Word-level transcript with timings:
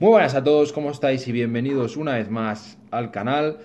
Muy 0.00 0.12
buenas 0.12 0.34
a 0.34 0.42
todos, 0.42 0.72
¿cómo 0.72 0.90
estáis? 0.90 1.28
Y 1.28 1.32
bienvenidos 1.32 1.98
una 1.98 2.14
vez 2.14 2.30
más 2.30 2.78
al 2.90 3.10
canal. 3.10 3.58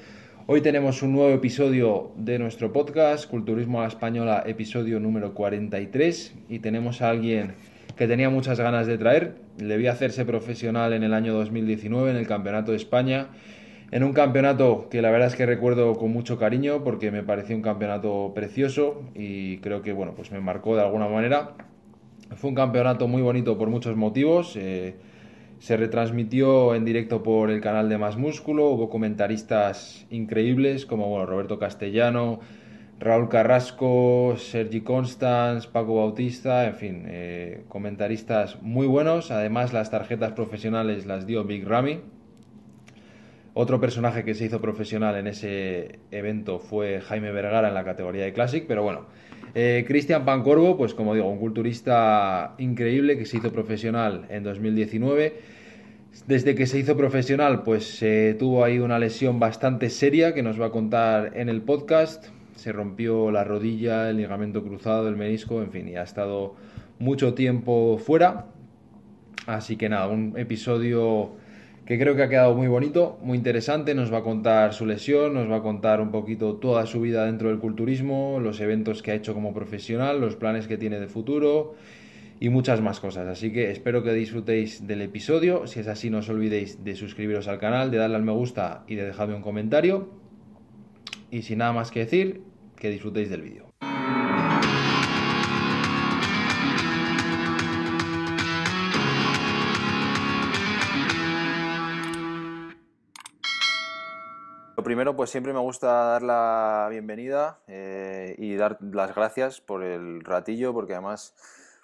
Hoy 0.48 0.60
tenemos 0.60 1.02
un 1.02 1.14
nuevo 1.14 1.30
episodio 1.30 2.11
de 2.18 2.40
nuestro 2.40 2.73
podcast, 2.73 3.30
Culturismo 3.30 3.80
a 3.80 3.84
la 3.84 3.88
Española, 3.88 4.43
episodio 4.45 4.99
número 4.99 5.33
43. 5.33 6.35
Y 6.49 6.59
tenemos 6.59 7.01
a 7.01 7.09
alguien 7.09 7.53
que 7.95 8.09
tenía 8.09 8.29
muchas 8.29 8.59
ganas 8.59 8.85
de 8.85 8.97
traer. 8.97 9.37
Le 9.59 9.77
vi 9.77 9.87
hacerse 9.87 10.25
profesional 10.25 10.91
en 10.91 11.03
el 11.03 11.13
año 11.13 11.33
2019 11.33 12.11
en 12.11 12.18
el 12.18 12.27
Campeonato 12.27 12.71
de 12.71 12.77
España. 12.79 13.29
En 13.91 14.04
un 14.04 14.11
campeonato 14.11 14.89
que 14.89 15.02
la 15.02 15.11
verdad 15.11 15.29
es 15.29 15.38
que 15.38 15.45
recuerdo 15.45 15.93
con 15.93 16.11
mucho 16.11 16.38
cariño 16.38 16.83
porque 16.83 17.11
me 17.11 17.23
pareció 17.23 17.55
un 17.55 17.61
campeonato 17.61 18.33
precioso 18.36 19.04
y 19.15 19.59
creo 19.59 19.81
que 19.81 19.93
bueno, 19.93 20.15
pues 20.17 20.33
me 20.33 20.41
marcó 20.41 20.75
de 20.75 20.81
alguna 20.81 21.07
manera. 21.07 21.54
Fue 22.36 22.49
un 22.49 22.57
campeonato 22.57 23.07
muy 23.07 23.21
bonito 23.21 23.57
por 23.57 23.70
muchos 23.70 23.95
motivos. 23.95 24.57
Eh, 24.57 24.95
se 25.59 25.77
retransmitió 25.77 26.75
en 26.75 26.85
directo 26.85 27.23
por 27.23 27.49
el 27.49 27.61
canal 27.61 27.89
de 27.89 27.97
Más 27.97 28.18
Músculo, 28.18 28.69
hubo 28.69 28.89
comentaristas 28.89 30.05
increíbles 30.09 30.86
como 30.86 31.09
bueno, 31.09 31.25
Roberto 31.25 31.59
Castellano, 31.59 32.40
Raúl 33.00 33.27
Carrasco, 33.27 34.36
Sergi 34.38 34.82
Constans, 34.82 35.68
Paco 35.68 35.96
Bautista, 35.96 36.66
en 36.66 36.76
fin, 36.76 37.04
eh, 37.08 37.66
comentaristas 37.68 38.62
muy 38.62 38.88
buenos. 38.88 39.32
Además, 39.32 39.73
las 39.73 39.91
tarjetas 39.91 40.32
profesionales 40.32 41.05
las 41.05 41.27
dio 41.27 41.44
Big 41.44 41.68
Ramy. 41.68 41.99
Otro 43.54 43.80
personaje 43.80 44.24
que 44.24 44.34
se 44.34 44.46
hizo 44.46 44.62
profesional 44.62 45.16
en 45.18 45.27
ese 45.27 45.99
evento 46.12 46.60
fue 46.60 47.02
Jaime 47.02 47.32
Vergara 47.32 47.68
en 47.68 47.74
la 47.74 47.84
categoría 47.84 48.24
de 48.24 48.34
Classic, 48.34 48.66
pero 48.68 48.84
bueno, 48.84 49.08
eh, 49.55 49.84
Cristian 49.88 50.26
Pancorvo, 50.26 50.77
pues 50.77 50.94
como 50.94 51.16
digo, 51.16 51.27
un 51.27 51.40
culturista 51.40 52.54
increíble 52.58 53.18
que 53.18 53.26
se 53.26 53.38
hizo 53.38 53.52
profesional 53.52 54.27
en 54.30 54.44
2019. 54.44 55.34
Desde 56.27 56.55
que 56.55 56.68
se 56.68 56.77
hizo 56.80 56.96
profesional, 56.96 57.63
pues 57.63 57.99
tuvo 58.40 58.63
ahí 58.63 58.80
una 58.80 58.99
lesión 58.99 59.40
bastante 59.40 59.90
seria 59.90 60.34
que 60.34 60.43
nos 60.43 60.60
va 60.60 60.68
a 60.68 60.71
contar 60.71 61.32
en 61.35 61.49
el 61.49 61.62
podcast. 61.62 62.27
Se 62.55 62.71
rompió 62.71 63.32
la 63.32 63.43
rodilla, 63.43 64.09
el 64.09 64.17
ligamento 64.17 64.63
cruzado, 64.63 65.09
el 65.09 65.17
menisco, 65.17 65.61
en 65.61 65.71
fin, 65.71 65.89
y 65.89 65.95
ha 65.95 66.03
estado 66.03 66.55
mucho 66.99 67.33
tiempo 67.33 67.97
fuera. 67.97 68.45
Así 69.45 69.75
que 69.77 69.89
nada, 69.89 70.08
un 70.08 70.33
episodio 70.37 71.33
que 71.86 72.00
creo 72.00 72.16
que 72.16 72.23
ha 72.23 72.30
quedado 72.30 72.55
muy 72.55 72.67
bonito, 72.67 73.19
muy 73.22 73.38
interesante. 73.38 73.94
Nos 73.94 74.11
va 74.11 74.19
a 74.19 74.23
contar 74.23 74.73
su 74.73 74.86
lesión, 74.86 75.36
nos 75.36 75.50
va 75.50 75.58
a 75.58 75.61
contar 75.61 76.02
un 76.02 76.11
poquito 76.11 76.55
toda 76.55 76.86
su 76.88 77.00
vida 77.02 77.25
dentro 77.25 77.50
del 77.50 77.59
culturismo, 77.59 78.39
los 78.42 78.59
eventos 78.59 79.03
que 79.03 79.11
ha 79.11 79.16
hecho 79.16 79.33
como 79.33 79.53
profesional, 79.53 80.19
los 80.19 80.36
planes 80.36 80.67
que 80.67 80.77
tiene 80.77 81.00
de 81.00 81.08
futuro 81.08 81.75
y 82.39 82.50
muchas 82.50 82.81
más 82.81 83.00
cosas. 83.00 83.27
Así 83.27 83.53
que 83.53 83.69
espero 83.72 84.03
que 84.03 84.14
disfrutéis 84.14 84.88
del 84.88 85.02
episodio. 85.02 85.67
Si 85.67 85.80
es 85.80 85.88
así, 85.88 86.09
no 86.09 86.19
os 86.19 86.30
olvidéis 86.30 86.83
de 86.83 86.95
suscribiros 86.95 87.47
al 87.47 87.59
canal, 87.59 87.92
de 87.92 87.97
darle 87.97 88.16
al 88.16 88.23
me 88.23 88.31
gusta 88.31 88.83
y 88.88 88.95
de 88.95 89.05
dejarme 89.05 89.36
un 89.36 89.42
comentario. 89.44 90.09
Y 91.30 91.44
sin 91.44 91.59
nada 91.59 91.72
más 91.72 91.92
que 91.92 91.99
decir, 91.99 92.42
que 92.75 92.89
disfrutéis 92.89 93.30
del 93.30 93.44
vídeo. 93.44 93.64
Primero, 104.83 105.15
pues 105.15 105.29
siempre 105.29 105.53
me 105.53 105.59
gusta 105.59 105.87
dar 105.87 106.21
la 106.21 106.87
bienvenida 106.89 107.59
eh, 107.67 108.35
y 108.37 108.55
dar 108.55 108.77
las 108.81 109.15
gracias 109.15 109.61
por 109.61 109.83
el 109.83 110.21
ratillo, 110.23 110.73
porque 110.73 110.93
además, 110.93 111.33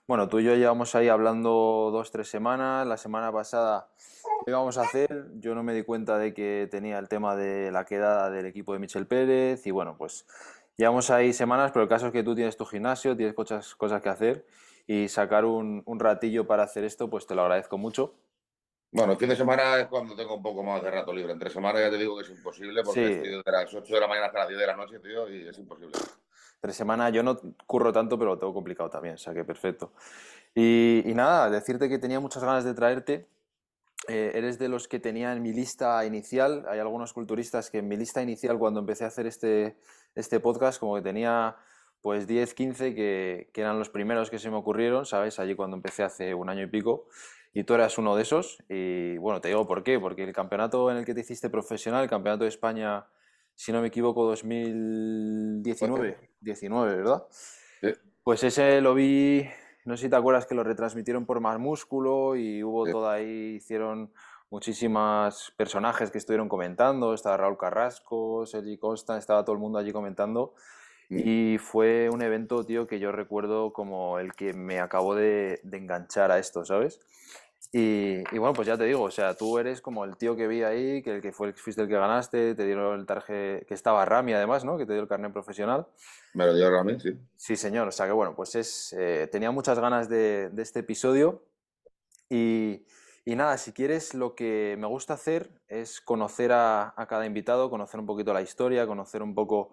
bueno, 0.08 0.28
tú 0.28 0.40
y 0.40 0.44
yo 0.44 0.56
llevamos 0.56 0.94
ahí 0.96 1.08
hablando 1.08 1.90
dos, 1.92 2.12
tres 2.12 2.30
semanas. 2.30 2.86
La 2.86 2.98
semana 2.98 3.32
pasada, 3.32 3.90
¿qué 4.46 4.52
íbamos 4.52 4.78
a 4.78 4.82
hacer? 4.82 5.28
Yo 5.36 5.56
no 5.56 5.64
me 5.64 5.74
di 5.74 5.84
cuenta 5.84 6.18
de 6.18 6.34
que 6.34 6.68
tenía 6.70 7.00
el 7.00 7.08
tema 7.08 7.36
de 7.36 7.72
la 7.72 7.86
quedada 7.86 8.30
del 8.30 8.46
equipo 8.46 8.74
de 8.74 8.80
Michel 8.80 9.08
Pérez 9.08 9.66
y 9.66 9.72
bueno, 9.72 9.96
pues 9.98 10.26
llevamos 10.78 11.10
ahí 11.12 11.34
semanas, 11.34 11.72
pero 11.72 11.84
el 11.84 11.90
caso 11.90 12.08
es 12.08 12.12
que 12.12 12.24
tú 12.24 12.36
tienes 12.36 12.58
tu 12.58 12.66
gimnasio, 12.66 13.16
tienes 13.16 13.38
muchas 13.38 13.76
cosas 13.76 14.02
que 14.02 14.10
hacer 14.10 14.46
y 14.88 15.08
sacar 15.08 15.46
un 15.46 16.00
ratillo 16.00 16.48
para 16.48 16.64
hacer 16.64 16.84
esto, 16.84 17.10
pues 17.10 17.26
te 17.28 17.36
lo 17.36 17.44
agradezco 17.44 17.78
mucho. 17.78 18.16
Bueno, 18.94 19.14
el 19.14 19.18
fin 19.18 19.30
de 19.30 19.38
semana 19.38 19.80
es 19.80 19.88
cuando 19.88 20.16
tengo 20.16 20.36
un 20.36 20.44
poco 20.44 20.64
más 20.64 20.84
de 20.84 20.92
rato 20.92 21.14
libre. 21.14 21.32
Entre 21.32 21.50
semana 21.50 21.80
ya 21.80 21.90
te 21.90 21.98
digo 21.98 22.18
que 22.18 22.24
es 22.24 22.30
imposible 22.30 22.84
porque 22.84 23.14
estoy 23.14 23.30
de 23.30 23.52
las 23.52 23.74
8 23.74 23.94
de 23.94 24.00
la 24.02 24.08
mañana 24.08 24.28
hasta 24.28 24.40
las 24.40 24.50
10 24.50 24.60
de 24.60 24.68
la 24.68 24.76
noche, 24.76 25.00
tío, 25.00 25.30
y 25.30 25.48
es 25.48 25.58
imposible. 25.58 25.94
Entre 26.56 26.74
semana 26.74 27.10
yo 27.10 27.24
no 27.24 27.40
curro 27.66 27.94
tanto, 27.94 28.20
pero 28.20 28.32
lo 28.32 28.38
tengo 28.38 28.54
complicado 28.54 28.90
también, 28.90 29.16
o 29.16 29.18
sea 29.18 29.34
que 29.34 29.46
perfecto. 29.46 29.94
Y, 30.54 31.04
nada, 31.16 31.50
decirte 31.50 31.88
que 31.88 32.00
tenía 32.00 32.20
muchas 32.20 32.44
ganas 32.44 32.66
de 32.66 32.74
traerte. 32.74 33.28
Eh, 34.08 34.32
eres 34.34 34.60
de 34.60 34.68
los 34.68 34.88
que 34.88 35.00
tenía 35.00 35.32
en 35.32 35.42
mi 35.42 35.54
lista 35.54 36.04
inicial. 36.06 36.66
Hay 36.68 36.80
algunos 36.80 37.14
culturistas 37.14 37.70
que 37.70 37.78
en 37.78 37.88
mi 37.88 37.96
lista 37.96 38.22
inicial, 38.22 38.60
cuando 38.60 38.82
empecé 38.82 39.06
a 39.06 39.08
hacer 39.08 39.26
este, 39.26 39.78
este 40.16 40.42
podcast, 40.42 40.80
como 40.80 40.96
que 40.96 41.02
tenía 41.02 41.56
pues 42.02 42.28
10, 42.28 42.54
15 42.56 42.96
que, 42.96 43.52
que 43.54 43.62
eran 43.62 43.80
los 43.80 43.90
primeros 43.90 44.30
que 44.30 44.40
se 44.40 44.50
me 44.50 44.58
ocurrieron, 44.58 45.06
¿sabes? 45.06 45.40
Allí 45.40 45.56
cuando 45.56 45.78
empecé 45.78 46.04
hace 46.04 46.34
un 46.34 46.50
año 46.50 46.64
y 46.64 46.68
pico 46.68 47.08
y 47.54 47.64
tú 47.64 47.74
eras 47.74 47.98
uno 47.98 48.16
de 48.16 48.24
esos. 48.24 48.64
Y 48.70 49.18
bueno, 49.18 49.42
te 49.42 49.50
digo 49.50 49.68
por 49.68 49.84
qué, 49.84 50.00
porque 50.00 50.24
el 50.24 50.34
campeonato 50.34 50.90
en 50.92 50.98
el 50.98 51.06
que 51.06 51.14
te 51.14 51.22
hiciste 51.22 51.50
profesional, 51.50 52.04
el 52.04 52.10
campeonato 52.10 52.44
de 52.44 52.50
España, 52.50 53.06
si 53.56 53.72
no 53.72 53.82
me 53.82 53.88
equivoco, 53.88 54.26
2019, 54.26 56.18
19, 56.40 56.96
¿verdad? 56.96 57.24
Pues 58.24 58.44
ese 58.44 58.82
lo 58.82 58.94
vi, 58.94 59.48
no 59.86 59.98
sé 59.98 60.04
si 60.04 60.10
te 60.10 60.16
acuerdas 60.16 60.46
que 60.46 60.56
lo 60.56 60.64
retransmitieron 60.64 61.26
por 61.26 61.40
Más 61.40 61.60
Músculo 61.60 62.36
y 62.36 62.64
hubo 62.64 62.86
toda 62.86 63.14
ahí, 63.14 63.56
hicieron 63.56 64.14
muchísimas 64.52 65.52
personajes 65.58 66.12
que 66.12 66.20
estuvieron 66.20 66.50
comentando, 66.50 67.14
estaba 67.14 67.38
Raúl 67.38 67.58
Carrasco, 67.58 68.46
Sergi 68.46 68.78
Costa, 68.78 69.18
estaba 69.18 69.44
todo 69.44 69.56
el 69.56 69.62
mundo 69.62 69.80
allí 69.80 69.92
comentando. 69.92 70.54
Y 71.14 71.58
fue 71.58 72.10
un 72.10 72.22
evento, 72.22 72.64
tío, 72.66 72.88
que 72.88 73.00
yo 73.00 73.12
recuerdo 73.12 73.74
como 73.74 74.18
el 74.18 74.34
que 74.34 74.54
me 74.54 74.80
acabó 74.80 75.14
de, 75.14 75.60
de 75.64 75.78
enganchar 75.78 76.32
a 76.32 76.40
esto, 76.40 76.64
¿sabes? 76.64 77.02
Y, 77.74 78.24
bueno, 78.38 78.52
pues 78.54 78.68
ya 78.68 78.78
te 78.78 78.84
digo, 78.84 79.04
o 79.04 79.12
sea, 79.12 79.34
tú 79.34 79.58
eres 79.58 79.80
como 79.80 80.04
el 80.04 80.18
tío 80.18 80.36
que 80.36 80.48
vi 80.48 80.62
ahí, 80.64 81.02
que 81.02 81.16
el 81.16 81.22
que 81.22 81.32
fue 81.32 81.48
el, 81.48 81.54
fuiste 81.54 81.82
el 81.82 81.88
que 81.88 81.94
ganaste, 81.94 82.54
te 82.54 82.66
dieron 82.66 83.00
el 83.00 83.06
tarje, 83.06 83.66
que 83.66 83.74
estaba 83.74 84.04
Rami 84.04 84.34
además, 84.34 84.66
¿no? 84.66 84.78
Que 84.78 84.86
te 84.86 84.92
dio 84.92 85.02
el 85.02 85.08
carnet 85.08 85.32
profesional. 85.32 85.88
Me 86.34 86.46
lo 86.46 86.54
dio 86.54 86.70
Rami, 86.70 87.00
sí. 87.00 87.18
Sí, 87.38 87.56
señor, 87.56 87.88
o 87.88 87.92
sea 87.92 88.08
que 88.08 88.12
bueno, 88.12 88.36
pues 88.36 88.56
es, 88.56 88.94
eh, 89.00 89.30
tenía 89.32 89.52
muchas 89.52 89.80
ganas 89.80 90.10
de, 90.10 90.50
de 90.50 90.62
este 90.62 90.80
episodio 90.80 91.46
y, 92.28 92.86
y, 93.24 93.36
nada, 93.38 93.58
si 93.58 93.72
quieres, 93.72 94.16
lo 94.16 94.36
que 94.36 94.76
me 94.78 94.88
gusta 94.88 95.14
hacer 95.14 95.52
es 95.70 96.02
conocer 96.02 96.52
a, 96.52 96.94
a 96.98 97.08
cada 97.08 97.26
invitado, 97.26 97.70
conocer 97.70 98.02
un 98.02 98.06
poquito 98.06 98.34
la 98.34 98.42
historia, 98.42 98.86
conocer 98.86 99.24
un 99.24 99.34
poco 99.34 99.72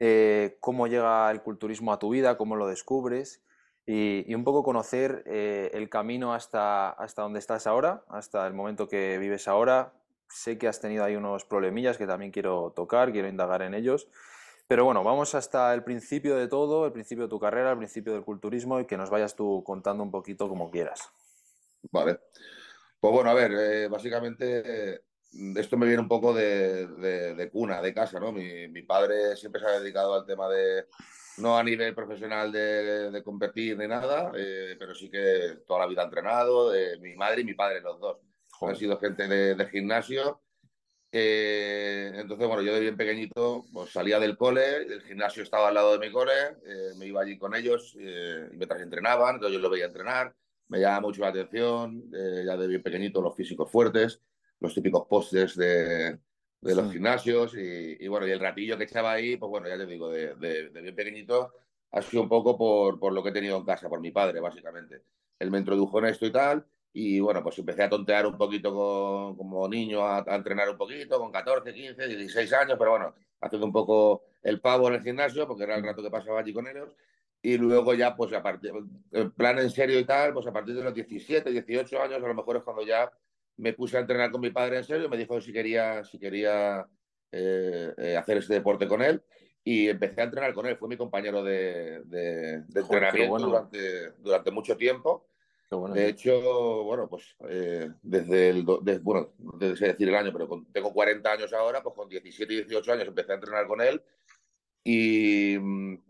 eh, 0.00 0.56
cómo 0.60 0.86
llega 0.86 1.30
el 1.30 1.42
culturismo 1.42 1.92
a 1.92 1.98
tu 1.98 2.10
vida, 2.10 2.36
cómo 2.36 2.56
lo 2.56 2.66
descubres 2.66 3.42
y, 3.86 4.34
un 4.34 4.44
poco 4.44 4.62
conocer 4.62 5.22
eh, 5.26 5.70
el 5.72 5.88
camino 5.88 6.34
hasta, 6.34 6.90
hasta 6.90 7.22
donde 7.22 7.38
estás 7.38 7.66
ahora, 7.66 8.04
hasta 8.08 8.46
el 8.46 8.52
momento 8.52 8.86
que 8.86 9.16
vives 9.18 9.48
ahora. 9.48 9.94
Sé 10.28 10.58
que 10.58 10.68
has 10.68 10.78
tenido 10.80 11.04
ahí 11.04 11.16
unos 11.16 11.46
problemillas 11.46 11.96
que 11.96 12.06
también 12.06 12.30
quiero 12.30 12.72
tocar, 12.76 13.12
quiero 13.12 13.28
indagar 13.28 13.62
en 13.62 13.72
ellos. 13.72 14.08
Pero 14.66 14.84
bueno, 14.84 15.02
vamos 15.02 15.34
hasta 15.34 15.72
el 15.72 15.82
principio 15.84 16.36
de 16.36 16.48
todo, 16.48 16.84
el 16.84 16.92
principio 16.92 17.24
de 17.24 17.30
tu 17.30 17.40
carrera, 17.40 17.70
el 17.70 17.78
principio 17.78 18.12
del 18.12 18.24
culturismo 18.24 18.78
y 18.78 18.84
que 18.84 18.98
nos 18.98 19.08
vayas 19.08 19.34
tú 19.34 19.62
contando 19.64 20.02
un 20.02 20.10
poquito 20.10 20.50
como 20.50 20.70
quieras. 20.70 21.10
Vale. 21.90 22.20
Pues 23.00 23.14
bueno, 23.14 23.30
a 23.30 23.34
ver, 23.34 23.52
eh, 23.52 23.88
básicamente 23.88 25.04
esto 25.56 25.76
me 25.76 25.86
viene 25.86 26.02
un 26.02 26.08
poco 26.08 26.32
de, 26.32 26.86
de, 26.86 27.50
cuna, 27.50 27.80
de 27.82 27.94
casa, 27.94 28.18
¿no? 28.18 28.32
Mi, 28.32 28.68
mi, 28.68 28.82
padre 28.82 29.36
siempre 29.36 29.60
se 29.60 29.66
ha 29.66 29.80
dedicado 29.80 30.14
al 30.14 30.26
tema 30.26 30.48
de, 30.48 30.86
no 31.38 31.56
a 31.56 31.62
nivel 31.62 31.94
profesional 31.94 32.52
de, 32.52 33.22
competir 33.24 33.76
ni 33.78 33.86
nada, 33.86 34.32
eh, 34.36 34.76
pero 34.78 34.94
sí 34.94 35.10
que 35.10 35.58
toda 35.66 35.80
la 35.80 35.86
vida 35.86 36.02
ha 36.02 36.06
entrenado, 36.06 36.72
mi 37.00 37.14
madre 37.14 37.42
y 37.42 37.44
mi 37.44 37.54
padre, 37.54 37.80
los 37.80 38.00
dos. 38.00 38.18
Han 38.60 38.76
sido 38.76 38.98
gente 38.98 39.28
de, 39.28 39.66
gimnasio. 39.68 40.42
Eh, 41.10 42.12
entonces, 42.14 42.46
bueno, 42.46 42.62
yo 42.62 42.74
de 42.74 42.80
bien 42.80 42.96
pequeñito 42.96 43.64
pues, 43.72 43.90
salía 43.90 44.18
del 44.18 44.36
cole, 44.36 44.82
el 44.82 45.02
gimnasio 45.02 45.42
estaba 45.42 45.68
al 45.68 45.74
lado 45.74 45.96
de 45.96 46.06
mi 46.06 46.12
cole, 46.12 46.32
eh, 46.66 46.90
me 46.98 47.06
iba 47.06 47.22
allí 47.22 47.38
con 47.38 47.54
ellos 47.54 47.94
y 47.94 48.04
mientras 48.56 48.82
entrenaban, 48.82 49.36
entonces 49.36 49.56
yo 49.56 49.62
lo 49.62 49.70
veía 49.70 49.86
entrenar, 49.86 50.34
me 50.68 50.80
llamaba 50.80 51.00
mucho 51.00 51.22
la 51.22 51.28
atención, 51.28 52.10
ya 52.10 52.56
de 52.58 52.66
bien 52.66 52.82
pequeñito 52.82 53.22
los 53.22 53.34
físicos 53.34 53.70
fuertes, 53.70 54.20
los 54.60 54.74
típicos 54.74 55.06
postes 55.06 55.56
de, 55.56 56.18
de 56.60 56.74
los 56.74 56.92
gimnasios 56.92 57.54
y, 57.56 58.06
bueno, 58.08 58.26
y 58.26 58.32
el 58.32 58.40
ratillo 58.40 58.76
que 58.76 58.84
echaba 58.84 59.12
ahí, 59.12 59.36
pues 59.36 59.50
bueno, 59.50 59.68
ya 59.68 59.76
te 59.76 59.86
digo, 59.86 60.10
de, 60.10 60.34
bien 60.34 60.94
pequeñito, 60.94 61.52
ha 61.92 62.02
sido 62.02 62.22
un 62.22 62.28
poco 62.28 62.56
por, 62.58 62.98
por, 62.98 63.12
lo 63.12 63.22
que 63.22 63.30
he 63.30 63.32
tenido 63.32 63.56
en 63.56 63.64
casa, 63.64 63.88
por 63.88 64.00
mi 64.00 64.10
padre, 64.10 64.40
básicamente. 64.40 65.02
Él 65.38 65.50
me 65.50 65.58
introdujo 65.58 65.98
en 66.00 66.06
esto 66.06 66.26
y 66.26 66.32
tal, 66.32 66.66
y 66.92 67.20
bueno, 67.20 67.42
pues 67.42 67.58
empecé 67.58 67.84
a 67.84 67.88
tontear 67.88 68.26
un 68.26 68.36
poquito 68.36 68.72
como 69.36 69.68
niño, 69.68 70.04
a, 70.04 70.24
entrenar 70.34 70.68
un 70.68 70.76
poquito, 70.76 71.18
con 71.18 71.30
14, 71.30 71.72
15, 71.72 72.08
16 72.08 72.52
años, 72.54 72.76
pero 72.78 72.90
bueno, 72.90 73.14
haciendo 73.40 73.66
un 73.66 73.72
poco 73.72 74.24
el 74.42 74.60
pavo 74.60 74.88
en 74.88 74.94
el 74.94 75.02
gimnasio, 75.02 75.46
porque 75.46 75.64
era 75.64 75.76
el 75.76 75.84
rato 75.84 76.02
que 76.02 76.10
pasaba 76.10 76.40
allí 76.40 76.52
con 76.52 76.66
ellos. 76.66 76.90
Y 77.40 77.56
luego 77.56 77.94
ya, 77.94 78.16
pues 78.16 78.32
a 78.32 78.42
partir, 78.42 78.72
en 79.12 79.30
plan 79.30 79.58
en 79.60 79.70
serio 79.70 79.98
y 80.00 80.04
tal, 80.04 80.32
pues 80.34 80.46
a 80.48 80.52
partir 80.52 80.74
de 80.74 80.82
los 80.82 80.92
17, 80.92 81.50
18 81.50 82.02
años, 82.02 82.16
a 82.16 82.26
lo 82.26 82.34
mejor 82.34 82.56
es 82.56 82.62
cuando 82.64 82.84
ya 82.84 83.12
me 83.58 83.72
puse 83.72 83.96
a 83.96 84.00
entrenar 84.00 84.30
con 84.30 84.40
mi 84.40 84.50
padre 84.50 84.78
en 84.78 84.84
serio, 84.84 85.08
me 85.08 85.16
dijo 85.16 85.40
si 85.40 85.52
quería, 85.52 86.04
si 86.04 86.18
quería 86.18 86.86
eh, 87.30 87.92
eh, 87.96 88.16
hacer 88.16 88.38
este 88.38 88.54
deporte 88.54 88.88
con 88.88 89.02
él 89.02 89.22
y 89.62 89.88
empecé 89.88 90.20
a 90.20 90.24
entrenar 90.24 90.54
con 90.54 90.66
él. 90.66 90.76
Fue 90.76 90.88
mi 90.88 90.96
compañero 90.96 91.42
de, 91.42 92.02
de, 92.04 92.64
entrenamiento 92.74 93.38
durante, 93.38 94.10
durante 94.18 94.50
mucho 94.50 94.76
tiempo. 94.76 95.26
de 95.92 96.08
hecho, 96.08 96.84
bueno, 96.84 97.08
pues 97.08 97.36
eh, 97.48 97.90
desde 98.02 98.50
el, 98.50 98.62
bueno, 99.02 99.32
desde 99.36 99.88
decir 99.88 100.08
el 100.08 100.14
año, 100.14 100.32
pero 100.32 100.64
tengo 100.72 100.92
40 100.92 101.30
años 101.30 101.52
ahora, 101.52 101.82
pues 101.82 101.94
con 101.96 102.08
17 102.08 102.52
y 102.52 102.56
18 102.64 102.92
años 102.92 103.08
empecé 103.08 103.32
a 103.32 103.34
entrenar 103.34 103.66
con 103.66 103.80
él 103.80 104.00
y, 104.84 105.56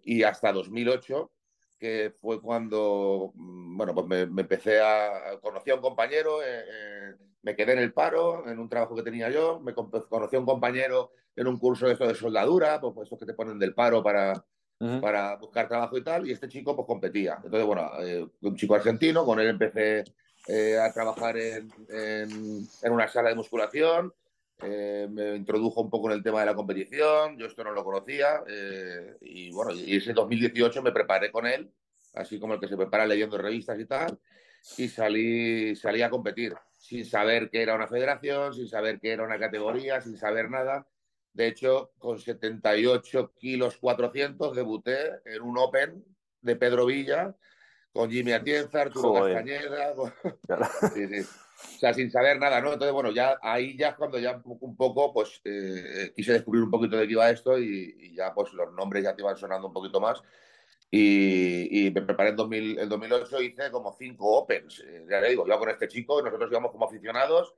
y 0.05 0.23
hasta 0.23 0.53
2008 0.53 1.31
que 1.79 2.15
fue 2.21 2.41
cuando, 2.41 3.33
bueno, 3.35 3.95
pues 3.95 4.07
me, 4.07 4.21
empecé 4.41 4.81
a, 4.81 5.39
conocí 5.41 5.71
a 5.71 5.77
un 5.77 5.81
compañero, 5.81 6.43
eh, 6.43 6.65
eh, 6.67 7.15
me 7.43 7.55
quedé 7.55 7.73
en 7.73 7.79
el 7.79 7.93
paro, 7.93 8.49
en 8.49 8.59
un 8.59 8.69
trabajo 8.69 8.95
que 8.95 9.03
tenía 9.03 9.31
yo, 9.31 9.61
me 9.61 9.75
conocí 9.75 10.37
a 10.37 10.41
un 10.41 10.47
compañero 10.47 11.13
en 11.37 11.47
un 11.47 11.59
curso 11.59 11.87
de 11.87 11.95
de 11.95 12.15
soldadura, 12.15 12.81
pues, 12.81 12.93
pues 12.95 13.07
estos 13.07 13.21
que 13.21 13.27
te 13.27 13.35
ponen 13.35 13.59
del 13.59 13.75
paro 13.75 14.03
para, 14.03 14.45
para 15.01 15.37
buscar 15.37 15.69
trabajo 15.69 15.97
y 15.97 16.03
tal, 16.03 16.29
y 16.29 16.33
este 16.33 16.49
chico 16.49 16.75
pues 16.75 16.87
competía. 16.87 17.35
Entonces, 17.37 17.65
bueno, 17.65 17.91
eh, 18.01 18.27
un 18.43 18.57
chico 18.57 18.75
argentino, 18.75 19.25
con 19.25 19.39
él 19.39 19.49
empecé 19.49 20.05
a 20.81 20.93
trabajar 20.93 21.37
en, 21.37 21.71
en, 21.91 22.93
una 22.93 23.07
sala 23.07 23.29
de 23.29 23.35
musculación, 23.35 24.13
me 24.61 25.37
introdujo 25.37 25.81
un 25.81 25.91
poco 25.91 26.11
en 26.11 26.17
el 26.17 26.23
tema 26.23 26.41
de 26.41 26.47
la 26.47 26.55
competición, 26.55 27.39
yo 27.39 27.47
esto 27.47 27.63
no 27.63 27.73
lo 27.73 27.85
conocía 27.85 28.43
y 29.21 29.51
bueno, 29.53 29.73
y 29.73 29.97
ese 29.97 30.13
2018 30.13 30.83
me 30.83 30.93
preparé 30.93 31.31
con 31.31 31.47
él, 31.47 31.71
así 32.15 32.41
como 32.41 32.55
el 32.55 32.61
que 32.61 32.69
se 32.69 32.77
prepara 32.77 33.07
leyendo 33.07 33.39
revistas 33.39 33.79
y 33.79 33.87
tal, 33.87 34.19
y 34.77 34.89
salí, 34.89 35.77
salí 35.77 36.03
a 36.03 36.11
competir 36.11 36.55
sin 36.77 37.05
saber 37.05 37.51
que 37.51 37.63
era 37.63 37.75
una 37.75 37.89
federación, 37.89 38.55
sin 38.55 38.69
saber 38.69 39.01
que 39.01 39.13
era 39.13 39.25
una 39.25 39.39
categoría, 39.39 40.01
sin 40.01 40.17
saber 40.17 40.51
nada. 40.51 40.87
De 41.33 41.49
hecho, 41.49 41.93
con 41.99 42.19
78 42.19 43.35
kilos 43.39 43.77
400 43.79 44.57
debuté 44.57 45.21
en 45.25 45.43
un 45.43 45.59
Open 45.59 46.05
de 46.41 46.57
Pedro 46.57 46.87
Villa 46.87 47.35
con 47.93 48.11
Jimmy 48.11 48.33
Atienza, 48.33 48.83
Arturo 48.83 49.13
Castañeda. 49.15 49.95
sí, 50.95 51.07
sí. 51.09 51.29
O 51.61 51.79
sea, 51.79 51.93
sin 51.93 52.11
saber 52.11 52.39
nada, 52.39 52.61
¿no? 52.61 52.73
Entonces, 52.73 52.93
bueno, 52.93 53.11
ya 53.11 53.39
ahí 53.43 53.77
ya 53.77 53.89
es 53.89 53.95
cuando 53.97 54.19
ya 54.19 54.41
un 54.45 54.77
poco, 54.77 55.13
pues, 55.13 55.41
eh, 55.45 56.13
quise 56.15 56.33
descubrir 56.33 56.63
un 56.63 56.71
poquito 56.71 56.97
de 56.97 57.07
qué 57.07 57.13
iba 57.13 57.31
esto 57.31 57.59
y, 57.59 58.15
ya, 58.15 58.33
pues, 58.33 58.53
los 58.53 58.73
nombres 58.73 59.03
ya 59.03 59.15
te 59.15 59.23
iban 59.23 59.37
sonando 59.37 59.67
un 59.67 59.73
poquito 59.73 60.01
más. 60.01 60.23
Y, 60.91 61.91
me 61.95 62.03
preparé 62.03 62.31
en 62.31 62.37
2000, 62.37 62.79
el 62.79 62.89
2008, 62.89 63.43
hice 63.43 63.71
como 63.71 63.93
cinco 63.93 64.39
Opens. 64.39 64.81
Eh, 64.81 65.05
ya 65.11 65.21
le 65.21 65.31
digo, 65.31 65.47
yo 65.47 65.59
con 65.59 65.69
este 65.69 65.89
chico, 65.89 66.23
nosotros 66.23 66.51
íbamos 66.51 66.71
como 66.71 66.87
aficionados, 66.87 67.55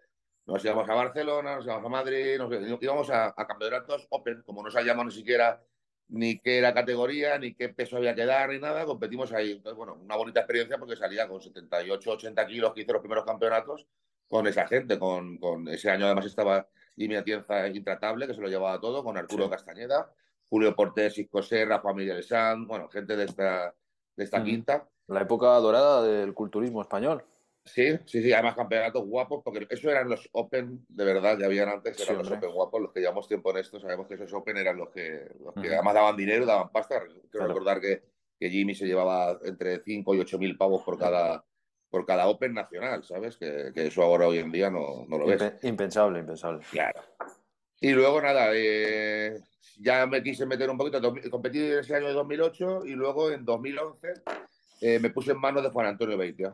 nos 0.47 0.65
íbamos 0.65 0.89
a 0.89 0.95
Barcelona, 0.95 1.57
nos 1.57 1.65
íbamos 1.67 1.85
a 1.85 1.89
Madrid, 1.89 2.39
nos 2.39 2.83
íbamos 2.83 3.11
a, 3.11 3.35
a 3.37 3.47
campeonatos 3.47 4.07
Open, 4.11 4.43
como 4.43 4.63
no 4.63 4.71
sabíamos 4.71 5.05
ni 5.07 5.13
siquiera 5.13 5.63
ni 6.11 6.41
qué 6.41 6.59
era 6.59 6.75
categoría, 6.75 7.39
ni 7.39 7.55
qué 7.55 7.69
peso 7.69 7.97
había 7.97 8.15
que 8.15 8.27
dar, 8.27 8.51
ni 8.51 8.59
nada, 8.59 8.85
competimos 8.85 9.33
ahí. 9.33 9.53
Entonces, 9.53 9.77
bueno, 9.77 9.95
una 9.95 10.17
bonita 10.17 10.41
experiencia 10.41 10.77
porque 10.79 10.97
salía 10.97 11.29
con 11.29 11.41
78, 11.41 12.11
80 12.11 12.47
kilos 12.47 12.75
que 12.75 12.83
hice 12.83 12.93
los 12.93 13.01
primeros 13.01 13.25
campeonatos 13.25 13.87
con 14.29 14.47
esa 14.47 14.67
gente, 14.67 14.99
con, 14.99 15.39
con 15.39 15.69
ese 15.69 15.91
año 15.91 16.07
además 16.07 16.27
estaba 16.27 16.69
Jimmy 16.97 17.17
Atienza 17.17 17.69
intratable, 17.69 18.27
que 18.27 18.35
se 18.35 18.41
lo 18.41 18.49
llevaba 18.49 18.81
todo, 18.81 19.03
con 19.03 19.17
Arturo 19.17 19.49
Castañeda, 19.49 20.13
Julio 20.49 20.75
Portés, 20.75 21.17
Isco 21.19 21.43
Serra, 21.43 21.79
Juan 21.79 21.97
Miguel 21.97 22.23
Sanz, 22.23 22.67
bueno, 22.67 22.89
gente 22.89 23.17
de 23.17 23.25
esta, 23.25 23.75
de 24.17 24.25
esta 24.25 24.43
quinta. 24.43 24.89
La 25.07 25.23
época 25.23 25.49
dorada 25.59 26.03
del 26.03 26.35
culturismo 26.35 26.83
español. 26.83 27.25
Sí, 27.65 27.99
sí, 28.07 28.23
sí, 28.23 28.33
además 28.33 28.57
campeonatos 28.57 29.07
guapos, 29.07 29.43
porque 29.45 29.67
eso 29.69 29.91
eran 29.91 30.09
los 30.09 30.29
Open 30.33 30.85
de 30.89 31.05
verdad, 31.05 31.39
ya 31.39 31.47
habían 31.47 31.69
antes, 31.69 32.01
eran 32.01 32.19
los 32.19 32.31
Open 32.31 32.51
guapos, 32.51 32.81
los 32.81 32.93
que 32.93 33.01
llevamos 33.01 33.29
tiempo 33.29 33.51
en 33.51 33.59
esto, 33.59 33.79
sabemos 33.79 34.09
que 34.09 34.15
esos 34.15 34.33
Open 34.33 34.57
eran 34.57 34.77
los 34.77 34.91
que, 34.91 35.29
los 35.45 35.55
que 35.55 35.75
además 35.75 35.95
daban 35.95 36.17
dinero, 36.17 36.47
daban 36.47 36.71
pasta. 36.71 37.03
Quiero 37.31 37.47
recordar 37.47 37.81
que, 37.81 38.03
que, 38.39 38.51
Jimmy 38.51 38.75
se 38.75 38.87
llevaba 38.87 39.39
entre 39.45 39.83
5 39.83 40.15
y 40.15 40.21
8 40.21 40.39
mil 40.39 40.57
pavos 40.57 40.83
por 40.83 40.99
cada, 40.99 41.45
por 41.91 42.07
cada 42.07 42.29
Open 42.29 42.55
nacional, 42.55 43.05
¿sabes? 43.05 43.37
Que, 43.37 43.71
que 43.75 43.87
eso 43.87 44.03
ahora 44.03 44.27
hoy 44.27 44.39
en 44.39 44.51
día 44.51 44.71
no, 44.71 45.05
no 45.07 45.19
lo 45.19 45.27
ves. 45.27 45.53
Impensable, 45.63 46.21
impensable. 46.21 46.65
Claro. 46.71 47.03
Y 47.81 47.91
luego 47.93 48.21
nada, 48.21 48.51
eh, 48.55 49.39
ya 49.79 50.07
me 50.07 50.23
quise 50.23 50.45
meter 50.45 50.69
un 50.69 50.77
poquito, 50.77 51.01
competí 51.31 51.61
ese 51.61 51.95
año 51.95 52.09
de 52.09 52.13
2008 52.13 52.85
y 52.85 52.91
luego 52.91 53.31
en 53.31 53.45
2011 53.45 54.09
eh, 54.83 54.99
me 54.99 55.11
puse 55.11 55.33
en 55.33 55.39
manos 55.39 55.63
de 55.63 55.71
Juan 55.71 55.87
Antonio 55.87 56.19
Beitia. 56.19 56.53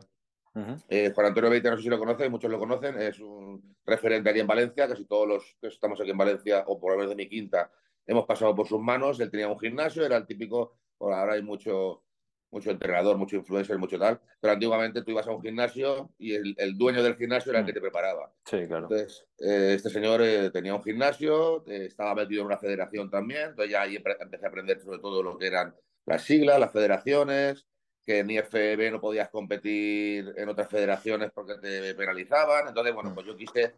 Eh, 0.89 1.11
Juan 1.13 1.27
Antonio 1.27 1.49
Beitia, 1.49 1.71
no 1.71 1.77
sé 1.77 1.83
si 1.83 1.89
lo 1.89 1.99
conocen, 1.99 2.31
muchos 2.31 2.49
lo 2.49 2.59
conocen, 2.59 2.99
es 2.99 3.19
un 3.19 3.75
referente 3.85 4.29
aquí 4.29 4.39
en 4.39 4.47
Valencia, 4.47 4.87
casi 4.87 5.05
todos 5.05 5.27
los 5.27 5.57
que 5.61 5.67
estamos 5.67 5.99
aquí 6.01 6.11
en 6.11 6.17
Valencia, 6.17 6.63
o 6.67 6.79
por 6.79 6.91
lo 6.91 6.97
menos 6.97 7.11
de 7.11 7.15
mi 7.15 7.29
quinta, 7.29 7.71
hemos 8.05 8.25
pasado 8.25 8.55
por 8.55 8.67
sus 8.67 8.79
manos, 8.79 9.19
él 9.19 9.29
tenía 9.29 9.47
un 9.47 9.59
gimnasio, 9.59 10.05
era 10.05 10.17
el 10.17 10.25
típico, 10.25 10.77
por 10.97 11.13
ahora 11.13 11.33
hay 11.33 11.43
mucho, 11.43 12.03
mucho 12.51 12.71
entrenador, 12.71 13.17
mucho 13.17 13.35
influencer, 13.35 13.77
mucho 13.77 13.99
tal, 13.99 14.19
pero 14.39 14.53
antiguamente 14.53 15.03
tú 15.03 15.11
ibas 15.11 15.27
a 15.27 15.31
un 15.31 15.41
gimnasio 15.41 16.11
y 16.17 16.33
el, 16.33 16.77
dueño 16.77 17.03
del 17.03 17.15
gimnasio 17.15 17.51
era 17.51 17.59
el 17.59 17.65
que 17.65 17.73
te 17.73 17.81
preparaba. 17.81 18.31
Sí, 18.45 18.65
claro. 18.67 18.87
Entonces, 18.89 19.25
eh, 19.39 19.73
este 19.75 19.89
señor 19.89 20.21
eh, 20.23 20.49
tenía 20.49 20.73
un 20.73 20.83
gimnasio, 20.83 21.65
estaba 21.67 22.15
metido 22.15 22.41
en 22.41 22.47
una 22.47 22.57
federación 22.57 23.09
también, 23.09 23.49
entonces 23.49 23.71
ya 23.71 23.81
ahí 23.81 23.95
empecé 23.95 24.45
a 24.45 24.49
aprender 24.49 24.79
sobre 24.79 24.99
todo 24.99 25.21
lo 25.21 25.37
que 25.37 25.47
eran 25.47 25.75
las 26.05 26.23
siglas, 26.23 26.59
las 26.59 26.71
federaciones, 26.71 27.67
que 28.07 28.19
en 28.19 28.29
IFB 28.29 28.89
no 28.89 29.01
podías 29.01 29.29
competir 29.29 30.33
en 30.37 30.47
otras 30.47 30.69
federaciones 30.69 31.29
porque 31.33 31.55
te 31.55 31.93
penalizaban. 31.93 32.69
Entonces, 32.69 32.93
bueno, 32.93 33.13
pues 33.13 33.27
yo 33.27 33.35
quise 33.35 33.75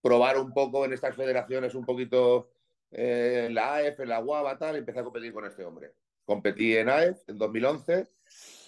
probar 0.00 0.38
un 0.38 0.52
poco 0.52 0.84
en 0.84 0.92
estas 0.92 1.16
federaciones, 1.16 1.74
un 1.74 1.84
poquito 1.84 2.52
eh, 2.92 3.46
en 3.48 3.54
la 3.54 3.74
AEF, 3.74 3.98
en 3.98 4.10
la 4.10 4.20
UABA, 4.20 4.58
tal, 4.58 4.76
y 4.76 4.78
empecé 4.78 5.00
a 5.00 5.02
competir 5.02 5.32
con 5.32 5.44
este 5.44 5.64
hombre. 5.64 5.92
Competí 6.24 6.76
en 6.76 6.88
AEF 6.88 7.28
en 7.28 7.36
2011, 7.36 8.06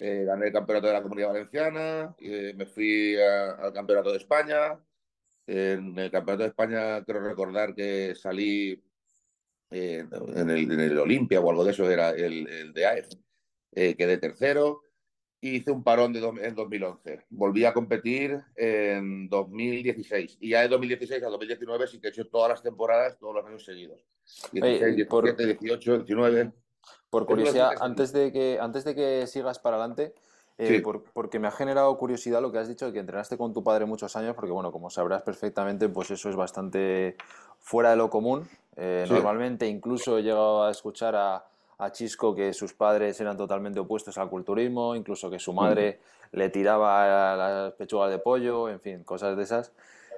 eh, 0.01 0.23
gané 0.25 0.47
el 0.47 0.51
campeonato 0.51 0.87
de 0.87 0.93
la 0.93 1.01
Comunidad 1.01 1.29
Valenciana, 1.29 2.13
y, 2.19 2.53
me 2.53 2.65
fui 2.65 3.15
al 3.17 3.71
campeonato 3.71 4.11
de 4.11 4.17
España. 4.17 4.77
En 5.45 5.97
el 5.97 6.11
campeonato 6.11 6.43
de 6.43 6.49
España 6.49 7.05
creo 7.05 7.21
recordar 7.21 7.73
que 7.73 8.13
salí 8.13 8.83
eh, 9.71 10.05
en, 10.35 10.49
el, 10.49 10.69
en 10.69 10.79
el 10.81 10.99
Olimpia 10.99 11.39
o 11.39 11.49
algo 11.49 11.63
de 11.63 11.71
eso, 11.71 11.89
era 11.89 12.09
el, 12.09 12.45
el 12.49 12.73
de 12.73 12.85
AEF. 12.85 13.07
quedé 13.71 14.17
tercero 14.17 14.81
hice 15.41 15.71
un 15.71 15.83
parón 15.83 16.13
de 16.13 16.19
en 16.19 16.55
2011. 16.55 17.25
Volví 17.29 17.65
a 17.65 17.73
competir 17.73 18.41
en 18.55 19.29
2016 19.29 20.37
y 20.39 20.49
ya 20.49 20.61
de 20.61 20.67
2016 20.69 21.23
a 21.23 21.27
2019 21.27 21.87
sí 21.87 21.99
que 21.99 22.07
he 22.07 22.09
hecho 22.09 22.27
todas 22.27 22.49
las 22.49 22.63
temporadas, 22.63 23.17
todos 23.19 23.35
los 23.35 23.45
años 23.45 23.63
seguidos. 23.63 24.03
16, 24.51 24.95
17, 24.95 25.45
18, 25.45 25.97
19. 25.99 26.51
Por 27.09 27.25
curiosidad, 27.25 27.71
antes 27.79 28.11
de 28.11 28.31
que, 28.31 28.57
antes 28.59 28.83
de 28.83 28.95
que 28.95 29.27
sigas 29.27 29.59
para 29.59 29.77
adelante, 29.77 30.13
eh, 30.57 30.81
porque 31.13 31.39
me 31.39 31.47
ha 31.47 31.51
generado 31.51 31.95
curiosidad 31.97 32.41
lo 32.41 32.51
que 32.51 32.57
has 32.57 32.67
dicho 32.67 32.87
de 32.87 32.93
que 32.93 32.99
entrenaste 32.99 33.37
con 33.37 33.53
tu 33.53 33.63
padre 33.63 33.85
muchos 33.85 34.15
años, 34.15 34.35
porque 34.35 34.51
bueno, 34.51 34.71
como 34.71 34.89
sabrás 34.89 35.21
perfectamente, 35.21 35.87
pues 35.87 36.11
eso 36.11 36.29
es 36.29 36.35
bastante 36.35 37.15
fuera 37.59 37.91
de 37.91 37.95
lo 37.95 38.09
común. 38.09 38.49
Eh, 38.75 39.05
normalmente 39.09 39.67
incluso 39.67 40.17
he 40.17 40.23
llegado 40.23 40.63
a 40.63 40.71
escuchar 40.71 41.15
a, 41.15 41.45
a 41.79 41.91
Chisco 41.91 42.33
que 42.33 42.53
sus 42.53 42.73
padres 42.73 43.19
eran 43.21 43.37
totalmente 43.37 43.79
opuestos 43.79 44.17
al 44.17 44.29
culturismo, 44.29 44.95
incluso 44.95 45.29
que 45.29 45.39
su 45.39 45.53
madre 45.53 45.99
le 46.31 46.49
tiraba 46.49 47.35
las 47.35 47.73
pechugas 47.73 48.09
de 48.09 48.19
pollo, 48.19 48.69
en 48.69 48.79
fin, 48.79 49.03
cosas 49.03 49.37
de 49.37 49.43
esas. 49.43 49.71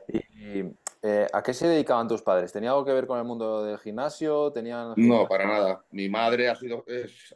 Y, 0.08 0.64
eh, 1.02 1.28
¿A 1.32 1.44
qué 1.44 1.54
se 1.54 1.68
dedicaban 1.68 2.08
tus 2.08 2.22
padres? 2.22 2.52
¿Tenía 2.52 2.72
algo 2.72 2.86
que 2.86 2.94
ver 2.94 3.08
con 3.08 3.20
el 3.20 3.26
mundo 3.26 3.64
del 3.64 3.78
gimnasio? 3.78 4.52
¿Tenían... 4.52 4.94
No, 4.98 5.28
para 5.28 5.46
nada. 5.46 5.86
Mi 5.92 6.10
madre 6.10 6.50
ha 6.50 6.56
sido, 6.56 6.86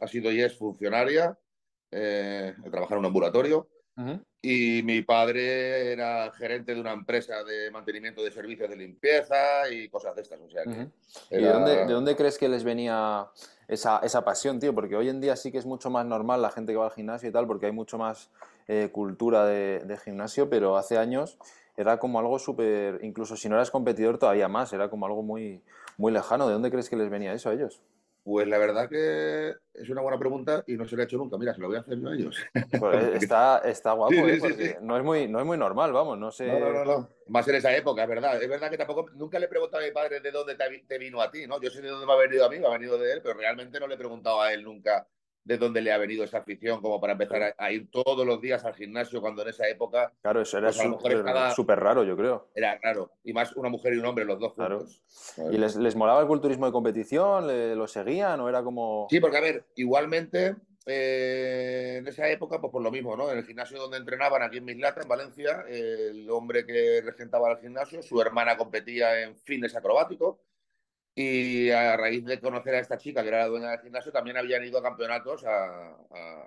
ha 0.00 0.06
sido 0.06 0.32
y 0.32 0.40
es 0.40 0.56
funcionaria, 0.56 1.38
eh, 1.90 2.54
trabaja 2.70 2.94
en 2.94 3.00
un 3.00 3.06
ambulatorio. 3.06 3.68
Y 4.46 4.82
mi 4.82 5.00
padre 5.00 5.92
era 5.92 6.30
gerente 6.32 6.74
de 6.74 6.80
una 6.82 6.92
empresa 6.92 7.42
de 7.44 7.70
mantenimiento 7.70 8.22
de 8.22 8.30
servicios 8.30 8.68
de 8.68 8.76
limpieza 8.76 9.70
y 9.70 9.88
cosas 9.88 10.14
de 10.14 10.20
estas. 10.20 10.38
O 10.38 10.50
sea 10.50 10.62
¿Y 11.30 11.36
de, 11.36 11.48
dónde, 11.48 11.76
de, 11.86 11.92
dónde, 11.92 12.14
crees 12.14 12.36
que 12.36 12.46
les 12.46 12.62
venía 12.62 13.26
esa, 13.68 14.00
esa, 14.00 14.22
pasión, 14.22 14.60
tío? 14.60 14.74
Porque 14.74 14.96
hoy 14.96 15.08
en 15.08 15.22
día 15.22 15.34
sí 15.36 15.50
que 15.50 15.56
es 15.56 15.64
mucho 15.64 15.88
más 15.88 16.04
normal 16.04 16.42
la 16.42 16.50
gente 16.50 16.72
que 16.72 16.76
va 16.76 16.84
al 16.84 16.92
gimnasio 16.92 17.30
y 17.30 17.32
tal, 17.32 17.46
porque 17.46 17.64
hay 17.64 17.72
mucho 17.72 17.96
más 17.96 18.28
eh, 18.68 18.90
cultura 18.92 19.46
de, 19.46 19.78
de, 19.78 19.96
gimnasio, 19.96 20.50
pero 20.50 20.76
hace 20.76 20.98
años 20.98 21.38
era 21.78 21.98
como 21.98 22.18
algo 22.18 22.38
súper, 22.38 23.00
incluso 23.02 23.36
si 23.36 23.48
no 23.48 23.54
eras 23.54 23.70
competidor 23.70 24.18
todavía 24.18 24.48
más, 24.48 24.74
era 24.74 24.90
como 24.90 25.06
algo 25.06 25.22
muy, 25.22 25.62
muy 25.96 26.12
lejano. 26.12 26.46
¿De 26.46 26.52
dónde 26.52 26.70
crees 26.70 26.90
que 26.90 26.96
les 26.96 27.08
venía 27.08 27.32
eso 27.32 27.48
a 27.48 27.54
ellos? 27.54 27.80
Pues 28.24 28.48
la 28.48 28.56
verdad 28.56 28.88
que 28.88 29.54
es 29.74 29.90
una 29.90 30.00
buena 30.00 30.18
pregunta 30.18 30.64
y 30.66 30.78
no 30.78 30.88
se 30.88 30.96
le 30.96 31.02
ha 31.02 31.04
hecho 31.04 31.18
nunca. 31.18 31.36
Mira, 31.36 31.54
se 31.54 31.60
lo 31.60 31.68
voy 31.68 31.76
a 31.76 31.80
hacer 31.80 32.00
yo 32.00 32.08
a 32.08 32.14
ellos. 32.14 32.36
Pues 32.80 33.22
está, 33.22 33.58
está 33.58 33.92
guapo, 33.92 34.14
¿eh? 34.14 34.38
porque 34.40 34.78
no, 34.80 34.96
es 34.96 35.04
muy, 35.04 35.28
no 35.28 35.40
es 35.40 35.46
muy 35.46 35.58
normal, 35.58 35.92
vamos, 35.92 36.18
no 36.18 36.30
sé. 36.30 36.46
No, 36.46 36.72
no, 36.72 36.84
no, 36.86 37.10
Más 37.28 37.46
en 37.48 37.56
esa 37.56 37.76
época, 37.76 38.02
es 38.02 38.08
verdad. 38.08 38.42
Es 38.42 38.48
verdad 38.48 38.70
que 38.70 38.78
tampoco, 38.78 39.10
nunca 39.14 39.38
le 39.38 39.44
he 39.44 39.48
preguntado 39.48 39.82
a 39.82 39.86
mi 39.86 39.92
padre 39.92 40.20
de 40.20 40.30
dónde 40.30 40.56
te, 40.56 40.98
vino 40.98 41.20
a 41.20 41.30
ti, 41.30 41.46
¿no? 41.46 41.60
Yo 41.60 41.68
sé 41.68 41.82
de 41.82 41.88
dónde 41.88 42.06
me 42.06 42.12
ha 42.14 42.16
venido 42.16 42.46
a 42.46 42.48
mí, 42.48 42.58
me 42.58 42.66
ha 42.66 42.70
venido 42.70 42.96
de 42.96 43.12
él, 43.12 43.20
pero 43.22 43.38
realmente 43.38 43.78
no 43.78 43.86
le 43.86 43.94
he 43.94 43.98
preguntado 43.98 44.40
a 44.40 44.54
él 44.54 44.64
nunca 44.64 45.06
de 45.44 45.58
dónde 45.58 45.82
le 45.82 45.92
ha 45.92 45.98
venido 45.98 46.24
esa 46.24 46.38
afición 46.38 46.80
como 46.80 47.00
para 47.00 47.12
empezar 47.12 47.54
a, 47.56 47.72
ir 47.72 47.90
todos 47.90 48.26
los 48.26 48.40
días 48.40 48.64
al 48.64 48.74
gimnasio 48.74 49.20
cuando 49.20 49.42
en 49.42 49.48
esa 49.48 49.68
época... 49.68 50.12
Claro, 50.22 50.40
eso 50.40 50.58
era 50.58 50.68
pues 50.68 51.54
súper 51.54 51.80
raro, 51.80 52.02
yo 52.02 52.16
creo. 52.16 52.48
Era 52.54 52.78
raro. 52.82 53.12
Y 53.22 53.32
más 53.32 53.54
una 53.56 53.68
mujer 53.68 53.94
y 53.94 53.98
un 53.98 54.06
hombre, 54.06 54.24
los 54.24 54.40
dos 54.40 54.52
juntos. 54.54 55.02
¿Y 55.50 55.58
les, 55.58 55.76
les, 55.76 55.94
molaba 55.96 56.22
el 56.22 56.26
culturismo 56.26 56.66
de 56.66 56.72
competición? 56.72 57.76
¿Lo 57.76 57.86
seguían 57.86 58.40
o 58.40 58.48
era 58.48 58.62
como...? 58.62 59.06
Sí, 59.10 59.20
porque 59.20 59.36
a 59.36 59.42
ver, 59.42 59.64
igualmente... 59.76 60.56
Eh, 60.86 61.96
en 61.98 62.06
esa 62.06 62.28
época, 62.28 62.60
pues 62.60 62.70
por 62.70 62.82
lo 62.82 62.90
mismo, 62.90 63.16
¿no? 63.16 63.30
En 63.30 63.38
el 63.38 63.46
gimnasio 63.46 63.78
donde 63.78 63.96
entrenaban 63.96 64.42
aquí 64.42 64.58
en 64.58 64.66
Mislata, 64.66 65.00
en 65.00 65.08
Valencia, 65.08 65.64
el 65.66 66.28
hombre 66.28 66.66
que 66.66 67.00
regentaba 67.02 67.52
el 67.52 67.58
gimnasio, 67.58 68.02
su 68.02 68.20
hermana 68.20 68.58
competía 68.58 69.22
en 69.22 69.34
fines 69.34 69.74
acrobáticos, 69.74 70.36
y 71.14 71.70
a 71.70 71.96
raíz 71.96 72.24
de 72.24 72.40
conocer 72.40 72.74
a 72.74 72.80
esta 72.80 72.98
chica, 72.98 73.22
que 73.22 73.28
era 73.28 73.38
la 73.38 73.46
dueña 73.46 73.70
del 73.70 73.80
gimnasio, 73.80 74.10
también 74.10 74.36
habían 74.36 74.64
ido 74.64 74.78
a 74.78 74.82
campeonatos 74.82 75.44
a, 75.44 75.96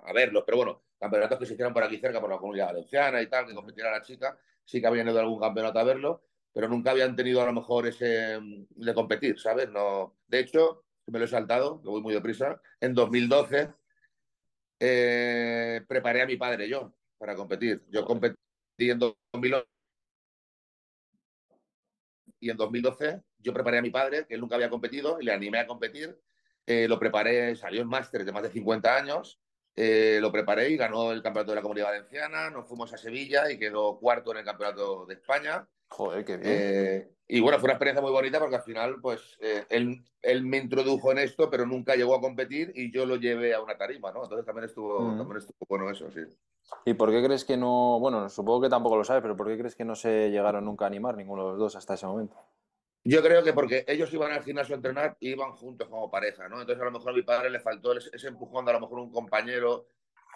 a, 0.04 0.12
verlos. 0.12 0.44
Pero 0.44 0.58
bueno, 0.58 0.82
campeonatos 0.98 1.38
que 1.38 1.46
se 1.46 1.54
hicieron 1.54 1.72
por 1.72 1.82
aquí 1.84 1.98
cerca, 1.98 2.20
por 2.20 2.30
la 2.30 2.38
comunidad 2.38 2.66
valenciana 2.66 3.22
y 3.22 3.28
tal, 3.28 3.46
que 3.46 3.54
competiera 3.54 3.90
la 3.90 4.02
chica. 4.02 4.38
Sí 4.64 4.80
que 4.80 4.86
habían 4.86 5.08
ido 5.08 5.18
a 5.18 5.22
algún 5.22 5.40
campeonato 5.40 5.78
a 5.78 5.84
verlo, 5.84 6.22
pero 6.52 6.68
nunca 6.68 6.90
habían 6.90 7.16
tenido 7.16 7.40
a 7.40 7.46
lo 7.46 7.54
mejor 7.54 7.86
ese 7.86 8.38
mm, 8.38 8.66
de 8.76 8.94
competir, 8.94 9.40
¿sabes? 9.40 9.70
No. 9.70 10.18
De 10.26 10.40
hecho, 10.40 10.84
me 11.06 11.18
lo 11.18 11.24
he 11.24 11.28
saltado, 11.28 11.80
que 11.80 11.88
voy 11.88 12.02
muy 12.02 12.12
deprisa. 12.12 12.60
En 12.80 12.94
2012 12.94 13.72
eh, 14.80 15.82
preparé 15.88 16.22
a 16.22 16.26
mi 16.26 16.36
padre 16.36 16.68
yo 16.68 16.92
para 17.16 17.34
competir. 17.34 17.84
Yo 17.88 18.04
competí 18.04 18.36
en 18.78 18.98
2011 18.98 19.66
y 22.40 22.50
en 22.50 22.56
2012 22.56 23.22
yo 23.38 23.52
preparé 23.52 23.78
a 23.78 23.82
mi 23.82 23.90
padre, 23.90 24.26
que 24.26 24.34
él 24.34 24.40
nunca 24.40 24.56
había 24.56 24.70
competido, 24.70 25.18
y 25.20 25.24
le 25.24 25.32
animé 25.32 25.58
a 25.60 25.66
competir. 25.66 26.18
Eh, 26.66 26.86
lo 26.86 26.98
preparé, 26.98 27.56
salió 27.56 27.80
en 27.80 27.88
máster 27.88 28.24
de 28.24 28.32
más 28.32 28.42
de 28.42 28.50
50 28.50 28.94
años, 28.94 29.40
eh, 29.74 30.18
lo 30.20 30.30
preparé 30.30 30.68
y 30.68 30.76
ganó 30.76 31.12
el 31.12 31.22
campeonato 31.22 31.52
de 31.52 31.56
la 31.56 31.62
Comunidad 31.62 31.86
Valenciana, 31.86 32.50
nos 32.50 32.68
fuimos 32.68 32.92
a 32.92 32.98
Sevilla 32.98 33.50
y 33.50 33.58
quedó 33.58 33.98
cuarto 33.98 34.32
en 34.32 34.38
el 34.38 34.44
campeonato 34.44 35.06
de 35.06 35.14
España. 35.14 35.66
Joder, 35.88 36.24
qué 36.26 36.36
bien. 36.36 36.52
Eh, 36.52 37.10
y 37.26 37.40
bueno, 37.40 37.58
fue 37.58 37.68
una 37.68 37.74
experiencia 37.74 38.02
muy 38.02 38.10
bonita 38.10 38.38
porque 38.38 38.56
al 38.56 38.62
final, 38.62 38.96
pues, 39.00 39.38
él, 39.70 40.04
él, 40.20 40.42
me 40.44 40.58
introdujo 40.58 41.12
en 41.12 41.18
esto, 41.18 41.48
pero 41.48 41.64
nunca 41.64 41.94
llegó 41.94 42.14
a 42.14 42.20
competir 42.20 42.72
y 42.74 42.92
yo 42.92 43.06
lo 43.06 43.16
llevé 43.16 43.54
a 43.54 43.62
una 43.62 43.78
tarima, 43.78 44.12
¿no? 44.12 44.24
Entonces 44.24 44.44
también 44.44 44.66
estuvo, 44.66 45.00
mm. 45.00 45.18
también 45.18 45.38
estuvo 45.38 45.66
bueno 45.66 45.90
eso, 45.90 46.10
sí. 46.10 46.20
¿Y 46.84 46.94
por 46.94 47.10
qué 47.10 47.22
crees 47.22 47.46
que 47.46 47.56
no, 47.56 47.98
bueno, 47.98 48.28
supongo 48.28 48.62
que 48.62 48.68
tampoco 48.68 48.96
lo 48.96 49.04
sabes, 49.04 49.22
pero 49.22 49.36
por 49.36 49.46
qué 49.46 49.56
crees 49.56 49.74
que 49.74 49.84
no 49.84 49.94
se 49.94 50.30
llegaron 50.30 50.66
nunca 50.66 50.84
a 50.84 50.88
animar 50.88 51.16
ninguno 51.16 51.44
de 51.44 51.50
los 51.52 51.58
dos 51.58 51.76
hasta 51.76 51.94
ese 51.94 52.06
momento? 52.06 52.36
Yo 53.08 53.22
creo 53.22 53.42
que 53.42 53.54
porque 53.54 53.86
ellos 53.88 54.12
iban 54.12 54.32
al 54.32 54.44
gimnasio 54.44 54.74
a 54.74 54.76
entrenar 54.76 55.16
y 55.18 55.30
iban 55.30 55.52
juntos 55.52 55.88
como 55.88 56.10
pareja, 56.10 56.46
¿no? 56.46 56.60
Entonces 56.60 56.82
a 56.82 56.84
lo 56.84 56.90
mejor 56.90 57.12
a 57.12 57.14
mi 57.14 57.22
padre 57.22 57.48
le 57.48 57.58
faltó 57.58 57.96
ese 57.96 58.28
empujón 58.28 58.66
de 58.66 58.72
a 58.72 58.74
lo 58.74 58.80
mejor 58.80 58.98
un 58.98 59.10
compañero 59.10 59.86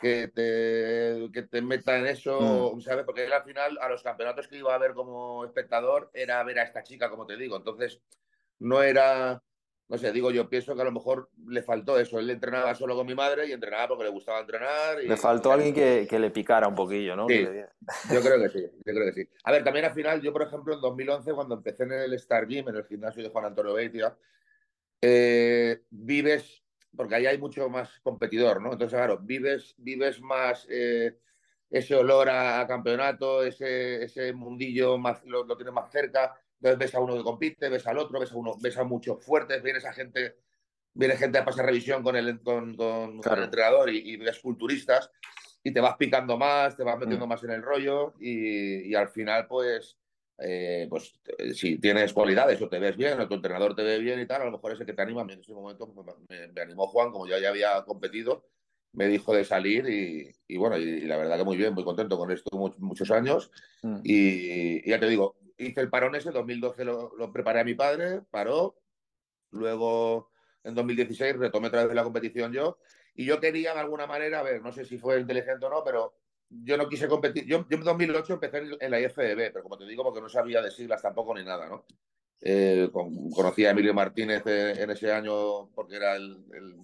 que 0.00 0.28
te, 0.28 1.30
que 1.34 1.42
te 1.42 1.60
meta 1.60 1.98
en 1.98 2.06
eso, 2.06 2.72
mm. 2.74 2.80
¿sabes? 2.80 3.04
Porque 3.04 3.26
él 3.26 3.32
al 3.34 3.44
final 3.44 3.78
a 3.78 3.90
los 3.90 4.02
campeonatos 4.02 4.48
que 4.48 4.56
iba 4.56 4.74
a 4.74 4.78
ver 4.78 4.94
como 4.94 5.44
espectador 5.44 6.10
era 6.14 6.42
ver 6.44 6.60
a 6.60 6.62
esta 6.62 6.82
chica, 6.82 7.10
como 7.10 7.26
te 7.26 7.36
digo. 7.36 7.58
Entonces 7.58 8.00
no 8.58 8.82
era 8.82 9.42
no 9.88 9.98
sé, 9.98 10.10
digo 10.10 10.30
yo, 10.30 10.48
pienso 10.48 10.74
que 10.74 10.80
a 10.80 10.86
lo 10.86 10.92
mejor 10.92 11.28
le 11.48 11.62
faltó 11.62 11.98
eso. 11.98 12.18
Él 12.18 12.30
entrenaba 12.30 12.74
solo 12.74 12.94
con 12.94 13.06
mi 13.06 13.14
madre 13.14 13.46
y 13.46 13.52
entrenaba 13.52 13.88
porque 13.88 14.04
le 14.04 14.10
gustaba 14.10 14.40
entrenar. 14.40 14.98
le 14.98 15.16
faltó 15.16 15.52
alguien 15.52 15.74
que, 15.74 16.06
que, 16.08 16.18
le 16.18 16.30
picara 16.30 16.66
un 16.66 16.74
poquillo, 16.74 17.14
¿no? 17.14 17.28
Sí, 17.28 17.46
yo 18.10 18.20
creo 18.22 18.40
que 18.40 18.48
sí, 18.48 18.64
yo 18.86 18.94
creo 18.94 19.04
que 19.06 19.12
sí. 19.12 19.28
A 19.44 19.52
ver, 19.52 19.62
también 19.64 19.84
al 19.84 19.92
final, 19.92 20.22
yo 20.22 20.32
por 20.32 20.42
ejemplo 20.42 20.74
en 20.74 20.80
2011, 20.80 21.32
cuando 21.34 21.56
empecé 21.56 21.82
en 21.82 21.92
el 21.92 22.14
Star 22.14 22.46
Gym, 22.46 22.68
en 22.68 22.76
el 22.76 22.84
gimnasio 22.84 23.22
de 23.22 23.28
Juan 23.28 23.44
Antonio 23.44 23.74
Beitia, 23.74 24.16
eh, 25.02 25.82
vives, 25.90 26.62
porque 26.96 27.16
ahí 27.16 27.26
hay 27.26 27.36
mucho 27.36 27.68
más 27.68 28.00
competidor, 28.00 28.62
¿no? 28.62 28.72
Entonces, 28.72 28.96
claro, 28.96 29.18
vives, 29.18 29.74
vives 29.76 30.22
más 30.22 30.66
eh, 30.70 31.18
ese 31.68 31.96
olor 31.96 32.30
a, 32.30 32.66
campeonato, 32.66 33.42
ese, 33.42 34.04
ese 34.04 34.32
mundillo 34.32 34.96
más, 34.96 35.22
lo, 35.24 35.44
lo 35.44 35.56
tienes 35.56 35.74
más 35.74 35.90
cerca 35.92 36.34
entonces 36.62 36.78
ves 36.78 36.94
a 36.94 37.00
uno 37.00 37.16
que 37.16 37.24
compite, 37.24 37.68
ves 37.68 37.86
al 37.88 37.98
otro, 37.98 38.20
ves 38.20 38.30
a 38.30 38.36
uno, 38.36 38.56
ves 38.60 38.78
a 38.78 38.84
muchos 38.84 39.24
fuertes, 39.24 39.62
viene 39.62 39.80
esa 39.80 39.92
gente, 39.92 40.36
viene 40.94 41.16
gente 41.16 41.38
a 41.38 41.44
pasar 41.44 41.66
revisión 41.66 42.04
con 42.04 42.14
el, 42.14 42.40
con, 42.40 42.76
con, 42.76 43.20
el 43.20 43.42
entrenador 43.42 43.90
y, 43.90 44.16
ves 44.16 44.38
culturistas 44.38 45.10
y 45.64 45.72
te 45.72 45.80
vas 45.80 45.96
picando 45.96 46.38
más, 46.38 46.76
te 46.76 46.84
vas 46.84 46.98
metiendo 46.98 47.26
mm. 47.26 47.28
más 47.28 47.42
en 47.42 47.50
el 47.50 47.62
rollo 47.62 48.14
y, 48.20 48.90
y 48.90 48.94
al 48.94 49.08
final 49.08 49.48
pues 49.48 49.98
eh, 50.38 50.86
pues 50.88 51.14
si 51.54 51.78
tienes 51.78 52.12
cualidades 52.12 52.60
o 52.62 52.68
te 52.68 52.78
ves 52.78 52.96
bien 52.96 53.20
o 53.20 53.28
tu 53.28 53.34
entrenador 53.34 53.76
te 53.76 53.82
ve 53.82 53.98
bien 53.98 54.18
y 54.18 54.26
tal, 54.26 54.42
a 54.42 54.44
lo 54.46 54.52
mejor 54.52 54.72
ese 54.72 54.84
que 54.84 54.92
te 54.92 55.02
anima, 55.02 55.22
en 55.22 55.30
ese 55.30 55.52
momento 55.52 55.92
pues, 55.92 56.16
me, 56.28 56.60
animó 56.60 56.86
Juan, 56.88 57.12
como 57.12 57.28
yo 57.28 57.38
ya 57.38 57.50
había 57.50 57.84
competido, 57.84 58.44
me 58.92 59.06
dijo 59.06 59.34
de 59.34 59.44
salir 59.44 59.88
y, 59.88 60.34
y 60.48 60.56
bueno, 60.56 60.78
y, 60.78 61.02
la 61.02 61.16
verdad 61.16 61.38
que 61.38 61.44
muy 61.44 61.56
bien, 61.56 61.74
muy 61.74 61.84
contento 61.84 62.18
con 62.18 62.32
esto 62.32 62.50
muchos 62.78 63.10
años 63.10 63.50
mm. 63.82 64.00
y, 64.02 64.88
ya 64.88 64.98
te 64.98 65.08
digo, 65.08 65.36
hice 65.66 65.80
el 65.80 65.90
parón 65.90 66.14
ese, 66.14 66.28
en 66.28 66.34
2012 66.34 66.84
lo, 66.84 67.32
preparé 67.32 67.60
a 67.60 67.64
mi 67.64 67.74
padre, 67.74 68.22
paró, 68.30 68.76
luego 69.50 70.30
en 70.64 70.74
2016 70.74 71.36
retomé 71.36 71.68
otra 71.68 71.84
vez 71.84 71.94
la 71.94 72.04
competición 72.04 72.52
yo, 72.52 72.78
y 73.14 73.24
yo 73.24 73.40
quería 73.40 73.74
de 73.74 73.80
alguna 73.80 74.06
manera, 74.06 74.40
a 74.40 74.42
ver, 74.42 74.62
no 74.62 74.72
sé 74.72 74.84
si 74.84 74.98
fue 74.98 75.20
inteligente 75.20 75.66
o 75.66 75.70
no, 75.70 75.82
pero 75.84 76.14
yo 76.48 76.76
no 76.76 76.88
quise 76.88 77.08
competir. 77.08 77.46
Yo, 77.46 77.66
en 77.68 77.82
2008 77.82 78.34
empecé 78.34 78.62
en 78.80 78.90
la 78.90 79.00
IFBB, 79.00 79.52
pero 79.52 79.62
como 79.62 79.78
te 79.78 79.86
digo, 79.86 80.02
porque 80.02 80.20
no 80.20 80.28
sabía 80.28 80.62
de 80.62 80.70
siglas 80.70 81.02
tampoco 81.02 81.34
ni 81.34 81.44
nada, 81.44 81.68
¿no? 81.68 81.84
Eh, 82.40 82.90
conocí 82.92 83.64
a 83.64 83.70
Emilio 83.70 83.94
Martínez 83.94 84.42
en, 84.46 84.90
ese 84.90 85.12
año 85.12 85.68
porque 85.74 85.96
era 85.96 86.16
el, 86.16 86.42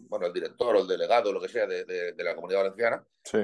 bueno, 0.09 0.27
el 0.27 0.33
director 0.33 0.77
o 0.77 0.83
el 0.83 0.87
delegado, 0.87 1.33
lo 1.33 1.41
que 1.41 1.49
sea, 1.49 1.67
de, 1.67 1.85
de 1.85 2.25
la 2.25 2.35
comunidad 2.35 2.61
valenciana. 2.61 3.05
Sí. 3.25 3.41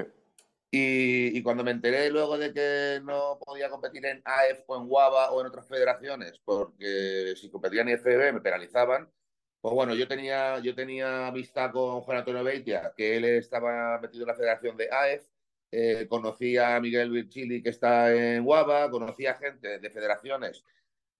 Y, 0.77 1.41
cuando 1.41 1.63
me 1.63 1.71
enteré 1.71 2.09
luego 2.09 2.37
de 2.37 2.51
que 2.53 2.99
no 3.01 3.39
podía 3.39 3.69
competir 3.69 4.05
en 4.05 4.21
AEF 4.25 4.63
o 4.67 4.75
en 4.75 4.83
WABA 4.87 5.31
o 5.31 5.39
en 5.39 5.47
otras 5.47 5.65
federaciones, 5.69 6.41
porque 6.43 7.33
si 7.37 7.49
competía 7.49 7.81
en 7.83 7.89
IFB 7.89 8.33
me 8.33 8.41
penalizaban, 8.41 9.09
pues 9.61 9.73
bueno, 9.73 9.95
yo 9.95 10.05
tenía, 10.05 10.59
yo 10.59 10.75
tenía 10.75 11.27
amistad 11.27 11.71
con 11.71 12.01
Juan 12.01 12.17
Antonio 12.17 12.43
Beitia, 12.43 12.93
que 12.97 13.15
él 13.15 13.23
estaba 13.23 13.99
metido 14.01 14.23
en 14.23 14.27
la 14.27 14.35
federación 14.35 14.75
de 14.75 14.89
AEF, 14.91 15.23
eh, 15.71 16.07
conocí 16.09 16.57
a 16.57 16.77
Miguel 16.81 17.09
Virchili, 17.09 17.63
que 17.63 17.69
está 17.69 18.13
en 18.13 18.45
WABA, 18.45 18.91
conocí 18.91 19.27
a 19.27 19.35
gente 19.35 19.79
de 19.79 19.89
federaciones 19.89 20.65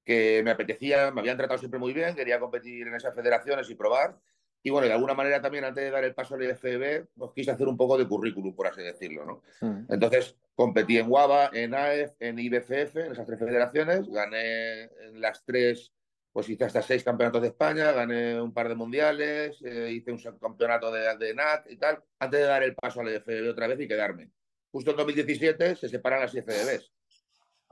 que 0.03 0.41
me 0.43 0.51
apetecía, 0.51 1.12
me 1.12 1.21
habían 1.21 1.38
tratado 1.38 1.59
siempre 1.59 1.79
muy 1.79 1.93
bien, 1.93 2.13
quería 2.13 2.41
competir 2.41 2.88
en 2.88 2.95
esas 2.95 3.15
federaciones 3.15 3.69
y 3.69 3.75
probar. 3.75 4.19
Y 4.65 4.72
bueno, 4.72 4.88
de 4.88 4.93
alguna 4.93 5.13
manera 5.13 5.39
también 5.39 5.63
antes 5.63 5.84
de 5.84 5.91
dar 5.91 6.03
el 6.03 6.15
paso 6.15 6.34
al 6.34 6.41
IFB, 6.41 7.05
pues 7.15 7.31
quise 7.36 7.51
hacer 7.51 7.67
un 7.67 7.77
poco 7.77 8.00
de 8.00 8.07
currículum, 8.07 8.55
por 8.55 8.65
así 8.65 8.81
decirlo, 8.81 9.24
¿no? 9.24 9.43
Entonces 9.88 10.36
competí 10.55 10.98
en 10.98 11.05
WABA, 11.07 11.51
en 11.53 11.75
AEF, 11.75 12.13
en 12.19 12.39
IBFF, 12.39 12.95
en 12.95 13.12
esas 13.12 13.27
tres 13.27 13.38
federaciones, 13.38 14.10
gané 14.10 14.86
en 14.86 15.22
las 15.22 15.45
tres, 15.45 15.93
pues 16.34 16.50
hice 16.50 16.63
hasta 16.63 16.81
seis 16.81 17.03
campeonatos 17.03 17.43
de 17.43 17.50
España, 17.50 17.91
gané 17.91 18.41
un 18.41 18.55
par 18.55 18.67
de 18.67 18.74
mundiales, 18.74 19.62
eh, 19.62 19.91
hice 19.91 20.12
un 20.12 20.17
campeonato 20.39 20.91
de, 20.91 21.15
de 21.15 21.36
NAT 21.36 21.69
y 21.69 21.77
tal, 21.77 22.03
antes 22.17 22.39
de 22.39 22.45
dar 22.48 22.63
el 22.63 22.74
paso 22.74 23.01
al 23.01 23.13
IFB 23.13 23.51
otra 23.51 23.67
vez 23.67 23.79
y 23.79 23.88
quedarme. 23.88 24.31
Justo 24.72 24.89
en 24.89 24.98
2017 24.98 25.75
se 25.75 25.89
separan 25.89 26.22
las 26.22 26.34
IFBs. 26.34 26.91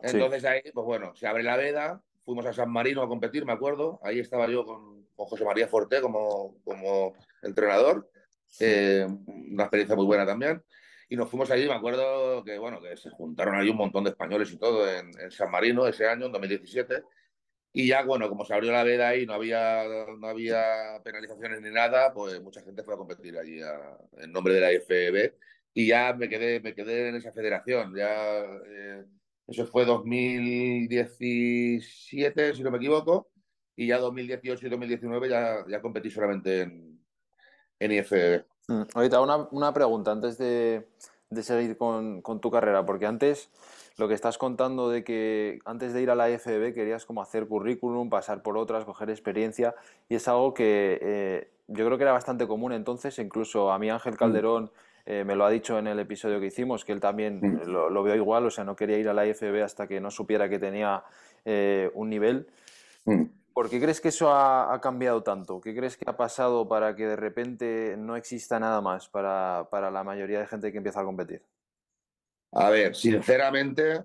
Entonces 0.04 0.46
ahí, 0.46 0.62
pues 0.72 0.86
bueno, 0.86 1.16
se 1.16 1.26
abre 1.26 1.42
la 1.42 1.58
veda, 1.58 2.04
fuimos 2.24 2.46
a 2.46 2.54
San 2.54 2.70
Marino 2.70 3.02
a 3.02 3.08
competir, 3.08 3.46
me 3.46 3.54
acuerdo, 3.54 4.00
ahí 4.04 4.20
estaba 4.20 4.48
yo 4.48 4.64
con 4.64 5.03
con 5.16 5.28
José 5.28 5.46
María 5.46 5.68
Forte 5.68 6.02
como, 6.02 6.60
como 6.64 7.14
entrenador. 7.42 8.10
Eh, 8.60 9.08
una 9.52 9.64
experiencia 9.64 9.96
muy 9.96 10.06
buena 10.06 10.26
también. 10.26 10.62
Y 11.10 11.16
nos 11.16 11.30
fuimos 11.30 11.50
allí, 11.52 11.68
me 11.68 11.74
acuerdo 11.74 12.44
que, 12.44 12.58
bueno, 12.58 12.82
que 12.82 12.98
se 12.98 13.10
juntaron 13.10 13.56
ahí 13.56 13.70
un 13.70 13.78
montón 13.78 14.04
de 14.04 14.10
españoles 14.12 14.52
y 14.52 14.58
todo 14.58 14.90
en, 14.90 15.32
San 15.32 15.52
Marino 15.52 15.88
ese 15.88 16.08
año, 16.08 16.28
en 16.28 16.32
2017. 16.32 17.04
Y 17.74 17.88
ya, 17.88 18.04
bueno, 18.04 18.30
como 18.30 18.46
se 18.46 18.54
abrió 18.54 18.72
la 18.72 18.84
veda 18.84 19.10
ahí, 19.10 19.26
no 19.26 19.34
había, 19.34 19.84
no 20.18 20.28
había 20.28 21.02
penalizaciones 21.04 21.62
ni 21.62 21.72
nada, 21.72 22.14
pues 22.14 22.42
mucha 22.42 22.62
gente 22.62 22.84
fue 22.84 22.94
a 22.94 22.98
competir 22.98 23.38
allí 23.38 23.60
en 24.18 24.32
nombre 24.32 24.54
de 24.54 24.62
la 24.62 24.72
IFB. 24.74 25.34
Y 25.74 25.88
ya 25.88 26.14
me 26.14 26.30
quedé, 26.30 26.60
me 26.62 26.76
quedé 26.76 27.10
en 27.10 27.16
esa 27.16 27.32
federación. 27.32 27.96
Ya, 27.96 28.44
eh, 28.68 29.06
eso 29.48 29.66
fue 29.66 29.86
2017, 29.86 32.56
si 32.56 32.64
no 32.64 32.72
me 32.72 32.78
equivoco 32.78 33.33
y 33.76 33.88
ya 33.88 33.98
2018 33.98 34.68
y 34.68 34.70
2019 34.70 35.30
ya, 35.30 35.66
ya 35.68 35.82
competí 35.82 36.10
solamente 36.10 36.62
en, 36.62 37.00
en 37.80 37.92
IFBB. 37.92 38.44
Mm, 38.68 38.84
ahorita 38.94 39.22
una, 39.22 39.38
una, 39.52 39.74
pregunta 39.74 40.12
antes 40.12 40.38
de, 40.38 40.88
de 41.30 41.44
seguir 41.44 41.78
con, 41.78 42.22
con, 42.22 42.40
tu 42.40 42.50
carrera, 42.52 42.86
porque 42.86 43.06
antes 43.06 43.50
lo 43.98 44.08
que 44.08 44.14
estás 44.14 44.38
contando 44.38 44.90
de 44.90 45.04
que 45.04 45.60
antes 45.66 45.94
de 45.94 46.02
ir 46.02 46.10
a 46.10 46.16
la 46.16 46.30
IFBB 46.30 46.74
querías 46.74 47.06
como 47.06 47.22
hacer 47.22 47.48
currículum, 47.48 48.10
pasar 48.10 48.42
por 48.42 48.58
otras, 48.58 48.86
coger 48.86 49.10
experiencia 49.10 49.76
y 50.10 50.16
es 50.16 50.28
algo 50.28 50.54
que 50.54 51.00
eh, 51.02 51.50
yo 51.68 51.86
creo 51.86 51.98
que 51.98 52.04
era 52.04 52.14
bastante 52.14 52.48
común 52.48 52.74
entonces, 52.74 53.20
incluso 53.20 53.72
a 53.72 53.80
mí 53.80 53.90
Ángel 53.90 54.18
Calderón 54.18 54.72
eh, 55.06 55.24
me 55.26 55.36
lo 55.36 55.46
ha 55.46 55.50
dicho 55.50 55.78
en 55.78 55.88
el 55.88 56.00
episodio 56.00 56.40
que 56.40 56.48
hicimos, 56.48 56.86
que 56.86 56.94
él 56.94 57.02
también 57.02 57.62
lo, 57.66 57.90
lo, 57.90 58.04
veo 58.04 58.16
igual, 58.16 58.46
o 58.46 58.50
sea, 58.50 58.64
no 58.64 58.76
quería 58.76 58.98
ir 58.98 59.10
a 59.10 59.14
la 59.14 59.26
IFBB 59.28 59.62
hasta 59.62 59.86
que 59.86 60.00
no 60.00 60.10
supiera 60.10 60.48
que 60.48 60.60
tenía 60.60 61.04
eh, 61.44 61.92
un 61.94 62.10
nivel. 62.10 62.48
¿Por 63.54 63.70
qué 63.70 63.80
crees 63.80 64.02
que 64.02 64.10
eso 64.10 64.34
ha, 64.34 64.80
cambiado 64.82 65.22
tanto? 65.22 65.62
¿Qué 65.62 65.76
crees 65.76 65.96
que 65.96 66.06
ha 66.08 66.18
pasado 66.18 66.68
para 66.68 66.96
que 66.96 67.06
de 67.06 67.16
repente 67.16 67.96
no 67.98 68.16
exista 68.16 68.60
nada 68.60 68.82
más 68.82 69.10
para, 69.10 69.68
para 69.70 69.92
la 69.92 70.04
mayoría 70.04 70.40
de 70.40 70.48
gente 70.48 70.72
que 70.72 70.78
empieza 70.78 71.02
a 71.02 71.06
competir? 71.06 71.44
A 72.52 72.70
ver, 72.70 72.96
sinceramente, 72.96 74.04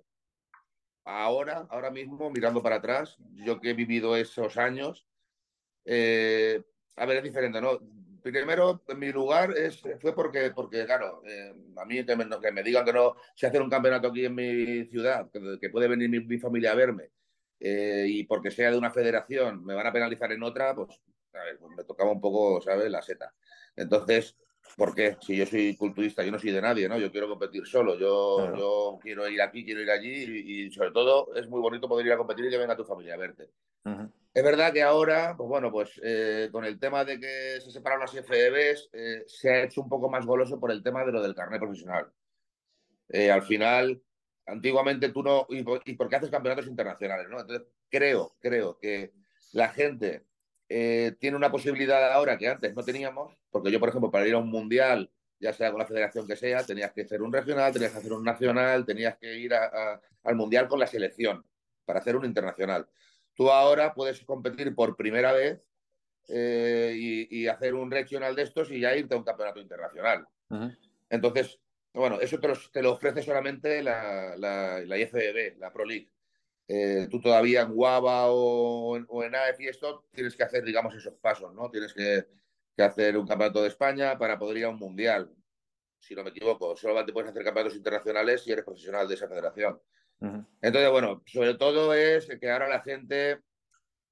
ahora, 1.05 1.67
ahora 1.71 1.91
mismo, 1.91 2.31
mirando 2.31 2.63
para 2.63 2.77
atrás, 2.77 3.17
yo 3.35 3.61
que 3.61 3.71
he 3.71 3.75
vivido 3.75 4.17
esos 4.17 4.57
años, 4.57 5.07
eh, 5.85 6.63
a 6.97 7.07
ver, 7.07 7.19
es 7.19 7.25
diferente, 7.25 7.61
¿no? 7.61 7.79
Primero, 8.23 8.83
en 8.89 8.99
mi 8.99 9.11
lugar 9.11 9.57
es, 9.57 9.81
fue 10.01 10.15
porque, 10.15 10.51
porque 10.51 10.85
claro, 10.85 11.23
eh, 11.27 11.55
a 11.77 11.85
mí 11.85 12.05
que 12.05 12.17
me, 12.17 12.63
digan 12.63 12.85
que 12.85 12.93
no 12.93 13.17
se 13.35 13.47
hace 13.47 13.61
un 13.61 13.71
campeonato 13.71 14.09
aquí 14.09 14.27
en 14.27 14.35
mi 14.35 14.85
ciudad, 14.87 15.31
que, 15.31 15.71
puede 15.71 15.89
venir 15.89 16.11
mi, 16.11 16.39
familia 16.39 16.73
a 16.73 16.75
verme, 16.75 17.11
eh, 17.61 18.07
y 18.09 18.25
porque 18.25 18.51
sea 18.51 18.71
de 18.71 18.79
una 18.79 18.91
federación 18.91 19.65
me 19.65 19.75
van 19.75 19.87
a 19.87 19.93
penalizar 19.93 20.31
en 20.33 20.43
otra, 20.43 20.75
pues, 20.75 21.01
a 21.35 21.45
ver, 21.45 21.59
pues 21.59 21.77
me 21.77 21.85
tocaba 21.85 22.11
un 22.13 22.21
poco, 22.21 22.61
¿sabes?, 22.63 22.91
la 22.91 23.03
seta. 23.03 23.35
Entonces, 23.77 24.37
¿Por 24.77 24.95
qué? 24.95 25.17
Si 25.21 25.37
yo 25.37 25.47
soy 25.47 25.77
culturista, 25.77 26.23
yo 26.23 26.31
no 26.31 26.39
soy 26.39 26.53
de 26.53 26.61
nadie, 26.61 26.89
¿no? 26.89 26.99
Yo 26.99 27.11
quiero 27.11 27.29
competir 27.29 27.67
solo, 27.67 27.99
yo, 27.99 28.55
yo 28.57 28.99
quiero 29.03 29.29
ir 29.29 29.41
aquí, 29.43 29.65
quiero 29.65 29.81
ir 29.81 29.91
allí 29.91 30.67
y, 30.67 30.71
sobre 30.71 30.91
todo 30.91 31.35
es 31.35 31.49
muy 31.49 31.61
bonito 31.61 31.89
poder 31.89 32.07
ir 32.07 32.13
a 32.13 32.17
competir 32.17 32.47
y 32.47 32.51
que 32.51 32.59
venga 32.59 32.77
tu 32.77 32.85
familia 32.85 33.15
a 33.15 33.19
verte. 33.19 33.51
Es 34.35 34.45
verdad 34.45 34.73
que 34.73 34.83
ahora, 34.83 35.35
pues 35.37 35.49
bueno, 35.49 35.73
pues 35.73 35.99
eh, 36.03 36.49
con 36.53 36.65
el 36.65 36.79
tema 36.79 37.05
de 37.05 37.19
que 37.19 37.61
se 37.61 37.71
separaron 37.71 38.03
las 38.03 38.13
FEBs, 38.13 38.91
eh, 38.93 39.25
se 39.27 39.51
ha 39.51 39.63
hecho 39.65 39.81
un 39.81 39.89
poco 39.89 40.11
más 40.11 40.27
goloso 40.27 40.61
por 40.61 40.71
el 40.71 40.83
tema 40.83 41.05
de 41.05 41.13
lo 41.13 41.23
del 41.23 41.35
carnet 41.35 41.61
profesional. 41.61 42.13
Eh, 43.09 43.31
al 43.31 43.43
final, 43.43 44.01
antiguamente 44.49 45.11
tú 45.11 45.23
no, 45.23 45.47
y, 45.51 45.65
y 45.91 45.95
porque 45.95 46.17
haces 46.17 46.31
campeonatos 46.31 46.67
internacionales, 46.67 47.29
¿no? 47.29 47.41
Entonces, 47.41 47.67
creo, 47.89 48.37
creo 48.41 48.79
que 48.79 49.13
la 49.53 49.69
gente 49.69 50.25
eh, 50.69 51.17
tiene 51.19 51.37
una 51.37 51.51
posibilidad 51.51 52.13
ahora 52.13 52.37
que 52.37 52.49
antes 52.49 52.75
no 52.75 52.83
teníamos, 52.83 53.35
porque 53.51 53.71
yo, 53.71 53.81
por 53.81 53.89
ejemplo, 53.89 54.11
para 54.11 54.27
ir 54.27 54.35
a 54.35 54.39
un 54.39 54.51
mundial, 54.51 55.11
ya 55.41 55.53
sea 55.53 55.71
con 55.71 55.79
la 55.79 55.87
federación 55.87 56.27
que 56.27 56.37
sea, 56.37 56.65
tenías 56.65 56.93
que 56.93 57.03
hacer 57.03 57.23
un 57.23 57.33
regional, 57.33 57.73
tenías 57.73 57.93
que 57.93 57.99
hacer 57.99 58.13
un 58.13 58.25
nacional, 58.25 58.85
tenías 58.85 59.17
que 59.17 59.35
ir 59.39 59.55
al 59.55 60.37
mundial 60.37 60.69
con 60.69 60.79
la 60.81 60.87
selección 60.87 61.45
para 61.85 62.01
hacer 62.01 62.17
un 62.17 62.25
internacional. 62.25 62.87
Tú 63.35 63.51
ahora 63.51 63.95
puedes 63.95 64.21
competir 64.25 64.75
por 64.75 64.97
primera 64.97 65.33
vez 65.33 65.63
eh, 66.29 66.93
y, 66.97 67.47
hacer 67.47 67.75
un 67.75 67.91
regional 67.91 68.35
de 68.37 68.43
estos 68.43 68.71
y 68.71 68.81
ya 68.81 68.95
irte 68.95 69.15
a 69.15 69.19
un 69.19 69.25
campeonato 69.25 69.61
internacional. 69.61 70.27
Entonces, 71.09 71.59
bueno, 71.95 72.21
eso 72.21 72.39
te 72.39 72.83
lo, 72.83 72.93
ofrece 72.93 73.23
solamente 73.23 73.83
la, 73.83 74.37
la, 74.37 74.81
la 74.81 74.99
IFBB, 74.99 75.59
la 75.59 75.73
Pro 75.73 75.85
League. 75.85 76.11
Eh, 76.71 77.09
tú 77.11 77.19
todavía 77.19 77.63
en 77.63 77.73
Guava 77.73 78.27
o, 78.27 78.95
en 78.97 79.35
AEF 79.35 79.61
y 79.61 79.69
esto 79.69 80.05
tienes 80.13 80.37
que 80.37 80.43
hacer, 80.43 80.63
digamos, 80.65 80.95
esos 80.95 81.15
pasos, 81.15 81.55
¿no? 81.55 81.71
Tienes 81.71 81.95
que, 81.95 82.27
hacer 82.77 83.17
un 83.17 83.27
campeonato 83.27 83.63
de 83.63 83.69
España 83.69 84.17
para 84.19 84.39
poder 84.39 84.59
ir 84.59 84.65
a 84.67 84.69
un 84.69 84.79
mundial, 84.79 85.35
si 85.99 86.15
no 86.15 86.23
me 86.23 86.31
equivoco. 86.31 86.77
Solamente 86.77 87.13
puedes 87.13 87.31
hacer 87.31 87.43
campeonatos 87.43 87.77
internacionales 87.77 88.45
si 88.45 88.53
eres 88.53 88.65
profesional 88.65 89.09
de 89.09 89.15
esa 89.15 89.27
federación. 89.27 89.81
Entonces, 90.61 90.91
bueno, 90.91 91.23
sobre 91.27 91.55
todo 91.55 91.95
es 91.95 92.29
que 92.41 92.51
ahora 92.51 92.69
la 92.69 92.81
gente 92.81 93.41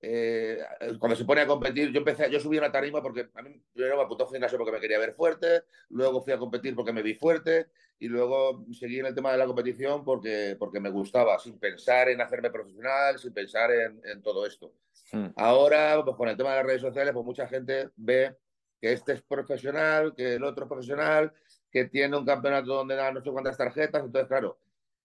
eh, 0.09 0.59
cuando 1.01 1.17
se 1.17 1.25
pone 1.25 1.41
a 1.41 1.47
competir, 1.49 1.91
yo 1.91 1.99
empecé, 1.99 2.31
yo 2.31 2.39
subí 2.39 2.59
una 2.59 2.71
tarima 2.71 3.03
porque 3.03 3.29
a 3.35 3.43
mí 3.43 3.61
primero 3.73 3.97
me 3.97 4.05
apuntó 4.05 4.29
gimnasio 4.29 4.57
porque 4.57 4.71
me 4.71 4.79
quería 4.79 5.01
ver 5.01 5.15
fuerte, 5.15 5.65
luego 5.89 6.23
fui 6.23 6.33
a 6.33 6.39
competir 6.39 6.77
porque 6.77 6.93
me 6.93 7.03
vi 7.03 7.15
fuerte 7.15 7.67
y 7.99 8.07
luego 8.07 8.65
seguí 8.73 9.01
en 9.01 9.07
el 9.07 9.17
tema 9.17 9.33
de 9.33 9.39
la 9.39 9.47
competición 9.47 10.05
porque, 10.05 10.55
porque 10.61 10.79
me 10.79 10.91
gustaba, 10.91 11.41
sin 11.41 11.59
pensar 11.59 12.09
en 12.09 12.21
hacerme 12.21 12.51
profesional, 12.51 13.19
sin 13.19 13.35
pensar 13.35 13.73
en, 13.73 14.23
todo 14.23 14.47
esto. 14.47 14.73
Hmm. 15.11 15.27
Ahora, 15.35 16.01
pues 16.05 16.17
con 16.17 16.29
el 16.29 16.37
tema 16.37 16.51
de 16.51 16.57
las 16.59 16.67
redes 16.67 16.83
sociales, 16.83 17.13
pues 17.13 17.27
mucha 17.27 17.49
gente 17.49 17.91
ve 17.97 18.37
que 18.81 18.93
este 18.93 19.15
es 19.15 19.23
profesional, 19.23 20.15
que 20.15 20.35
el 20.35 20.45
otro 20.45 20.67
es 20.67 20.69
profesional, 20.69 21.33
que 21.69 21.87
tiene 21.87 22.17
un 22.17 22.25
campeonato 22.25 22.75
donde 22.75 22.95
dan 22.95 23.15
no 23.15 23.23
sé 23.23 23.31
cuántas 23.33 23.57
tarjetas, 23.57 24.05
entonces, 24.05 24.29
claro, 24.29 24.57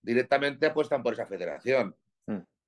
directamente 0.04 0.68
apuestan 0.68 1.02
por 1.02 1.14
esa 1.14 1.26
federación. 1.26 1.96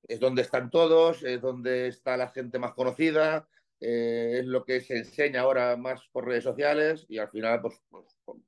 Es 0.08 0.20
donde 0.20 0.42
están 0.42 0.70
todos, 0.70 1.24
es 1.24 1.42
donde 1.42 1.88
está 1.88 2.18
la 2.18 2.30
gente 2.30 2.60
más 2.60 2.74
conocida, 2.74 3.48
eh, 3.86 4.38
es 4.40 4.46
lo 4.46 4.64
que 4.64 4.80
se 4.80 4.98
enseña 4.98 5.42
ahora 5.42 5.76
más 5.76 6.08
por 6.14 6.26
redes 6.26 6.46
sociales 6.46 7.06
y 7.10 7.18
al 7.18 7.30
final 7.30 7.62
pues, 7.62 7.82
pues 7.90 8.06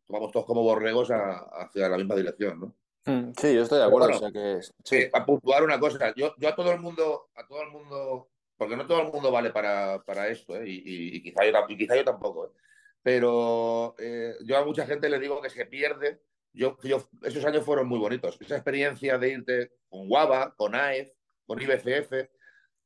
vamos 0.07 0.31
todos 0.31 0.45
como 0.45 0.63
borregos 0.63 1.09
hacia 1.11 1.89
la 1.89 1.97
misma 1.97 2.15
dirección, 2.15 2.59
¿no? 2.61 2.75
Mm, 3.05 3.33
sí, 3.37 3.53
yo 3.53 3.63
estoy 3.63 3.79
de 3.79 3.83
acuerdo. 3.83 4.31
que 4.31 4.61
sí. 4.85 5.09
a 5.11 5.25
puntuar 5.25 5.63
una 5.63 5.77
cosa, 5.77 6.13
yo, 6.15 6.33
yo 6.37 6.47
a 6.47 6.55
todo 6.55 6.71
el 6.71 6.79
mundo, 6.79 7.29
a 7.35 7.45
todo 7.45 7.61
el 7.63 7.69
mundo, 7.69 8.29
porque 8.55 8.77
no 8.77 8.87
todo 8.87 9.01
el 9.01 9.11
mundo 9.11 9.29
vale 9.29 9.49
para, 9.49 10.27
esto, 10.29 10.55
¿eh? 10.55 10.63
y, 10.67 11.21
quizá 11.21 11.45
yo, 11.45 11.67
quizá 11.67 11.97
yo 11.97 12.05
tampoco, 12.05 12.45
¿eh? 12.45 12.51
pero 13.03 13.95
yo 14.41 14.57
a 14.57 14.63
mucha 14.63 14.87
gente 14.87 15.09
le 15.09 15.19
digo 15.19 15.41
que 15.41 15.49
se 15.49 15.65
pierde. 15.65 16.21
Yo, 16.53 16.77
yo, 16.83 17.03
esos 17.23 17.43
años 17.43 17.65
fueron 17.65 17.89
muy 17.89 17.99
bonitos. 17.99 18.37
Esa 18.39 18.55
experiencia 18.55 19.17
de 19.17 19.29
irte 19.29 19.71
con 19.89 20.07
Guava, 20.07 20.55
con 20.55 20.73
AEF, 20.73 21.11
con 21.45 21.61
IBCF, 21.61 22.29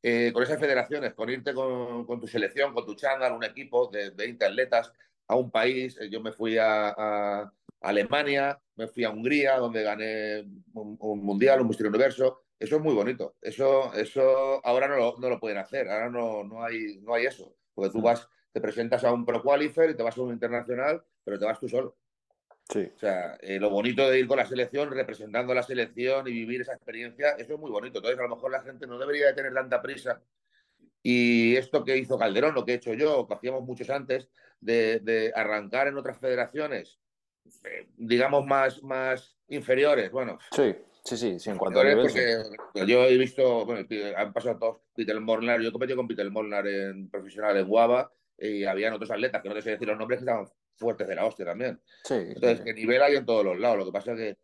eh, 0.01 0.31
con 0.33 0.43
esas 0.43 0.59
federaciones, 0.59 1.13
con 1.13 1.29
irte 1.29 1.53
con, 1.53 2.05
tu 2.19 2.27
selección, 2.27 2.73
con 2.73 2.85
tu 2.85 2.95
chándal, 2.95 3.33
un 3.33 3.43
equipo 3.43 3.87
de 3.87 4.11
20 4.11 4.45
atletas 4.45 4.93
a 5.27 5.35
un 5.35 5.51
país. 5.51 5.97
Eh, 5.99 6.09
yo 6.09 6.21
me 6.21 6.31
fui 6.31 6.57
a, 6.57 7.51
Alemania, 7.81 8.59
me 8.75 8.87
fui 8.87 9.03
a 9.05 9.09
Hungría, 9.09 9.57
donde 9.57 9.83
gané 9.83 10.45
un, 10.73 11.23
mundial, 11.23 11.61
un 11.61 11.67
Mister 11.67 11.87
Universo. 11.87 12.43
Eso 12.59 12.75
es 12.75 12.81
muy 12.81 12.93
bonito. 12.93 13.35
Eso, 13.41 13.93
eso 13.93 14.65
ahora 14.65 14.87
no 14.87 14.97
lo, 14.97 15.15
no 15.17 15.29
lo 15.29 15.39
pueden 15.39 15.57
hacer. 15.57 15.89
Ahora 15.89 16.09
no, 16.09 16.43
no, 16.43 16.63
hay, 16.63 16.99
no 17.01 17.13
hay 17.13 17.25
eso. 17.25 17.55
Porque 17.73 17.91
tú 17.91 18.01
vas, 18.01 18.27
te 18.51 18.59
presentas 18.59 19.03
a 19.03 19.13
un 19.13 19.25
Pro 19.25 19.41
Qualifier 19.41 19.91
y 19.91 19.95
te 19.95 20.03
vas 20.03 20.17
a 20.17 20.21
un 20.21 20.33
internacional, 20.33 21.03
pero 21.23 21.39
te 21.39 21.45
vas 21.45 21.59
tú 21.59 21.69
solo. 21.69 21.97
O 22.71 22.99
sea, 22.99 23.35
eh, 23.41 23.59
lo 23.59 23.71
bonito 23.71 24.07
de 24.07 24.19
ir 24.19 24.27
con 24.27 24.37
la 24.37 24.45
selección, 24.45 24.91
representando 24.91 25.53
a 25.53 25.55
la 25.55 25.63
selección 25.63 26.27
y 26.27 26.31
vivir 26.31 26.61
esa 26.61 26.73
experiencia, 26.73 27.31
eso 27.31 27.55
es 27.55 27.59
muy 27.59 27.71
bonito. 27.71 27.97
Entonces, 27.97 28.19
a 28.19 28.23
lo 28.23 28.35
mejor 28.35 28.51
la 28.51 28.61
gente 28.61 28.85
no 28.85 28.99
debería 28.99 29.27
de 29.27 29.33
tener 29.33 29.53
tanta 29.53 29.81
prisa. 29.81 30.21
Y 31.01 31.55
esto 31.55 31.83
que 31.83 31.97
hizo 31.97 32.19
Calderón, 32.19 32.53
lo 32.53 32.65
que 32.65 32.73
he 32.73 32.75
hecho 32.75 32.93
yo, 32.93 33.27
que 33.27 33.33
hacíamos 33.33 33.63
muchos 33.63 33.89
antes, 33.89 34.29
de, 34.59 35.31
arrancar 35.35 35.87
en 35.87 35.97
otras 35.97 36.19
federaciones, 36.19 36.99
eh, 37.63 37.87
digamos, 37.97 38.45
más, 38.45 38.83
más 38.83 39.35
inferiores. 39.47 40.11
Bueno, 40.11 40.37
sí, 40.51 40.75
sí, 41.03 41.17
sí, 41.17 41.39
sí 41.39 41.49
en 41.49 41.57
cuanto 41.57 41.79
a 41.79 42.85
Yo 42.85 43.03
he 43.05 43.17
visto, 43.17 43.65
bueno, 43.65 43.87
han 44.15 44.31
pasado 44.31 44.59
todos, 44.59 44.77
Peter 44.93 45.19
Molnar, 45.19 45.59
yo 45.59 45.71
competí 45.71 45.95
con 45.95 46.07
Peter 46.07 46.29
Molnar 46.29 46.67
en 46.67 47.09
profesional 47.09 47.57
en 47.57 47.67
Guava 47.67 48.11
y 48.37 48.63
habían 48.65 48.93
otros 48.93 49.09
atletas, 49.09 49.41
que 49.41 49.49
no 49.49 49.55
te 49.55 49.63
sé 49.63 49.71
decir 49.71 49.87
los 49.87 49.97
nombres, 49.97 50.19
que 50.19 50.25
estaban 50.25 50.47
fuertes 50.79 51.07
de 51.07 51.15
la 51.15 51.25
hostia 51.25 51.45
también. 51.45 51.79
Entonces, 52.09 52.61
que 52.61 52.73
nivel 52.73 53.01
hay 53.01 53.15
en 53.15 53.25
todos 53.25 53.43
los 53.43 53.59
lados. 53.59 53.79
Lo 53.79 53.85
que 53.85 53.91
pasa 53.91 54.13
es 54.13 54.17
que 54.17 54.37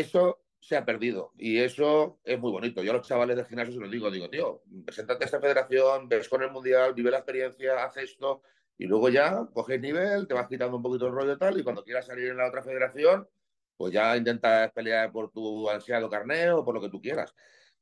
eso 0.00 0.40
se 0.58 0.76
ha 0.76 0.84
perdido 0.84 1.32
y 1.36 1.58
eso 1.58 2.20
es 2.24 2.40
muy 2.40 2.50
bonito. 2.50 2.82
Yo 2.82 2.92
a 2.92 2.94
los 2.94 3.06
chavales 3.06 3.36
del 3.36 3.44
gimnasio 3.44 3.74
se 3.74 3.80
los 3.80 3.90
digo, 3.90 4.10
digo, 4.10 4.30
tío, 4.30 4.62
preséntate 4.84 5.24
a 5.24 5.26
esta 5.26 5.40
federación, 5.40 6.08
ves 6.08 6.28
con 6.28 6.42
el 6.42 6.50
mundial, 6.50 6.94
vive 6.94 7.10
la 7.10 7.18
experiencia, 7.18 7.84
haz 7.84 7.98
esto 7.98 8.40
y 8.78 8.86
luego 8.86 9.10
ya 9.10 9.46
coges 9.52 9.80
nivel, 9.80 10.26
te 10.26 10.34
vas 10.34 10.48
quitando 10.48 10.76
un 10.76 10.82
poquito 10.82 11.06
el 11.06 11.12
rollo 11.12 11.34
y 11.34 11.38
tal 11.38 11.60
y 11.60 11.62
cuando 11.62 11.84
quieras 11.84 12.06
salir 12.06 12.30
en 12.30 12.38
la 12.38 12.48
otra 12.48 12.62
federación, 12.62 13.28
pues 13.76 13.92
ya 13.92 14.16
intentas 14.16 14.72
pelear 14.72 15.12
por 15.12 15.30
tu 15.30 15.68
ansiado 15.68 16.08
carneo 16.08 16.60
o 16.60 16.64
por 16.64 16.74
lo 16.74 16.80
que 16.80 16.88
tú 16.88 17.00
quieras. 17.00 17.34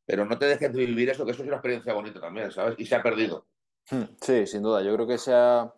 Pero 0.05 0.25
no 0.25 0.37
te 0.37 0.47
dejes 0.47 0.73
de 0.73 0.85
vivir 0.85 1.09
eso, 1.09 1.25
que 1.25 1.31
eso 1.31 1.43
es 1.43 1.47
una 1.47 1.59
experiencia 1.59 1.93
bonita 1.95 2.21
también, 2.21 2.51
¿sabes? 2.51 2.75
Y 2.79 2.85
se 2.85 2.97
ha 2.97 3.03
perdido. 3.03 3.47
Hmm, 3.89 4.05
sí, 4.21 4.47
sin 4.47 4.63
duda. 4.63 4.83
Yo 4.83 4.93
creo 4.95 5.07
que 5.07 5.19
se 5.19 5.33
ha 5.33 5.73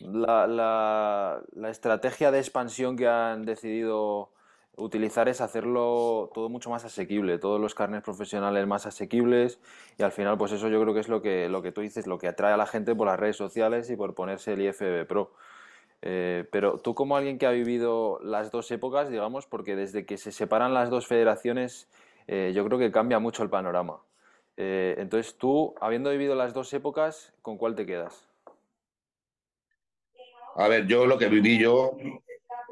la, 0.00 1.42
estrategia 1.68 2.30
de 2.30 2.38
expansión 2.38 2.96
que 2.96 3.08
han 3.08 3.44
decidido 3.44 4.30
utilizar 4.76 5.28
es 5.28 5.40
hacerlo 5.40 6.30
todo 6.34 6.48
mucho 6.48 6.68
más 6.70 6.84
asequible, 6.84 7.38
todos 7.38 7.60
los 7.60 7.74
carnes 7.74 8.02
profesionales 8.02 8.66
más 8.66 8.84
asequibles 8.84 9.58
y 9.98 10.02
al 10.02 10.12
final 10.12 10.36
pues 10.36 10.52
eso 10.52 10.68
yo 10.68 10.80
creo 10.82 10.92
que 10.92 11.00
es 11.00 11.08
lo 11.08 11.22
que, 11.22 11.48
lo 11.48 11.62
que 11.62 11.72
tú 11.72 11.80
dices, 11.80 12.06
lo 12.06 12.18
que 12.18 12.28
atrae 12.28 12.52
a 12.52 12.58
la 12.58 12.66
gente 12.66 12.94
por 12.94 13.06
las 13.06 13.18
redes 13.18 13.36
sociales 13.36 13.88
y 13.90 13.96
por 13.96 14.14
ponerse 14.14 14.52
el 14.52 14.60
IFB 14.62 15.06
Pro. 15.06 15.32
Eh, 16.02 16.46
pero 16.52 16.78
tú 16.78 16.94
como 16.94 17.16
alguien 17.16 17.38
que 17.38 17.46
ha 17.46 17.50
vivido 17.50 18.20
las 18.22 18.50
dos 18.50 18.70
épocas, 18.70 19.08
digamos, 19.08 19.46
porque 19.46 19.76
desde 19.76 20.04
que 20.04 20.18
se 20.18 20.30
separan 20.30 20.74
las 20.74 20.90
dos 20.90 21.06
federaciones 21.06 21.88
eh, 22.28 22.52
yo 22.54 22.64
creo 22.64 22.78
que 22.78 22.90
cambia 22.90 23.18
mucho 23.18 23.42
el 23.42 23.50
panorama. 23.50 24.00
Eh, 24.56 24.96
entonces 24.98 25.36
tú, 25.36 25.74
habiendo 25.80 26.10
vivido 26.10 26.34
las 26.34 26.54
dos 26.54 26.72
épocas, 26.72 27.32
¿con 27.42 27.56
cuál 27.58 27.74
te 27.74 27.86
quedas? 27.86 28.26
A 30.58 30.68
ver, 30.68 30.86
yo 30.86 31.06
lo 31.06 31.18
que 31.18 31.28
viví 31.28 31.58
yo, 31.58 31.98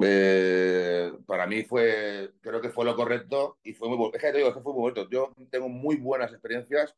eh, 0.01 1.11
para 1.27 1.45
mí 1.45 1.63
fue, 1.63 2.31
creo 2.41 2.59
que 2.59 2.69
fue 2.69 2.83
lo 2.83 2.95
correcto 2.95 3.59
y 3.63 3.73
fue 3.73 3.87
muy 3.87 3.97
bueno. 3.97 4.15
Es 4.15 4.21
que 4.21 4.31
te 4.31 4.37
digo, 4.39 4.53
que 4.53 4.61
fue 4.61 4.73
muy 4.73 4.81
bonito. 4.81 5.07
Yo 5.09 5.33
tengo 5.51 5.69
muy 5.69 5.97
buenas 5.97 6.31
experiencias, 6.31 6.95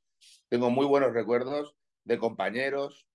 tengo 0.48 0.70
muy 0.70 0.86
buenos 0.86 1.14
recuerdos 1.14 1.76
de 2.06 2.18
compañeros, 2.18 3.06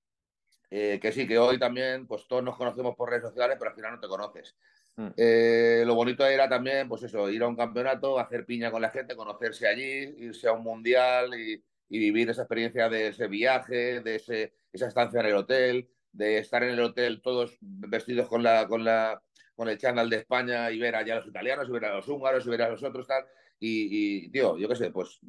eh, 0.70 0.98
que 1.00 1.12
sí, 1.12 1.26
que 1.26 1.38
hoy 1.38 1.58
también, 1.58 2.06
pues 2.06 2.26
todos 2.28 2.44
nos 2.44 2.56
conocemos 2.56 2.94
por 2.94 3.08
redes 3.08 3.24
sociales, 3.24 3.56
pero 3.58 3.70
al 3.70 3.76
final 3.76 3.92
no 3.92 4.00
te 4.00 4.08
conoces. 4.08 4.54
Mm. 4.96 5.08
Eh, 5.16 5.82
lo 5.86 5.94
bonito 5.94 6.26
era 6.26 6.48
también, 6.50 6.88
pues 6.90 7.02
eso, 7.04 7.30
ir 7.30 7.42
a 7.42 7.48
un 7.48 7.56
campeonato, 7.56 8.18
hacer 8.18 8.44
piña 8.44 8.70
con 8.70 8.82
la 8.82 8.90
gente, 8.90 9.16
conocerse 9.16 9.66
allí, 9.66 10.14
irse 10.18 10.46
a 10.46 10.52
un 10.52 10.62
mundial 10.62 11.32
y, 11.40 11.64
y 11.88 11.98
vivir 11.98 12.28
esa 12.28 12.42
experiencia 12.42 12.90
de 12.90 13.08
ese 13.08 13.28
viaje, 13.28 14.00
de 14.00 14.16
ese, 14.16 14.52
esa 14.70 14.88
estancia 14.88 15.20
en 15.20 15.26
el 15.26 15.36
hotel, 15.36 15.88
de 16.12 16.38
estar 16.38 16.62
en 16.62 16.70
el 16.70 16.80
hotel 16.80 17.20
todos 17.22 17.56
vestidos 17.60 18.28
con 18.28 18.42
la, 18.42 18.66
con 18.68 18.84
la, 18.84 19.22
con 19.54 19.68
el 19.68 19.78
chándal 19.78 20.10
de 20.10 20.16
España 20.16 20.70
y 20.70 20.78
ver 20.78 20.94
allá 20.94 21.14
a 21.14 21.16
los 21.18 21.26
italianos, 21.26 21.68
y 21.68 21.72
ver 21.72 21.84
a 21.86 21.96
los 21.96 22.08
húngaros, 22.08 22.46
y 22.46 22.50
ver 22.50 22.62
a 22.62 22.68
los 22.68 22.82
otros, 22.82 23.06
tal. 23.06 23.24
Y, 23.58 24.24
y 24.24 24.28
tío, 24.30 24.58
yo 24.58 24.68
qué 24.68 24.76
sé, 24.76 24.90
pues 24.90 25.20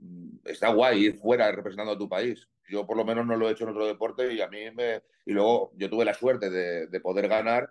está 0.45 0.69
guay 0.69 1.05
ir 1.05 1.15
fuera 1.17 1.51
representando 1.51 1.93
a 1.93 1.97
tu 1.97 2.09
país. 2.09 2.47
Yo 2.67 2.87
por 2.87 2.97
lo 2.97 3.05
menos 3.05 3.25
no 3.25 3.35
lo 3.35 3.47
he 3.47 3.51
hecho 3.51 3.65
en 3.65 3.71
otro 3.71 3.85
deporte 3.85 4.33
y 4.33 4.41
a 4.41 4.47
mí 4.47 4.71
me... 4.71 5.03
Y 5.25 5.33
luego 5.33 5.71
yo 5.75 5.89
tuve 5.89 6.05
la 6.05 6.13
suerte 6.13 6.49
de, 6.49 6.87
de 6.87 6.99
poder 6.99 7.27
ganar 7.27 7.69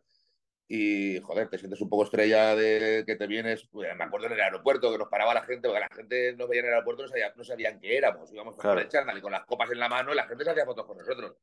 y, 0.68 1.20
joder, 1.20 1.50
te 1.50 1.58
sientes 1.58 1.80
un 1.80 1.90
poco 1.90 2.04
estrella 2.04 2.54
de 2.54 3.04
que 3.06 3.16
te 3.16 3.26
vienes... 3.26 3.68
Pues, 3.70 3.94
me 3.96 4.04
acuerdo 4.04 4.28
en 4.28 4.32
el 4.32 4.40
aeropuerto 4.40 4.90
que 4.90 4.98
nos 4.98 5.08
paraba 5.08 5.34
la 5.34 5.42
gente, 5.42 5.68
porque 5.68 5.80
la 5.80 5.94
gente 5.94 6.34
nos 6.34 6.48
veía 6.48 6.60
en 6.60 6.68
el 6.68 6.72
aeropuerto, 6.74 7.02
no, 7.02 7.08
sabía, 7.08 7.32
no 7.36 7.44
sabían 7.44 7.80
qué 7.80 7.96
éramos. 7.96 8.32
Íbamos 8.32 8.56
con 8.56 8.78
el 8.78 8.88
chándal 8.88 9.18
y 9.18 9.20
con 9.20 9.32
las 9.32 9.44
copas 9.44 9.70
en 9.70 9.78
la 9.80 9.88
mano 9.88 10.12
y 10.12 10.16
la 10.16 10.26
gente 10.26 10.44
se 10.44 10.50
hacía 10.50 10.64
fotos 10.64 10.86
con 10.86 10.96
nosotros. 10.96 11.36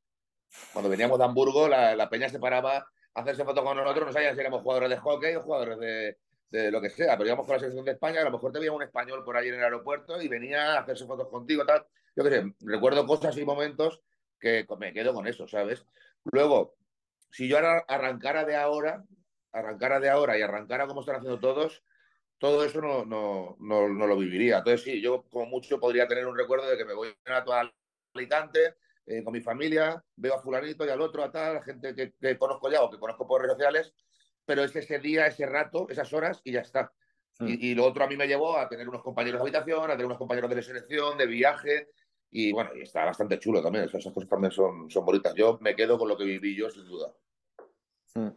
Cuando 0.73 0.89
veníamos 0.89 1.17
de 1.19 1.25
Hamburgo, 1.25 1.67
la, 1.67 1.95
la 1.95 2.09
peña 2.09 2.29
se 2.29 2.39
paraba 2.39 2.77
a 2.77 3.21
hacerse 3.21 3.43
fotos 3.43 3.63
con 3.63 3.77
nosotros, 3.77 4.07
no 4.07 4.13
sabían 4.13 4.35
si 4.35 4.41
éramos 4.41 4.61
jugadores 4.61 4.89
de 4.89 4.97
hockey 4.97 5.35
o 5.35 5.41
jugadores 5.41 5.79
de, 5.79 6.17
de 6.49 6.71
lo 6.71 6.81
que 6.81 6.89
sea, 6.89 7.17
pero 7.17 7.27
íbamos 7.27 7.45
con 7.45 7.53
la 7.53 7.59
selección 7.59 7.85
de 7.85 7.91
España, 7.91 8.21
a 8.21 8.25
lo 8.25 8.31
mejor 8.31 8.51
te 8.51 8.59
veía 8.59 8.71
un 8.71 8.81
español 8.81 9.23
por 9.23 9.37
ahí 9.37 9.49
en 9.49 9.55
el 9.55 9.63
aeropuerto 9.63 10.21
y 10.21 10.27
venía 10.27 10.73
a 10.73 10.79
hacerse 10.79 11.05
fotos 11.05 11.27
contigo, 11.29 11.65
tal. 11.65 11.85
Yo 12.15 12.23
qué 12.23 12.29
sé, 12.29 12.53
recuerdo 12.61 13.05
cosas 13.05 13.37
y 13.37 13.45
momentos 13.45 14.01
que 14.39 14.65
me 14.79 14.93
quedo 14.93 15.13
con 15.13 15.27
eso, 15.27 15.47
¿sabes? 15.47 15.85
Luego, 16.23 16.75
si 17.31 17.47
yo 17.47 17.57
arrancara 17.59 18.45
de 18.45 18.55
ahora, 18.55 19.03
arrancara 19.51 19.99
de 19.99 20.09
ahora 20.09 20.37
y 20.37 20.41
arrancara 20.41 20.87
como 20.87 21.01
están 21.01 21.17
haciendo 21.17 21.39
todos, 21.39 21.83
todo 22.39 22.63
eso 22.63 22.81
no, 22.81 23.05
no, 23.05 23.57
no, 23.59 23.89
no 23.89 24.07
lo 24.07 24.17
viviría. 24.17 24.59
Entonces, 24.59 24.83
sí, 24.83 25.01
yo 25.01 25.23
como 25.29 25.45
mucho 25.45 25.79
podría 25.79 26.07
tener 26.07 26.25
un 26.25 26.37
recuerdo 26.37 26.69
de 26.69 26.77
que 26.77 26.85
me 26.85 26.93
voy 26.93 27.13
a 27.25 27.43
toda 27.43 27.71
Alicante 28.13 28.75
eh, 29.09 29.23
con 29.23 29.33
mi 29.33 29.41
familia, 29.41 30.03
veo 30.15 30.35
a 30.35 30.39
fulanito 30.39 30.85
y 30.85 30.89
al 30.89 31.01
otro, 31.01 31.23
a 31.23 31.31
tal, 31.31 31.63
gente 31.63 31.95
que, 31.95 32.13
que 32.13 32.37
conozco 32.37 32.69
ya 32.69 32.83
o 32.83 32.89
que 32.89 32.99
conozco 32.99 33.27
por 33.27 33.41
redes 33.41 33.53
sociales, 33.53 33.93
pero 34.45 34.63
es 34.63 34.75
ese 34.75 34.99
día, 34.99 35.25
ese 35.25 35.47
rato, 35.47 35.87
esas 35.89 36.13
horas 36.13 36.41
y 36.43 36.51
ya 36.51 36.61
está. 36.61 36.93
Mm. 37.39 37.47
Y, 37.47 37.71
y, 37.71 37.75
lo 37.75 37.85
otro 37.85 38.03
a 38.03 38.07
mí 38.07 38.15
me 38.15 38.27
llevó 38.27 38.57
a 38.57 38.69
tener 38.69 38.87
unos 38.87 39.01
compañeros 39.01 39.39
de 39.39 39.43
habitación, 39.43 39.85
a 39.85 39.93
tener 39.93 40.05
unos 40.05 40.19
compañeros 40.19 40.53
de 40.53 40.61
selección, 40.61 41.17
de 41.17 41.25
viaje, 41.25 41.89
y 42.31 42.51
bueno, 42.51 42.69
y 42.75 42.81
está 42.81 43.05
bastante 43.05 43.39
chulo 43.39 43.61
también, 43.61 43.85
esas 43.85 44.03
cosas 44.13 44.29
también 44.29 44.51
son, 44.51 44.89
son 44.89 45.03
bonitas. 45.03 45.33
Yo 45.33 45.57
me 45.61 45.75
quedo 45.75 45.97
con 45.97 46.07
lo 46.07 46.15
que 46.15 46.25
viví 46.25 46.55
yo, 46.55 46.69
sin 46.69 46.85
duda. 46.85 47.11
Mm. 48.13 48.29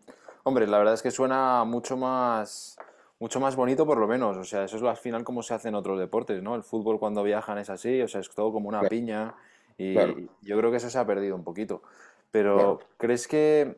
Hombre, 0.44 0.66
la 0.66 0.78
verdad 0.78 0.94
es 0.94 1.02
que 1.02 1.11
suena 1.11 1.64
mucho 1.64 1.96
más, 1.96 2.76
mucho 3.20 3.38
más 3.38 3.54
bonito 3.54 3.87
por 3.87 3.98
lo 3.98 4.08
menos, 4.08 4.37
o 4.37 4.44
sea, 4.44 4.64
eso 4.64 4.76
es 4.76 4.82
al 4.82 4.96
final 4.96 5.22
como 5.22 5.42
se 5.42 5.54
hace 5.54 5.68
en 5.68 5.74
otros 5.74 5.98
deportes, 6.00 6.42
¿no? 6.42 6.54
El 6.54 6.62
fútbol 6.62 6.98
cuando 6.98 7.22
viajan 7.22 7.58
es 7.58 7.70
así, 7.70 8.00
o 8.00 8.08
sea, 8.08 8.20
es 8.20 8.30
todo 8.30 8.52
como 8.52 8.68
una 8.68 8.80
Claro. 8.80 8.90
piña 8.90 9.35
y 9.78 9.94
Claro. 9.94 10.14
yo 10.42 10.58
creo 10.58 10.70
que 10.70 10.76
eso 10.78 10.90
se 10.90 10.98
ha 10.98 11.06
perdido 11.06 11.35
un 11.37 11.44
poquito. 11.44 11.82
Pero 12.30 12.54
Claro. 12.56 12.80
¿crees 12.96 13.28
que 13.28 13.76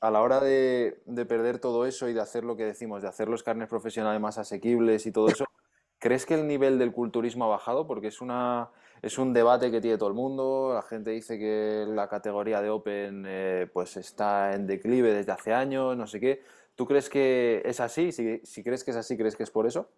a 0.00 0.10
la 0.10 0.20
hora 0.22 0.40
de, 0.40 1.00
de 1.06 1.24
perder 1.26 1.58
todo 1.58 1.86
eso 1.86 2.08
y 2.08 2.12
de 2.12 2.20
hacer 2.20 2.44
lo 2.44 2.56
que 2.56 2.64
decimos, 2.64 3.02
de 3.02 3.08
hacer 3.08 3.28
los 3.28 3.42
carnes 3.42 3.68
profesionales 3.68 4.20
más 4.20 4.38
asequibles 4.38 5.06
y 5.06 5.12
todo 5.12 5.28
eso, 5.28 5.44
¿crees 5.98 6.26
que 6.26 6.34
el 6.34 6.46
nivel 6.46 6.78
del 6.78 6.92
culturismo 6.92 7.44
ha 7.46 7.48
bajado? 7.48 7.86
Porque 7.86 8.08
es 8.08 8.20
una, 8.20 8.70
es 9.02 9.18
un 9.18 9.32
debate 9.32 9.70
que 9.70 9.80
tiene 9.80 9.98
todo 9.98 10.08
el 10.08 10.14
mundo. 10.14 10.72
La 10.74 10.82
gente 10.82 11.10
dice 11.10 11.38
que 11.38 11.86
la 11.88 12.08
categoría 12.08 12.60
de 12.60 12.70
Open 12.70 13.24
eh, 13.26 13.68
pues 13.72 13.96
está 13.96 14.54
en 14.54 14.66
declive 14.66 15.12
desde 15.12 15.32
hace 15.32 15.52
años, 15.52 15.96
no 15.96 16.06
sé 16.06 16.20
qué. 16.20 16.42
¿Tú 16.74 16.86
crees 16.86 17.08
que 17.08 17.62
es 17.64 17.80
así? 17.80 18.12
Si, 18.12 18.40
si 18.44 18.62
crees 18.62 18.84
que 18.84 18.90
es 18.90 18.96
así, 18.98 19.16
¿crees 19.16 19.34
que 19.34 19.44
es 19.44 19.50
por 19.50 19.66
eso? 19.66 19.88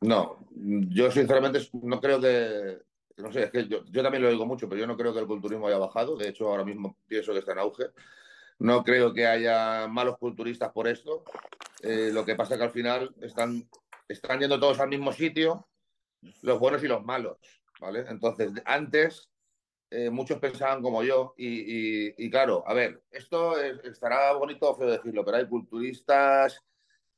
No, 0.00 0.36
yo 0.54 1.10
sinceramente 1.10 1.60
no 1.82 2.00
creo 2.00 2.20
que, 2.20 2.78
no 3.16 3.32
sé, 3.32 3.44
es 3.44 3.50
que 3.50 3.68
yo, 3.68 3.84
yo 3.86 4.02
también 4.02 4.22
lo 4.22 4.30
digo 4.30 4.46
mucho, 4.46 4.68
pero 4.68 4.80
yo 4.80 4.86
no 4.86 4.96
creo 4.96 5.12
que 5.14 5.20
el 5.20 5.26
culturismo 5.26 5.66
haya 5.68 5.78
bajado. 5.78 6.16
De 6.16 6.28
hecho, 6.28 6.48
ahora 6.48 6.64
mismo 6.64 6.96
pienso 7.06 7.32
que 7.32 7.38
está 7.40 7.52
en 7.52 7.58
auge. 7.58 7.84
No 8.58 8.82
creo 8.84 9.12
que 9.12 9.26
haya 9.26 9.86
malos 9.88 10.18
culturistas 10.18 10.72
por 10.72 10.88
esto. 10.88 11.24
Eh, 11.82 12.10
lo 12.12 12.24
que 12.24 12.34
pasa 12.34 12.54
es 12.54 12.58
que 12.58 12.64
al 12.64 12.70
final 12.72 13.14
están, 13.20 13.68
están 14.08 14.40
yendo 14.40 14.58
todos 14.60 14.80
al 14.80 14.88
mismo 14.88 15.12
sitio, 15.12 15.68
los 16.42 16.58
buenos 16.58 16.82
y 16.84 16.88
los 16.88 17.04
malos, 17.04 17.38
¿vale? 17.80 18.04
Entonces, 18.08 18.52
antes 18.64 19.30
eh, 19.90 20.10
muchos 20.10 20.38
pensaban 20.38 20.82
como 20.82 21.02
yo 21.02 21.34
y, 21.36 22.14
y- 22.24 22.30
claro, 22.30 22.64
a 22.66 22.74
ver, 22.74 23.04
esto 23.10 23.58
es- 23.60 23.78
estará 23.84 24.32
bonito 24.34 24.70
o 24.70 24.74
feo 24.76 24.90
decirlo, 24.90 25.24
pero 25.24 25.36
hay 25.38 25.48
culturistas 25.48 26.64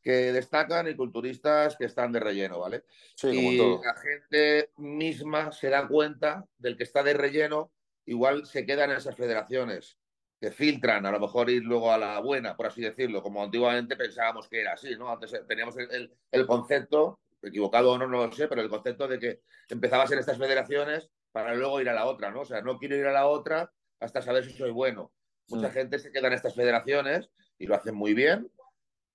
que 0.06 0.32
destacan 0.32 0.86
y 0.86 0.94
culturistas 0.94 1.76
que 1.76 1.86
están 1.86 2.12
de 2.12 2.20
relleno, 2.20 2.60
¿vale? 2.60 2.84
Sí, 3.16 3.34
como 3.34 3.50
y 3.50 3.56
todo. 3.56 3.80
la 3.84 3.94
gente 3.96 4.70
misma 4.76 5.50
se 5.50 5.68
da 5.68 5.88
cuenta 5.88 6.44
del 6.58 6.76
que 6.76 6.84
está 6.84 7.02
de 7.02 7.12
relleno, 7.14 7.72
igual 8.04 8.46
se 8.46 8.64
quedan 8.64 8.92
en 8.92 8.98
esas 8.98 9.16
federaciones 9.16 9.98
que 10.40 10.52
filtran 10.52 11.04
a 11.06 11.10
lo 11.10 11.18
mejor 11.18 11.50
ir 11.50 11.64
luego 11.64 11.90
a 11.92 11.98
la 11.98 12.20
buena, 12.20 12.56
por 12.56 12.66
así 12.66 12.82
decirlo, 12.82 13.20
como 13.20 13.42
antiguamente 13.42 13.96
pensábamos 13.96 14.48
que 14.48 14.60
era 14.60 14.74
así, 14.74 14.94
¿no? 14.94 15.10
Antes 15.10 15.32
teníamos 15.48 15.76
el, 15.76 15.90
el- 15.90 16.12
el 16.30 16.46
concepto, 16.46 17.18
equivocado 17.42 17.90
o 17.92 17.98
no, 17.98 18.06
no 18.06 18.24
lo 18.26 18.32
sé, 18.32 18.46
pero 18.46 18.62
el 18.62 18.68
concepto 18.68 19.08
de 19.08 19.18
que 19.18 19.40
empezabas 19.68 20.12
en 20.12 20.20
estas 20.20 20.38
federaciones 20.38 21.10
para 21.32 21.52
luego 21.54 21.80
ir 21.80 21.88
a 21.88 21.94
la 21.94 22.06
otra, 22.06 22.30
¿no? 22.30 22.42
O 22.42 22.44
sea, 22.44 22.60
no 22.62 22.78
quiero 22.78 22.94
ir 22.96 23.06
a 23.06 23.12
la 23.12 23.26
otra 23.26 23.72
hasta 23.98 24.22
saber 24.22 24.44
si 24.44 24.52
soy 24.52 24.70
bueno. 24.70 25.12
Mucha 25.48 25.70
gente 25.70 25.98
se 25.98 26.12
queda 26.12 26.28
en 26.28 26.34
estas 26.34 26.54
federaciones 26.54 27.30
y 27.58 27.66
lo 27.66 27.74
hacen 27.74 27.94
muy 27.96 28.14
bien, 28.14 28.50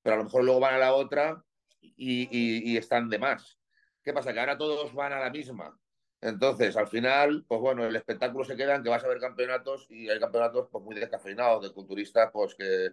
pero 0.02 0.16
a 0.16 0.18
lo 0.20 0.26
mejor 0.26 0.44
luego 0.44 0.60
van 0.60 0.76
a 0.76 0.80
la 0.80 0.94
otra 0.94 1.44
y, 1.80 2.24
y- 2.32 2.74
y 2.74 2.78
están 2.78 3.10
de 3.10 3.20
más. 3.20 3.60
¿Qué 4.04 4.14
pasa? 4.14 4.34
Que 4.34 4.40
ahora 4.40 4.58
todos 4.58 4.94
van 4.94 5.14
a 5.14 5.20
la 5.20 5.30
misma. 5.30 5.80
Entonces, 6.22 6.78
al 6.78 6.88
final, 6.88 7.46
pues 7.48 7.60
bueno, 7.62 7.86
el 7.86 7.96
espectáculo 7.96 8.44
se 8.46 8.56
queda 8.56 8.76
en 8.76 8.84
que 8.84 8.90
vas 8.90 9.04
a 9.04 9.08
ver 9.08 9.20
campeonatos 9.20 9.88
y 9.90 10.10
hay 10.10 10.20
campeonatos 10.20 10.68
pues 10.72 10.84
muy 10.84 10.96
descafeinados, 10.96 11.64
de 11.64 11.74
culturistas, 11.74 12.30
pues 12.32 12.56
que 12.56 12.92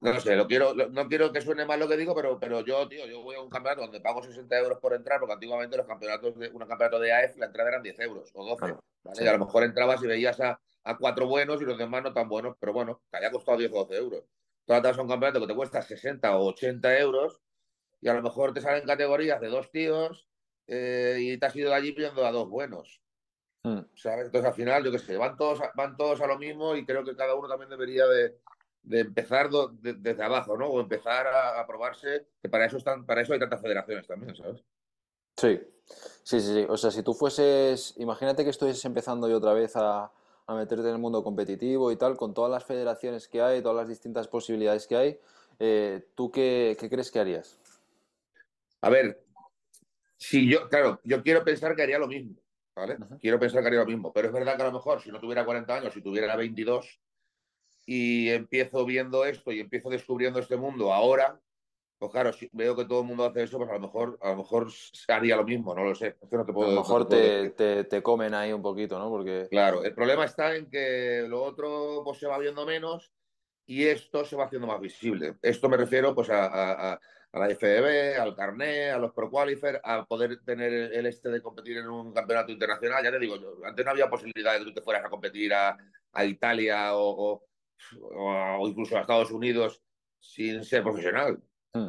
no 0.00 0.18
sé, 0.20 0.34
lo 0.34 0.46
quiero, 0.46 0.74
no 0.74 1.08
quiero 1.08 1.30
que 1.30 1.42
suene 1.42 1.66
mal 1.66 1.78
lo 1.78 1.86
que 1.88 1.96
digo, 1.98 2.14
pero, 2.14 2.38
pero 2.40 2.62
yo, 2.64 2.88
tío, 2.88 3.06
yo 3.06 3.22
voy 3.22 3.36
a 3.36 3.42
un 3.42 3.50
campeonato 3.50 3.82
donde 3.82 4.00
pago 4.00 4.22
60 4.22 4.58
euros 4.58 4.78
por 4.78 4.94
entrar, 4.94 5.20
porque 5.20 5.34
antiguamente 5.34 5.76
los 5.76 5.86
campeonatos 5.86 6.38
de 6.38 6.48
un 6.48 6.58
campeonato 6.60 6.98
de 6.98 7.12
AF 7.12 7.36
la 7.38 7.46
entrada 7.46 7.68
eran 7.70 7.82
10 7.82 7.98
euros 8.00 8.30
o 8.34 8.44
12, 8.44 8.58
Claro, 8.58 8.80
¿vale? 9.02 9.18
sí. 9.18 9.24
Y 9.24 9.28
a 9.28 9.32
lo 9.32 9.44
mejor 9.44 9.62
entrabas 9.64 10.02
y 10.02 10.06
veías 10.06 10.40
a, 10.40 10.58
a 10.84 10.96
cuatro 10.96 11.26
buenos 11.26 11.60
y 11.60 11.66
los 11.66 11.76
demás 11.76 12.02
no 12.02 12.14
tan 12.14 12.28
buenos, 12.30 12.56
pero 12.58 12.72
bueno, 12.72 13.02
te 13.10 13.18
haya 13.18 13.30
costado 13.30 13.58
10 13.58 13.70
o 13.72 13.84
12 13.84 13.96
euros. 13.96 14.24
Vas 14.70 14.98
a 14.98 15.02
un 15.02 15.08
campeonato 15.08 15.40
que 15.40 15.48
te 15.48 15.54
cuesta 15.56 15.82
60 15.82 16.38
o 16.38 16.46
80 16.50 16.98
euros 17.00 17.40
y 18.00 18.08
a 18.08 18.14
lo 18.14 18.22
mejor 18.22 18.54
te 18.54 18.60
salen 18.60 18.86
categorías 18.86 19.40
de 19.40 19.48
dos 19.48 19.70
tíos 19.72 20.28
eh, 20.68 21.16
y 21.18 21.38
te 21.38 21.46
has 21.46 21.56
ido 21.56 21.70
de 21.70 21.76
allí 21.76 21.90
viendo 21.90 22.24
a 22.24 22.30
dos 22.30 22.48
buenos. 22.48 23.00
Mm. 23.64 23.80
¿sabes? 23.94 24.26
Entonces 24.26 24.48
al 24.48 24.54
final, 24.54 24.84
yo 24.84 24.92
qué 24.92 24.98
sé, 25.00 25.16
van 25.16 25.36
todos, 25.36 25.60
a, 25.60 25.72
van 25.74 25.96
todos 25.96 26.20
a 26.20 26.26
lo 26.26 26.38
mismo 26.38 26.76
y 26.76 26.86
creo 26.86 27.04
que 27.04 27.16
cada 27.16 27.34
uno 27.34 27.48
también 27.48 27.68
debería 27.68 28.06
de, 28.06 28.38
de 28.82 29.00
empezar 29.00 29.50
do, 29.50 29.68
de, 29.68 29.94
desde 29.94 30.22
abajo, 30.22 30.56
¿no? 30.56 30.68
O 30.68 30.80
empezar 30.80 31.26
a, 31.26 31.60
a, 31.60 31.66
probarse, 31.66 32.28
que 32.40 32.48
para 32.48 32.66
eso 32.66 32.76
están, 32.76 33.04
para 33.04 33.22
eso 33.22 33.32
hay 33.32 33.40
tantas 33.40 33.60
federaciones 33.60 34.06
también, 34.06 34.34
¿sabes? 34.36 34.62
Sí, 35.36 35.60
sí, 36.22 36.40
sí, 36.40 36.54
sí. 36.54 36.66
O 36.68 36.76
sea, 36.76 36.90
si 36.90 37.02
tú 37.02 37.12
fueses, 37.12 37.94
imagínate 37.98 38.44
que 38.44 38.50
estuvieses 38.50 38.84
empezando 38.84 39.28
yo 39.28 39.38
otra 39.38 39.52
vez 39.52 39.72
a, 39.74 40.10
a 40.50 40.56
meterte 40.56 40.88
en 40.88 40.94
el 40.94 40.98
mundo 40.98 41.22
competitivo 41.22 41.92
y 41.92 41.96
tal, 41.96 42.16
con 42.16 42.34
todas 42.34 42.50
las 42.50 42.64
federaciones 42.64 43.28
que 43.28 43.40
hay, 43.40 43.62
todas 43.62 43.76
las 43.76 43.88
distintas 43.88 44.26
posibilidades 44.26 44.88
que 44.88 44.96
hay, 44.96 45.18
eh, 45.60 46.04
¿tú 46.16 46.32
qué, 46.32 46.76
qué 46.78 46.90
crees 46.90 47.12
que 47.12 47.20
harías? 47.20 47.56
A 48.80 48.90
ver, 48.90 49.22
si 50.16 50.50
yo, 50.50 50.68
claro, 50.68 51.00
yo 51.04 51.22
quiero 51.22 51.44
pensar 51.44 51.76
que 51.76 51.82
haría 51.82 52.00
lo 52.00 52.08
mismo, 52.08 52.34
¿vale? 52.74 52.98
Quiero 53.20 53.38
pensar 53.38 53.60
que 53.60 53.68
haría 53.68 53.80
lo 53.80 53.86
mismo, 53.86 54.12
pero 54.12 54.26
es 54.26 54.34
verdad 54.34 54.56
que 54.56 54.62
a 54.62 54.66
lo 54.66 54.72
mejor 54.72 55.00
si 55.00 55.12
no 55.12 55.20
tuviera 55.20 55.44
40 55.44 55.72
años, 55.72 55.94
si 55.94 56.02
tuviera 56.02 56.34
22 56.34 57.00
y 57.86 58.30
empiezo 58.30 58.84
viendo 58.84 59.24
esto 59.24 59.52
y 59.52 59.60
empiezo 59.60 59.88
descubriendo 59.88 60.40
este 60.40 60.56
mundo 60.56 60.92
ahora, 60.92 61.40
pues 62.00 62.12
claro, 62.12 62.32
si 62.32 62.48
veo 62.54 62.74
que 62.74 62.86
todo 62.86 63.00
el 63.02 63.06
mundo 63.06 63.26
hace 63.26 63.42
eso, 63.42 63.58
pues 63.58 63.68
a 63.68 63.74
lo 63.74 63.80
mejor, 63.80 64.18
a 64.22 64.30
lo 64.30 64.36
mejor 64.38 64.68
haría 65.08 65.36
lo 65.36 65.44
mismo, 65.44 65.74
no 65.74 65.84
lo 65.84 65.94
sé. 65.94 66.16
Es 66.18 66.30
que 66.30 66.36
no 66.38 66.46
te 66.46 66.52
A 66.52 66.54
lo 66.54 66.66
no 66.68 66.74
mejor 66.76 67.06
te 67.06 67.16
puedo 67.16 67.20
te, 67.20 67.50
te, 67.50 67.84
te 67.84 68.02
comen 68.02 68.32
ahí 68.32 68.54
un 68.54 68.62
poquito, 68.62 68.98
¿no? 68.98 69.10
Porque, 69.10 69.48
Claro, 69.50 69.84
el 69.84 69.94
problema 69.94 70.24
está 70.24 70.56
en 70.56 70.70
que 70.70 71.26
lo 71.28 71.42
otro 71.42 72.00
pues, 72.02 72.18
se 72.18 72.26
va 72.26 72.38
viendo 72.38 72.64
menos 72.64 73.12
y 73.66 73.84
esto 73.86 74.24
se 74.24 74.34
va 74.34 74.46
haciendo 74.46 74.66
más 74.66 74.80
visible. 74.80 75.36
Esto 75.42 75.68
me 75.68 75.76
refiero 75.76 76.14
pues 76.14 76.30
a, 76.30 76.46
a- 76.46 76.92
a- 76.94 77.00
a 77.32 77.38
la 77.38 77.50
FEB, 77.50 78.18
al 78.18 78.34
carné, 78.34 78.90
a 78.90 78.98
los 78.98 79.12
Pro 79.12 79.28
Qualifier, 79.30 79.78
a 79.84 80.06
poder 80.06 80.42
tener 80.42 80.72
el 80.72 81.04
este 81.04 81.28
de 81.28 81.42
competir 81.42 81.76
en 81.76 81.88
un 81.88 82.14
campeonato 82.14 82.50
internacional. 82.50 83.04
Ya 83.04 83.10
te 83.12 83.18
digo, 83.18 83.36
yo, 83.36 83.56
antes 83.62 83.84
no 83.84 83.90
había 83.90 84.08
posibilidad 84.08 84.54
de 84.54 84.60
que 84.60 84.64
tú 84.64 84.72
te 84.74 84.80
fueras 84.82 85.04
a 85.04 85.10
competir 85.10 85.52
a, 85.52 85.76
a 86.12 86.24
Italia 86.24 86.94
o, 86.96 87.10
o- 87.34 87.46
o 88.02 88.66
incluso 88.68 88.96
a 88.96 89.02
Estados 89.02 89.30
Unidos 89.30 89.82
sin 90.18 90.64
ser 90.64 90.82
profesional. 90.82 91.42
Mm, 91.74 91.88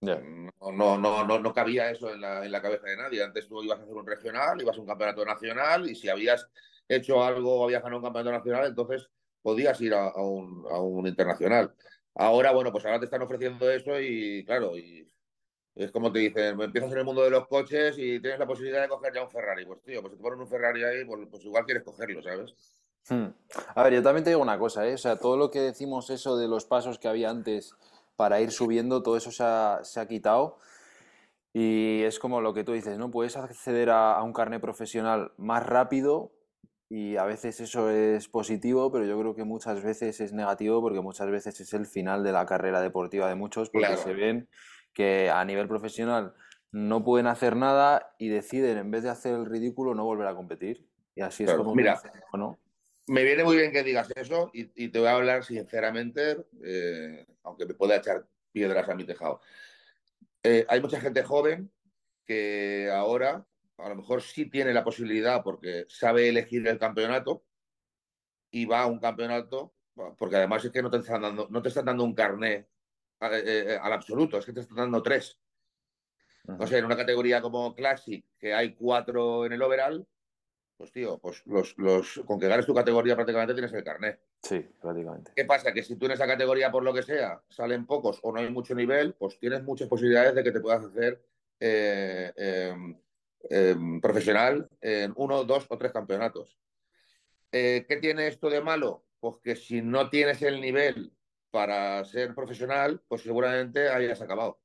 ya. 0.00 0.20
No, 0.60 0.72
no, 0.72 0.98
no, 0.98 1.24
no, 1.24 1.38
no 1.38 1.52
cabía 1.52 1.90
eso 1.90 2.12
en 2.12 2.20
la, 2.20 2.44
en 2.44 2.52
la 2.52 2.62
cabeza 2.62 2.86
de 2.86 2.96
nadie. 2.96 3.22
Antes 3.22 3.48
tú 3.48 3.62
ibas 3.62 3.78
a 3.78 3.82
hacer 3.82 3.94
un 3.94 4.06
regional, 4.06 4.60
ibas 4.60 4.76
a 4.76 4.80
un 4.80 4.86
campeonato 4.86 5.24
nacional 5.24 5.88
y 5.90 5.94
si 5.94 6.08
habías 6.08 6.48
hecho 6.88 7.22
algo 7.22 7.60
o 7.60 7.64
habías 7.64 7.82
ganado 7.82 7.98
un 7.98 8.04
campeonato 8.04 8.36
nacional, 8.36 8.66
entonces 8.66 9.08
podías 9.42 9.80
ir 9.80 9.94
a, 9.94 10.08
a 10.08 10.22
un, 10.22 10.66
a 10.70 10.80
un 10.80 11.06
internacional. 11.06 11.74
Ahora, 12.14 12.52
bueno, 12.52 12.72
pues 12.72 12.84
ahora 12.84 12.98
te 12.98 13.04
están 13.06 13.22
ofreciendo 13.22 13.70
eso 13.70 13.98
y 14.00 14.44
claro, 14.44 14.76
y 14.76 15.06
Es 15.74 15.92
como 15.92 16.12
te 16.12 16.18
dicen, 16.18 16.60
empiezas 16.60 16.92
en 16.92 16.98
el 16.98 17.04
mundo 17.04 17.22
de 17.22 17.30
los 17.30 17.46
coches 17.46 17.96
y 17.96 18.20
tienes 18.20 18.38
la 18.38 18.46
posibilidad 18.46 18.82
de 18.82 18.88
coger 18.88 19.14
ya 19.14 19.22
un 19.22 19.30
Ferrari. 19.30 19.64
Pues 19.64 19.80
tío, 19.82 20.00
pues 20.02 20.12
si 20.12 20.16
te 20.18 20.22
ponen 20.22 20.40
un 20.40 20.48
Ferrari 20.48 20.82
ahí, 20.84 21.04
pues, 21.04 21.20
pues 21.30 21.44
igual 21.44 21.64
quieres 21.64 21.84
cogerlo, 21.84 22.22
¿sabes? 22.22 22.54
Hmm. 23.08 23.28
A 23.74 23.82
ver, 23.84 23.94
yo 23.94 24.02
también 24.02 24.24
te 24.24 24.30
digo 24.30 24.42
una 24.42 24.58
cosa, 24.58 24.86
¿eh? 24.86 24.94
O 24.94 24.98
sea, 24.98 25.16
todo 25.16 25.36
lo 25.36 25.50
que 25.50 25.60
decimos 25.60 26.10
eso 26.10 26.36
de 26.36 26.48
los 26.48 26.66
pasos 26.66 26.98
que 26.98 27.08
había 27.08 27.30
antes 27.30 27.74
para 28.20 28.38
ir 28.42 28.50
subiendo, 28.50 29.02
todo 29.02 29.16
eso 29.16 29.30
se 29.32 29.42
ha, 29.42 29.78
se 29.82 29.98
ha 29.98 30.06
quitado. 30.06 30.58
Y 31.54 32.02
es 32.02 32.18
como 32.18 32.42
lo 32.42 32.52
que 32.52 32.64
tú 32.64 32.72
dices, 32.72 32.98
¿no? 32.98 33.10
Puedes 33.10 33.34
acceder 33.34 33.88
a, 33.88 34.12
a 34.12 34.22
un 34.22 34.34
carnet 34.34 34.60
profesional 34.60 35.32
más 35.38 35.64
rápido 35.64 36.32
y 36.90 37.16
a 37.16 37.24
veces 37.24 37.60
eso 37.60 37.88
es 37.88 38.28
positivo, 38.28 38.92
pero 38.92 39.06
yo 39.06 39.18
creo 39.18 39.34
que 39.34 39.44
muchas 39.44 39.82
veces 39.82 40.20
es 40.20 40.34
negativo 40.34 40.82
porque 40.82 41.00
muchas 41.00 41.30
veces 41.30 41.58
es 41.62 41.72
el 41.72 41.86
final 41.86 42.22
de 42.22 42.32
la 42.32 42.44
carrera 42.44 42.82
deportiva 42.82 43.26
de 43.26 43.36
muchos 43.36 43.70
porque 43.70 43.86
Claro. 43.86 44.02
se 44.02 44.12
ven 44.12 44.50
que 44.92 45.30
a 45.30 45.42
nivel 45.46 45.66
profesional 45.66 46.34
no 46.72 47.02
pueden 47.02 47.26
hacer 47.26 47.56
nada 47.56 48.14
y 48.18 48.28
deciden 48.28 48.76
en 48.76 48.90
vez 48.90 49.02
de 49.02 49.08
hacer 49.08 49.32
el 49.32 49.46
ridículo 49.46 49.94
no 49.94 50.04
volver 50.04 50.26
a 50.26 50.34
competir. 50.34 50.86
Y 51.14 51.22
así 51.22 51.44
es 51.44 51.54
como 51.54 51.74
mira. 51.74 51.98
¿no? 52.34 52.58
Me 53.10 53.24
viene 53.24 53.42
muy 53.42 53.56
bien 53.56 53.72
que 53.72 53.82
digas 53.82 54.08
eso 54.14 54.52
y, 54.54 54.70
y 54.84 54.88
te 54.90 55.00
voy 55.00 55.08
a 55.08 55.16
hablar 55.16 55.44
sinceramente, 55.44 56.46
eh, 56.62 57.26
aunque 57.42 57.66
me 57.66 57.74
pueda 57.74 57.96
echar 57.96 58.24
piedras 58.52 58.88
a 58.88 58.94
mi 58.94 59.02
tejado. 59.02 59.40
Eh, 60.44 60.64
hay 60.68 60.80
mucha 60.80 61.00
gente 61.00 61.24
joven 61.24 61.72
que 62.24 62.88
ahora 62.88 63.44
a 63.78 63.88
lo 63.88 63.96
mejor 63.96 64.22
sí 64.22 64.48
tiene 64.48 64.72
la 64.72 64.84
posibilidad 64.84 65.42
porque 65.42 65.86
sabe 65.88 66.28
elegir 66.28 66.68
el 66.68 66.78
campeonato 66.78 67.44
y 68.48 68.66
va 68.66 68.82
a 68.82 68.86
un 68.86 69.00
campeonato, 69.00 69.74
porque 70.16 70.36
además 70.36 70.64
es 70.64 70.70
que 70.70 70.80
no 70.80 70.88
te 70.88 70.98
están 70.98 71.22
dando, 71.22 71.48
no 71.50 71.60
te 71.60 71.68
están 71.70 71.86
dando 71.86 72.04
un 72.04 72.14
carné 72.14 72.68
eh, 73.22 73.76
al 73.82 73.92
absoluto, 73.92 74.38
es 74.38 74.46
que 74.46 74.52
te 74.52 74.60
están 74.60 74.76
dando 74.76 75.02
tres. 75.02 75.36
No 76.44 76.64
sé, 76.64 76.78
en 76.78 76.84
una 76.84 76.96
categoría 76.96 77.42
como 77.42 77.74
Classic, 77.74 78.24
que 78.38 78.54
hay 78.54 78.72
cuatro 78.76 79.46
en 79.46 79.54
el 79.54 79.62
overall, 79.62 80.06
pues 80.80 80.92
tío, 80.92 81.18
pues 81.18 81.42
los, 81.44 81.76
los, 81.76 82.22
con 82.24 82.40
que 82.40 82.48
ganes 82.48 82.64
tu 82.64 82.74
categoría 82.74 83.14
prácticamente 83.14 83.52
tienes 83.52 83.70
el 83.74 83.84
carnet. 83.84 84.18
Sí, 84.42 84.66
prácticamente. 84.80 85.30
¿Qué 85.36 85.44
pasa? 85.44 85.74
Que 85.74 85.82
si 85.82 85.96
tú 85.96 86.06
en 86.06 86.12
esa 86.12 86.26
categoría, 86.26 86.72
por 86.72 86.82
lo 86.82 86.94
que 86.94 87.02
sea, 87.02 87.42
salen 87.50 87.84
pocos 87.84 88.18
o 88.22 88.32
no 88.32 88.40
hay 88.40 88.48
mucho 88.48 88.74
nivel, 88.74 89.12
pues 89.12 89.38
tienes 89.38 89.62
muchas 89.62 89.88
posibilidades 89.88 90.34
de 90.34 90.42
que 90.42 90.52
te 90.52 90.60
puedas 90.60 90.82
hacer 90.82 91.22
eh, 91.60 92.32
eh, 92.34 92.74
eh, 93.50 93.76
profesional 94.00 94.70
en 94.80 95.12
uno, 95.16 95.44
dos 95.44 95.66
o 95.68 95.76
tres 95.76 95.92
campeonatos. 95.92 96.58
Eh, 97.52 97.84
¿Qué 97.86 97.98
tiene 97.98 98.28
esto 98.28 98.48
de 98.48 98.62
malo? 98.62 99.04
Pues 99.20 99.36
que 99.44 99.56
si 99.56 99.82
no 99.82 100.08
tienes 100.08 100.40
el 100.40 100.62
nivel 100.62 101.12
para 101.50 102.02
ser 102.06 102.34
profesional, 102.34 103.02
pues 103.06 103.20
seguramente 103.20 103.90
hayas 103.90 104.22
acabado. 104.22 104.58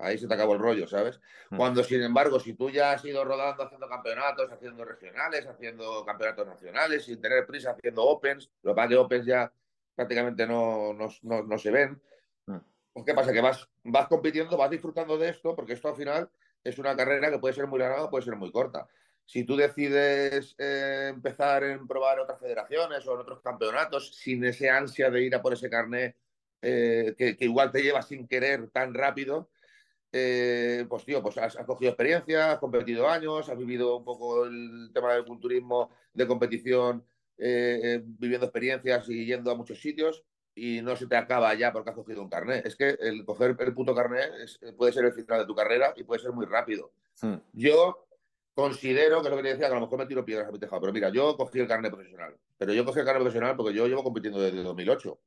Ahí 0.00 0.18
se 0.18 0.26
te 0.26 0.34
acabó 0.34 0.54
el 0.54 0.60
rollo, 0.60 0.86
¿sabes? 0.86 1.20
Mm. 1.50 1.56
Cuando, 1.56 1.84
sin 1.84 2.02
embargo, 2.02 2.40
si 2.40 2.54
tú 2.54 2.70
ya 2.70 2.92
has 2.92 3.04
ido 3.04 3.24
rodando 3.24 3.62
haciendo 3.64 3.88
campeonatos, 3.88 4.50
haciendo 4.50 4.84
regionales, 4.84 5.46
haciendo 5.46 6.04
campeonatos 6.04 6.46
nacionales, 6.46 7.04
sin 7.04 7.20
tener 7.20 7.46
prisa, 7.46 7.72
haciendo 7.72 8.04
opens, 8.04 8.50
lo 8.62 8.74
que 8.74 8.88
que 8.88 8.96
opens 8.96 9.26
ya 9.26 9.52
prácticamente 9.94 10.46
no, 10.46 10.94
no, 10.94 11.08
no, 11.22 11.42
no 11.42 11.58
se 11.58 11.70
ven, 11.70 12.00
Mm. 12.46 12.58
pues 12.92 13.06
¿qué 13.06 13.14
pasa? 13.14 13.32
Que 13.32 13.40
vas, 13.40 13.68
vas 13.84 14.08
compitiendo, 14.08 14.56
vas 14.56 14.70
disfrutando 14.70 15.16
de 15.18 15.28
esto, 15.28 15.54
porque 15.54 15.74
esto 15.74 15.88
al 15.88 15.96
final 15.96 16.30
es 16.64 16.78
una 16.78 16.96
carrera 16.96 17.30
que 17.30 17.38
puede 17.38 17.54
ser 17.54 17.66
muy 17.66 17.78
larga 17.78 18.04
o 18.04 18.10
puede 18.10 18.24
ser 18.24 18.36
muy 18.36 18.50
corta. 18.50 18.86
Si 19.24 19.44
tú 19.44 19.56
decides 19.56 20.56
eh, 20.58 21.08
empezar 21.10 21.62
en 21.64 21.86
probar 21.86 22.18
otras 22.18 22.40
federaciones 22.40 23.06
o 23.06 23.14
en 23.14 23.20
otros 23.20 23.40
campeonatos 23.40 24.16
sin 24.16 24.44
ese 24.44 24.68
ansia 24.68 25.10
de 25.10 25.22
ir 25.22 25.34
a 25.34 25.42
por 25.42 25.52
ese 25.52 25.70
carnet 25.70 26.16
eh, 26.62 27.14
que, 27.16 27.36
que 27.36 27.44
igual 27.44 27.70
te 27.70 27.82
lleva 27.82 28.02
sin 28.02 28.26
querer 28.26 28.70
tan 28.70 28.92
rápido, 28.92 29.50
eh, 30.12 30.86
pues 30.88 31.04
tío, 31.04 31.22
pues 31.22 31.38
has, 31.38 31.56
has, 31.56 31.66
cogido 31.66 31.90
experiencia, 31.90 32.52
has 32.52 32.58
competido 32.58 33.08
años, 33.08 33.48
has 33.48 33.58
vivido 33.58 33.96
un 33.96 34.04
poco 34.04 34.44
el 34.44 34.90
tema 34.92 35.14
del 35.14 35.24
culturismo 35.24 35.90
de 36.12 36.26
competición, 36.26 37.04
eh, 37.38 37.80
eh, 37.82 38.02
viviendo 38.04 38.46
experiencias 38.46 39.08
y 39.08 39.24
yendo 39.24 39.50
a 39.50 39.54
muchos 39.54 39.80
sitios 39.80 40.24
y 40.54 40.82
no 40.82 40.94
se 40.94 41.06
te 41.06 41.16
acaba 41.16 41.54
ya 41.54 41.72
porque 41.72 41.90
has 41.90 41.96
cogido 41.96 42.22
un 42.22 42.28
carnet. 42.28 42.66
Es 42.66 42.76
que 42.76 42.90
el 43.00 43.24
coger 43.24 43.56
el 43.58 43.72
puto 43.72 43.94
carnet 43.94 44.30
es, 44.42 44.60
puede 44.76 44.92
ser 44.92 45.04
el 45.04 45.12
final 45.12 45.40
de 45.40 45.46
tu 45.46 45.54
carrera 45.54 45.94
y 45.96 46.02
puede 46.02 46.20
ser 46.20 46.32
muy 46.32 46.44
rápido. 46.44 46.92
Hmm. 47.22 47.36
Yo 47.52 48.06
considero 48.52 49.22
que 49.22 49.28
es 49.28 49.30
lo 49.30 49.36
que 49.36 49.42
te 49.42 49.48
decía, 49.50 49.68
que 49.68 49.72
a 49.72 49.76
lo 49.76 49.82
mejor 49.82 49.98
me 49.98 50.06
tiro 50.06 50.24
piedras 50.24 50.48
a 50.48 50.52
mi 50.52 50.58
tejado, 50.58 50.80
pero 50.80 50.92
mira, 50.92 51.08
yo 51.08 51.36
cogí 51.36 51.60
el 51.60 51.68
carnet 51.68 51.92
profesional, 51.92 52.36
pero 52.58 52.74
yo 52.74 52.84
cogí 52.84 52.98
el 52.98 53.06
carnet 53.06 53.22
profesional 53.22 53.56
porque 53.56 53.72
yo 53.72 53.86
llevo 53.86 54.04
compitiendo 54.04 54.40
desde 54.40 54.62
2008. 54.62 55.18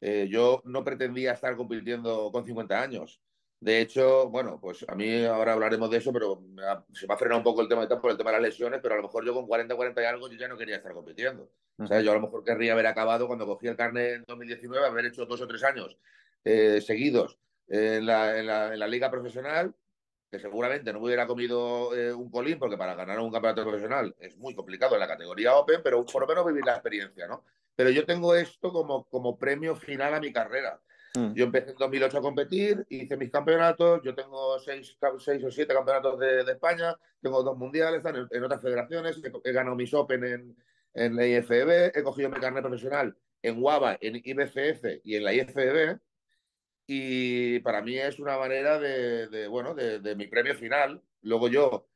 Eh, 0.00 0.28
yo 0.30 0.62
no 0.64 0.84
pretendía 0.84 1.32
estar 1.32 1.56
compitiendo 1.56 2.30
con 2.32 2.44
50 2.44 2.80
años. 2.80 3.20
De 3.64 3.80
hecho, 3.80 4.28
bueno, 4.28 4.60
pues 4.60 4.84
a 4.86 4.94
mí 4.94 5.24
ahora 5.24 5.54
hablaremos 5.54 5.90
de 5.90 5.96
eso, 5.96 6.12
pero 6.12 6.38
me 6.38 6.62
ha, 6.62 6.84
se 6.92 7.06
me 7.06 7.14
ha 7.14 7.16
frenado 7.16 7.38
un 7.38 7.44
poco 7.44 7.62
el 7.62 7.68
tema 7.68 7.86
de 7.86 7.96
por 7.96 8.10
el 8.10 8.18
tema 8.18 8.30
de 8.30 8.36
las 8.36 8.42
lesiones, 8.42 8.80
pero 8.82 8.92
a 8.92 8.98
lo 8.98 9.04
mejor 9.04 9.24
yo 9.24 9.32
con 9.32 9.46
40, 9.46 9.74
40 9.74 10.02
y 10.02 10.04
algo 10.04 10.28
yo 10.28 10.36
ya 10.36 10.48
no 10.48 10.58
quería 10.58 10.76
estar 10.76 10.92
compitiendo. 10.92 11.48
-huh. 11.78 11.88
¿sabes? 11.88 12.04
Yo 12.04 12.10
a 12.10 12.14
lo 12.14 12.20
mejor 12.20 12.44
querría 12.44 12.74
haber 12.74 12.86
acabado 12.86 13.26
cuando 13.26 13.46
cogí 13.46 13.66
el 13.66 13.74
carnet 13.74 14.16
en 14.16 14.24
2019, 14.28 14.86
haber 14.86 15.06
hecho 15.06 15.24
dos 15.24 15.40
o 15.40 15.48
tres 15.48 15.64
años 15.64 15.96
eh, 16.44 16.82
seguidos 16.82 17.38
en 17.68 18.04
la, 18.04 18.38
en, 18.38 18.46
la, 18.46 18.74
en, 18.74 18.78
la, 18.80 18.86
liga 18.86 19.10
profesional, 19.10 19.74
que 20.30 20.38
seguramente 20.38 20.92
no 20.92 21.00
hubiera 21.00 21.26
comido 21.26 21.96
eh, 21.96 22.12
un 22.12 22.30
colín, 22.30 22.58
porque 22.58 22.76
para 22.76 22.94
ganar 22.94 23.18
un 23.18 23.32
campeonato 23.32 23.62
profesional 23.62 24.14
es 24.18 24.36
muy 24.36 24.54
complicado 24.54 24.92
en 24.92 25.00
la 25.00 25.08
categoría 25.08 25.56
Open, 25.56 25.80
pero 25.82 26.04
por 26.04 26.20
lo 26.20 26.28
menos 26.28 26.44
vivir 26.44 26.66
la 26.66 26.72
experiencia, 26.72 27.26
¿no? 27.26 27.44
Pero 27.74 27.88
yo 27.88 28.04
tengo 28.04 28.34
esto 28.34 28.70
como, 28.74 29.04
como 29.08 29.38
premio 29.38 29.74
final 29.74 30.12
a 30.12 30.20
mi 30.20 30.34
carrera. 30.34 30.82
Mm. 31.16 31.34
Yo 31.34 31.44
empecé 31.44 31.70
en 31.70 31.76
2008 31.76 32.18
a 32.18 32.22
competir, 32.22 32.86
hice 32.88 33.16
mis 33.16 33.30
campeonatos, 33.30 34.00
yo 34.02 34.14
tengo 34.14 34.58
seis, 34.58 34.96
seis 35.18 35.44
o 35.44 35.50
siete 35.50 35.72
campeonatos 35.72 36.18
de, 36.18 36.44
de, 36.44 36.52
España, 36.52 36.96
tengo 37.22 37.42
dos 37.42 37.56
mundiales 37.56 38.04
en, 38.04 38.26
en 38.30 38.44
otras 38.44 38.60
federaciones, 38.60 39.20
he, 39.22 39.48
he, 39.48 39.52
ganado 39.52 39.76
mis 39.76 39.94
Open 39.94 40.24
en, 40.24 40.56
en 40.92 41.16
la 41.16 41.26
IFBB, 41.26 41.96
he 41.96 42.02
cogido 42.02 42.30
mi 42.30 42.40
carnet 42.40 42.62
profesional 42.62 43.16
en 43.42 43.62
WABA, 43.62 43.98
en 44.00 44.16
IBCF 44.24 45.02
y 45.04 45.16
en 45.16 45.24
la 45.24 45.32
IFBB, 45.34 46.00
y 46.86 47.60
para 47.60 47.82
mí 47.82 47.96
es 47.96 48.18
una 48.18 48.36
manera 48.36 48.78
de, 48.78 49.28
de 49.28 49.46
bueno, 49.46 49.74
de, 49.74 50.00
de, 50.00 50.16
mi 50.16 50.26
premio 50.26 50.54
final. 50.54 51.02
Luego 51.22 51.48
yo, 51.48 51.88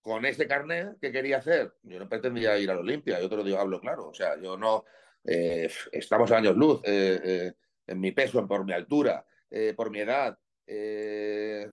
con 0.00 0.24
ese 0.24 0.46
carnet 0.46 0.98
que 1.00 1.12
quería 1.12 1.38
hacer, 1.38 1.74
yo 1.82 1.98
no 1.98 2.08
pretendía 2.08 2.58
ir 2.58 2.70
a 2.70 2.74
la 2.74 2.80
Olimpia, 2.80 3.20
yo 3.20 3.28
te 3.28 3.36
lo 3.36 3.44
digo, 3.44 3.58
hablo 3.58 3.80
claro, 3.80 4.08
o 4.08 4.14
sea, 4.14 4.40
yo 4.40 4.56
no, 4.56 4.84
eh, 5.24 5.70
estamos 5.92 6.30
a 6.30 6.38
años 6.38 6.56
luz, 6.56 6.80
eh, 6.84 7.20
eh, 7.22 7.52
en 7.90 8.00
mi 8.00 8.12
peso, 8.12 8.46
por 8.46 8.64
mi 8.64 8.72
altura, 8.72 9.24
eh, 9.50 9.74
por 9.76 9.90
mi 9.90 9.98
edad, 9.98 10.38
eh, 10.66 11.68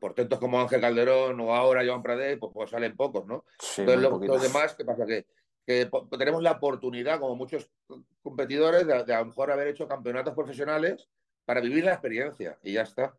portentos 0.00 0.38
como 0.38 0.60
Ángel 0.60 0.80
Calderón 0.80 1.40
o 1.40 1.54
ahora 1.54 1.84
Joan 1.84 2.02
Pradé, 2.02 2.36
pues, 2.36 2.52
pues, 2.54 2.70
salen 2.70 2.96
pocos, 2.96 3.26
¿no? 3.26 3.44
Sí, 3.58 3.80
Entonces, 3.80 4.02
los, 4.02 4.24
los, 4.24 4.42
demás, 4.42 4.74
¿qué 4.76 4.84
pasa? 4.84 5.04
Que, 5.04 5.26
que, 5.66 5.90
tenemos 6.16 6.42
la 6.42 6.52
oportunidad, 6.52 7.18
como 7.18 7.34
muchos 7.34 7.70
competidores, 8.22 8.86
de, 8.86 9.04
de, 9.04 9.14
a 9.14 9.20
lo 9.20 9.26
mejor 9.26 9.50
haber 9.50 9.68
hecho 9.68 9.88
campeonatos 9.88 10.34
profesionales 10.34 11.08
para 11.44 11.60
vivir 11.60 11.84
la 11.84 11.92
experiencia 11.92 12.56
y 12.62 12.74
ya 12.74 12.82
está. 12.82 13.18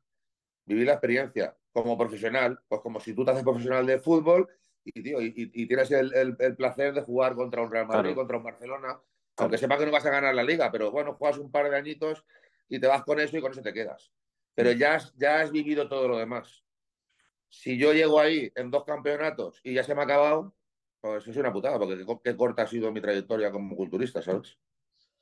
Vivir 0.65 0.86
la 0.86 0.93
experiencia 0.93 1.58
como 1.73 1.97
profesional, 1.97 2.60
pues 2.69 2.82
como 2.82 2.99
si 2.99 3.13
tú 3.13 3.25
te 3.25 3.32
haces 3.32 3.43
profesional 3.43 3.86
de 3.86 3.99
fútbol 3.99 4.47
y, 4.86 5.04
tío, 5.04 5.21
y, 5.21 5.34
y 5.36 5.67
tienes 5.67 5.91
el, 5.91 6.13
el, 6.13 6.36
el, 6.39 6.56
placer 6.56 6.93
de 6.93 7.02
jugar 7.02 7.36
contra 7.36 7.62
un 7.62 7.71
Real 7.71 7.88
Madrid, 7.88 8.12
claro. 8.12 8.15
contra 8.15 8.38
un 8.38 8.43
Barcelona, 8.43 9.02
aunque 9.39 9.58
sepa 9.58 9.78
que 9.78 9.86
no 9.86 9.91
vas 9.91 10.06
a 10.06 10.12
ganar 10.12 10.36
la 10.36 10.43
liga, 10.43 10.71
pero 10.71 10.91
bueno, 10.91 11.15
juegas 11.15 11.38
un 11.38 11.52
par 11.52 11.69
de 11.69 11.78
añitos 11.78 12.23
y 12.67 12.80
te 12.80 12.88
vas 12.88 13.04
con 13.04 13.19
eso 13.19 13.38
y 13.38 13.41
con 13.41 13.52
eso 13.52 13.62
te 13.62 13.73
quedas. 13.73 14.12
Pero 14.56 14.71
ya 14.71 14.95
has, 14.95 15.13
ya 15.15 15.41
has 15.41 15.52
vivido 15.52 15.88
todo 15.88 16.08
lo 16.08 16.17
demás. 16.17 16.63
Si 17.49 17.78
yo 17.78 17.93
llego 17.93 18.19
ahí 18.19 18.52
en 18.56 18.69
dos 18.69 18.84
campeonatos 18.84 19.60
y 19.63 19.73
ya 19.73 19.84
se 19.84 19.95
me 19.95 20.02
ha 20.02 20.04
acabado, 20.04 20.54
pues 21.02 21.28
es 21.28 21.38
una 21.38 21.54
putada, 21.54 21.80
porque 21.80 21.97
qué, 21.97 22.19
qué 22.23 22.38
corta 22.38 22.63
ha 22.63 22.67
sido 22.67 22.91
mi 22.91 23.02
trayectoria 23.02 23.52
como 23.52 23.75
culturista, 23.75 24.21
¿sabes? 24.21 24.58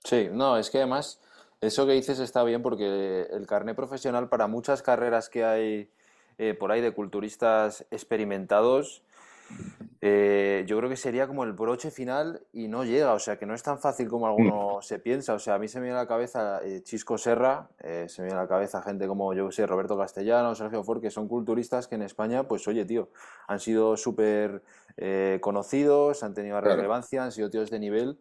Sí, 0.03 0.29
no, 0.31 0.57
es 0.57 0.69
que 0.69 0.79
además 0.79 1.21
eso 1.61 1.85
que 1.85 1.93
dices 1.93 2.19
está 2.19 2.43
bien 2.43 2.61
porque 2.61 3.27
el 3.31 3.47
carnet 3.47 3.75
profesional 3.75 4.29
para 4.29 4.47
muchas 4.47 4.81
carreras 4.81 5.29
que 5.29 5.43
hay 5.43 5.91
eh, 6.37 6.53
por 6.53 6.71
ahí 6.71 6.81
de 6.81 6.91
culturistas 6.91 7.85
experimentados, 7.89 9.03
eh, 9.99 10.63
yo 10.67 10.77
creo 10.77 10.89
que 10.89 10.95
sería 10.95 11.25
como 11.25 11.43
el 11.43 11.53
broche 11.53 11.89
final 11.89 12.43
y 12.53 12.67
no 12.67 12.83
llega, 12.83 13.13
o 13.13 13.19
sea 13.19 13.39
que 13.39 13.47
no 13.47 13.55
es 13.55 13.63
tan 13.63 13.79
fácil 13.79 14.07
como 14.07 14.27
alguno 14.27 14.77
mm. 14.77 14.81
se 14.83 14.99
piensa, 14.99 15.33
o 15.33 15.39
sea, 15.39 15.55
a 15.55 15.59
mí 15.59 15.67
se 15.67 15.79
me 15.79 15.85
viene 15.85 15.97
a 15.97 16.03
la 16.03 16.07
cabeza 16.07 16.61
eh, 16.63 16.83
Chisco 16.83 17.17
Serra, 17.17 17.67
eh, 17.79 18.05
se 18.07 18.21
me 18.21 18.27
viene 18.27 18.39
a 18.39 18.43
la 18.43 18.47
cabeza 18.47 18.81
gente 18.83 19.07
como, 19.07 19.33
yo 19.33 19.51
sé, 19.51 19.65
Roberto 19.65 19.97
Castellano, 19.97 20.53
Sergio 20.53 20.83
Ford, 20.83 21.01
que 21.01 21.09
son 21.09 21.27
culturistas 21.27 21.87
que 21.87 21.95
en 21.95 22.03
España, 22.03 22.47
pues 22.47 22.67
oye, 22.67 22.85
tío, 22.85 23.09
han 23.47 23.59
sido 23.59 23.97
súper 23.97 24.61
conocidos, 25.41 26.23
han 26.23 26.33
tenido 26.33 26.59
Claro. 26.59 26.75
relevancia, 26.75 27.23
han 27.23 27.31
sido 27.31 27.51
tíos 27.51 27.69
de 27.69 27.79
nivel 27.79 28.17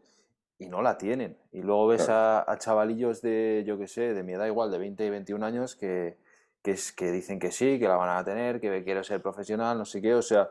y 0.58 0.68
no 0.68 0.82
la 0.82 0.98
tienen. 0.98 1.38
Y 1.52 1.62
luego 1.62 1.86
ves 1.86 2.08
a, 2.10 2.50
a 2.50 2.58
chavalillos 2.58 3.22
de, 3.22 3.64
yo 3.66 3.78
qué 3.78 3.86
sé, 3.86 4.12
de 4.12 4.22
mi 4.22 4.34
edad 4.34 4.46
igual, 4.46 4.70
de 4.70 4.78
20 4.78 5.06
y 5.06 5.10
21 5.10 5.44
años, 5.46 5.74
que, 5.74 6.18
que, 6.62 6.72
es, 6.72 6.92
que 6.92 7.10
dicen 7.10 7.38
que 7.38 7.50
sí, 7.50 7.78
que 7.78 7.88
la 7.88 7.96
van 7.96 8.10
a 8.10 8.24
tener, 8.24 8.60
que 8.60 8.84
quieren 8.84 9.04
ser 9.04 9.22
profesional, 9.22 9.78
no 9.78 9.84
sé 9.86 10.02
qué, 10.02 10.14
o 10.14 10.22
sea 10.22 10.50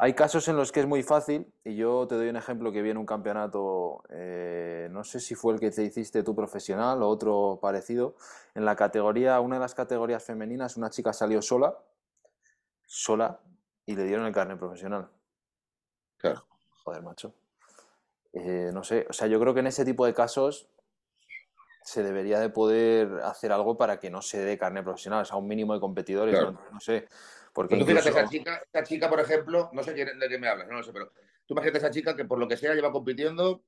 Hay 0.00 0.14
casos 0.14 0.46
en 0.46 0.56
los 0.56 0.70
que 0.70 0.78
es 0.78 0.86
muy 0.86 1.02
fácil, 1.02 1.52
y 1.64 1.74
yo 1.74 2.06
te 2.06 2.14
doy 2.14 2.28
un 2.28 2.36
ejemplo 2.36 2.70
que 2.70 2.82
vi 2.82 2.90
en 2.90 2.98
un 2.98 3.06
campeonato, 3.06 4.04
eh, 4.10 4.86
no 4.92 5.02
sé 5.02 5.18
si 5.18 5.34
fue 5.34 5.54
el 5.54 5.60
que 5.60 5.72
te 5.72 5.82
hiciste 5.82 6.22
tú 6.22 6.36
profesional 6.36 7.02
o 7.02 7.08
otro 7.08 7.58
parecido, 7.60 8.14
en 8.54 8.64
la 8.64 8.76
categoría, 8.76 9.40
una 9.40 9.56
de 9.56 9.60
las 9.60 9.74
categorías 9.74 10.22
femeninas, 10.22 10.76
una 10.76 10.88
chica 10.90 11.12
salió 11.12 11.42
sola, 11.42 11.76
sola, 12.86 13.40
y 13.86 13.96
le 13.96 14.04
dieron 14.04 14.24
el 14.24 14.32
carnet 14.32 14.56
profesional. 14.56 15.08
Claro. 16.16 16.46
Joder, 16.84 17.02
macho. 17.02 17.34
Eh, 18.32 18.70
no 18.72 18.84
sé, 18.84 19.04
o 19.10 19.12
sea, 19.12 19.26
yo 19.26 19.40
creo 19.40 19.52
que 19.52 19.60
en 19.60 19.66
ese 19.66 19.84
tipo 19.84 20.06
de 20.06 20.14
casos 20.14 20.68
se 21.82 22.04
debería 22.04 22.38
de 22.38 22.50
poder 22.50 23.20
hacer 23.24 23.50
algo 23.50 23.76
para 23.76 23.98
que 23.98 24.10
no 24.10 24.22
se 24.22 24.38
dé 24.44 24.58
carnet 24.58 24.84
profesional, 24.84 25.22
o 25.22 25.24
sea, 25.24 25.38
un 25.38 25.48
mínimo 25.48 25.74
de 25.74 25.80
competidores, 25.80 26.36
Claro. 26.36 26.52
no, 26.52 26.60
no 26.70 26.80
sé. 26.80 27.08
Porque 27.58 27.74
Pero 27.74 27.86
tú 27.86 27.90
fíjate, 27.90 28.08
incluso- 28.10 28.20
esa 28.20 28.30
chica, 28.30 28.62
esa 28.72 28.84
chica, 28.84 29.10
por 29.10 29.18
ejemplo, 29.18 29.68
no 29.72 29.82
sé 29.82 29.92
de 29.92 30.28
qué 30.28 30.38
me 30.38 30.46
hablas, 30.46 30.68
no 30.68 30.76
lo 30.76 30.82
sé, 30.84 30.92
pero 30.92 31.10
tú 31.44 31.54
imagínate 31.54 31.78
esa 31.78 31.90
chica 31.90 32.14
que 32.14 32.24
por 32.24 32.38
lo 32.38 32.46
que 32.46 32.56
sea 32.56 32.72
lleva 32.72 32.92
compitiendo 32.92 33.64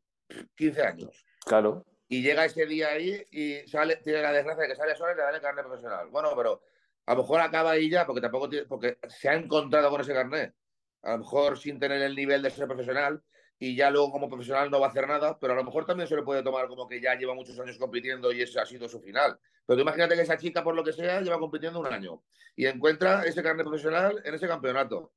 15 0.55 0.83
años 0.83 1.27
Claro, 1.45 1.85
y 2.07 2.23
llega 2.23 2.45
ese 2.45 2.67
día 2.67 2.91
ahí 2.91 3.21
y 3.33 3.67
sale, 3.67 3.97
tiene 3.97 4.23
la 4.23 4.31
desgracia 4.31 4.63
de 4.63 4.69
que 4.69 4.77
sale 4.77 4.95
sola 4.95 5.11
y 5.13 5.17
le 5.17 5.23
dan 5.23 5.35
el 5.35 5.41
carnet 5.41 5.65
profesional. 5.65 6.09
Bueno, 6.09 6.31
pero 6.37 6.63
a 7.05 7.15
lo 7.15 7.23
mejor 7.23 7.41
acaba 7.41 7.73
ahí 7.73 7.91
ya 7.91 8.07
porque 8.07 8.21
tampoco 8.21 8.49
tiene, 8.49 8.67
porque 8.67 8.97
se 9.09 9.29
ha 9.29 9.35
encontrado 9.35 9.91
con 9.91 10.03
ese 10.03 10.15
carnet. 10.15 10.55
A 11.03 11.11
lo 11.15 11.19
mejor 11.19 11.59
sin 11.59 11.81
tener 11.81 12.01
el 12.01 12.15
nivel 12.15 12.43
de 12.43 12.51
ser 12.51 12.69
profesional 12.69 13.21
y 13.59 13.75
ya 13.75 13.91
luego 13.91 14.13
como 14.13 14.29
profesional 14.29 14.71
no 14.71 14.79
va 14.79 14.87
a 14.87 14.91
hacer 14.91 15.09
nada, 15.09 15.37
pero 15.41 15.55
a 15.55 15.57
lo 15.57 15.65
mejor 15.65 15.85
también 15.85 16.09
se 16.09 16.15
le 16.15 16.23
puede 16.23 16.45
tomar 16.45 16.69
como 16.69 16.87
que 16.87 17.01
ya 17.01 17.17
lleva 17.17 17.35
muchos 17.35 17.59
años 17.59 17.77
compitiendo 17.77 18.31
y 18.31 18.43
ese 18.43 18.61
ha 18.61 18.67
sido 18.67 18.89
su 18.89 19.01
final. 19.01 19.37
Pero 19.71 19.77
tú 19.79 19.83
imagínate 19.83 20.17
que 20.17 20.23
esa 20.23 20.37
chica, 20.37 20.65
por 20.65 20.75
lo 20.75 20.83
que 20.83 20.93
sea, 20.93 21.21
lleva 21.21 21.39
compitiendo 21.39 21.79
un 21.79 21.87
año 21.87 22.21
y 22.57 22.67
encuentra 22.67 23.23
ese 23.25 23.41
carnet 23.41 23.65
profesional 23.65 24.21
en 24.25 24.35
ese 24.35 24.49
campeonato. 24.49 25.13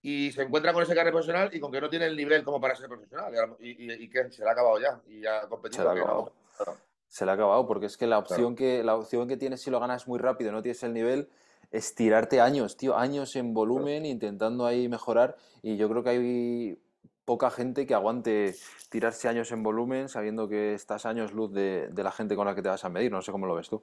Y 0.00 0.32
se 0.32 0.40
encuentra 0.40 0.72
con 0.72 0.82
ese 0.82 0.94
carnet 0.94 1.12
profesional 1.12 1.50
y 1.52 1.60
con 1.60 1.70
que 1.70 1.82
no 1.82 1.90
tiene 1.90 2.06
el 2.06 2.16
nivel 2.16 2.44
como 2.44 2.58
para 2.58 2.74
ser 2.76 2.88
profesional. 2.88 3.34
Y 3.60 4.08
que 4.08 4.30
se 4.30 4.42
le 4.42 4.48
ha 4.48 4.52
acabado 4.52 4.80
ya. 4.80 5.02
Y 5.06 5.20
ya 5.20 5.40
ha 5.40 5.48
competido. 5.50 5.82
Se 5.82 5.84
le 5.84 5.90
ha 5.90 5.94
no- 5.96 6.00
acabado. 6.02 6.32
Claro. 6.56 6.78
se 7.08 7.24
le 7.26 7.30
ha 7.30 7.34
acabado, 7.34 7.66
porque 7.66 7.84
es 7.84 7.98
que 7.98 8.06
la 8.06 8.16
opción, 8.16 8.56
que, 8.56 8.82
la 8.82 8.96
opción 8.96 9.28
que 9.28 9.36
tienes 9.36 9.60
si 9.60 9.70
lo 9.70 9.80
ganas 9.80 10.08
muy 10.08 10.18
rápido 10.18 10.50
no 10.50 10.62
tienes 10.62 10.82
el 10.82 10.94
nivel 10.94 11.28
es 11.70 11.94
tirarte 11.94 12.40
años, 12.40 12.78
tío, 12.78 12.96
años 12.96 13.36
en 13.36 13.52
volumen, 13.52 14.06
intentando 14.06 14.64
ahí 14.64 14.88
mejorar. 14.88 15.36
Y 15.60 15.76
yo 15.76 15.90
creo 15.90 16.02
que 16.02 16.08
hay 16.08 16.78
poca 17.24 17.50
gente 17.50 17.86
que 17.86 17.94
aguante 17.94 18.54
tirarse 18.90 19.28
años 19.28 19.50
en 19.52 19.62
volumen 19.62 20.08
sabiendo 20.08 20.48
que 20.48 20.74
estás 20.74 21.06
años 21.06 21.32
luz 21.32 21.52
de, 21.52 21.88
de 21.90 22.02
la 22.02 22.12
gente 22.12 22.36
con 22.36 22.46
la 22.46 22.54
que 22.54 22.62
te 22.62 22.68
vas 22.68 22.84
a 22.84 22.88
medir. 22.90 23.10
No 23.10 23.22
sé 23.22 23.32
cómo 23.32 23.46
lo 23.46 23.54
ves 23.54 23.68
tú. 23.68 23.82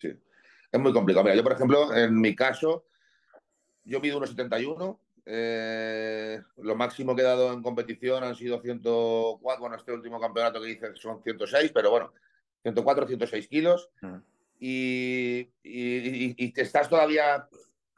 Sí. 0.00 0.08
Es 0.70 0.80
muy 0.80 0.92
complicado. 0.92 1.24
Mira, 1.24 1.36
yo, 1.36 1.42
por 1.42 1.52
ejemplo, 1.52 1.94
en 1.94 2.20
mi 2.20 2.34
caso, 2.34 2.84
yo 3.84 4.00
mido 4.00 4.20
1,71. 4.20 4.98
eh, 5.24 6.42
lo 6.56 6.74
máximo 6.74 7.14
que 7.14 7.22
he 7.22 7.24
dado 7.24 7.52
en 7.52 7.62
competición 7.62 8.24
han 8.24 8.34
sido 8.34 8.60
104. 8.60 9.60
Bueno, 9.60 9.76
este 9.76 9.92
último 9.92 10.20
campeonato 10.20 10.60
que 10.60 10.70
hice 10.70 10.96
son 10.96 11.22
106, 11.22 11.70
pero 11.72 11.90
bueno, 11.90 12.12
104, 12.62 13.06
106 13.06 13.46
kilos. 13.48 13.90
Mm. 14.00 14.16
Y, 14.58 15.48
y- 15.62 16.24
y- 16.26 16.34
y 16.36 16.52
te 16.52 16.62
estás 16.62 16.88
todavía 16.88 17.48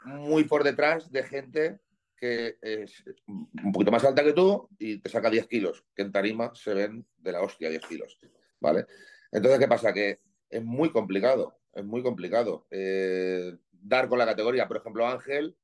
muy 0.05 0.45
por 0.45 0.65
detrás 0.65 1.11
de 1.11 1.23
gente 1.23 1.79
que 2.25 2.59
es 2.63 3.05
un 3.27 3.73
poquito 3.73 3.91
más 3.93 4.05
alta 4.05 4.25
que 4.25 4.33
tú 4.33 4.69
y 4.79 4.99
te 4.99 5.09
saca 5.11 5.29
10 5.29 5.47
kilos, 5.47 5.85
que 5.95 6.03
en 6.03 6.13
tarima 6.13 6.55
se 6.55 6.73
ven 6.75 7.07
de 7.19 7.33
la 7.33 7.43
hostia 7.43 7.69
10 7.69 7.83
kilos. 7.87 8.19
¿Vale? 8.61 8.87
Entonces, 9.31 9.59
¿qué 9.61 9.69
pasa? 9.69 9.93
Que 9.93 10.21
es 10.49 10.63
muy 10.65 10.91
complicado, 10.91 11.59
es 11.73 11.85
muy 11.85 12.03
complicado 12.03 12.67
eh, 12.71 13.55
dar 13.73 14.09
con 14.09 14.19
la 14.19 14.25
categoría. 14.27 14.67
Por 14.67 14.79
ejemplo, 14.79 15.07
Ángel 15.07 15.57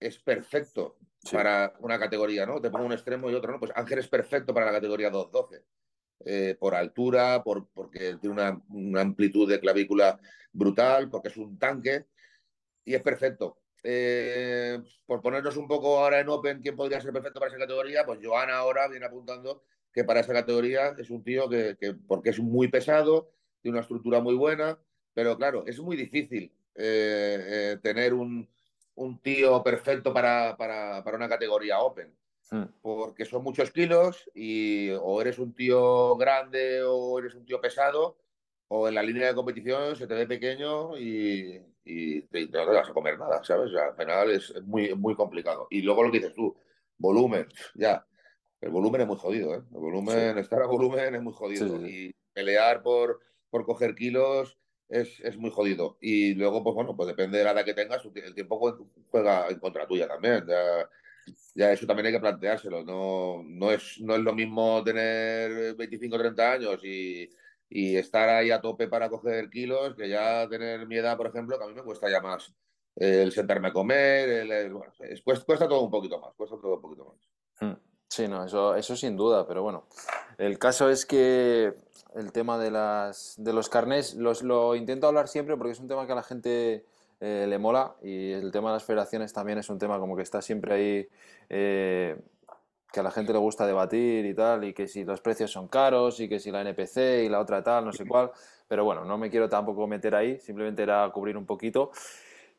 es 0.00 0.18
perfecto 0.18 0.96
Sí. 1.24 1.36
para 1.36 1.72
una 1.78 2.00
categoría, 2.00 2.44
¿no? 2.46 2.60
Te 2.60 2.68
pongo 2.68 2.84
un 2.86 2.92
extremo 2.92 3.30
y 3.30 3.34
otro, 3.34 3.52
¿no? 3.52 3.60
Pues 3.60 3.70
Ángel 3.76 4.00
es 4.00 4.08
perfecto 4.08 4.52
para 4.52 4.66
la 4.66 4.72
categoría 4.72 5.08
212. 5.08 5.62
eh, 6.24 6.56
por 6.58 6.74
altura, 6.74 7.42
por, 7.44 7.68
porque 7.72 8.16
tiene 8.20 8.34
una, 8.34 8.60
una 8.70 9.00
amplitud 9.02 9.48
de 9.48 9.60
clavícula 9.60 10.18
brutal, 10.52 11.08
porque 11.10 11.28
es 11.28 11.36
un 11.36 11.58
tanque 11.60 12.06
y 12.84 12.94
es 12.94 13.02
perfecto. 13.02 13.61
Eh, 13.82 14.80
por 15.06 15.20
ponernos 15.20 15.56
un 15.56 15.66
poco 15.66 15.98
ahora 15.98 16.20
en 16.20 16.28
Open, 16.28 16.60
¿quién 16.60 16.76
podría 16.76 17.00
ser 17.00 17.12
perfecto 17.12 17.40
para 17.40 17.50
esa 17.50 17.58
categoría? 17.58 18.04
Pues 18.04 18.20
Joana 18.22 18.56
ahora 18.56 18.88
viene 18.88 19.06
apuntando 19.06 19.64
que 19.92 20.04
para 20.04 20.20
esa 20.20 20.32
categoría 20.32 20.94
es 20.98 21.10
un 21.10 21.22
tío 21.22 21.48
que, 21.48 21.76
que 21.78 21.94
porque 21.94 22.30
es 22.30 22.38
muy 22.38 22.68
pesado, 22.68 23.30
tiene 23.60 23.76
una 23.76 23.82
estructura 23.82 24.20
muy 24.20 24.34
buena, 24.34 24.78
pero 25.14 25.36
claro, 25.36 25.64
es 25.66 25.78
muy 25.80 25.96
difícil 25.96 26.52
eh, 26.74 27.44
eh, 27.46 27.78
tener 27.82 28.14
un, 28.14 28.48
un 28.94 29.18
tío 29.20 29.62
perfecto 29.62 30.12
para, 30.14 30.56
para, 30.56 31.02
para 31.04 31.16
una 31.16 31.28
categoría 31.28 31.80
Open 31.80 32.14
Mm. 32.52 32.64
porque 32.82 33.24
son 33.24 33.42
muchos 33.42 33.70
kilos 33.70 34.30
y 34.34 34.90
o 34.90 35.22
eres 35.22 35.38
un 35.38 35.54
tío 35.54 36.16
grande 36.16 36.82
o 36.82 37.18
eres 37.18 37.34
un 37.34 37.46
tío 37.46 37.62
pesado 37.62 38.18
o 38.68 38.88
en 38.88 38.94
la 38.94 39.02
línea 39.02 39.28
de 39.28 39.34
competición 39.34 39.96
se 39.96 40.06
te 40.06 40.12
ve 40.12 40.26
pequeño 40.26 40.98
y, 40.98 41.62
y 41.84 42.22
te, 42.22 42.46
no 42.46 42.64
te 42.66 42.72
vas 42.72 42.88
a 42.88 42.92
comer 42.92 43.18
nada, 43.18 43.42
¿sabes? 43.44 43.70
O 43.70 43.72
sea, 43.72 43.86
al 43.86 43.96
final 43.96 44.30
es 44.30 44.54
muy, 44.62 44.94
muy 44.94 45.14
complicado. 45.14 45.66
Y 45.70 45.82
luego 45.82 46.04
lo 46.04 46.12
que 46.12 46.18
dices 46.18 46.34
tú, 46.34 46.56
volumen, 46.98 47.46
ya. 47.74 48.06
El 48.60 48.70
volumen 48.70 49.00
es 49.00 49.06
muy 49.08 49.16
jodido, 49.16 49.54
¿eh? 49.54 49.62
El 49.72 49.80
volumen, 49.80 50.38
estar 50.38 50.62
a 50.62 50.66
volumen 50.66 51.14
es 51.14 51.22
muy 51.22 51.32
jodido. 51.32 51.66
Sí, 51.66 51.74
sí, 51.74 51.84
sí. 51.84 52.06
Y 52.08 52.14
pelear 52.32 52.82
por, 52.82 53.20
por 53.50 53.66
coger 53.66 53.94
kilos 53.94 54.56
es, 54.88 55.20
es 55.20 55.36
muy 55.36 55.50
jodido. 55.50 55.98
Y 56.00 56.34
luego, 56.34 56.62
pues 56.62 56.74
bueno, 56.74 56.96
pues 56.96 57.08
depende 57.08 57.38
de 57.38 57.44
la 57.44 57.52
edad 57.52 57.64
que 57.64 57.74
tengas, 57.74 58.04
el 58.04 58.34
tiempo 58.34 58.58
juega 59.10 59.48
en 59.48 59.58
contra 59.58 59.86
tuya 59.86 60.06
también. 60.06 60.46
Ya, 60.46 60.88
ya 61.54 61.72
eso 61.72 61.86
también 61.86 62.06
hay 62.06 62.12
que 62.12 62.20
planteárselo. 62.20 62.84
No, 62.84 63.42
no, 63.44 63.72
es, 63.72 64.00
no 64.00 64.14
es 64.14 64.20
lo 64.20 64.32
mismo 64.32 64.82
tener 64.84 65.74
25 65.74 66.14
o 66.14 66.18
30 66.18 66.52
años 66.52 66.84
y, 66.84 67.28
y 67.74 67.96
estar 67.96 68.28
ahí 68.28 68.50
a 68.50 68.60
tope 68.60 68.88
para 68.88 69.08
coger 69.08 69.48
kilos 69.50 69.94
que 69.94 70.08
ya 70.08 70.48
tener 70.48 70.86
mi 70.86 70.96
edad, 70.96 71.16
por 71.16 71.26
ejemplo, 71.26 71.58
que 71.58 71.64
a 71.64 71.68
mí 71.68 71.74
me 71.74 71.82
cuesta 71.82 72.10
ya 72.10 72.20
más 72.20 72.54
eh, 72.96 73.22
el 73.22 73.32
sentarme 73.32 73.68
a 73.68 73.72
comer, 73.72 74.28
el, 74.28 74.52
el- 74.52 74.72
bueno, 74.72 74.92
es- 75.00 75.22
cuesta, 75.22 75.44
cuesta 75.46 75.68
todo 75.68 75.82
un 75.82 75.90
poquito 75.90 76.18
más, 76.20 76.34
cuesta 76.34 76.56
todo 76.60 76.74
un 76.76 76.82
poquito 76.82 77.04
más. 77.06 77.70
Mm. 77.70 77.76
Sí, 78.08 78.28
no, 78.28 78.44
eso, 78.44 78.74
eso 78.76 78.94
sin 78.94 79.16
duda, 79.16 79.46
pero 79.48 79.62
bueno. 79.62 79.86
El 80.36 80.58
caso 80.58 80.90
es 80.90 81.06
que 81.06 81.72
el 82.14 82.32
tema 82.32 82.58
de 82.58 82.70
las 82.70 83.34
de 83.38 83.52
los 83.54 83.70
carnés 83.70 84.14
los, 84.14 84.42
lo 84.42 84.74
intento 84.76 85.06
hablar 85.06 85.28
siempre 85.28 85.56
porque 85.56 85.72
es 85.72 85.80
un 85.80 85.88
tema 85.88 86.04
que 86.06 86.12
a 86.12 86.16
la 86.16 86.22
gente 86.22 86.84
eh, 87.20 87.46
le 87.48 87.58
mola 87.58 87.96
y 88.02 88.32
el 88.32 88.50
tema 88.52 88.68
de 88.68 88.74
las 88.74 88.84
federaciones 88.84 89.32
también 89.32 89.56
es 89.58 89.70
un 89.70 89.78
tema 89.78 89.98
como 89.98 90.14
que 90.14 90.22
está 90.22 90.42
siempre 90.42 90.74
ahí 90.74 91.08
eh, 91.48 92.16
que 92.92 93.00
a 93.00 93.02
la 93.02 93.10
gente 93.10 93.32
le 93.32 93.38
gusta 93.38 93.66
debatir 93.66 94.24
y 94.26 94.34
tal, 94.34 94.64
y 94.64 94.74
que 94.74 94.86
si 94.88 95.04
los 95.04 95.20
precios 95.20 95.50
son 95.50 95.68
caros 95.68 96.20
y 96.20 96.28
que 96.28 96.38
si 96.40 96.50
la 96.50 96.60
NPC 96.62 97.24
y 97.24 97.28
la 97.28 97.40
otra 97.40 97.62
tal, 97.62 97.84
no 97.84 97.92
sé 97.92 98.06
cuál, 98.06 98.30
pero 98.68 98.84
bueno, 98.84 99.04
no 99.04 99.18
me 99.18 99.30
quiero 99.30 99.48
tampoco 99.48 99.86
meter 99.86 100.14
ahí, 100.14 100.38
simplemente 100.40 100.82
era 100.82 101.10
cubrir 101.12 101.36
un 101.36 101.46
poquito. 101.46 101.90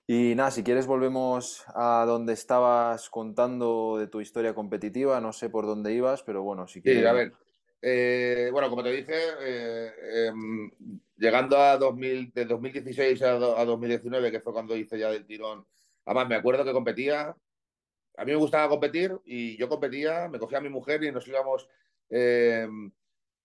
Y 0.07 0.35
nada, 0.35 0.51
si 0.51 0.63
quieres 0.63 0.85
volvemos 0.87 1.63
a 1.75 2.05
donde 2.05 2.33
estabas 2.33 3.09
contando 3.09 3.97
de 3.97 4.07
tu 4.07 4.21
historia 4.21 4.53
competitiva, 4.53 5.21
no 5.21 5.31
sé 5.33 5.49
por 5.49 5.65
dónde 5.65 5.93
ibas, 5.93 6.23
pero 6.23 6.43
bueno, 6.43 6.67
si 6.67 6.81
Sí, 6.83 7.03
quieres... 7.03 7.05
a 7.05 7.13
ver. 7.13 7.33
eh, 7.81 8.49
bueno, 8.51 8.69
como 8.69 8.83
te 8.83 8.91
dije, 8.91 9.13
eh, 9.41 10.27
em, 10.27 10.69
llegando 11.15 11.57
a 11.57 11.77
2000, 11.77 12.31
de 12.33 12.45
2016 12.45 13.21
a, 13.21 13.33
do- 13.39 13.57
a 13.57 13.63
2019, 13.65 14.31
que 14.31 14.41
fue 14.41 14.51
cuando 14.53 14.75
hice 14.75 14.99
ya 14.99 15.09
del 15.09 15.25
tirón. 15.25 15.65
Además, 16.05 16.27
me 16.27 16.35
acuerdo 16.35 16.65
que 16.65 16.73
competía. 16.73 17.35
A 18.17 18.25
mí 18.25 18.31
me 18.31 18.37
gustaba 18.37 18.69
competir 18.69 19.17
y 19.25 19.57
yo 19.57 19.67
competía, 19.67 20.27
me 20.29 20.39
cogía 20.39 20.59
a 20.59 20.61
mi 20.61 20.69
mujer 20.69 21.03
y 21.03 21.11
nos 21.11 21.27
íbamos 21.27 21.67
em, 22.09 22.91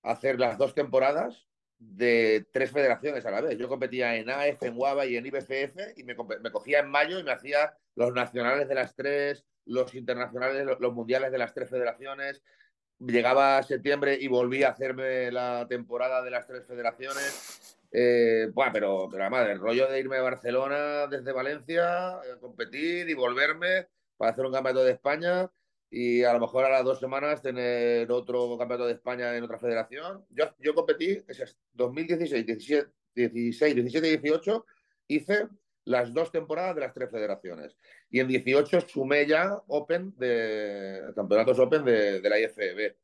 a 0.02 0.12
hacer 0.12 0.38
las 0.38 0.58
dos 0.58 0.74
temporadas 0.74 1.48
de 1.78 2.46
tres 2.52 2.70
federaciones 2.70 3.24
a 3.24 3.30
la 3.30 3.40
vez. 3.40 3.56
Yo 3.56 3.68
competía 3.68 4.16
en 4.16 4.28
AF, 4.28 4.62
en 4.62 4.76
WABA 4.76 5.06
y 5.06 5.16
en 5.16 5.26
IBFF 5.26 5.96
y 5.96 6.04
me, 6.04 6.14
me 6.42 6.50
cogía 6.50 6.80
en 6.80 6.90
mayo 6.90 7.18
y 7.18 7.24
me 7.24 7.32
hacía 7.32 7.74
los 7.94 8.12
nacionales 8.12 8.68
de 8.68 8.74
las 8.74 8.94
tres, 8.94 9.44
los 9.64 9.94
internacionales, 9.94 10.66
los, 10.66 10.92
mundiales 10.92 11.30
de 11.30 11.38
las 11.38 11.54
tres 11.54 11.70
federaciones. 11.70 12.42
Llegaba 12.98 13.58
a 13.58 13.62
septiembre 13.62 14.18
y 14.20 14.26
volví 14.26 14.64
a 14.64 14.70
hacerme 14.70 15.30
la 15.30 15.66
temporada 15.68 16.22
de 16.22 16.30
las 16.30 16.46
tres 16.46 16.66
federaciones. 16.66 17.78
Eh, 17.92 18.50
pero, 18.72 19.08
pero 19.10 19.22
además, 19.22 19.48
el 19.48 19.60
rollo 19.60 19.88
de 19.88 20.00
irme 20.00 20.16
a 20.16 20.22
Barcelona 20.22 21.06
desde 21.06 21.32
Valencia, 21.32 22.18
eh, 22.24 22.38
competir 22.40 23.08
y 23.08 23.14
volverme 23.14 23.86
para 24.18 24.32
hacer 24.32 24.44
un 24.44 24.52
campeonato 24.52 24.84
de 24.84 24.92
España 24.92 25.50
y 25.90 26.22
a 26.22 26.34
lo 26.34 26.40
mejor 26.40 26.66
a 26.66 26.68
las 26.68 26.84
dos 26.84 27.00
semanas 27.00 27.40
tener 27.40 28.10
otro 28.12 28.58
campeonato 28.58 28.86
de 28.86 28.92
España 28.92 29.34
en 29.34 29.44
otra 29.44 29.58
federación. 29.58 30.26
Yo, 30.28 30.44
yo 30.58 30.74
competí, 30.74 31.18
esas 31.26 31.56
2016, 31.72 32.44
17, 32.44 32.90
16, 33.14 33.74
17 33.74 34.06
y 34.06 34.16
18, 34.18 34.66
hice 35.06 35.48
las 35.84 36.12
dos 36.12 36.30
temporadas 36.30 36.74
de 36.74 36.82
las 36.82 36.92
tres 36.92 37.10
federaciones. 37.10 37.74
Y 38.10 38.20
en 38.20 38.28
18 38.28 38.82
sumé 38.82 39.26
ya 39.26 39.58
Open 39.68 40.12
de 40.18 41.10
campeonatos 41.14 41.58
Open 41.58 41.84
de, 41.84 42.20
de 42.20 42.28
la 42.28 42.38
IFBB. 42.38 42.94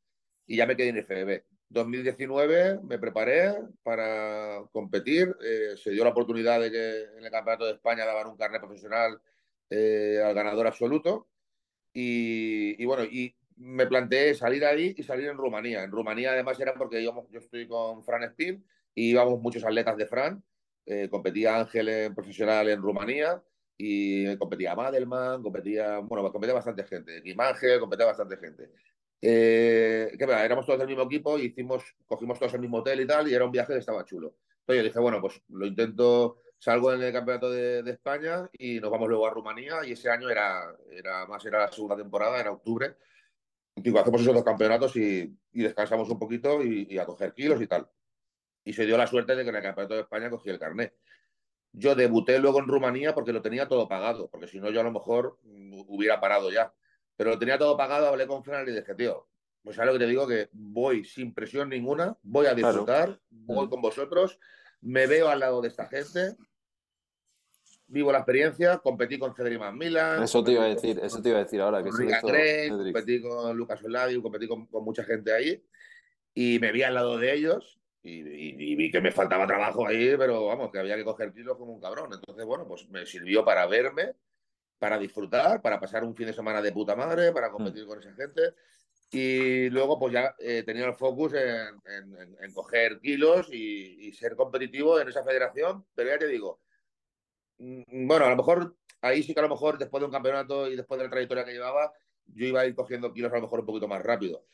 Y 0.46 0.56
ya 0.56 0.66
me 0.66 0.76
quedé 0.76 0.88
en 0.88 0.98
IFBB. 0.98 1.42
2019 1.74 2.80
me 2.82 2.98
preparé 2.98 3.54
para 3.82 4.62
competir. 4.72 5.34
eh, 5.42 5.76
se 5.76 5.90
dio 5.90 6.04
la 6.04 6.10
oportunidad 6.10 6.60
de 6.60 6.70
que 6.70 7.02
en 7.18 7.24
el 7.24 7.30
Campeonato 7.30 7.66
de 7.66 7.72
España 7.72 8.04
daban 8.04 8.28
un 8.28 8.36
carnet 8.36 8.60
profesional 8.60 9.20
eh, 9.70 10.20
al 10.24 10.34
ganador 10.34 10.66
absoluto. 10.66 11.28
Y, 11.92 12.84
bueno, 12.84 13.04
y 13.04 13.36
me 13.56 13.86
planteé 13.86 14.34
salir 14.34 14.64
ahí 14.64 14.94
y 14.96 15.02
salir 15.02 15.28
en 15.28 15.36
Rumanía. 15.36 15.84
En 15.84 15.92
Rumanía 15.92 16.32
además 16.32 16.58
era 16.58 16.74
porque 16.74 17.00
íbamos, 17.00 17.30
yo 17.30 17.38
estoy 17.38 17.68
con 17.68 18.02
Fran 18.04 18.24
Spin 18.24 18.64
y 18.94 19.10
íbamos 19.10 19.40
muchos 19.40 19.64
atletas 19.64 19.96
de 19.96 20.06
Fran. 20.06 20.42
Eh, 20.86 21.08
competía 21.08 21.56
Ángel 21.56 21.88
en 21.88 22.14
profesional 22.14 22.68
en 22.68 22.82
Rumanía 22.82 23.42
y 23.76 24.36
competía 24.36 24.74
Madelman, 24.74 25.42
competía, 25.42 25.98
bueno, 25.98 26.30
competía 26.32 26.54
bastante 26.54 26.84
gente. 26.84 27.22
Kim 27.22 27.40
Ángel, 27.40 27.80
competía 27.80 28.06
bastante 28.06 28.36
gente. 28.36 28.70
Eh, 29.26 30.12
que 30.18 30.24
éramos 30.24 30.66
todos 30.66 30.78
del 30.78 30.88
mismo 30.88 31.04
equipo 31.04 31.38
y 31.38 31.46
hicimos, 31.46 31.82
cogimos 32.04 32.38
todos 32.38 32.52
el 32.54 32.60
mismo 32.60 32.78
hotel 32.78 33.00
y 33.00 33.06
tal, 33.06 33.26
y 33.26 33.34
era 33.34 33.44
un 33.44 33.52
viaje 33.52 33.72
que 33.72 33.78
estaba 33.78 34.04
chulo. 34.04 34.36
Entonces 34.60 34.82
yo 34.82 34.88
dije, 34.88 34.98
bueno, 34.98 35.20
pues 35.20 35.40
lo 35.48 35.66
intento, 35.66 36.38
salgo 36.64 36.92
en 36.92 37.02
el 37.02 37.12
campeonato 37.12 37.50
de, 37.50 37.90
España 37.90 38.48
y 38.58 38.80
nos 38.80 38.90
vamos 38.90 39.08
luego 39.08 39.26
a 39.26 39.30
Rumanía, 39.30 39.84
y 39.84 39.92
ese 39.92 40.08
año 40.08 40.30
era, 40.30 40.74
era 40.90 41.26
más, 41.26 41.44
era 41.44 41.58
la 41.58 41.70
segunda 41.70 41.96
temporada, 41.96 42.40
era 42.40 42.52
octubre. 42.52 42.96
Digo, 43.76 43.98
hacemos 43.98 44.22
esos 44.22 44.34
dos 44.34 44.44
campeonatos 44.44 44.96
y, 44.96 45.36
descansamos 45.52 46.08
un 46.08 46.18
poquito 46.18 46.62
y, 46.62 46.98
a 46.98 47.04
coger 47.04 47.34
kilos 47.34 47.60
y 47.60 47.66
tal. 47.66 47.88
Y 48.64 48.72
se 48.72 48.86
dio 48.86 48.96
la 48.96 49.06
suerte 49.06 49.36
de 49.36 49.42
que 49.42 49.50
en 49.50 49.56
el 49.56 49.62
campeonato 49.62 49.94
de 49.94 50.00
España 50.00 50.30
cogí 50.30 50.48
el 50.48 50.58
carnet. 50.58 50.96
Yo 51.72 51.94
debuté 51.94 52.38
luego 52.38 52.60
en 52.60 52.68
Rumanía 52.68 53.14
porque 53.14 53.32
lo 53.32 53.42
tenía 53.42 53.68
todo 53.68 53.86
pagado, 53.86 54.30
porque 54.30 54.46
si 54.46 54.58
no 54.58 54.70
yo 54.70 54.80
a 54.80 54.84
lo 54.84 54.92
mejor 54.92 55.38
hubiera 55.86 56.20
parado 56.20 56.50
ya 56.50 56.72
pero 57.16 57.30
lo 57.30 57.38
tenía 57.38 57.58
todo 57.58 57.76
pagado, 57.76 58.08
hablé 58.08 58.26
con 58.26 58.42
Fran 58.42 58.68
y 58.68 58.72
dije, 58.72 58.94
tío, 58.94 59.28
pues 59.62 59.76
sabes 59.76 59.92
lo 59.92 59.98
que 59.98 60.04
te 60.04 60.10
digo, 60.10 60.26
que 60.26 60.48
voy 60.52 61.04
sin 61.04 61.32
presión 61.32 61.68
ninguna, 61.68 62.16
voy 62.22 62.46
a 62.46 62.54
disfrutar, 62.54 63.20
voy 63.30 63.66
mm. 63.66 63.70
con 63.70 63.80
vosotros, 63.80 64.38
me 64.80 65.06
veo 65.06 65.28
al 65.28 65.40
lado 65.40 65.60
de 65.60 65.68
esta 65.68 65.86
gente, 65.86 66.36
vivo 67.94 68.12
la 68.12 68.18
experiencia, 68.18 68.78
competí 68.78 69.18
con 69.18 69.34
Cedric 69.34 69.60
Milan. 69.72 70.22
Eso 70.22 70.44
te 70.44 70.52
iba 70.52 70.64
a 70.64 70.68
decir, 70.68 71.00
eso 71.02 71.22
te 71.22 71.30
iba 71.30 71.38
a 71.38 71.44
decir 71.44 71.60
ahora. 71.62 71.82
Que 71.82 72.68
competí 72.68 73.22
con 73.22 73.56
Lucas 73.56 73.82
Oladio, 73.82 74.22
competí 74.22 74.46
con, 74.46 74.68
mucha 74.70 75.04
gente 75.04 75.32
ahí 75.32 75.64
y 76.34 76.58
me 76.58 76.72
vi 76.72 76.82
al 76.82 76.94
lado 76.94 77.16
de 77.16 77.32
ellos 77.32 77.78
y, 78.02 78.18
y, 78.18 78.74
vi 78.74 78.90
que 78.90 79.00
me 79.00 79.12
faltaba 79.12 79.46
trabajo 79.46 79.86
ahí, 79.86 80.14
pero 80.18 80.44
vamos, 80.44 80.70
que 80.70 80.78
había 80.78 80.96
que 80.96 81.04
coger 81.04 81.32
kilos 81.32 81.56
como 81.56 81.72
un 81.72 81.80
cabrón. 81.80 82.10
Entonces, 82.12 82.44
bueno, 82.44 82.66
pues 82.68 82.86
me 82.90 83.06
sirvió 83.06 83.44
para 83.44 83.66
verme 83.66 84.14
para 84.84 84.98
disfrutar, 84.98 85.62
para 85.62 85.80
pasar 85.80 86.04
un 86.04 86.14
fin 86.14 86.26
de 86.26 86.34
semana 86.34 86.60
de 86.60 86.70
puta 86.70 86.94
madre, 86.94 87.32
para 87.32 87.48
mm. 87.48 87.52
competir 87.52 87.86
con 87.86 87.98
esa 87.98 88.12
gente. 88.12 88.54
Y 89.10 89.70
luego, 89.70 89.98
pues 89.98 90.12
ya 90.12 90.34
eh, 90.38 90.62
tenía 90.62 90.84
el 90.84 90.94
focus 90.94 91.32
en, 91.34 92.52
coger 92.52 93.00
kilos 93.00 93.48
y, 93.50 94.12
ser 94.12 94.36
competitivo 94.36 95.00
en 95.00 95.08
esa 95.08 95.24
federación. 95.24 95.86
Pero 95.94 96.10
ya 96.10 96.18
te 96.18 96.26
digo, 96.26 96.60
mm, 96.66 96.73
bueno, 97.88 98.24
a 98.24 98.30
lo 98.30 98.36
mejor 98.36 98.76
ahí 99.00 99.22
sí 99.22 99.34
que 99.34 99.40
a 99.40 99.44
lo 99.44 99.48
mejor 99.48 99.78
después 99.78 100.00
de 100.00 100.06
un 100.06 100.12
campeonato 100.12 100.68
y 100.68 100.76
después 100.76 100.98
de 100.98 101.04
la 101.04 101.10
trayectoria 101.10 101.44
que 101.44 101.52
llevaba, 101.52 101.92
yo 102.26 102.46
iba 102.46 102.60
a 102.60 102.66
ir 102.66 102.74
cogiendo 102.74 103.12
kilos 103.12 103.32
a 103.32 103.36
lo 103.36 103.42
mejor 103.42 103.60
un 103.60 103.66
poquito 103.66 103.88
más 103.88 104.02
rápido. 104.02 104.44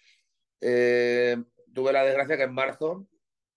Eh, 0.61 1.37
tuve 1.73 1.93
la 1.93 2.05
desgracia 2.05 2.37
que 2.37 2.43
en 2.43 2.55
marzo 2.55 3.07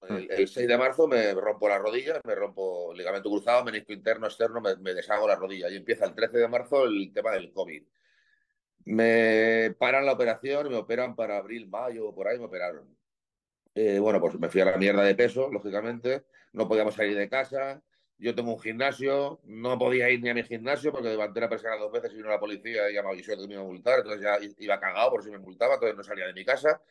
el, 0.09 0.47
6 0.47 0.67
de 0.67 0.77
marzo 0.77 1.07
me 1.07 1.33
rompo 1.33 1.69
la 1.69 1.77
rodilla, 1.77 2.19
me 2.25 2.35
rompo 2.35 2.93
ligamento 2.93 3.29
cruzado, 3.29 3.63
menisco 3.63 3.93
interno, 3.93 4.27
externo, 4.27 4.61
me, 4.61 4.93
deshago 4.93 5.27
la 5.27 5.35
rodilla. 5.35 5.69
Y 5.69 5.77
empieza 5.77 6.05
el 6.05 6.13
13 6.13 6.39
de 6.39 6.47
marzo 6.47 6.85
el 6.85 7.11
tema 7.13 7.31
del 7.31 7.51
COVID. 7.53 7.83
Me 8.85 9.73
paran 9.79 10.05
la 10.05 10.11
operación 10.11 10.69
me 10.69 10.75
operan 10.75 11.15
para 11.15 11.37
abril, 11.37 11.69
mayo, 11.69 12.13
por 12.13 12.27
ahí 12.27 12.37
me 12.37 12.45
operaron. 12.45 12.97
Eh, 13.75 13.97
bueno, 13.99 14.19
pues 14.19 14.37
me 14.39 14.49
fui 14.49 14.61
a 14.61 14.65
la 14.65 14.77
mierda 14.77 15.03
de 15.03 15.15
peso, 15.15 15.49
lógicamente. 15.49 16.25
No 16.51 16.67
podíamos 16.67 16.95
salir 16.95 17.17
de 17.17 17.29
casa. 17.29 17.81
Yo 18.24 18.34
tengo 18.34 18.53
un 18.53 18.59
gimnasio, 18.59 19.41
no 19.43 19.78
podía 19.78 20.09
ir 20.09 20.21
ni 20.21 20.30
a 20.30 20.34
mi 20.34 20.43
gimnasio 20.43 20.93
porque 20.93 21.09
levanté 21.09 21.41
la 21.41 21.49
persona 21.49 21.76
dos 21.76 21.91
veces 21.91 22.13
y 22.13 22.15
vino 22.15 22.30
la 22.30 22.39
policía 22.39 22.89
y 22.89 22.93
me 22.93 22.99
avisó 22.99 23.36
que 23.36 23.47
me 23.47 23.55
iba 23.55 23.63
a 23.63 23.65
multar. 23.65 23.99
Entonces 23.99 24.21
ya 24.21 24.38
iba 24.59 24.80
cagado 24.80 25.11
por 25.11 25.21
si 25.26 25.30
me 25.30 25.39
multaba, 25.39 25.74
entonces 25.74 25.97
no 25.97 26.03
salía 26.05 26.28
de 26.28 26.34
mi 26.34 26.45
casa 26.45 26.82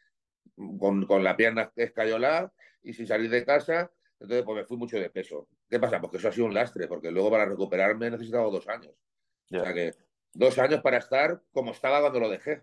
con, 0.78 1.06
con 1.06 1.24
la 1.24 1.34
pierna 1.34 1.72
escayolada 1.74 2.52
y 2.82 2.92
sin 2.92 3.06
salir 3.06 3.30
de 3.30 3.46
casa, 3.46 3.90
entonces 4.20 4.44
pues 4.44 4.56
me 4.56 4.64
fui 4.66 4.76
mucho 4.76 4.98
de 4.98 5.08
peso. 5.08 5.48
¿Qué 5.70 5.80
pasa? 5.80 6.02
Porque 6.02 6.18
eso 6.18 6.28
ha 6.28 6.32
sido 6.32 6.46
un 6.46 6.52
lastre, 6.52 6.86
porque 6.86 7.10
luego 7.10 7.30
para 7.30 7.46
recuperarme 7.46 8.08
he 8.08 8.10
necesitado 8.10 8.50
dos 8.50 8.68
años. 8.68 8.92
O 9.50 9.58
sea 9.58 9.72
que 9.72 9.94
dos 10.34 10.58
años 10.58 10.82
para 10.82 10.98
estar 10.98 11.40
como 11.50 11.70
estaba 11.70 12.02
cuando 12.02 12.20
lo 12.20 12.28
dejé. 12.28 12.62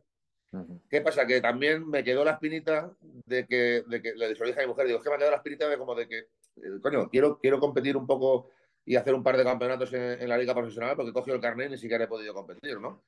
¿Qué 0.91 1.01
pasa? 1.01 1.25
Que 1.25 1.41
también 1.41 1.87
me 1.87 2.03
quedó 2.03 2.23
la 2.23 2.33
espinita 2.33 2.91
de 3.01 3.47
que, 3.47 3.83
de 3.87 4.01
que 4.01 4.13
le 4.13 4.27
dije 4.29 4.59
a 4.59 4.61
mi 4.61 4.67
mujer, 4.67 4.85
digo, 4.85 4.99
es 4.99 5.03
que 5.03 5.09
me 5.09 5.15
ha 5.15 5.17
quedado 5.17 5.31
la 5.31 5.37
espinita 5.37 5.67
de 5.67 5.77
como 5.77 5.95
de 5.95 6.07
que, 6.07 6.17
eh, 6.17 6.79
coño, 6.81 7.09
quiero, 7.09 7.39
quiero 7.39 7.59
competir 7.59 7.97
un 7.97 8.07
poco 8.07 8.49
y 8.89 8.95
hacer 8.95 9.13
un 9.13 9.21
par 9.21 9.37
de 9.37 9.43
campeonatos 9.43 9.93
en, 9.93 10.27
la 10.27 10.35
liga 10.35 10.55
profesional 10.55 10.95
porque 10.95 11.11
he 11.11 11.13
cogido 11.13 11.35
el 11.35 11.41
carnet 11.41 11.67
y 11.67 11.71
ni 11.73 11.77
siquiera 11.77 12.05
he 12.05 12.07
podido 12.07 12.33
competir, 12.33 12.79
¿no? 12.79 13.03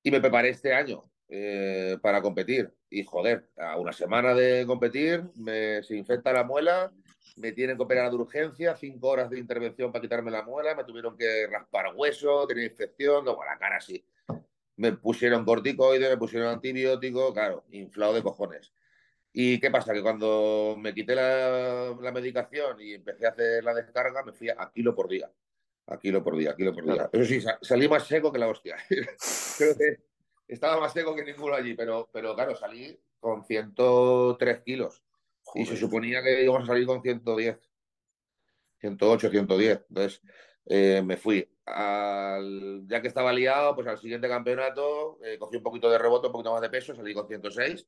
Y 0.00 0.12
me 0.12 0.20
preparé 0.20 0.50
este 0.50 0.72
año 0.72 1.10
eh, 1.28 1.98
para 2.00 2.22
competir. 2.22 2.72
Y 2.88 3.02
joder, 3.02 3.48
a 3.56 3.76
una 3.78 3.92
semana 3.92 4.32
de 4.32 4.64
competir 4.64 5.24
me, 5.34 5.82
se 5.82 5.96
infecta 5.96 6.32
la 6.32 6.44
muela, 6.44 6.92
me 7.34 7.50
tienen 7.50 7.76
que 7.76 7.82
operar 7.82 8.10
de 8.10 8.16
urgencia, 8.16 8.76
cinco 8.76 9.08
horas 9.08 9.28
de 9.28 9.40
intervención 9.40 9.90
para 9.90 10.02
quitarme 10.02 10.30
la 10.30 10.44
muela, 10.44 10.76
me 10.76 10.84
tuvieron 10.84 11.16
que 11.16 11.48
raspar 11.48 11.86
hueso, 11.96 12.46
tenía 12.46 12.66
infección, 12.66 13.24
luego 13.24 13.44
la 13.44 13.58
cara 13.58 13.78
así. 13.78 14.04
Me 14.76 14.92
pusieron 14.92 15.44
corticoides, 15.44 16.10
me 16.10 16.16
pusieron 16.16 16.46
antibiótico, 16.46 17.34
claro, 17.34 17.64
inflado 17.72 18.14
de 18.14 18.22
cojones. 18.22 18.72
¿Y 19.40 19.60
qué 19.60 19.70
pasa? 19.70 19.92
Que 19.92 20.02
cuando 20.02 20.74
me 20.76 20.92
quité 20.92 21.14
la, 21.14 21.94
medicación 22.12 22.80
y 22.80 22.94
empecé 22.94 23.24
a 23.24 23.28
hacer 23.28 23.62
la 23.62 23.72
descarga, 23.72 24.24
me 24.24 24.32
fui 24.32 24.48
a 24.48 24.68
kilo 24.74 24.96
por 24.96 25.06
día. 25.06 25.30
A 25.86 25.96
kilo 25.96 26.24
por 26.24 26.36
día, 26.36 26.50
a 26.50 26.56
kilo 26.56 26.74
por 26.74 26.82
día. 26.84 27.08
Eso 27.12 27.24
sí, 27.24 27.40
salí 27.62 27.88
más 27.88 28.04
seco 28.04 28.32
que 28.32 28.38
la 28.40 28.48
hostia. 28.48 28.74
Creo 28.88 29.78
que 29.78 30.00
estaba 30.48 30.80
más 30.80 30.92
seco 30.92 31.14
que 31.14 31.22
ninguno 31.22 31.54
allí, 31.54 31.74
pero, 31.74 32.10
pero 32.12 32.34
claro, 32.34 32.56
salí 32.56 32.98
con 33.20 33.44
103 33.44 34.60
kilos. 34.62 35.04
Y 35.54 35.64
se 35.66 35.76
suponía 35.76 36.20
que 36.20 36.42
íbamos 36.42 36.64
a 36.64 36.66
salir 36.66 36.84
con 36.84 37.00
110. 37.00 37.60
108, 38.80 39.30
110. 39.30 39.84
Entonces 39.88 40.20
eh, 40.66 41.00
me 41.04 41.16
fui. 41.16 41.48
Al, 41.64 42.82
ya 42.88 43.00
que 43.00 43.06
estaba 43.06 43.32
liado, 43.32 43.76
pues 43.76 43.86
al 43.86 43.98
siguiente 43.98 44.28
campeonato 44.28 45.20
eh, 45.22 45.38
cogí 45.38 45.58
un 45.58 45.62
poquito 45.62 45.88
de 45.88 45.98
rebote, 45.98 46.26
un 46.26 46.32
poquito 46.32 46.52
más 46.52 46.60
de 46.60 46.70
peso, 46.70 46.92
salí 46.92 47.14
con 47.14 47.28
106, 47.28 47.86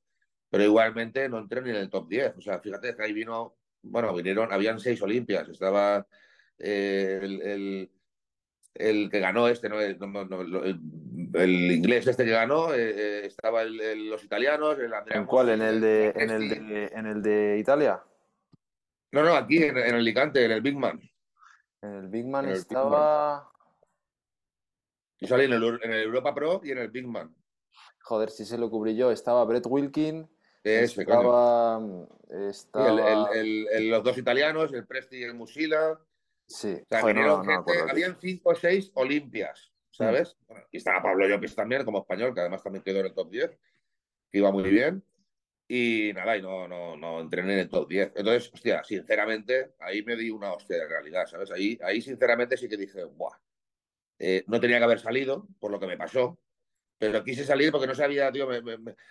pero 0.51 0.65
igualmente 0.65 1.29
no 1.29 1.39
entré 1.39 1.63
ni 1.63 1.71
en 1.71 1.77
el 1.77 1.91
top 1.91 2.09
10. 2.09 2.37
O 2.37 2.41
sea, 2.41 2.61
fíjate 2.61 2.95
que 2.95 3.03
ahí 3.03 3.13
vino, 3.13 3.57
bueno, 3.83 4.13
vinieron, 4.15 4.53
habían 4.53 4.79
seis 4.81 5.01
Olimpias. 5.01 5.49
Estaba 5.49 6.07
eh, 6.59 7.21
el 7.23 7.91
el 8.75 9.11
que 9.11 9.21
ganó 9.21 9.49
este, 9.49 9.69
¿no? 9.69 9.81
el, 9.81 11.73
inglés 11.73 12.07
este 12.07 12.25
que 12.25 12.31
ganó, 12.31 12.73
eh, 12.73 12.91
eh, 12.97 13.27
estaba 13.27 13.65
los 13.65 14.25
italianos, 14.25 14.79
el 14.79 14.93
¿En 15.11 15.27
cuál? 15.27 15.51
¿En 15.51 15.63
el 15.63 15.81
de, 15.81 16.13
en 16.17 16.31
el 16.31 16.49
de, 16.49 16.87
en 16.87 17.07
el 17.07 17.23
de 17.23 17.59
Italia? 17.59 18.03
No, 19.13 19.25
no, 19.25 19.35
aquí 19.35 19.63
en, 19.63 19.77
el 19.77 19.95
Alicante, 19.95 20.45
en 20.45 20.53
el 20.53 20.61
Big 20.61 20.77
Man. 20.77 21.01
En 21.83 21.95
el 21.95 22.09
Big 22.09 22.27
Man 22.27 22.49
estaba. 22.49 23.51
Yo 25.19 25.27
salí 25.27 25.45
en 25.45 25.53
el, 25.53 25.63
Europa 25.63 26.35
Pro 26.35 26.61
y 26.63 26.71
en 26.71 26.79
el 26.79 26.91
Big 26.91 27.07
Man. 27.07 27.35
Joder, 28.03 28.31
si 28.31 28.45
se 28.45 28.57
lo 28.57 28.71
cubrí 28.71 28.97
yo. 28.97 29.11
Estaba 29.11 29.45
Brett 29.45 29.67
Wilkin. 29.67 30.29
Estaba. 30.65 31.81
estaba... 32.29 33.31
los 33.35 34.05
dos 34.05 34.19
italianos, 34.19 34.73
el 34.73 34.87
Presti 34.87 35.19
y 35.19 35.23
el 35.25 35.35
Musila. 35.35 35.99
Sí, 36.47 36.83
habían 36.91 38.19
cinco 38.21 38.51
o 38.51 38.55
seis 38.55 38.91
Olimpias, 38.95 39.73
¿sabes? 39.91 40.37
y 40.73 40.79
estaba 40.79 41.03
Pablo 41.03 41.29
Llopis 41.29 41.55
también, 41.55 41.85
como 41.85 42.01
español, 42.01 42.35
que 42.35 42.41
además 42.41 42.63
también 42.63 42.83
quedó 42.83 43.01
en 43.01 43.07
el 43.07 43.15
top 43.15 43.31
10, 43.31 43.51
que 44.31 44.39
iba 44.39 44.51
muy 44.51 44.69
bien. 44.69 45.05
Y 45.69 46.11
nada, 46.13 46.37
y 46.37 46.43
no, 46.43 46.67
no, 46.67 46.97
no 46.97 47.21
entrené 47.21 47.53
en 47.53 47.59
el 47.61 47.69
top 47.69 47.89
10. 47.89 48.15
Entonces, 48.17 48.51
hostia, 48.53 48.83
sinceramente, 48.83 49.75
ahí 49.79 50.03
me 50.03 50.17
di 50.17 50.29
una 50.29 50.53
hostia 50.53 50.79
de 50.79 50.89
realidad, 50.89 51.27
¿sabes? 51.27 51.53
Ahí, 51.53 51.79
ahí 51.85 52.03
sinceramente 52.03 52.57
sí 52.57 52.69
que 52.69 52.77
dije, 52.77 53.05
¡buah! 53.05 53.39
Eh, 54.19 54.43
no 54.49 54.59
tenía 54.59 54.79
que 54.79 54.85
haber 54.85 54.99
salido, 54.99 55.47
por 55.61 55.71
lo 55.71 55.79
que 55.79 55.87
me 55.87 55.97
pasó, 55.97 56.41
pero 57.01 57.25
quise 57.25 57.45
salir 57.45 57.73
porque 57.73 57.87
no 57.87 57.95
sabía, 57.95 58.31
tío, 58.31 58.47
me, 58.47 58.61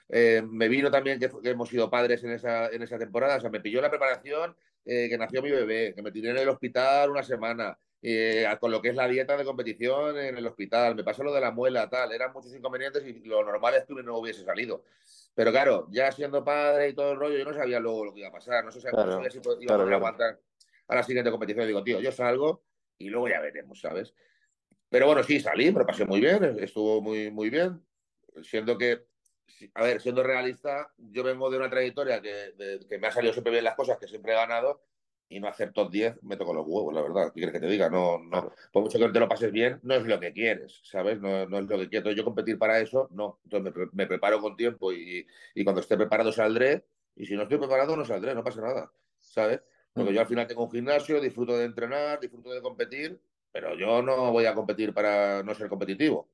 eh, 0.09 0.43
vino 0.45 0.91
también 0.91 1.19
que, 1.19 1.31
hemos 1.49 1.69
sido 1.69 1.89
padres 1.89 2.23
en 2.23 2.29
esa, 2.29 2.67
en 2.67 2.83
esa 2.83 2.99
temporada, 2.99 3.37
o 3.37 3.41
sea, 3.41 3.49
me 3.49 3.61
pilló 3.61 3.81
la 3.81 3.89
preparación 3.89 4.55
eh, 4.85 5.09
que 5.09 5.17
nació 5.17 5.41
mi 5.41 5.49
bebé, 5.49 5.95
que 5.95 6.03
me 6.03 6.11
tiré 6.11 6.29
en 6.29 6.37
el 6.37 6.49
hospital 6.49 7.09
una 7.09 7.23
semana, 7.23 7.79
eh, 8.03 8.45
con 8.59 8.69
lo 8.69 8.79
que 8.79 8.89
es 8.89 8.95
la 8.95 9.07
dieta 9.07 9.35
de 9.35 9.43
competición 9.43 10.19
en 10.19 10.37
el 10.37 10.45
hospital, 10.45 10.93
me 10.93 11.03
pasó 11.03 11.23
lo 11.23 11.33
de 11.33 11.41
la 11.41 11.49
muela, 11.49 11.89
tal, 11.89 12.11
eran 12.11 12.31
muchos 12.31 12.53
inconvenientes 12.53 13.03
y 13.07 13.23
lo 13.27 13.43
normal 13.43 13.73
es 13.73 13.85
que 13.85 13.95
no 13.95 14.19
hubiese 14.19 14.43
salido. 14.43 14.83
Pero 15.33 15.49
claro, 15.49 15.87
ya 15.89 16.11
siendo 16.11 16.43
padre 16.45 16.89
y 16.89 16.93
todo 16.93 17.13
el 17.13 17.17
rollo, 17.17 17.39
yo 17.39 17.45
no 17.45 17.55
sabía 17.55 17.79
luego 17.79 18.05
lo 18.05 18.13
que 18.13 18.19
iba 18.19 18.29
a 18.29 18.33
pasar, 18.33 18.63
no, 18.63 18.71
sé, 18.71 18.81
si 18.81 18.87
iba 19.61 19.75
a 19.75 19.81
aguantar 19.81 20.39
a 20.87 20.95
la 20.95 21.01
siguiente 21.01 21.31
competición. 21.31 21.65
Digo, 21.65 21.83
tío, 21.83 21.99
yo 21.99 22.11
salgo 22.11 22.61
y 22.99 23.09
luego 23.09 23.29
ya 23.29 23.39
veremos, 23.39 23.79
¿sabes? 23.81 24.13
Pero 24.89 25.05
bueno, 25.05 25.23
sí, 25.23 25.39
salí, 25.39 25.71
me 25.71 25.79
lo 25.79 25.85
pasé 25.85 26.05
muy 26.05 26.19
bien, 26.19 26.57
estuvo 26.59 27.01
muy, 27.01 27.29
muy 27.31 27.49
bien, 27.49 27.81
siendo 28.41 28.77
que 28.77 29.09
a 29.73 29.83
ver, 29.83 30.01
siendo 30.01 30.23
realista, 30.23 30.91
yo 30.97 31.23
vengo 31.23 31.49
de 31.49 31.57
una 31.57 31.69
trayectoria 31.69 32.21
que, 32.21 32.53
me 32.99 33.07
ha 33.07 33.11
salido 33.11 33.33
siempre 33.33 33.51
bien 33.51 33.63
las 33.63 33.75
cosas, 33.75 33.97
que 33.97 34.07
siempre 34.07 34.31
he 34.31 34.35
ganado, 34.35 34.83
y 35.27 35.39
no 35.39 35.47
hacer 35.47 35.71
top 35.73 35.91
10, 35.91 36.23
me 36.23 36.37
toco 36.37 36.53
los 36.53 36.65
huevos, 36.65 36.93
la 36.93 37.03
verdad. 37.03 37.27
¿Qué 37.27 37.41
quieres 37.41 37.53
que 37.53 37.59
te 37.59 37.67
diga? 37.67 37.87
No, 37.87 38.17
no. 38.17 38.51
Por 38.71 38.83
mucho 38.83 38.97
que 38.97 39.09
te 39.09 39.19
lo 39.19 39.29
pases 39.29 39.51
bien, 39.51 39.79
no 39.83 39.93
es 39.93 40.03
lo 40.05 40.19
que 40.19 40.33
quieres, 40.33 40.81
¿sabes? 40.83 41.19
No, 41.19 41.45
no 41.45 41.59
es 41.59 41.65
lo 41.65 41.77
que 41.77 41.87
quiero. 41.87 42.11
Yo 42.11 42.23
competir 42.23 42.57
para 42.57 42.79
eso, 42.79 43.07
no. 43.11 43.39
Entonces 43.43 43.75
me, 43.75 43.89
me 43.91 44.07
preparo 44.07 44.41
con 44.41 44.55
tiempo 44.55 44.91
y, 44.91 45.27
y, 45.53 45.63
cuando 45.63 45.81
esté 45.81 45.97
preparado 45.97 46.31
saldré. 46.31 46.83
Y 47.15 47.27
si 47.27 47.35
no 47.35 47.43
estoy 47.43 47.59
preparado, 47.59 47.95
no 47.95 48.05
saldré, 48.05 48.33
no 48.33 48.43
pasa 48.43 48.61
nada, 48.61 48.91
¿sabes? 49.19 49.61
Porque 49.93 50.11
mm. 50.11 50.13
yo 50.15 50.21
al 50.21 50.27
final 50.27 50.47
tengo 50.47 50.63
un 50.63 50.71
gimnasio, 50.71 51.21
disfruto 51.21 51.55
de 51.55 51.65
entrenar, 51.65 52.19
disfruto 52.19 52.51
de 52.51 52.61
competir, 52.63 53.21
pero 53.51 53.75
yo 53.77 54.01
no 54.01 54.31
voy 54.31 54.45
a 54.45 54.55
competir 54.55 54.93
para 54.93 55.43
no 55.43 55.53
ser 55.53 55.69
competitivo, 55.69 56.29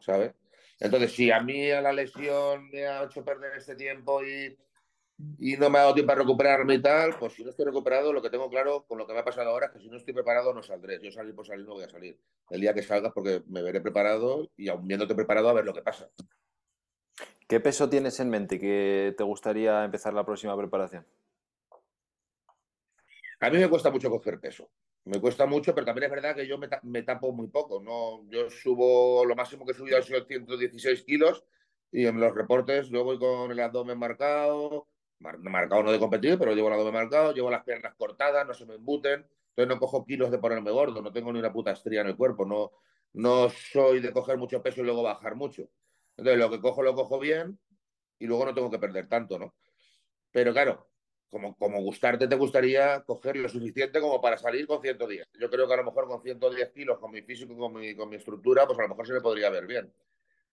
¿sabes? 0.00 0.34
Entonces, 0.78 1.12
si 1.12 1.30
a 1.30 1.40
mí 1.40 1.70
a 1.70 1.80
la 1.80 1.92
lesión 1.92 2.70
me 2.70 2.86
ha 2.86 3.04
hecho 3.04 3.24
perder 3.24 3.56
este 3.56 3.76
tiempo 3.76 4.24
y 4.24 4.56
y 5.38 5.56
no 5.56 5.70
me 5.70 5.78
ha 5.78 5.82
dado 5.82 5.94
tiempo 5.94 6.12
a 6.12 6.16
recuperarme 6.16 6.74
y 6.74 6.82
tal, 6.82 7.14
pues 7.18 7.34
si 7.34 7.44
no 7.44 7.50
estoy 7.50 7.66
recuperado, 7.66 8.12
lo 8.12 8.22
que 8.22 8.30
tengo 8.30 8.48
claro 8.48 8.84
con 8.86 8.98
lo 8.98 9.06
que 9.06 9.12
me 9.12 9.20
ha 9.20 9.24
pasado 9.24 9.50
ahora 9.50 9.66
es 9.66 9.72
que 9.72 9.80
si 9.80 9.88
no 9.88 9.96
estoy 9.96 10.14
preparado 10.14 10.54
no 10.54 10.62
saldré. 10.62 10.98
Yo 11.02 11.10
salir 11.10 11.34
por 11.34 11.46
salir 11.46 11.66
no 11.66 11.74
voy 11.74 11.84
a 11.84 11.88
salir. 11.88 12.18
El 12.50 12.60
día 12.60 12.74
que 12.74 12.82
salgas 12.82 13.12
porque 13.12 13.42
me 13.48 13.62
veré 13.62 13.80
preparado 13.80 14.50
y 14.56 14.68
aún 14.68 14.86
viéndote 14.86 15.14
preparado 15.14 15.48
a 15.48 15.52
ver 15.52 15.64
lo 15.64 15.74
que 15.74 15.82
pasa. 15.82 16.10
¿Qué 17.46 17.60
peso 17.60 17.88
tienes 17.88 18.20
en 18.20 18.30
mente 18.30 18.58
que 18.58 19.14
te 19.16 19.24
gustaría 19.24 19.84
empezar 19.84 20.14
la 20.14 20.24
próxima 20.24 20.56
preparación? 20.56 21.04
A 23.40 23.48
mí 23.48 23.56
me 23.58 23.68
cuesta 23.68 23.90
mucho 23.90 24.10
coger 24.10 24.38
peso. 24.38 24.70
Me 25.04 25.18
cuesta 25.18 25.46
mucho, 25.46 25.74
pero 25.74 25.86
también 25.86 26.04
es 26.04 26.10
verdad 26.10 26.36
que 26.36 26.46
yo 26.46 26.58
me, 26.58 27.02
tapo 27.02 27.32
muy 27.32 27.48
poco. 27.48 27.80
¿no? 27.82 28.28
Yo 28.30 28.50
subo, 28.50 29.24
lo 29.24 29.34
máximo 29.34 29.64
que 29.64 29.72
he 29.72 29.74
subido 29.74 29.98
ha 29.98 30.02
sido 30.02 30.24
116 30.24 31.02
kilos 31.04 31.44
y 31.90 32.06
en 32.06 32.20
los 32.20 32.34
reportes 32.34 32.88
yo 32.90 33.02
voy 33.02 33.18
con 33.18 33.50
el 33.50 33.60
abdomen 33.60 33.98
marcado, 33.98 34.88
marcado 35.18 35.82
no 35.82 35.90
de 35.90 35.98
competir, 35.98 36.38
pero 36.38 36.54
llevo 36.54 36.68
el 36.68 36.74
abdomen 36.74 36.94
marcado, 36.94 37.32
llevo 37.32 37.50
las 37.50 37.64
piernas 37.64 37.94
cortadas, 37.96 38.46
no 38.46 38.54
se 38.54 38.66
me 38.66 38.74
embuten, 38.74 39.26
entonces 39.48 39.68
no 39.68 39.78
cojo 39.80 40.04
kilos 40.04 40.30
de 40.30 40.38
ponerme 40.38 40.70
gordo, 40.70 41.02
no 41.02 41.12
tengo 41.12 41.32
ni 41.32 41.38
una 41.38 41.52
puta 41.52 41.72
estría 41.72 42.02
en 42.02 42.08
el 42.08 42.16
cuerpo, 42.16 42.44
no, 42.44 42.72
no 43.14 43.48
soy 43.48 44.00
de 44.00 44.12
coger 44.12 44.36
mucho 44.36 44.62
peso 44.62 44.82
y 44.82 44.84
luego 44.84 45.02
bajar 45.02 45.34
mucho. 45.34 45.68
Entonces 46.16 46.38
lo 46.38 46.50
que 46.50 46.60
cojo 46.60 46.82
lo 46.82 46.94
cojo 46.94 47.18
bien 47.18 47.58
y 48.18 48.26
luego 48.26 48.44
no 48.44 48.54
tengo 48.54 48.70
que 48.70 48.78
perder 48.78 49.08
tanto, 49.08 49.38
¿no? 49.38 49.54
Pero 50.30 50.52
claro, 50.52 50.89
como, 51.30 51.56
como 51.56 51.80
gustarte 51.80 52.28
te 52.28 52.36
gustaría 52.36 53.02
coger 53.04 53.36
lo 53.36 53.48
suficiente 53.48 54.00
como 54.00 54.20
para 54.20 54.36
salir 54.36 54.66
con 54.66 54.82
110. 54.82 55.28
Yo 55.38 55.48
creo 55.50 55.66
que 55.66 55.74
a 55.74 55.78
lo 55.78 55.84
mejor 55.84 56.08
con 56.08 56.22
110 56.22 56.70
kilos, 56.72 56.98
con 56.98 57.12
mi 57.12 57.22
físico, 57.22 57.56
con 57.56 57.72
mi, 57.72 57.94
con 57.94 58.08
mi 58.08 58.16
estructura, 58.16 58.66
pues 58.66 58.78
a 58.78 58.82
lo 58.82 58.88
mejor 58.88 59.06
se 59.06 59.12
me 59.12 59.20
podría 59.20 59.50
ver 59.50 59.66
bien. 59.66 59.92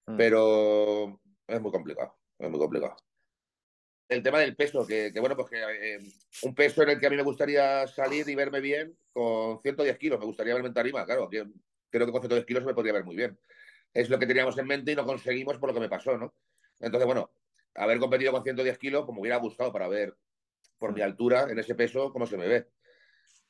Mm. 0.05 0.17
Pero 0.17 1.19
es 1.47 1.61
muy 1.61 1.71
complicado, 1.71 2.15
es 2.37 2.49
muy 2.49 2.59
complicado 2.59 2.95
el 4.09 4.23
tema 4.23 4.39
del 4.39 4.55
peso, 4.55 4.85
que, 4.87 5.11
bueno, 5.19 5.35
pues 5.35 5.49
que 5.49 5.59
eh, 5.59 5.99
un 6.43 6.55
peso 6.55 6.83
en 6.83 6.89
el 6.89 6.99
que 6.99 7.07
a 7.07 7.09
mí 7.09 7.17
me 7.17 7.23
gustaría 7.23 7.85
salir 7.87 8.27
y 8.27 8.35
verme 8.35 8.61
bien 8.61 8.97
con 9.11 9.61
110 9.61 9.97
kilos, 9.97 10.19
me 10.19 10.25
gustaría 10.25 10.53
verme 10.53 10.69
en 10.69 10.73
tarima, 10.73 11.05
claro, 11.05 11.29
que, 11.29 11.45
creo 11.89 12.05
que 12.05 12.11
con 12.11 12.21
110 12.21 12.45
kilos 12.45 12.63
me 12.63 12.73
podría 12.73 12.93
ver 12.93 13.03
muy 13.03 13.15
bien. 13.15 13.37
Es 13.93 14.09
lo 14.09 14.19
que 14.19 14.27
teníamos 14.27 14.57
en 14.57 14.67
mente 14.67 14.91
y 14.91 14.95
no 14.95 15.05
conseguimos 15.05 15.57
por 15.57 15.69
lo 15.69 15.73
que 15.73 15.81
me 15.81 15.89
pasó, 15.89 16.17
¿no? 16.17 16.33
Entonces, 16.79 17.05
bueno, 17.05 17.31
haber 17.75 17.99
competido 17.99 18.31
con 18.31 18.43
110 18.43 18.77
kilos, 18.77 19.05
como 19.05 19.21
hubiera 19.21 19.37
gustado 19.37 19.73
para 19.73 19.87
ver 19.87 20.15
por 20.77 20.93
mi 20.93 21.01
altura 21.01 21.47
en 21.49 21.59
ese 21.59 21.75
peso 21.75 22.11
cómo 22.11 22.25
se 22.25 22.37
me 22.37 22.47
ve. 22.47 22.67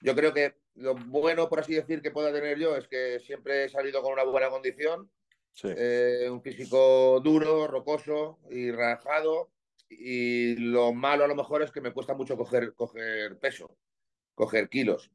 Yo 0.02 0.16
creo 0.16 0.34
que 0.34 0.56
lo 0.76 0.96
bueno, 0.96 1.50
por 1.50 1.60
así 1.60 1.74
decir, 1.74 2.02
que 2.02 2.12
pueda 2.12 2.32
tener 2.32 2.58
yo 2.60 2.76
es 2.76 2.88
que 2.88 3.20
siempre 3.20 3.66
he 3.66 3.70
salido 3.70 4.02
con 4.02 4.14
una 4.14 4.24
buena 4.24 4.50
condición, 4.50 5.10
eh, 5.64 6.28
un 6.32 6.42
físico 6.42 7.20
duro, 7.24 7.68
rocoso 7.68 8.40
y 8.50 8.72
rajado, 8.72 9.52
y 9.90 10.56
lo 10.58 10.94
malo 10.94 11.24
a 11.24 11.28
lo 11.28 11.36
mejor 11.36 11.64
es 11.64 11.72
que 11.72 11.82
me 11.82 11.94
cuesta 11.94 12.14
mucho 12.14 12.38
coger, 12.38 12.74
coger 12.76 13.40
peso, 13.40 13.76
coger 14.36 14.70
kilos. 14.70 15.12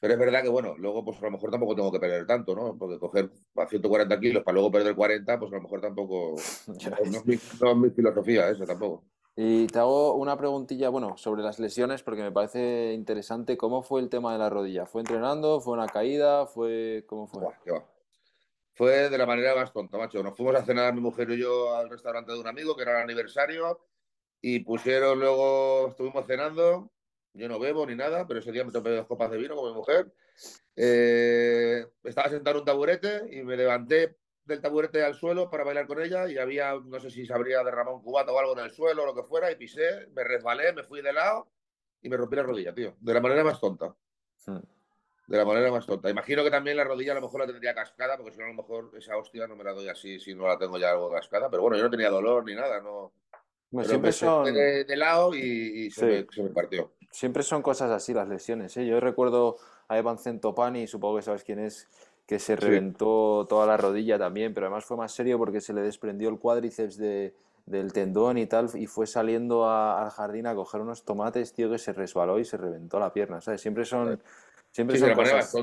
Pero 0.00 0.14
es 0.14 0.20
verdad 0.20 0.42
que, 0.42 0.50
bueno, 0.50 0.74
luego 0.76 1.04
pues 1.04 1.18
a 1.18 1.22
lo 1.22 1.30
mejor 1.30 1.50
tampoco 1.50 1.74
tengo 1.74 1.90
que 1.90 2.00
perder 2.00 2.26
tanto, 2.26 2.54
¿no? 2.54 2.76
Porque 2.76 2.98
coger 2.98 3.30
a 3.56 3.66
140 3.66 4.20
kilos 4.20 4.42
para 4.42 4.54
luego 4.54 4.70
perder 4.70 4.94
40, 4.94 5.38
pues 5.38 5.52
a 5.52 5.56
lo 5.56 5.62
mejor 5.62 5.80
tampoco... 5.80 6.34
no, 6.66 7.12
es 7.14 7.76
mi, 7.76 7.90
filosofía 7.90 8.50
eso 8.50 8.66
tampoco. 8.66 9.06
Y 9.36 9.66
te 9.66 9.80
hago 9.80 10.14
una 10.14 10.36
preguntilla, 10.36 10.90
bueno, 10.90 11.16
sobre 11.16 11.42
las 11.42 11.58
lesiones, 11.58 12.04
porque 12.04 12.22
me 12.22 12.30
parece 12.30 12.92
interesante. 12.92 13.56
¿Cómo 13.56 13.82
fue 13.82 14.00
el 14.00 14.08
tema 14.08 14.32
de 14.32 14.38
la 14.38 14.48
rodilla? 14.48 14.86
¿Fue 14.86 15.00
entrenando? 15.00 15.60
¿Fue 15.60 15.72
una 15.72 15.88
caída? 15.88 16.46
¿Fue 16.46 17.04
cómo 17.08 17.26
fue? 17.26 17.42
Fue 18.74 19.08
de 19.10 19.18
la 19.18 19.26
manera 19.26 19.56
más 19.56 19.72
tonta, 19.72 19.98
macho. 19.98 20.22
Nos 20.22 20.36
fuimos 20.36 20.54
a 20.54 20.64
cenar 20.64 20.94
mi 20.94 21.00
mujer 21.00 21.30
y 21.30 21.38
yo 21.38 21.74
al 21.74 21.90
restaurante 21.90 22.32
de 22.32 22.38
un 22.38 22.46
amigo, 22.46 22.76
que 22.76 22.82
era 22.82 22.98
el 22.98 23.02
aniversario, 23.02 23.86
y 24.40 24.60
pusieron 24.60 25.18
luego, 25.18 25.88
estuvimos 25.88 26.26
cenando, 26.26 26.92
yo 27.32 27.48
no 27.48 27.58
bebo 27.58 27.86
ni 27.86 27.96
nada, 27.96 28.26
pero 28.28 28.38
ese 28.38 28.52
día 28.52 28.64
me 28.64 28.70
tomé 28.70 28.90
dos 28.90 29.06
copas 29.06 29.30
de 29.30 29.38
vino 29.38 29.56
con 29.56 29.68
mi 29.68 29.74
mujer. 29.74 30.12
Eh, 30.76 31.86
estaba 32.04 32.28
sentado 32.28 32.56
en 32.56 32.60
un 32.60 32.64
taburete 32.64 33.22
y 33.32 33.42
me 33.42 33.56
levanté 33.56 34.16
del 34.44 34.60
taburete 34.60 35.02
al 35.02 35.14
suelo 35.14 35.50
para 35.50 35.64
bailar 35.64 35.86
con 35.86 36.00
ella 36.00 36.28
y 36.28 36.38
había, 36.38 36.74
no 36.74 37.00
sé 37.00 37.10
si 37.10 37.24
se 37.24 37.32
habría 37.32 37.62
derramado 37.62 37.96
un 37.96 38.02
cubato 38.02 38.32
o 38.32 38.38
algo 38.38 38.52
en 38.58 38.64
el 38.64 38.70
suelo 38.70 39.02
o 39.02 39.06
lo 39.06 39.14
que 39.14 39.22
fuera 39.22 39.50
y 39.50 39.56
pisé, 39.56 40.08
me 40.14 40.24
resbalé, 40.24 40.72
me 40.72 40.84
fui 40.84 41.02
de 41.02 41.12
lado 41.12 41.48
y 42.02 42.08
me 42.08 42.16
rompí 42.16 42.36
la 42.36 42.42
rodilla, 42.42 42.74
tío, 42.74 42.94
de 43.00 43.14
la 43.14 43.20
manera 43.20 43.44
más 43.44 43.60
tonta. 43.60 43.94
De 45.26 45.38
la 45.38 45.44
manera 45.44 45.70
más 45.70 45.86
tonta. 45.86 46.10
Imagino 46.10 46.44
que 46.44 46.50
también 46.50 46.76
la 46.76 46.84
rodilla 46.84 47.12
a 47.12 47.14
lo 47.14 47.22
mejor 47.22 47.40
la 47.40 47.46
tendría 47.46 47.74
cascada, 47.74 48.16
porque 48.18 48.32
si 48.32 48.38
no 48.38 48.44
a 48.44 48.48
lo 48.48 48.54
mejor 48.54 48.90
esa 48.96 49.16
hostia 49.16 49.46
no 49.46 49.56
me 49.56 49.64
la 49.64 49.72
doy 49.72 49.88
así 49.88 50.20
si 50.20 50.34
no 50.34 50.46
la 50.46 50.58
tengo 50.58 50.78
ya 50.78 50.90
algo 50.90 51.10
cascada, 51.10 51.48
pero 51.48 51.62
bueno, 51.62 51.78
yo 51.78 51.84
no 51.84 51.90
tenía 51.90 52.10
dolor 52.10 52.44
ni 52.44 52.54
nada, 52.54 52.80
no 52.80 53.12
siempre 53.82 54.12
son... 54.12 54.52
de, 54.54 54.96
lado 54.96 55.34
y, 55.34 55.90
se, 55.90 56.26
me, 56.36 56.50
partió. 56.50 56.92
Siempre 57.10 57.42
son 57.42 57.62
cosas 57.62 57.90
así 57.90 58.14
las 58.14 58.28
lesiones. 58.28 58.76
¿eh? 58.76 58.86
Yo 58.86 59.00
recuerdo 59.00 59.56
a 59.88 59.98
Evan 59.98 60.18
Centopani, 60.18 60.86
supongo 60.86 61.16
que 61.16 61.22
sabes 61.22 61.44
quién 61.44 61.58
es, 61.58 61.88
que 62.26 62.38
se 62.38 62.56
reventó 62.56 63.46
toda 63.48 63.66
la 63.66 63.76
rodilla 63.76 64.18
también, 64.18 64.54
pero 64.54 64.66
además 64.66 64.84
fue 64.84 64.96
más 64.96 65.12
serio 65.12 65.38
porque 65.38 65.60
se 65.60 65.74
le 65.74 65.82
desprendió 65.82 66.28
el 66.30 66.38
cuádriceps 66.38 66.96
de, 66.96 67.34
del 67.66 67.92
tendón 67.92 68.38
y 68.38 68.46
tal, 68.46 68.70
y 68.74 68.86
fue 68.86 69.06
saliendo 69.06 69.68
al 69.68 70.10
jardín 70.10 70.46
a 70.46 70.54
coger 70.54 70.80
unos 70.80 71.04
tomates, 71.04 71.52
tío, 71.52 71.70
que 71.70 71.78
se 71.78 71.92
resbaló 71.92 72.38
y 72.38 72.44
se 72.44 72.56
reventó 72.56 72.98
la 72.98 73.12
pierna, 73.12 73.40
¿sabes? 73.40 73.60
Siempre 73.60 73.84
son... 73.84 74.22
Siempre 74.70 74.98
son 74.98 75.14
cosas... 75.14 75.54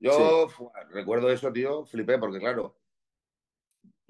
Yo 0.00 0.48
recuerdo 0.90 1.30
eso, 1.30 1.52
tío, 1.52 1.84
flipé, 1.84 2.18
porque 2.18 2.38
claro, 2.38 2.74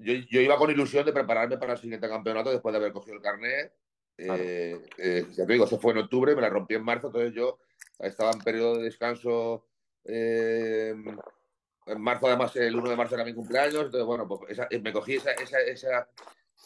yo, 0.03 0.13
iba 0.41 0.57
con 0.57 0.71
ilusión 0.71 1.05
de 1.05 1.13
prepararme 1.13 1.57
para 1.57 1.73
el 1.73 1.79
siguiente 1.79 2.07
campeonato 2.07 2.49
después 2.49 2.73
de 2.73 2.79
haber 2.79 2.93
cogido 2.93 3.17
el 3.17 3.21
carnet. 3.21 3.73
Eh, 4.17 4.79
eh, 4.97 5.25
ya 5.31 5.45
te 5.45 5.53
digo, 5.53 5.65
eso 5.65 5.79
fue 5.79 5.91
en 5.91 5.99
octubre, 5.99 6.35
me 6.35 6.41
la 6.41 6.49
rompí 6.49 6.75
en 6.75 6.83
marzo, 6.83 7.07
entonces 7.07 7.33
yo 7.33 7.59
estaba 7.99 8.31
en 8.31 8.39
periodo 8.39 8.77
de 8.77 8.83
descanso. 8.83 9.65
Eh, 10.05 10.95
en 11.85 12.01
marzo, 12.01 12.27
además, 12.27 12.55
el 12.55 12.75
1 12.75 12.89
de 12.89 12.95
marzo 12.95 13.15
era 13.15 13.25
mi 13.25 13.33
cumpleaños, 13.33 13.85
entonces, 13.85 14.05
bueno, 14.05 14.27
pues 14.27 14.57
me 14.81 14.93
cogí 14.93 15.15
esa, 15.15 15.31
esa, 15.31 15.59
esa, 15.61 16.07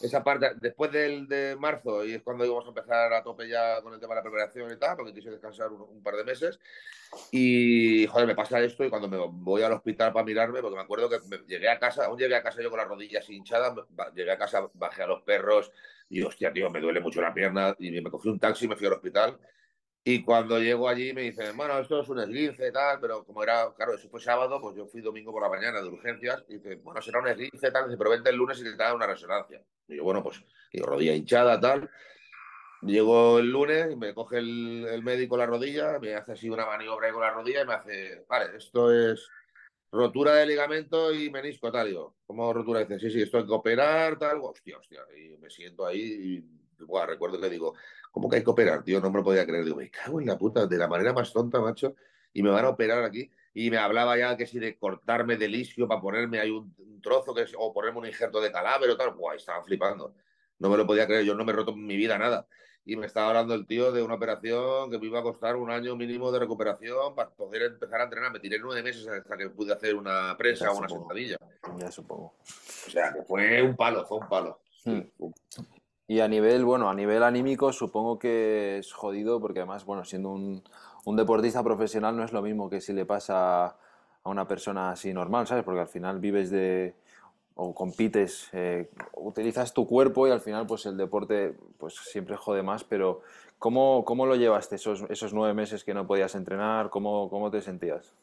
esa 0.01 0.23
parte 0.23 0.51
después 0.59 0.91
del 0.91 1.27
de 1.27 1.55
marzo 1.57 2.05
y 2.05 2.13
es 2.13 2.21
cuando 2.21 2.45
íbamos 2.45 2.65
a 2.65 2.69
empezar 2.69 3.13
a 3.13 3.23
tope 3.23 3.47
ya 3.47 3.81
con 3.81 3.93
el 3.93 3.99
tema 3.99 4.13
de 4.13 4.19
la 4.19 4.23
preparación 4.23 4.71
y 4.71 4.77
tal, 4.77 4.97
porque 4.97 5.13
quise 5.13 5.31
descansar 5.31 5.71
un, 5.71 6.03
par 6.03 6.15
de 6.15 6.23
meses. 6.23 6.59
Y 7.31 8.05
joder, 8.07 8.27
me 8.27 8.35
pasa 8.35 8.59
esto 8.59 8.83
y 8.83 8.89
cuando 8.89 9.07
me 9.07 9.17
voy 9.17 9.61
al 9.61 9.71
hospital 9.71 10.11
para 10.11 10.25
mirarme, 10.25 10.61
porque 10.61 10.75
me 10.75 10.83
acuerdo 10.83 11.09
que 11.09 11.19
llegué 11.47 11.69
a 11.69 11.79
casa, 11.79 12.05
aún 12.05 12.17
llegué 12.17 12.35
a 12.35 12.43
casa 12.43 12.61
yo 12.61 12.69
con 12.69 12.79
las 12.79 12.87
rodillas 12.87 13.29
hinchadas, 13.29 13.73
llegué 14.13 14.31
a 14.31 14.37
casa, 14.37 14.69
bajé 14.73 15.03
a 15.03 15.07
los 15.07 15.21
perros 15.21 15.71
y 16.09 16.21
hostia, 16.21 16.51
tío, 16.51 16.69
me 16.69 16.81
duele 16.81 16.99
mucho 16.99 17.21
la 17.21 17.33
pierna 17.33 17.75
y 17.79 18.01
me 18.01 18.11
cogí 18.11 18.27
un 18.27 18.39
taxi 18.39 18.67
me 18.67 18.75
fui 18.75 18.87
al 18.87 18.93
hospital 18.93 19.39
y 20.07 20.23
cuando 20.23 20.59
llego 20.59 20.87
allí 20.87 21.13
me 21.13 21.23
dicen, 21.23 21.57
bueno, 21.57 21.79
esto 21.79 21.99
es 21.99 22.09
un 22.09 22.19
esguince 22.19 22.67
y 22.67 22.71
tal, 22.71 22.99
pero 23.01 23.25
como 23.25 23.41
era, 23.41 23.73
claro, 23.75 23.95
eso 23.95 24.07
fue 24.07 24.21
sábado, 24.21 24.61
pues 24.61 24.75
yo 24.75 24.85
fui 24.85 25.01
domingo 25.01 25.31
por 25.31 25.41
la 25.41 25.49
mañana 25.49 25.81
de 25.81 25.87
urgencias 25.87 26.45
y 26.47 26.57
dice, 26.57 26.75
bueno, 26.75 27.01
será 27.01 27.21
un 27.21 27.27
esguince 27.27 27.71
tal, 27.71 27.85
dice, 27.85 27.97
pero 27.97 28.11
vente 28.11 28.29
el 28.29 28.35
lunes 28.35 28.59
y 28.59 28.63
te 28.65 28.75
da 28.75 28.93
una 28.93 29.07
resonancia. 29.07 29.63
Y 29.87 29.95
yo, 29.97 30.03
bueno, 30.03 30.21
pues, 30.21 30.43
y 30.71 30.79
rodilla 30.79 31.15
hinchada, 31.15 31.59
tal. 31.59 31.89
Llego 32.83 33.39
el 33.39 33.49
lunes 33.49 33.91
y 33.91 33.95
me 33.95 34.13
coge 34.13 34.37
el, 34.37 35.01
médico 35.03 35.37
la 35.37 35.47
rodilla, 35.47 35.97
me 35.97 36.13
hace 36.13 36.33
así 36.33 36.51
una 36.51 36.67
maniobra 36.67 37.11
con 37.11 37.21
la 37.21 37.31
rodilla 37.31 37.63
y 37.63 37.65
me 37.65 37.73
hace, 37.73 38.25
vale, 38.29 38.57
esto 38.57 38.93
es 38.93 39.27
rotura 39.91 40.35
de 40.35 40.45
ligamento 40.45 41.15
y 41.15 41.31
menisco, 41.31 41.71
tal. 41.71 41.87
Digo, 41.87 42.15
¿cómo 42.27 42.53
rotura? 42.53 42.81
Dice, 42.81 42.99
sí, 42.99 43.09
sí, 43.09 43.23
esto 43.23 43.39
hay 43.39 43.47
que 43.47 43.53
operar, 43.53 44.19
tal. 44.19 44.37
Hostia, 44.39 44.77
hostia. 44.77 45.01
Y 45.17 45.35
me 45.37 45.49
siento 45.49 45.83
ahí 45.83 45.99
y, 45.99 46.64
bueno, 46.79 47.07
recuerdo 47.07 47.39
que 47.39 47.49
digo, 47.49 47.73
¿Cómo 48.15 48.29
que 48.29 48.37
hay 48.37 48.45
que 48.45 48.49
operar, 48.49 48.81
tío? 48.81 49.01
No 49.01 49.11
me 49.11 49.17
lo 49.17 49.25
podía 49.25 49.45
creer. 49.45 49.65
Digo, 49.65 49.75
me 49.75 49.91
cago 49.91 50.21
en 50.21 50.27
la 50.27 50.37
puta, 50.37 50.65
de 50.65 50.77
la 50.77 50.87
manera 50.87 51.11
más 51.11 51.33
tonta, 51.33 51.59
macho. 51.59 51.95
Y 52.31 52.41
me 52.43 52.49
van 52.49 52.63
a 52.63 52.69
operar 52.69 53.03
aquí. 53.03 53.29
Y 53.53 53.69
me 53.69 53.77
hablaba 53.77 54.17
ya 54.17 54.37
que 54.37 54.47
si 54.47 54.57
de 54.57 54.77
cortarme 54.77 55.35
de 55.35 55.49
lisio 55.49 55.85
para 55.85 55.99
ponerme 55.99 56.39
ahí 56.39 56.49
un, 56.49 57.01
trozo 57.03 57.35
que 57.35 57.43
o 57.57 57.73
ponerme 57.73 57.99
un 57.99 58.05
injerto 58.05 58.39
de 58.39 58.53
cadáver 58.53 58.89
o 58.89 58.95
tal. 58.95 59.11
Buah, 59.15 59.35
estaba 59.35 59.61
flipando. 59.63 60.13
No 60.59 60.69
me 60.69 60.77
lo 60.77 60.87
podía 60.87 61.05
creer. 61.05 61.25
Yo 61.25 61.35
no 61.35 61.43
me 61.43 61.51
he 61.51 61.55
roto 61.55 61.71
en 61.71 61.85
mi 61.85 61.97
vida 61.97 62.17
nada. 62.17 62.47
Y 62.85 62.95
me 62.95 63.05
estaba 63.05 63.27
hablando 63.27 63.53
el 63.53 63.67
tío 63.67 63.91
de 63.91 64.01
una 64.01 64.13
operación 64.13 64.89
que 64.89 64.97
me 64.97 65.07
iba 65.07 65.19
a 65.19 65.23
costar 65.23 65.57
un 65.57 65.69
año 65.69 65.97
mínimo 65.97 66.31
de 66.31 66.39
recuperación 66.39 67.15
para 67.15 67.31
poder 67.31 67.63
empezar 67.63 67.99
a 67.99 68.05
entrenar. 68.05 68.31
Me 68.31 68.39
tiré 68.39 68.59
nueve 68.59 68.81
meses 68.81 69.05
hasta 69.09 69.35
que 69.35 69.49
pude 69.49 69.73
hacer 69.73 69.93
una 69.93 70.37
presa 70.37 70.71
o 70.71 70.77
una 70.77 70.87
sentadilla. 70.87 71.35
Ya 71.79 71.91
supongo. 71.91 72.35
O 72.87 72.89
sea, 72.91 73.11
que 73.11 73.23
fue 73.23 73.61
un 73.61 73.75
palo, 73.75 74.05
fue 74.05 74.19
un 74.19 74.29
palo. 74.29 74.61
Hmm. 74.85 75.01
Y 76.07 76.19
a 76.19 76.27
nivel, 76.27 76.65
bueno, 76.65 76.89
a 76.89 76.93
nivel 76.93 77.23
anímico 77.23 77.73
supongo 77.73 78.19
que 78.19 78.77
es 78.77 78.93
jodido 78.93 79.39
porque 79.39 79.59
además, 79.59 79.85
bueno, 79.85 80.05
siendo 80.05 80.29
un, 80.29 80.63
un 81.05 81.15
deportista 81.15 81.63
profesional 81.63 82.15
no 82.15 82.23
es 82.23 82.31
lo 82.31 82.41
mismo 82.41 82.69
que 82.69 82.81
si 82.81 82.93
le 82.93 83.05
pasa 83.05 83.67
a 83.67 84.29
una 84.29 84.47
persona 84.47 84.91
así 84.91 85.13
normal, 85.13 85.47
¿sabes? 85.47 85.63
Porque 85.63 85.81
al 85.81 85.87
final 85.87 86.19
vives 86.19 86.49
de 86.49 86.93
o 87.55 87.73
compites, 87.73 88.49
eh, 88.51 88.89
utilizas 89.13 89.73
tu 89.73 89.87
cuerpo 89.87 90.27
y 90.27 90.31
al 90.31 90.41
final 90.41 90.67
pues 90.67 90.85
el 90.85 90.97
deporte 90.97 91.55
pues 91.77 91.95
siempre 91.95 92.35
jode 92.35 92.63
más, 92.63 92.83
pero 92.83 93.21
¿cómo, 93.59 94.03
cómo 94.03 94.25
lo 94.25 94.35
llevaste 94.35 94.75
esos, 94.75 95.05
esos 95.09 95.33
nueve 95.33 95.53
meses 95.53 95.85
que 95.85 95.93
no 95.93 96.05
podías 96.05 96.35
entrenar? 96.35 96.89
¿Cómo, 96.89 97.29
¿Cómo 97.29 97.49
te 97.49 97.61
sentías? 97.61 98.13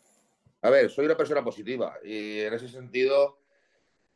A 0.60 0.68
ver, 0.68 0.90
soy 0.90 1.06
una 1.06 1.16
persona 1.16 1.42
positiva 1.42 1.94
y 2.04 2.40
en 2.40 2.52
ese 2.52 2.68
sentido 2.68 3.38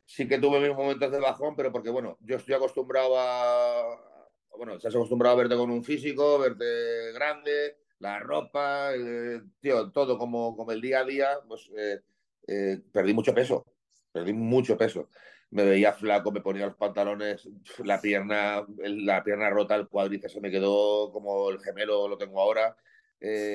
sí 0.07 0.29
que 0.29 0.39
tuve 0.39 0.61
mis 0.61 0.75
momentos 0.75 1.11
de 1.11 1.21
bajón, 1.21 1.55
pero 1.57 1.73
porque 1.73 1.91
bueno, 1.91 2.17
yo 2.21 2.37
estoy 2.37 2.55
acostumbrado 2.55 3.19
a, 3.19 4.29
bueno, 4.57 4.77
estás 4.77 4.95
acostumbrado 4.95 5.35
a 5.35 5.39
verte 5.39 5.57
con 5.57 5.71
un 5.71 5.85
físico, 5.85 6.39
verte 6.39 7.13
grande, 7.13 7.79
la 7.99 8.21
ropa, 8.21 8.95
eh, 8.95 9.43
tío, 9.61 9.91
todo 9.91 10.17
como, 10.17 10.57
como 10.57 10.73
el 10.73 10.81
día 10.81 11.01
a 11.01 11.05
día, 11.05 11.29
pues 11.49 11.71
eh, 11.77 12.01
eh, 12.47 12.81
perdí 12.93 13.13
mucho 13.13 13.35
peso 13.35 13.67
perdí 14.13 14.33
mucho 14.33 14.79
peso. 14.79 15.11
Me 15.51 15.63
veía 15.63 15.93
flaco, 15.93 16.33
me 16.33 16.41
ponía 16.41 16.65
los 16.67 16.77
pantalones, 16.77 17.47
la 17.85 18.01
pierna, 18.01 18.65
la 18.79 19.23
pierna 19.23 19.51
rota, 19.51 19.75
el 19.75 19.89
cuádriceps 19.89 20.33
se 20.33 20.41
me 20.41 20.51
quedó 20.51 21.13
como 21.13 21.51
el 21.51 21.61
gemelo 21.61 22.09
lo 22.09 22.17
tengo 22.17 22.41
ahora. 22.41 22.75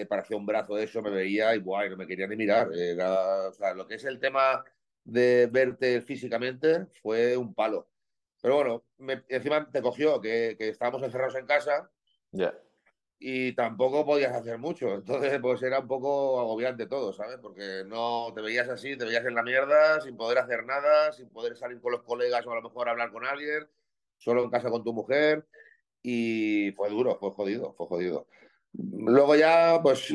Parecía 0.08 0.38
un 0.38 0.46
brazo 0.46 0.76
de 0.76 0.84
eso, 0.84 1.02
me 1.02 1.10
veía 1.10 1.56
y 1.56 1.60
guay, 1.60 1.90
no 1.90 1.98
me 1.98 2.06
quería 2.06 2.28
ni 2.28 2.36
mirar. 2.36 2.70
o 2.70 3.54
sea, 3.54 3.74
lo 3.74 3.88
que 3.88 3.96
es 3.96 4.06
el 4.06 4.20
tema 4.20 4.64
de 5.04 5.48
verte 5.52 6.02
físicamente 6.02 6.88
fue 7.02 7.38
un 7.38 7.54
palo. 7.54 7.90
Pero 8.42 8.56
bueno, 8.56 8.84
encima 9.30 9.70
te 9.72 9.82
cogió 9.82 10.20
que, 10.20 10.56
que 10.58 10.70
estábamos 10.70 11.04
encerrados 11.04 11.36
en 11.36 11.46
casa. 11.46 11.92
Ya 12.32 12.54
y 13.24 13.54
tampoco 13.54 14.04
podías 14.04 14.34
hacer 14.34 14.58
mucho. 14.58 14.96
Entonces, 14.96 15.40
pues 15.40 15.62
era 15.62 15.80
un 15.80 15.88
poco 15.88 16.40
agobiante 16.40 16.88
todo, 16.88 17.14
¿sabes? 17.14 17.38
Porque 17.40 17.84
no 17.86 18.34
te 18.34 18.42
veías 18.42 18.68
así, 18.68 18.98
te 18.98 19.06
veías 19.06 19.24
en 19.26 19.36
la 19.36 19.44
mierda, 19.44 20.02
sin 20.02 20.18
poder 20.18 20.40
hacer 20.40 20.66
nada, 20.66 21.14
sin 21.14 21.30
poder 21.30 21.56
salir 21.56 21.80
con 21.80 21.92
los 21.92 22.02
colegas 22.02 22.46
o 22.48 22.52
a 22.52 22.56
lo 22.56 22.64
mejor 22.64 22.90
hablar 22.90 23.12
con 23.12 23.24
alguien, 23.24 23.68
solo 24.18 24.44
en 24.44 24.50
casa 24.50 24.72
con 24.72 24.84
tu 24.84 24.92
mujer. 24.92 25.46
Y 26.02 26.72
fue 26.72 26.90
duro, 26.90 27.16
fue 27.20 27.30
jodido, 27.30 27.74
fue 27.74 27.86
jodido. 27.86 28.28
Luego 28.74 29.36
ya, 29.36 29.80
pues 29.84 30.12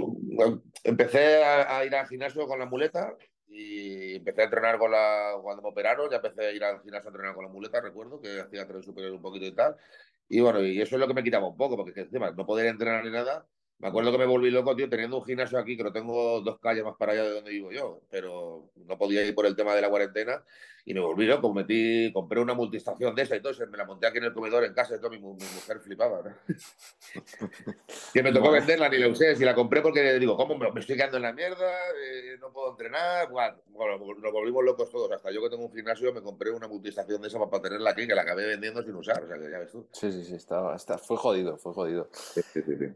empecé 0.82 1.44
a, 1.44 1.84
ir 1.84 1.94
al 1.94 2.08
gimnasio 2.08 2.48
con 2.48 2.58
la 2.58 2.66
muleta 2.66 3.16
y 3.48 4.16
empecé 4.16 4.42
a 4.42 4.44
entrenar 4.44 4.78
con 4.78 4.90
la. 4.90 5.34
Cuando 5.42 5.62
me 5.62 5.68
operaron, 5.68 6.10
ya 6.10 6.16
empecé 6.16 6.46
a 6.46 6.52
ir 6.52 6.64
al 6.64 6.80
gimnasio 6.82 7.08
a 7.08 7.12
entrenar 7.12 7.34
con 7.34 7.44
la 7.44 7.50
muleta, 7.50 7.80
recuerdo 7.80 8.20
que 8.20 8.40
hacía 8.40 8.66
tren 8.66 8.82
superior 8.82 9.12
un 9.12 9.22
poquito 9.22 9.46
y 9.46 9.52
tal. 9.52 9.76
Y 10.28 10.40
bueno, 10.40 10.62
y 10.62 10.80
eso 10.80 10.96
es 10.96 11.00
lo 11.00 11.06
que 11.06 11.14
me 11.14 11.22
quitaba 11.22 11.48
un 11.48 11.56
poco, 11.56 11.76
porque 11.76 12.00
encima 12.00 12.30
no 12.32 12.46
poder 12.46 12.66
entrenar 12.66 13.04
ni 13.04 13.10
nada. 13.10 13.46
Me 13.78 13.88
acuerdo 13.88 14.10
que 14.10 14.18
me 14.18 14.26
volví 14.26 14.50
loco, 14.50 14.74
tío, 14.74 14.88
teniendo 14.88 15.18
un 15.18 15.24
gimnasio 15.24 15.58
aquí, 15.58 15.76
que 15.76 15.82
lo 15.82 15.92
tengo 15.92 16.40
dos 16.40 16.58
calles 16.60 16.82
más 16.84 16.96
para 16.96 17.12
allá 17.12 17.24
de 17.24 17.30
donde 17.30 17.50
vivo 17.50 17.70
yo, 17.72 18.00
pero 18.10 18.70
no 18.74 18.98
podía 18.98 19.22
ir 19.22 19.34
por 19.34 19.46
el 19.46 19.54
tema 19.54 19.74
de 19.74 19.82
la 19.82 19.90
cuarentena 19.90 20.42
y 20.86 20.94
me 20.94 21.00
volví 21.00 21.26
loco. 21.26 21.52
Metí, 21.52 22.12
compré 22.12 22.40
una 22.40 22.54
multistación 22.54 23.14
de 23.14 23.22
esa 23.22 23.36
y 23.36 23.42
todo, 23.42 23.52
me 23.68 23.76
la 23.76 23.84
monté 23.84 24.06
aquí 24.06 24.18
en 24.18 24.24
el 24.24 24.32
comedor 24.32 24.64
en 24.64 24.72
casa 24.72 24.94
y 24.94 25.00
todo, 25.00 25.10
mi, 25.10 25.18
mujer 25.18 25.80
flipaba. 25.80 26.22
que 28.14 28.22
me 28.22 28.32
tocó 28.32 28.52
venderla, 28.52 28.88
ni 28.88 28.98
la 28.98 29.08
usé, 29.08 29.34
si 29.34 29.44
la 29.44 29.54
compré 29.54 29.82
porque 29.82 30.18
digo, 30.20 30.36
¿cómo 30.36 30.56
me, 30.56 30.68
estoy 30.78 30.96
quedando 30.96 31.16
en 31.16 31.24
la 31.24 31.32
mierda? 31.32 31.72
Eh, 32.00 32.36
no 32.40 32.52
puedo 32.52 32.70
entrenar. 32.70 33.28
Bueno, 33.30 33.56
nos 33.98 34.32
volvimos 34.32 34.64
locos 34.64 34.88
todos. 34.88 35.10
Hasta 35.10 35.32
yo 35.32 35.42
que 35.42 35.50
tengo 35.50 35.66
un 35.66 35.72
gimnasio 35.72 36.12
me 36.12 36.22
compré 36.22 36.52
una 36.52 36.68
multistación 36.68 37.20
de 37.20 37.28
esa 37.28 37.38
para 37.50 37.62
tenerla 37.62 37.90
aquí, 37.90 38.06
que 38.06 38.14
la 38.14 38.22
acabé 38.22 38.46
vendiendo 38.46 38.80
sin 38.82 38.94
usar. 38.94 39.24
O 39.24 39.26
sea, 39.26 39.36
que 39.36 39.50
ya 39.50 39.58
ves 39.58 39.72
tú. 39.72 39.86
Sí, 39.90 40.12
sí, 40.12 40.24
sí, 40.24 40.36
está, 40.36 40.78
fue 40.98 41.16
jodido, 41.16 41.58
fue 41.58 41.74
jodido. 41.74 42.08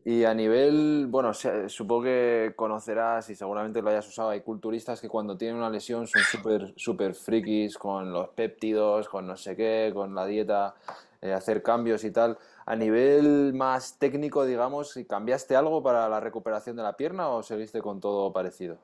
y 0.04 0.22
a 0.22 0.32
nivel, 0.32 1.06
bueno, 1.08 1.32
supongo 1.34 2.04
que 2.04 2.52
conocerás 2.54 3.28
y 3.30 3.34
seguramente 3.34 3.82
lo 3.82 3.90
hayas 3.90 4.06
usado, 4.06 4.30
hay 4.30 4.42
culturistas 4.42 5.00
que 5.00 5.08
cuando 5.08 5.36
tienen 5.36 5.56
una 5.56 5.70
lesión 5.70 6.06
son 6.06 6.22
súper, 6.22 6.72
súper 6.76 7.14
frikis 7.16 7.79
con 7.80 8.12
los 8.12 8.28
péptidos, 8.28 9.08
con 9.08 9.26
no 9.26 9.38
sé 9.38 9.56
qué, 9.56 9.90
con 9.94 10.14
la 10.14 10.26
dieta, 10.26 10.74
eh, 11.22 11.32
hacer 11.32 11.62
cambios 11.62 12.04
y 12.04 12.10
tal. 12.10 12.36
A 12.66 12.76
nivel 12.76 13.54
más 13.54 13.98
técnico, 13.98 14.44
digamos, 14.44 14.98
¿cambiaste 15.08 15.56
algo 15.56 15.82
para 15.82 16.06
la 16.06 16.20
recuperación 16.20 16.76
de 16.76 16.82
la 16.82 16.94
pierna 16.94 17.30
o 17.30 17.42
seguiste 17.42 17.80
con 17.80 17.98
todo 17.98 18.34
parecido? 18.34 18.78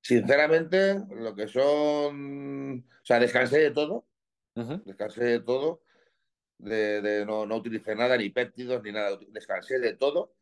Sinceramente, 0.00 1.02
lo 1.10 1.34
que 1.34 1.48
son. 1.48 2.78
O 2.78 3.04
sea, 3.04 3.18
descansé 3.18 3.58
de 3.58 3.72
todo. 3.72 4.04
Descansé 4.54 5.24
de 5.24 5.40
todo. 5.40 5.82
De, 6.58 7.24
no, 7.26 7.46
no 7.46 7.56
utilicé 7.56 7.96
nada, 7.96 8.16
ni 8.16 8.30
péptidos, 8.30 8.80
ni 8.84 8.92
nada. 8.92 9.18
Descansé 9.30 9.80
de 9.80 9.94
todo. 9.94 10.34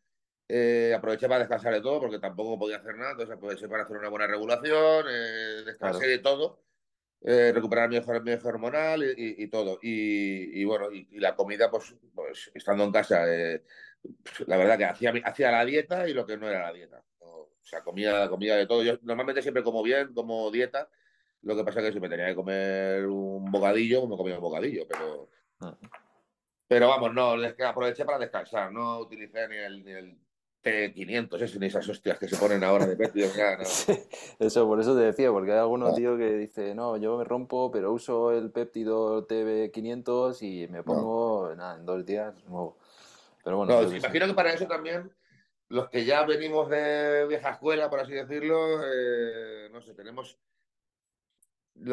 Eh, 0.47 0.93
aproveché 0.95 1.27
para 1.27 1.41
descansar 1.41 1.73
de 1.73 1.81
todo 1.81 2.01
porque 2.01 2.19
tampoco 2.19 2.59
podía 2.59 2.77
hacer 2.77 2.97
nada. 2.99 3.13
Entonces 3.13 3.35
aproveché 3.35 3.67
para 3.67 3.85
hacer 3.85 3.97
una 3.97 4.11
buena 4.11 4.27
regulación. 4.27 5.07
Eh, 5.09 5.63
descansé 5.65 6.07
de 6.07 6.19
todo. 6.19 6.68
Eh, 7.21 7.51
recuperar 7.53 7.89
mi 7.89 7.97
mejor 7.97 8.55
hormonal 8.55 9.03
y, 9.17 9.49
todo. 9.49 9.79
Y, 9.83 10.65
bueno, 10.65 10.91
y, 10.93 11.19
la 11.19 11.35
comida, 11.35 11.71
pues, 11.71 11.95
pues 12.15 12.51
estando 12.55 12.85
en 12.85 12.93
casa, 12.93 13.25
la 14.47 14.57
verdad 14.57 14.79
que 14.79 14.85
hacía, 14.85 15.13
hacía 15.25 15.51
la 15.51 15.65
dieta 15.65 16.09
y 16.09 16.15
lo 16.15 16.25
que 16.25 16.37
no 16.37 16.49
era 16.49 16.63
la 16.63 16.73
dieta. 16.73 17.03
O 17.21 17.51
sea, 17.63 17.83
comía, 17.83 18.29
comida 18.29 18.57
de 18.57 18.67
todo. 18.67 18.83
Yo 18.83 18.99
normalmente 19.03 19.43
siempre 19.43 19.63
como 19.63 19.83
bien, 19.83 20.15
como 20.15 20.51
dieta. 20.51 20.89
Lo 21.43 21.57
que 21.57 21.65
pasa 21.65 21.81
es 21.81 21.87
que 21.87 21.93
si 21.93 22.01
me 22.01 22.09
tenía 22.09 22.27
que 22.27 22.35
comer 22.35 23.07
un 23.07 23.51
bocadillo, 23.51 24.07
me 24.07 24.17
comía 24.17 24.37
un 24.37 24.41
bocadillo, 24.41 24.87
pero. 24.89 25.29
Ah. 25.61 25.77
Pero 26.67 26.89
vamos, 26.89 27.15
no, 27.15 27.35
aproveché 27.67 28.05
para 28.05 28.19
descansar, 28.19 28.71
no 28.71 28.99
utilicé 28.99 29.49
ni 29.49 29.57
el, 29.57 29.85
ni 29.85 29.91
el 29.91 30.19
T500, 30.65 31.59
ni 31.59 31.67
esas 31.67 31.89
hostias 31.89 32.19
que 32.19 32.29
se 32.29 32.37
ponen 32.37 32.65
ahora 32.65 32.87
de 32.87 32.97
péptidos. 32.97 33.33
eso, 34.39 34.67
por 34.67 34.81
eso 34.81 34.97
te 34.97 35.03
decía, 35.03 35.31
porque 35.31 35.53
hay 35.53 35.59
algunos 35.59 35.95
tío 35.95 36.17
que 36.17 36.33
dice, 36.35 36.75
no, 36.75 36.97
yo 36.97 37.17
me 37.19 37.25
rompo, 37.25 37.71
pero 37.71 37.93
uso 37.93 38.33
el 38.33 38.51
péptido 38.51 39.27
TB500 39.27 40.43
y 40.43 40.69
me 40.69 40.83
pongo, 40.83 41.55
nada, 41.55 41.77
en 41.77 41.87
dos 41.87 42.05
días 42.05 42.35
nuevo. 42.45 42.77
Pero 43.45 43.59
bueno. 43.59 43.83
No, 43.83 43.97
imagino 43.97 44.27
que 44.27 44.35
para 44.35 44.53
eso 44.53 44.67
también 44.67 45.11
los 45.69 45.89
que 45.91 46.05
ya 46.05 46.25
venimos 46.25 46.69
de 46.69 47.27
vieja 47.27 47.51
escuela, 47.51 47.91
por 47.91 48.01
así 48.01 48.13
decirlo, 48.13 48.81
eh, 48.85 49.69
no 49.71 49.81
sé, 49.81 49.95
tenemos. 49.95 50.39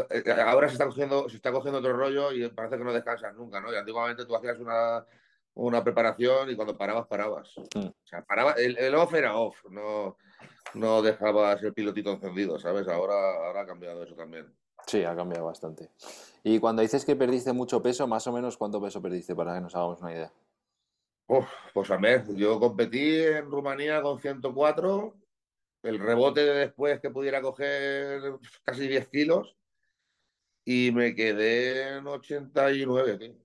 Eh, 0.09 0.23
ahora 0.43 0.67
se 0.67 0.73
está, 0.73 0.85
cogiendo, 0.85 1.29
se 1.29 1.35
está 1.35 1.51
cogiendo 1.51 1.79
otro 1.79 1.93
rollo 1.93 2.31
y 2.31 2.49
parece 2.49 2.77
que 2.77 2.83
no 2.83 2.93
descansas 2.93 3.35
nunca, 3.35 3.59
¿no? 3.61 3.71
Y 3.71 3.75
antiguamente 3.75 4.25
tú 4.25 4.35
hacías 4.35 4.57
una, 4.59 5.05
una 5.55 5.83
preparación 5.83 6.49
y 6.49 6.55
cuando 6.55 6.77
parabas, 6.77 7.07
parabas. 7.07 7.53
Mm. 7.75 7.87
O 7.87 8.07
sea, 8.07 8.23
paraba, 8.23 8.53
el, 8.53 8.95
off 8.95 9.13
era 9.13 9.37
off, 9.37 9.57
no, 9.69 10.17
no 10.73 11.01
dejabas 11.01 11.63
el 11.63 11.73
pilotito 11.73 12.11
encendido, 12.11 12.59
¿sabes? 12.59 12.87
Ahora, 12.87 13.15
ahora 13.47 13.61
ha 13.61 13.65
cambiado 13.65 14.03
eso 14.03 14.15
también. 14.15 14.53
Sí, 14.85 15.03
ha 15.03 15.15
cambiado 15.15 15.45
bastante. 15.45 15.89
Y 16.43 16.59
cuando 16.59 16.81
dices 16.81 17.05
que 17.05 17.15
perdiste 17.15 17.53
mucho 17.53 17.81
peso, 17.81 18.05
más 18.07 18.27
o 18.27 18.31
menos, 18.31 18.57
¿cuánto 18.57 18.81
peso 18.81 19.01
perdiste 19.01 19.35
para 19.35 19.55
que 19.55 19.61
nos 19.61 19.75
hagamos 19.75 20.01
una 20.01 20.13
idea? 20.13 20.31
pues 21.73 21.89
a 21.89 21.97
ver, 21.97 22.23
yo 22.35 22.59
competí 22.59 23.17
en 23.17 23.49
Rumanía 23.49 23.99
con 24.03 24.19
104, 24.19 25.15
el 25.81 25.97
rebote 25.97 26.45
de 26.45 26.53
después 26.53 26.99
que 26.99 27.09
pudiera 27.09 27.41
coger 27.41 28.21
casi 28.63 28.87
10 28.87 29.07
kilos 29.07 29.55
y 30.63 30.91
me 30.91 31.15
quedé 31.15 31.97
en 31.97 32.05
89, 32.05 33.17
tío. 33.17 33.44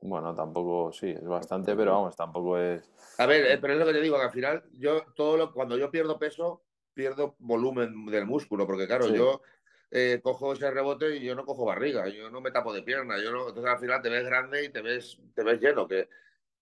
Bueno, 0.00 0.34
tampoco, 0.34 0.92
sí, 0.92 1.08
es 1.10 1.26
bastante, 1.26 1.74
pero 1.74 1.92
vamos, 1.92 2.14
tampoco 2.14 2.58
es. 2.58 2.88
A 3.18 3.26
ver, 3.26 3.46
eh, 3.46 3.58
pero 3.58 3.72
es 3.72 3.78
lo 3.80 3.86
que 3.86 3.92
te 3.92 4.00
digo, 4.00 4.16
que 4.16 4.24
al 4.24 4.30
final, 4.30 4.62
yo 4.74 5.02
todo 5.16 5.36
lo, 5.36 5.52
cuando 5.52 5.76
yo 5.76 5.90
pierdo 5.90 6.18
peso, 6.18 6.62
pierdo 6.94 7.34
volumen 7.40 8.06
del 8.06 8.24
músculo, 8.24 8.66
porque 8.66 8.86
claro, 8.86 9.12
yo 9.12 9.42
eh, 9.90 10.20
cojo 10.22 10.52
ese 10.52 10.70
rebote 10.70 11.16
y 11.16 11.24
yo 11.24 11.34
no 11.34 11.44
cojo 11.44 11.64
barriga, 11.64 12.08
yo 12.08 12.30
no 12.30 12.40
me 12.40 12.52
tapo 12.52 12.72
de 12.72 12.82
pierna, 12.82 13.20
yo 13.22 13.32
no, 13.32 13.48
entonces 13.48 13.72
al 13.72 13.80
final 13.80 14.00
te 14.00 14.08
ves 14.08 14.24
grande 14.24 14.64
y 14.64 14.68
te 14.68 14.82
ves, 14.82 15.18
te 15.34 15.42
ves 15.42 15.60
lleno, 15.60 15.88
que, 15.88 16.08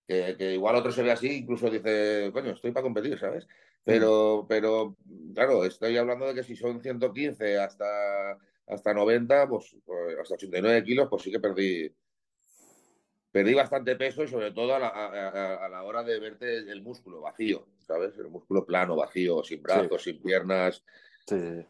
que, 0.07 0.55
igual 0.55 0.77
otro 0.77 0.91
se 0.91 1.03
ve 1.03 1.13
así, 1.13 1.39
incluso 1.39 1.69
dice, 1.69 2.31
coño, 2.33 2.53
estoy 2.53 2.73
para 2.73 2.85
competir, 2.85 3.19
¿sabes? 3.19 3.47
Pero, 3.85 4.47
pero 4.49 4.97
claro, 5.35 5.65
estoy 5.65 5.97
hablando 5.97 6.27
de 6.27 6.35
que 6.35 6.43
si 6.43 6.57
son 6.57 6.81
115 6.81 7.59
hasta, 7.59 7.87
hasta 8.67 8.95
90, 8.95 9.49
pues, 9.49 9.77
pues, 9.85 10.19
hasta 10.19 10.35
89 10.35 10.83
kilos, 10.85 11.09
pues 11.09 11.23
sí 11.23 11.31
que 11.31 11.39
perdí, 11.39 11.95
perdí 13.37 13.55
bastante 13.55 13.97
peso 13.97 14.25
y 14.25 14.29
sobre 14.29 14.51
todo 14.53 14.75
a 14.75 14.79
la, 14.79 14.89
a, 14.89 15.69
la 15.69 15.83
hora 15.83 16.03
de 16.03 16.19
verte 16.19 16.59
el 16.59 16.83
músculo 16.83 17.21
vacío, 17.21 17.67
¿sabes? 17.87 18.17
El 18.19 18.29
músculo 18.29 18.65
plano, 18.65 18.97
vacío, 18.97 19.45
sin 19.45 19.63
brazos, 19.63 20.03
sin 20.03 20.23
piernas. 20.23 20.83
Sí. 21.27 21.65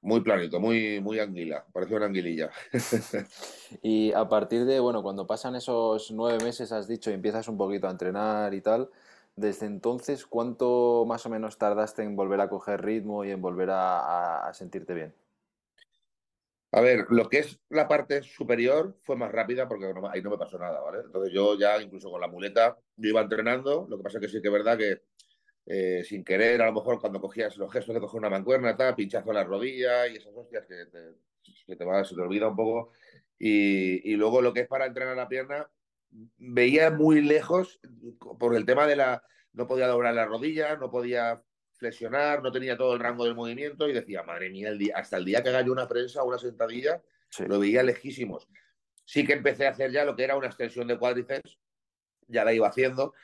Muy 0.00 0.20
planito, 0.20 0.60
muy, 0.60 1.00
muy 1.00 1.18
anguila, 1.18 1.64
parece 1.72 1.96
una 1.96 2.06
anguililla. 2.06 2.50
y 3.82 4.12
a 4.12 4.28
partir 4.28 4.64
de, 4.64 4.78
bueno, 4.78 5.02
cuando 5.02 5.26
pasan 5.26 5.56
esos 5.56 6.12
nueve 6.12 6.38
meses, 6.44 6.70
has 6.70 6.86
dicho, 6.86 7.10
y 7.10 7.14
empiezas 7.14 7.48
un 7.48 7.58
poquito 7.58 7.88
a 7.88 7.90
entrenar 7.90 8.54
y 8.54 8.60
tal, 8.60 8.88
desde 9.34 9.66
entonces, 9.66 10.24
¿cuánto 10.24 11.04
más 11.04 11.26
o 11.26 11.30
menos 11.30 11.58
tardaste 11.58 12.04
en 12.04 12.14
volver 12.14 12.40
a 12.40 12.48
coger 12.48 12.84
ritmo 12.84 13.24
y 13.24 13.32
en 13.32 13.42
volver 13.42 13.70
a, 13.72 14.48
sentirte 14.54 14.94
bien? 14.94 15.12
A 16.70 16.80
ver, 16.82 17.06
lo 17.08 17.28
que 17.28 17.38
es 17.38 17.58
la 17.70 17.88
parte 17.88 18.22
superior 18.22 18.98
fue 19.02 19.16
más 19.16 19.32
rápida 19.32 19.66
porque 19.66 19.86
ahí 20.12 20.20
no 20.20 20.30
me 20.30 20.36
pasó 20.36 20.58
nada, 20.58 20.80
¿vale? 20.80 20.98
Entonces 21.04 21.32
yo 21.32 21.58
ya 21.58 21.80
incluso 21.80 22.10
con 22.10 22.20
la 22.20 22.28
muleta, 22.28 22.76
yo 22.96 23.08
iba 23.08 23.22
entrenando, 23.22 23.86
lo 23.88 23.96
que 23.96 24.02
pasa 24.02 24.18
es 24.18 24.22
que 24.22 24.28
sí 24.28 24.42
que 24.42 24.48
es 24.48 24.52
verdad 24.52 24.76
que 24.76 25.02
eh, 25.70 26.02
sin 26.04 26.24
querer, 26.24 26.60
a 26.62 26.66
lo 26.66 26.72
mejor 26.72 27.00
cuando 27.00 27.20
cogías 27.20 27.56
los 27.56 27.72
gestos 27.72 27.94
de 27.94 28.00
coger 28.00 28.18
una 28.18 28.30
mancuerna, 28.30 28.76
pinchazo 28.94 29.30
en 29.30 29.36
la 29.36 29.44
rodilla 29.44 30.08
y 30.08 30.16
esas 30.16 30.34
hostias 30.34 30.66
que 30.66 30.86
te, 30.86 31.14
que 31.66 31.76
te, 31.76 32.04
se 32.04 32.14
te 32.14 32.20
olvida 32.20 32.48
un 32.48 32.56
poco. 32.56 32.92
Y, 33.38 34.10
y, 34.10 34.16
luego 34.16 34.42
lo 34.42 34.52
que 34.52 34.60
es 34.60 34.68
para 34.68 34.86
entrenar 34.86 35.16
la 35.16 35.28
pierna, 35.28 35.70
veía 36.38 36.90
muy 36.90 37.20
lejos 37.20 37.80
por 38.38 38.54
el 38.56 38.66
tema 38.66 38.86
de 38.86 38.96
la... 38.96 39.22
No 39.52 39.66
podía 39.66 39.86
doblar 39.88 40.14
la 40.14 40.26
rodilla, 40.26 40.76
no 40.76 40.90
podía 40.90 41.42
flexionar, 41.78 42.42
no 42.42 42.52
tenía 42.52 42.76
todo 42.76 42.94
el 42.94 43.00
rango 43.00 43.24
del 43.24 43.34
movimiento 43.34 43.88
y 43.88 43.92
decía, 43.92 44.22
madre 44.22 44.50
mía, 44.50 44.68
el 44.68 44.78
día, 44.78 44.94
hasta 44.96 45.16
el 45.16 45.24
día 45.24 45.42
que 45.42 45.48
haga 45.48 45.62
yo 45.62 45.72
una 45.72 45.88
prensa 45.88 46.22
o 46.22 46.28
una 46.28 46.38
sentadilla, 46.38 47.02
sí. 47.30 47.44
lo 47.46 47.58
veía 47.58 47.82
lejísimos. 47.82 48.48
Sí 49.04 49.24
que 49.24 49.32
empecé 49.32 49.66
a 49.66 49.70
hacer 49.70 49.90
ya 49.90 50.04
lo 50.04 50.14
que 50.14 50.24
era 50.24 50.36
una 50.36 50.48
extensión 50.48 50.86
de 50.86 50.98
cuádriceps, 50.98 51.58
ya 52.26 52.44
la 52.44 52.52
iba 52.52 52.68
haciendo, 52.68 53.14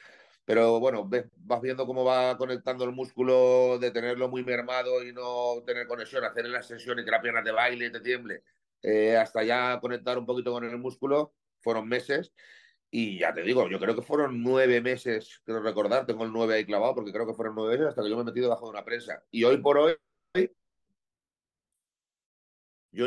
pero 0.45 0.81
bueno, 0.81 1.07
ves, 1.07 1.27
vas 1.37 1.61
viendo 1.61 1.87
cómo 1.87 2.05
va 2.05 2.37
conectando 2.37 2.85
el 2.85 2.93
músculo 2.93 3.79
de 3.79 3.91
tenerlo 3.91 4.29
muy 4.29 4.45
mermado 4.45 5.03
y 5.03 5.13
no 5.13 5.63
tener 5.67 5.87
conexión, 5.87 6.25
hacer 6.25 6.47
la 6.47 6.59
extensión 6.59 6.99
y 6.99 7.05
que 7.05 7.11
la 7.11 7.21
pierna 7.21 7.43
te 7.43 7.51
baile 7.51 7.87
y 7.87 7.93
te 7.93 8.01
tiemble, 8.01 8.43
eh, 8.83 9.17
hasta 9.17 9.43
ya 9.43 9.79
conectar 9.81 10.19
un 10.19 10.27
poquito 10.27 10.53
con 10.53 10.65
el 10.65 10.79
músculo, 10.79 11.35
fueron 11.61 11.89
meses. 11.89 12.33
Y 12.97 13.19
ya 13.19 13.35
te 13.35 13.43
digo, 13.43 13.69
yo 13.69 13.81
creo 13.81 13.97
que 13.97 14.03
fueron 14.03 14.41
nueve 14.41 14.81
meses, 14.81 15.41
quiero 15.45 15.61
recordar, 15.61 16.07
tengo 16.07 16.23
el 16.23 16.33
nueve 16.33 16.55
ahí 16.55 16.65
clavado 16.65 16.95
porque 16.95 17.11
creo 17.13 17.27
que 17.27 17.35
fueron 17.35 17.57
nueve 17.57 17.73
meses 17.73 17.89
hasta 17.89 18.05
que 18.05 18.09
yo 18.09 18.15
me 18.15 18.23
he 18.23 18.25
metido 18.25 18.49
bajo 18.49 18.67
de 18.67 18.71
una 18.71 18.85
prensa. 18.85 19.21
Y 19.33 19.43
hoy 19.43 19.57
por 19.57 19.79
hoy, 19.79 19.97
yo 22.93 23.07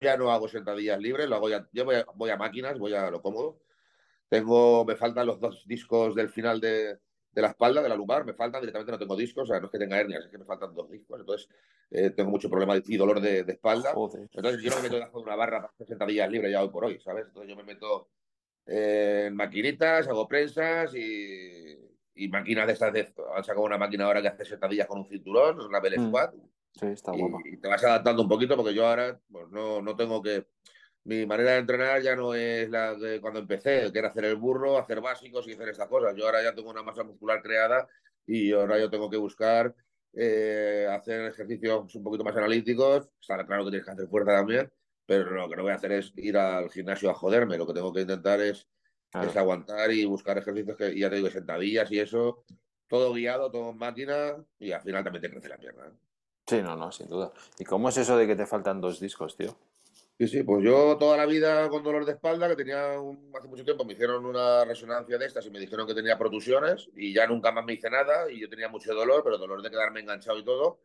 ya 0.00 0.16
no 0.16 0.32
hago 0.32 0.48
sentadillas 0.48 0.98
libres, 0.98 1.28
lo 1.28 1.36
hago 1.36 1.50
ya, 1.50 1.68
yo 1.70 1.84
voy 1.84 1.96
a, 1.96 2.06
voy 2.14 2.30
a 2.30 2.38
máquinas, 2.38 2.78
voy 2.78 2.94
a 2.94 3.10
lo 3.10 3.20
cómodo. 3.20 3.60
Tengo, 4.30 4.86
me 4.86 4.96
faltan 4.96 5.26
los 5.26 5.38
dos 5.38 5.66
discos 5.66 6.14
del 6.14 6.30
final 6.30 6.58
de, 6.58 6.96
de, 7.32 7.42
la 7.42 7.48
espalda, 7.48 7.82
de 7.82 7.90
la 7.90 7.96
lumbar, 7.96 8.24
me 8.24 8.32
faltan, 8.32 8.62
directamente 8.62 8.92
no 8.92 8.98
tengo 8.98 9.16
discos, 9.16 9.42
o 9.42 9.52
sea, 9.52 9.60
no 9.60 9.66
es 9.66 9.70
que 9.72 9.78
tenga 9.78 10.00
hernias, 10.00 10.24
es 10.24 10.30
que 10.30 10.38
me 10.38 10.46
faltan 10.46 10.74
dos 10.74 10.90
discos, 10.90 11.20
entonces 11.20 11.46
eh, 11.90 12.08
tengo 12.08 12.30
mucho 12.30 12.48
problema 12.48 12.74
y 12.82 12.96
dolor 12.96 13.20
de, 13.20 13.44
de 13.44 13.52
espalda. 13.52 13.92
Joder. 13.92 14.30
Entonces 14.32 14.62
yo 14.62 14.70
no 14.70 14.76
me 14.76 14.82
meto 14.84 14.94
debajo 14.94 15.18
de 15.18 15.24
una 15.24 15.36
barra 15.36 15.60
para 15.60 15.74
hacer 15.74 15.88
sentadillas 15.88 16.30
libres 16.30 16.50
ya 16.50 16.62
hoy 16.62 16.70
por 16.70 16.86
hoy, 16.86 16.98
¿sabes? 17.00 17.26
Entonces 17.26 17.50
yo 17.50 17.56
me 17.56 17.64
meto 17.64 18.08
eh, 18.72 19.30
maquinitas, 19.32 20.06
hago 20.06 20.28
prensas 20.28 20.94
y, 20.94 21.76
y, 22.14 22.28
máquinas 22.28 22.68
de 22.68 22.72
estas. 22.72 22.92
De, 22.92 23.12
han 23.34 23.42
sacado 23.42 23.66
una 23.66 23.76
máquina 23.76 24.04
ahora 24.04 24.22
que 24.22 24.28
hace 24.28 24.44
sentadillas 24.44 24.86
con 24.86 25.00
un 25.00 25.08
cinturón, 25.08 25.60
una 25.60 25.80
Bell 25.80 25.94
Squad. 25.94 26.34
Mm. 26.34 26.48
Sí, 26.78 26.86
está 26.86 27.10
guapa. 27.10 27.38
Y, 27.44 27.54
y, 27.54 27.56
te 27.56 27.66
vas 27.66 27.82
adaptando 27.82 28.22
un 28.22 28.28
poquito 28.28 28.56
porque 28.56 28.72
yo 28.72 28.86
ahora 28.86 29.18
pues, 29.30 29.48
no, 29.50 29.82
no 29.82 29.96
tengo 29.96 30.22
que. 30.22 30.46
Mi 31.02 31.26
manera 31.26 31.52
de 31.52 31.58
entrenar 31.58 32.00
ya 32.00 32.14
no 32.14 32.34
es 32.34 32.70
la 32.70 32.94
de 32.94 33.20
cuando 33.20 33.40
empecé, 33.40 33.90
que 33.90 33.98
era 33.98 34.08
hacer 34.08 34.26
el 34.26 34.36
burro, 34.36 34.78
hacer 34.78 35.00
básicos 35.00 35.48
y 35.48 35.54
hacer 35.54 35.70
estas 35.70 35.88
cosas. 35.88 36.14
Yo 36.14 36.26
ahora 36.26 36.42
ya 36.42 36.54
tengo 36.54 36.70
una 36.70 36.82
masa 36.82 37.02
muscular 37.02 37.42
creada 37.42 37.88
y 38.24 38.52
ahora 38.52 38.78
yo 38.78 38.88
tengo 38.88 39.10
que 39.10 39.16
buscar 39.16 39.74
eh, 40.12 40.86
hacer 40.90 41.22
ejercicios 41.22 41.92
un 41.94 42.04
poquito 42.04 42.22
más 42.22 42.36
analíticos. 42.36 43.08
Está 43.20 43.44
claro 43.46 43.64
que 43.64 43.70
tienes 43.70 43.86
que 43.86 43.92
hacer 43.92 44.08
fuerza 44.08 44.32
también, 44.32 44.70
pero 45.10 45.32
lo 45.32 45.48
que 45.48 45.56
no 45.56 45.64
voy 45.64 45.72
a 45.72 45.74
hacer 45.74 45.90
es 45.90 46.12
ir 46.18 46.36
al 46.36 46.70
gimnasio 46.70 47.10
a 47.10 47.14
joderme. 47.14 47.58
Lo 47.58 47.66
que 47.66 47.72
tengo 47.72 47.92
que 47.92 48.02
intentar 48.02 48.40
es, 48.40 48.68
claro. 49.10 49.28
es 49.28 49.36
aguantar 49.36 49.90
y 49.90 50.04
buscar 50.04 50.38
ejercicios 50.38 50.76
que 50.76 50.96
ya 50.96 51.10
te 51.10 51.16
digo, 51.16 51.28
sentadillas 51.28 51.90
y 51.90 51.98
eso, 51.98 52.44
todo 52.86 53.12
guiado, 53.12 53.50
todo 53.50 53.70
en 53.70 53.78
máquina 53.78 54.36
y 54.60 54.70
al 54.70 54.82
final 54.82 55.02
también 55.02 55.22
te 55.22 55.30
crece 55.30 55.48
la 55.48 55.58
pierna. 55.58 55.92
Sí, 56.46 56.62
no, 56.62 56.76
no, 56.76 56.92
sin 56.92 57.08
duda. 57.08 57.32
¿Y 57.58 57.64
cómo 57.64 57.88
es 57.88 57.96
eso 57.96 58.16
de 58.16 58.28
que 58.28 58.36
te 58.36 58.46
faltan 58.46 58.80
dos 58.80 59.00
discos, 59.00 59.36
tío? 59.36 59.56
Sí, 60.16 60.28
sí, 60.28 60.42
pues 60.44 60.62
yo 60.62 60.96
toda 60.96 61.16
la 61.16 61.26
vida 61.26 61.68
con 61.70 61.82
dolor 61.82 62.04
de 62.04 62.12
espalda, 62.12 62.46
que 62.46 62.54
tenía 62.54 63.00
un, 63.00 63.32
hace 63.36 63.48
mucho 63.48 63.64
tiempo, 63.64 63.84
me 63.84 63.94
hicieron 63.94 64.24
una 64.24 64.64
resonancia 64.64 65.18
de 65.18 65.26
estas 65.26 65.44
y 65.44 65.50
me 65.50 65.58
dijeron 65.58 65.88
que 65.88 65.94
tenía 65.94 66.16
protusiones 66.16 66.88
y 66.94 67.12
ya 67.12 67.26
nunca 67.26 67.50
más 67.50 67.64
me 67.64 67.72
hice 67.72 67.90
nada 67.90 68.30
y 68.30 68.40
yo 68.40 68.48
tenía 68.48 68.68
mucho 68.68 68.94
dolor, 68.94 69.24
pero 69.24 69.38
dolor 69.38 69.60
de 69.60 69.70
quedarme 69.70 69.98
enganchado 69.98 70.38
y 70.38 70.44
todo 70.44 70.78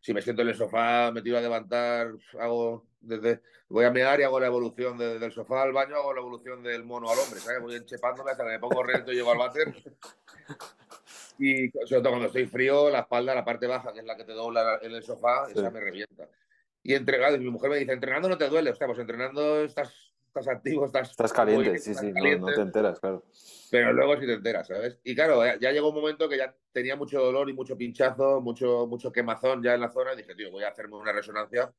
si 0.00 0.14
me 0.14 0.22
siento 0.22 0.42
en 0.42 0.48
el 0.48 0.54
sofá 0.54 1.10
metido 1.12 1.38
a 1.38 1.40
levantar, 1.40 2.12
hago 2.38 2.86
desde 3.00 3.40
voy 3.68 3.84
a 3.84 3.90
mear 3.90 4.20
y 4.20 4.24
hago 4.24 4.40
la 4.40 4.46
evolución 4.46 4.98
de, 4.98 5.18
del 5.18 5.32
sofá 5.32 5.62
al 5.62 5.72
baño, 5.72 5.96
hago 5.96 6.12
la 6.12 6.20
evolución 6.20 6.62
del 6.62 6.84
mono 6.84 7.10
al 7.10 7.18
hombre, 7.18 7.40
¿sabes? 7.40 7.62
Voy 7.62 7.76
enchepándome 7.76 8.32
hasta 8.32 8.44
que 8.44 8.50
me 8.50 8.58
pongo 8.58 8.82
recto 8.82 9.12
y 9.12 9.16
llego 9.16 9.32
al 9.32 9.38
váter. 9.38 9.74
Y 11.38 11.70
sobre 11.70 12.02
todo 12.02 12.10
cuando 12.10 12.26
estoy 12.26 12.46
frío, 12.46 12.90
la 12.90 13.00
espalda, 13.00 13.34
la 13.34 13.44
parte 13.44 13.66
baja, 13.66 13.94
que 13.94 14.00
es 14.00 14.04
la 14.04 14.14
que 14.14 14.24
te 14.24 14.32
dobla 14.32 14.78
en 14.82 14.92
el 14.92 15.02
sofá, 15.02 15.46
sí. 15.46 15.52
esa 15.56 15.70
me 15.70 15.80
revienta. 15.80 16.28
Y 16.82 16.94
entrenando, 16.94 17.38
mi 17.38 17.48
mujer 17.48 17.70
me 17.70 17.78
dice, 17.78 17.92
entrenando 17.92 18.28
no 18.28 18.36
te 18.36 18.48
duele, 18.48 18.70
hostia, 18.70 18.86
pues 18.86 18.98
entrenando 18.98 19.62
estás, 19.64 20.09
estás 20.30 20.48
activo, 20.48 20.86
estás... 20.86 21.10
Estás 21.10 21.32
caliente, 21.32 21.78
sí, 21.78 21.90
estás 21.90 22.06
sí, 22.06 22.12
caliente, 22.12 22.40
no, 22.40 22.46
no, 22.48 22.54
te 22.54 22.60
enteras, 22.62 23.00
claro. 23.00 23.24
Pero 23.70 23.92
luego 23.92 24.16
sí 24.16 24.26
te 24.26 24.34
enteras, 24.34 24.66
¿sabes? 24.68 24.98
Y 25.04 25.14
claro, 25.14 25.44
ya, 25.44 25.58
ya, 25.58 25.72
llegó 25.72 25.88
un 25.88 25.96
momento 25.96 26.28
que 26.28 26.38
ya 26.38 26.54
tenía 26.72 26.96
mucho 26.96 27.20
dolor 27.20 27.50
y 27.50 27.52
mucho 27.52 27.76
pinchazo, 27.76 28.40
mucho, 28.40 28.86
mucho 28.86 29.12
quemazón 29.12 29.62
ya 29.62 29.74
en 29.74 29.80
la 29.80 29.90
zona, 29.90 30.14
y 30.14 30.18
dije, 30.18 30.34
tío, 30.34 30.50
voy 30.50 30.64
a 30.64 30.68
hacerme 30.68 30.96
una 30.96 31.12
resonancia 31.12 31.72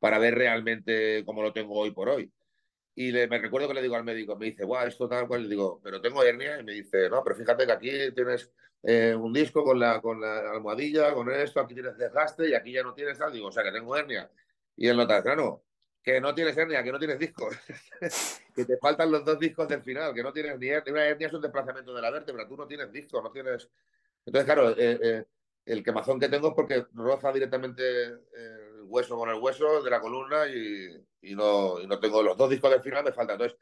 para 0.00 0.18
ver 0.18 0.34
realmente 0.34 1.24
cómo 1.24 1.42
lo 1.42 1.52
tengo 1.52 1.74
hoy 1.78 1.92
por 1.92 2.08
hoy. 2.08 2.30
Y 2.96 3.10
le, 3.10 3.26
me 3.28 3.38
recuerdo 3.38 3.68
que 3.68 3.74
le 3.74 3.82
digo 3.82 3.96
al 3.96 4.04
médico, 4.04 4.36
me 4.36 4.46
dice, 4.46 4.64
guau, 4.64 4.86
esto 4.86 5.08
tal 5.08 5.26
cual, 5.26 5.44
le 5.44 5.48
digo, 5.48 5.80
pero 5.82 6.00
tengo 6.00 6.22
hernia, 6.22 6.60
y 6.60 6.64
me 6.64 6.72
dice, 6.72 7.08
no, 7.08 7.22
pero 7.22 7.36
fíjate 7.36 7.66
que 7.66 7.72
aquí 7.72 7.90
tienes 8.12 8.52
eh, 8.82 9.14
un 9.14 9.32
disco 9.32 9.64
con 9.64 9.78
la, 9.78 10.00
con 10.00 10.20
la 10.20 10.50
almohadilla, 10.50 11.14
con 11.14 11.30
esto, 11.30 11.60
aquí 11.60 11.74
tienes 11.74 11.96
desgaste 11.96 12.48
y 12.48 12.54
aquí 12.54 12.72
ya 12.72 12.82
no 12.82 12.92
tienes 12.92 13.18
tal, 13.18 13.32
digo, 13.32 13.48
o 13.48 13.52
sea, 13.52 13.62
que 13.62 13.72
tengo 13.72 13.96
hernia. 13.96 14.30
Y 14.76 14.88
él 14.88 14.96
nota, 14.96 15.22
claro, 15.22 15.64
que 16.04 16.20
no 16.20 16.34
tienes 16.34 16.54
hernia, 16.56 16.84
que 16.84 16.92
no 16.92 16.98
tienes 16.98 17.18
discos, 17.18 17.56
que 18.54 18.64
te 18.66 18.76
faltan 18.76 19.10
los 19.10 19.24
dos 19.24 19.38
discos 19.38 19.66
del 19.66 19.82
final, 19.82 20.12
que 20.12 20.22
no 20.22 20.34
tienes 20.34 20.58
ni 20.58 20.68
hernia, 20.68 20.92
una 20.92 21.06
hernia 21.06 21.28
es 21.28 21.32
un 21.32 21.40
desplazamiento 21.40 21.94
de 21.94 22.02
la 22.02 22.10
vértebra, 22.10 22.46
tú 22.46 22.58
no 22.58 22.66
tienes 22.66 22.92
discos, 22.92 23.22
no 23.22 23.32
tienes... 23.32 23.70
Entonces, 24.26 24.44
claro, 24.44 24.70
eh, 24.72 24.98
eh, 25.02 25.24
el 25.64 25.82
quemazón 25.82 26.20
que 26.20 26.28
tengo 26.28 26.48
es 26.48 26.54
porque 26.54 26.84
roza 26.92 27.32
directamente 27.32 28.04
el 28.04 28.82
hueso 28.82 29.16
con 29.16 29.30
el 29.30 29.40
hueso 29.40 29.82
de 29.82 29.90
la 29.90 30.00
columna 30.00 30.46
y, 30.46 30.88
y, 31.22 31.34
no, 31.34 31.80
y 31.80 31.86
no 31.86 31.98
tengo 31.98 32.22
los 32.22 32.36
dos 32.36 32.50
discos 32.50 32.70
del 32.70 32.82
final, 32.82 33.04
me 33.04 33.12
falta. 33.12 33.32
Entonces, 33.32 33.58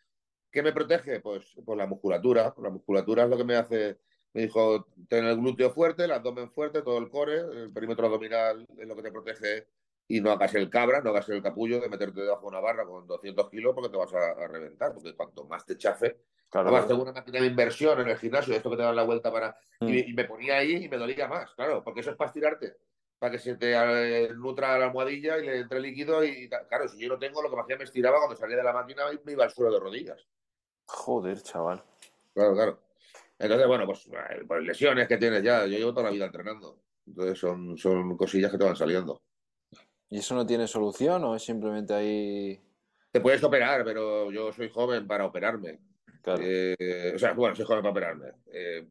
¿qué 0.50 0.64
me 0.64 0.72
protege? 0.72 1.20
Pues, 1.20 1.44
pues 1.64 1.78
la 1.78 1.86
musculatura, 1.86 2.52
la 2.60 2.70
musculatura 2.70 3.22
es 3.22 3.30
lo 3.30 3.36
que 3.36 3.44
me 3.44 3.54
hace... 3.54 3.98
Me 4.34 4.42
dijo, 4.42 4.88
tener 5.08 5.30
el 5.30 5.36
glúteo 5.36 5.70
fuerte, 5.70 6.04
el 6.04 6.10
abdomen 6.10 6.50
fuerte, 6.50 6.80
todo 6.80 6.96
el 6.96 7.10
core, 7.10 7.40
el 7.40 7.70
perímetro 7.70 8.06
abdominal 8.06 8.66
es 8.78 8.88
lo 8.88 8.96
que 8.96 9.02
te 9.02 9.12
protege 9.12 9.66
y 10.12 10.20
no 10.20 10.30
hagas 10.30 10.54
el 10.56 10.68
cabra, 10.68 11.00
no 11.00 11.08
hagas 11.08 11.26
el 11.30 11.42
capullo 11.42 11.80
de 11.80 11.88
meterte 11.88 12.20
debajo 12.20 12.42
de 12.42 12.48
una 12.48 12.60
barra 12.60 12.84
con 12.84 13.06
200 13.06 13.48
kilos 13.48 13.74
porque 13.74 13.88
te 13.88 13.96
vas 13.96 14.12
a, 14.12 14.32
a 14.32 14.46
reventar, 14.46 14.92
porque 14.92 15.14
cuanto 15.14 15.46
más 15.46 15.64
te 15.64 15.78
chafe, 15.78 16.18
claro, 16.50 16.68
además 16.68 16.86
tengo 16.86 17.00
una 17.00 17.12
máquina 17.12 17.40
de 17.40 17.46
inversión 17.46 17.98
en 17.98 18.08
el 18.08 18.18
gimnasio, 18.18 18.54
esto 18.54 18.68
que 18.68 18.76
te 18.76 18.82
dan 18.82 18.94
la 18.94 19.04
vuelta 19.04 19.32
para... 19.32 19.56
Mm. 19.80 19.88
Y, 19.88 20.10
y, 20.10 20.12
me 20.12 20.24
ponía 20.24 20.58
ahí 20.58 20.84
y 20.84 20.88
me 20.90 20.98
dolía 20.98 21.26
más, 21.28 21.54
claro, 21.54 21.82
porque 21.82 22.00
eso 22.00 22.10
es 22.10 22.16
para 22.18 22.28
estirarte, 22.28 22.76
para 23.18 23.32
que 23.32 23.38
se 23.38 23.54
te 23.54 23.72
eh, 23.72 24.34
nutra 24.34 24.76
la 24.76 24.84
almohadilla 24.84 25.38
y 25.38 25.46
le 25.46 25.60
entre 25.60 25.80
líquido 25.80 26.22
y, 26.22 26.46
claro, 26.68 26.88
si 26.88 26.98
yo 26.98 27.08
no 27.08 27.18
tengo, 27.18 27.40
lo 27.40 27.48
que 27.48 27.56
me 27.56 27.62
hacía 27.62 27.78
me 27.78 27.84
estiraba 27.84 28.18
cuando 28.18 28.36
salía 28.36 28.58
de 28.58 28.64
la 28.64 28.74
máquina 28.74 29.04
y 29.14 29.18
me 29.24 29.32
iba 29.32 29.44
al 29.44 29.50
suelo 29.50 29.72
de 29.72 29.80
rodillas. 29.80 30.28
Joder, 30.84 31.40
chaval. 31.40 31.82
Claro, 32.34 32.52
claro. 32.52 32.78
Entonces, 33.38 33.66
bueno, 33.66 33.86
pues, 33.86 34.10
pues 34.46 34.62
lesiones 34.62 35.08
que 35.08 35.16
tienes 35.16 35.42
ya, 35.42 35.64
yo 35.64 35.78
llevo 35.78 35.94
toda 35.94 36.08
la 36.08 36.12
vida 36.12 36.26
entrenando, 36.26 36.82
entonces 37.06 37.38
son, 37.38 37.78
son 37.78 38.14
cosillas 38.14 38.50
que 38.52 38.58
te 38.58 38.64
van 38.64 38.76
saliendo. 38.76 39.22
¿Y 40.12 40.18
eso 40.18 40.34
no 40.34 40.44
tiene 40.44 40.66
solución 40.66 41.24
o 41.24 41.34
es 41.34 41.42
simplemente 41.42 41.94
ahí...? 41.94 42.60
Te 43.10 43.22
puedes 43.22 43.42
operar, 43.42 43.82
pero 43.82 44.30
yo 44.30 44.52
soy 44.52 44.68
joven 44.68 45.06
para 45.06 45.24
operarme. 45.24 45.78
Claro. 46.20 46.42
Eh, 46.44 47.12
o 47.14 47.18
sea, 47.18 47.32
bueno, 47.32 47.56
soy 47.56 47.64
joven 47.64 47.80
para 47.80 47.92
operarme. 47.92 48.26
Eh, 48.52 48.86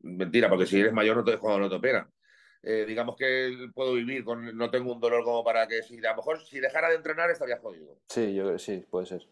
mentira, 0.00 0.50
porque 0.50 0.66
si 0.66 0.78
eres 0.78 0.92
mayor 0.92 1.16
no 1.16 1.24
te, 1.24 1.38
cuando 1.38 1.60
no 1.60 1.70
te 1.70 1.76
operan. 1.76 2.12
Eh, 2.62 2.84
digamos 2.86 3.16
que 3.16 3.70
puedo 3.74 3.94
vivir 3.94 4.22
con... 4.22 4.54
No 4.54 4.70
tengo 4.70 4.92
un 4.92 5.00
dolor 5.00 5.24
como 5.24 5.42
para 5.42 5.66
que... 5.66 5.82
Si, 5.82 5.96
a 6.04 6.10
lo 6.10 6.16
mejor 6.16 6.44
si 6.44 6.60
dejara 6.60 6.90
de 6.90 6.96
entrenar 6.96 7.30
estaría 7.30 7.56
jodido. 7.56 7.96
Sí, 8.10 8.34
yo 8.34 8.58
sí, 8.58 8.84
puede 8.90 9.06
ser. 9.06 9.26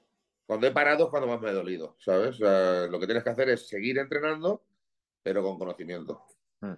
Cuando 0.47 0.67
he 0.67 0.71
parado 0.71 1.05
es 1.05 1.11
cuando 1.11 1.29
más 1.29 1.43
me 1.43 1.51
he 1.51 1.53
dolido, 1.53 1.95
¿sabes? 1.99 2.37
O 2.37 2.39
sea, 2.39 2.87
lo 2.87 2.99
que 2.99 3.05
tienes 3.05 3.23
que 3.23 3.31
hacer 3.31 3.51
es 3.51 3.69
seguir 3.69 3.99
entrenando, 3.99 4.65
pero 5.23 5.43
con 5.43 5.59
conocimiento. 5.59 6.25
Hmm. 6.63 6.73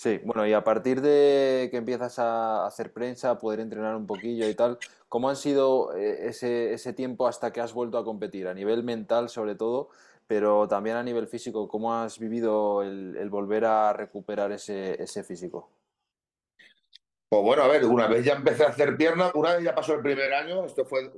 Sí, 0.00 0.18
bueno, 0.24 0.46
y 0.46 0.54
a 0.54 0.64
partir 0.64 1.02
de 1.02 1.68
que 1.70 1.76
empiezas 1.76 2.18
a 2.18 2.64
hacer 2.64 2.90
prensa, 2.90 3.38
poder 3.38 3.60
entrenar 3.60 3.94
un 3.96 4.06
poquillo 4.06 4.48
y 4.48 4.54
tal, 4.54 4.78
¿cómo 5.10 5.28
han 5.28 5.36
sido 5.36 5.94
eh, 5.94 6.26
ese, 6.26 6.72
ese 6.72 6.94
tiempo 6.94 7.28
hasta 7.28 7.52
que 7.52 7.60
has 7.60 7.74
vuelto 7.74 7.98
a 7.98 8.04
competir? 8.04 8.48
A 8.48 8.54
nivel 8.54 8.82
mental, 8.82 9.28
sobre 9.28 9.56
todo, 9.56 9.90
pero 10.26 10.66
también 10.68 10.96
a 10.96 11.02
nivel 11.02 11.26
físico, 11.26 11.68
¿cómo 11.68 11.94
has 11.94 12.18
vivido 12.18 12.82
el, 12.82 13.14
el 13.14 13.28
volver 13.28 13.66
a 13.66 13.92
recuperar 13.92 14.52
ese, 14.52 15.02
ese 15.02 15.22
físico? 15.22 15.68
Pues 17.28 17.42
bueno, 17.42 17.64
a 17.64 17.68
ver, 17.68 17.84
una 17.84 18.06
vez 18.06 18.24
ya 18.24 18.32
empecé 18.32 18.64
a 18.64 18.68
hacer 18.68 18.96
piernas, 18.96 19.32
una 19.34 19.56
vez 19.56 19.64
ya 19.64 19.74
pasó 19.74 19.92
el 19.92 20.00
primer 20.00 20.32
año, 20.32 20.64
esto 20.64 20.86
fue 20.86 21.12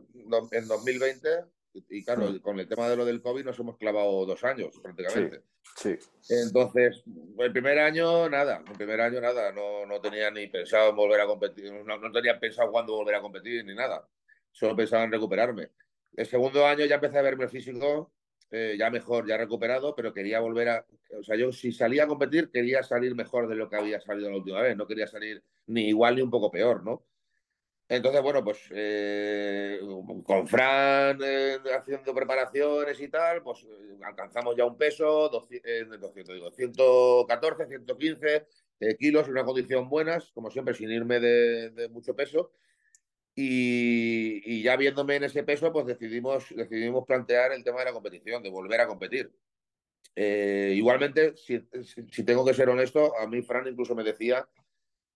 en 0.50 0.66
2020, 0.66 1.28
y 1.74 2.04
claro, 2.04 2.32
sí. 2.32 2.40
con 2.40 2.58
el 2.60 2.68
tema 2.68 2.88
de 2.88 2.96
lo 2.96 3.04
del 3.04 3.22
COVID 3.22 3.44
nos 3.44 3.58
hemos 3.58 3.76
clavado 3.76 4.26
dos 4.26 4.44
años 4.44 4.78
prácticamente. 4.82 5.42
Sí, 5.76 5.96
sí. 6.20 6.34
Entonces, 6.34 7.02
el 7.38 7.52
primer 7.52 7.78
año 7.78 8.28
nada, 8.28 8.62
el 8.66 8.76
primer 8.76 9.00
año 9.00 9.20
nada, 9.20 9.52
no, 9.52 9.86
no 9.86 10.00
tenía 10.00 10.30
ni 10.30 10.48
pensado 10.48 10.90
en 10.90 10.96
volver 10.96 11.20
a 11.20 11.26
competir, 11.26 11.72
no, 11.72 11.96
no, 11.96 12.12
tenía 12.12 12.38
pensado 12.38 12.70
cuándo 12.70 12.94
volver 12.94 13.14
a 13.14 13.20
competir 13.22 13.64
ni 13.64 13.74
nada, 13.74 14.06
solo 14.50 14.76
pensaba 14.76 15.04
en 15.04 15.12
recuperarme. 15.12 15.70
El 16.14 16.26
segundo 16.26 16.66
año 16.66 16.84
ya 16.84 16.96
empecé 16.96 17.18
a 17.18 17.22
verme 17.22 17.48
físico, 17.48 18.12
eh, 18.50 18.76
ya 18.78 18.90
mejor, 18.90 19.26
ya 19.26 19.38
recuperado, 19.38 19.94
pero 19.94 20.12
quería 20.12 20.40
volver 20.40 20.68
a... 20.68 20.86
O 21.18 21.22
sea, 21.22 21.36
yo 21.36 21.52
si 21.52 21.72
salía 21.72 22.04
a 22.04 22.06
competir 22.06 22.50
quería 22.50 22.82
salir 22.82 23.14
mejor 23.14 23.48
de 23.48 23.54
lo 23.54 23.70
que 23.70 23.76
había 23.76 23.98
salido 23.98 24.28
la 24.28 24.36
última 24.36 24.60
vez, 24.60 24.76
no 24.76 24.86
quería 24.86 25.06
salir 25.06 25.42
ni 25.66 25.88
igual 25.88 26.16
ni 26.16 26.22
un 26.22 26.30
poco 26.30 26.50
peor, 26.50 26.84
¿no? 26.84 27.02
Entonces, 27.92 28.22
bueno, 28.22 28.42
pues 28.42 28.58
eh, 28.70 29.78
con 30.24 30.48
Fran 30.48 31.18
eh, 31.22 31.58
haciendo 31.78 32.14
preparaciones 32.14 32.98
y 32.98 33.08
tal, 33.08 33.42
pues 33.42 33.64
eh, 33.64 33.98
alcanzamos 34.02 34.56
ya 34.56 34.64
un 34.64 34.78
peso, 34.78 35.28
200, 35.28 36.00
200 36.00 36.34
digo, 36.34 36.50
114, 36.50 37.66
115 37.66 38.46
kilos, 38.98 39.26
en 39.26 39.32
una 39.32 39.44
condición 39.44 39.90
buenas, 39.90 40.32
como 40.32 40.50
siempre, 40.50 40.72
sin 40.72 40.90
irme 40.90 41.20
de, 41.20 41.90
mucho 41.90 42.16
peso. 42.16 42.52
Y, 43.34 44.62
ya 44.62 44.76
viéndome 44.76 45.16
en 45.16 45.24
ese 45.24 45.42
peso, 45.42 45.70
pues 45.70 45.84
decidimos, 45.84 46.46
decidimos 46.56 47.04
plantear 47.06 47.52
el 47.52 47.62
tema 47.62 47.80
de 47.80 47.84
la 47.84 47.92
competición, 47.92 48.42
de 48.42 48.48
volver 48.48 48.80
a 48.80 48.86
competir. 48.86 49.30
igualmente, 50.16 51.36
si, 51.36 51.60
tengo 52.24 52.42
que 52.42 52.54
ser 52.54 52.70
honesto, 52.70 53.12
a 53.18 53.26
mí 53.26 53.42
Fran 53.42 53.68
incluso 53.68 53.94
me 53.94 54.02
decía 54.02 54.48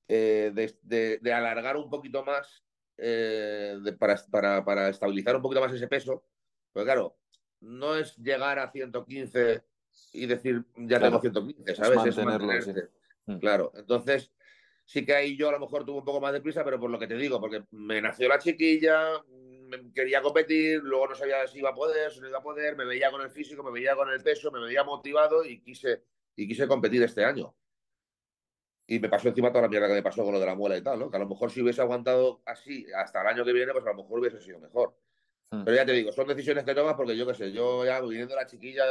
de, 0.07 0.75
de, 0.83 1.33
alargar 1.33 1.79
un 1.79 1.89
poquito 1.89 2.23
más 2.23 2.66
eh, 2.99 3.79
para, 3.99 4.17
para, 4.31 4.65
para, 4.65 4.89
estabilizar 4.89 5.37
un 5.37 5.43
poquito 5.43 5.61
más 5.61 5.73
ese 5.73 5.89
peso. 5.89 6.25
Porque 6.73 6.87
claro, 6.87 7.17
no 7.61 7.97
es 7.97 8.17
llegar 8.17 8.59
a 8.59 8.71
115 8.71 9.63
y 10.13 10.27
decir 10.27 10.65
ya 10.77 11.01
tengo 11.01 11.21
115, 11.21 11.75
¿sabes? 11.75 12.05
Es 12.07 12.25
mantenerlo, 12.25 12.89
mm. 13.27 13.39
Claro, 13.39 13.73
entonces 13.75 14.33
sí 14.85 15.05
que 15.05 15.15
ahí 15.15 15.37
yo 15.37 15.49
a 15.49 15.53
lo 15.53 15.61
mejor 15.61 15.85
tuve 15.85 15.99
un 15.99 16.05
poco 16.05 16.21
más 16.21 16.33
de 16.33 16.41
prisa, 16.41 16.65
pero 16.65 16.79
por 16.79 16.91
lo 16.91 16.99
que 16.99 17.07
te 17.07 17.17
digo, 17.17 17.41
porque 17.41 17.65
me 17.71 18.01
nació 18.01 18.29
la 18.29 18.39
chiquilla, 18.39 19.23
quería 19.95 20.23
competir, 20.23 20.81
luego 20.83 21.09
no 21.09 21.15
sabía 21.15 21.47
si 21.47 21.59
iba 21.59 21.71
a 21.71 21.75
poder, 21.75 22.13
si 22.13 22.21
no 22.21 22.29
iba 22.29 22.39
a 22.39 22.43
poder, 22.43 22.77
me 22.77 22.85
veía 22.85 23.11
con 23.11 23.21
el 23.21 23.31
físico, 23.31 23.63
me 23.63 23.73
veía 23.73 23.97
con 23.97 24.11
el 24.11 24.23
peso, 24.23 24.51
me 24.53 24.61
veía 24.61 24.85
motivado 24.85 25.45
y 25.45 25.61
quise, 25.61 26.05
y 26.37 26.47
quise 26.47 26.69
competir 26.69 27.03
este 27.03 27.25
año 27.25 27.55
y 28.87 29.01
me 29.01 29.09
pasó 29.09 29.29
encima 29.29 29.51
toda 29.51 29.63
la 29.63 29.69
mierda 29.69 29.89
que 29.89 29.95
me 29.95 30.03
pasó 30.03 30.23
con 30.23 30.33
lo 30.33 30.41
de 30.41 30.47
la 30.47 30.55
muela 30.55 30.77
y 30.77 30.83
tal, 30.83 30.99
¿no? 30.99 31.11
Que 31.11 31.17
a 31.17 31.21
lo 31.21 31.29
mejor 31.29 31.51
si 31.51 31.61
hubiese 31.61 31.81
aguantado 31.81 32.41
así 32.47 32.87
hasta 32.95 33.21
el 33.23 33.27
año 33.27 33.45
que 33.45 33.53
viene, 33.53 33.73
pues 33.73 33.85
a 33.85 33.91
lo 33.91 33.97
mejor 33.97 34.21
hubiese 34.21 34.41
sido 34.41 34.61
mejor. 34.61 34.95
Hmm. 35.51 35.65
Pero 35.65 35.77
ya 35.77 35.85
te 35.85 35.93
digo, 35.93 36.13
son 36.13 36.29
decisiones 36.29 36.65
que 36.65 36.75
tomas 36.75 36.95
porque 36.95 37.17
yo 37.17 37.27
qué 37.27 37.35
sé, 37.35 37.53
yo 37.53 37.85
ya 37.85 38.01
viniendo 38.01 38.37
la 38.37 38.47
chiquilla, 38.47 38.85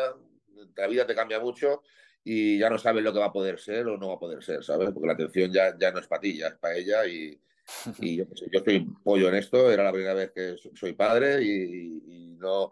la 0.75 0.87
vida 0.87 1.07
te 1.07 1.15
cambia 1.15 1.39
mucho 1.39 1.81
y 2.23 2.57
ya 2.57 2.69
no 2.69 2.77
sabes 2.77 3.03
lo 3.03 3.13
que 3.13 3.19
va 3.19 3.27
a 3.27 3.31
poder 3.31 3.57
ser 3.59 3.87
o 3.87 3.97
no 3.97 4.09
va 4.09 4.15
a 4.15 4.19
poder 4.19 4.43
ser, 4.43 4.63
¿sabes? 4.63 4.89
Porque 4.91 5.07
la 5.07 5.13
atención 5.13 5.51
ya, 5.51 5.77
ya 5.77 5.91
no 5.91 5.99
es 5.99 6.07
para 6.07 6.21
ti, 6.21 6.37
ya 6.37 6.47
es 6.47 6.55
para 6.55 6.75
ella 6.75 7.05
y, 7.05 7.39
y 7.99 8.17
yo 8.17 8.27
qué 8.27 8.35
sé, 8.35 8.45
yo 8.51 8.59
estoy 8.59 8.85
pollo 9.01 9.29
en 9.29 9.35
esto, 9.35 9.71
era 9.71 9.83
la 9.83 9.93
primera 9.93 10.13
vez 10.13 10.31
que 10.31 10.55
soy 10.73 10.93
padre 10.93 11.41
y, 11.41 12.35
no, 12.37 12.71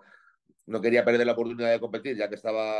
no 0.67 0.82
quería 0.82 1.05
perder 1.05 1.26
la 1.26 1.34
oportunidad 1.34 1.71
de 1.71 1.80
competir, 1.80 2.17
ya 2.17 2.28
que 2.30 2.36
estaba, 2.36 2.76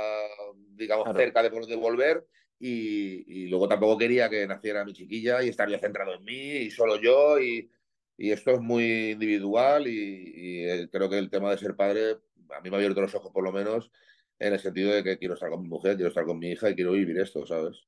digamos, 0.76 1.08
cerca 1.16 1.42
de, 1.42 1.50
de 1.50 1.76
volver 1.76 2.28
y, 2.66 3.48
luego 3.48 3.68
tampoco 3.68 3.98
quería 3.98 4.30
que 4.30 4.48
naciera 4.48 4.86
mi 4.86 4.94
chiquilla 4.94 5.44
y 5.44 5.50
estar 5.50 5.70
yo 5.70 5.78
centrado 5.78 6.14
en 6.14 6.24
mí 6.24 6.34
y 6.34 6.72
solo 6.72 7.00
yo 7.00 7.40
y, 7.40 7.70
esto 8.18 8.52
es 8.52 8.62
muy 8.62 9.12
individual 9.12 9.88
y, 9.88 10.66
eh, 10.66 10.88
creo 10.92 11.10
que 11.10 11.18
el 11.18 11.30
tema 11.30 11.52
de 11.52 11.58
ser 11.58 11.76
padre 11.76 12.20
a 12.52 12.62
mí 12.62 12.70
me 12.70 12.76
ha 12.76 12.80
abierto 12.80 13.02
los 13.02 13.14
ojos 13.16 13.32
por 13.34 13.44
lo 13.44 13.52
menos 13.52 13.92
en 14.40 14.54
el 14.54 14.60
sentido 14.60 14.94
de 14.94 15.04
que 15.04 15.18
quiero 15.18 15.34
estar 15.34 15.50
con 15.50 15.62
mi 15.62 15.68
mujer, 15.68 15.96
quiero 15.96 16.10
estar 16.10 16.26
con 16.26 16.40
mi 16.40 16.52
hija 16.52 16.70
y 16.70 16.76
quiero 16.76 16.94
vivir 16.94 17.20
esto, 17.20 17.46
¿sabes? 17.46 17.86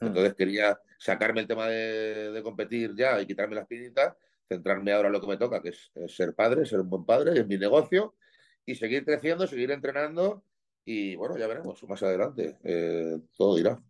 Hmm. 0.00 0.06
Entonces 0.06 0.34
quería 0.34 0.80
sacarme 0.98 1.42
el 1.42 1.46
tema 1.46 1.66
de, 1.68 2.40
competir 2.42 2.94
ya 2.96 3.20
y 3.20 3.26
quitarme 3.26 3.56
la 3.56 3.62
espinita, 3.62 4.16
centrarme 4.48 4.92
ahora 4.92 5.08
en 5.08 5.12
lo 5.12 5.20
que 5.20 5.26
me 5.26 5.36
toca, 5.36 5.60
que 5.60 5.70
es, 5.70 5.92
ser 6.08 6.34
padre, 6.34 6.64
ser 6.64 6.80
un 6.80 6.88
buen 6.88 7.04
padre, 7.04 7.38
es 7.38 7.46
mi 7.46 7.58
negocio, 7.58 8.14
y 8.64 8.74
seguir 8.74 9.04
creciendo, 9.04 9.46
seguir 9.46 9.70
entrenando, 9.70 10.44
y 10.84 11.14
bueno, 11.16 11.36
ya 11.36 11.46
veremos 11.46 11.82
más 11.84 12.02
adelante, 12.02 12.58
eh, 12.64 13.18
todo 13.36 13.58
irá. 13.58 13.82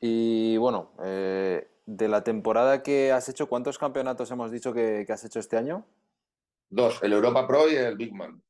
Y 0.00 0.56
bueno, 0.56 0.92
eh, 1.04 1.68
de 1.86 2.08
la 2.08 2.24
temporada 2.24 2.82
que 2.82 3.12
has 3.12 3.28
hecho, 3.28 3.48
¿cuántos 3.48 3.78
campeonatos 3.78 4.30
hemos 4.30 4.50
dicho 4.50 4.72
que, 4.72 5.06
has 5.08 5.24
hecho 5.24 5.38
este 5.38 5.56
año? 5.56 5.84
Dos, 6.70 7.00
el 7.02 7.12
Europa 7.12 7.46
Pro 7.46 7.70
y 7.70 7.76
el 7.76 7.96
Big 7.96 8.12
Man. 8.12 8.42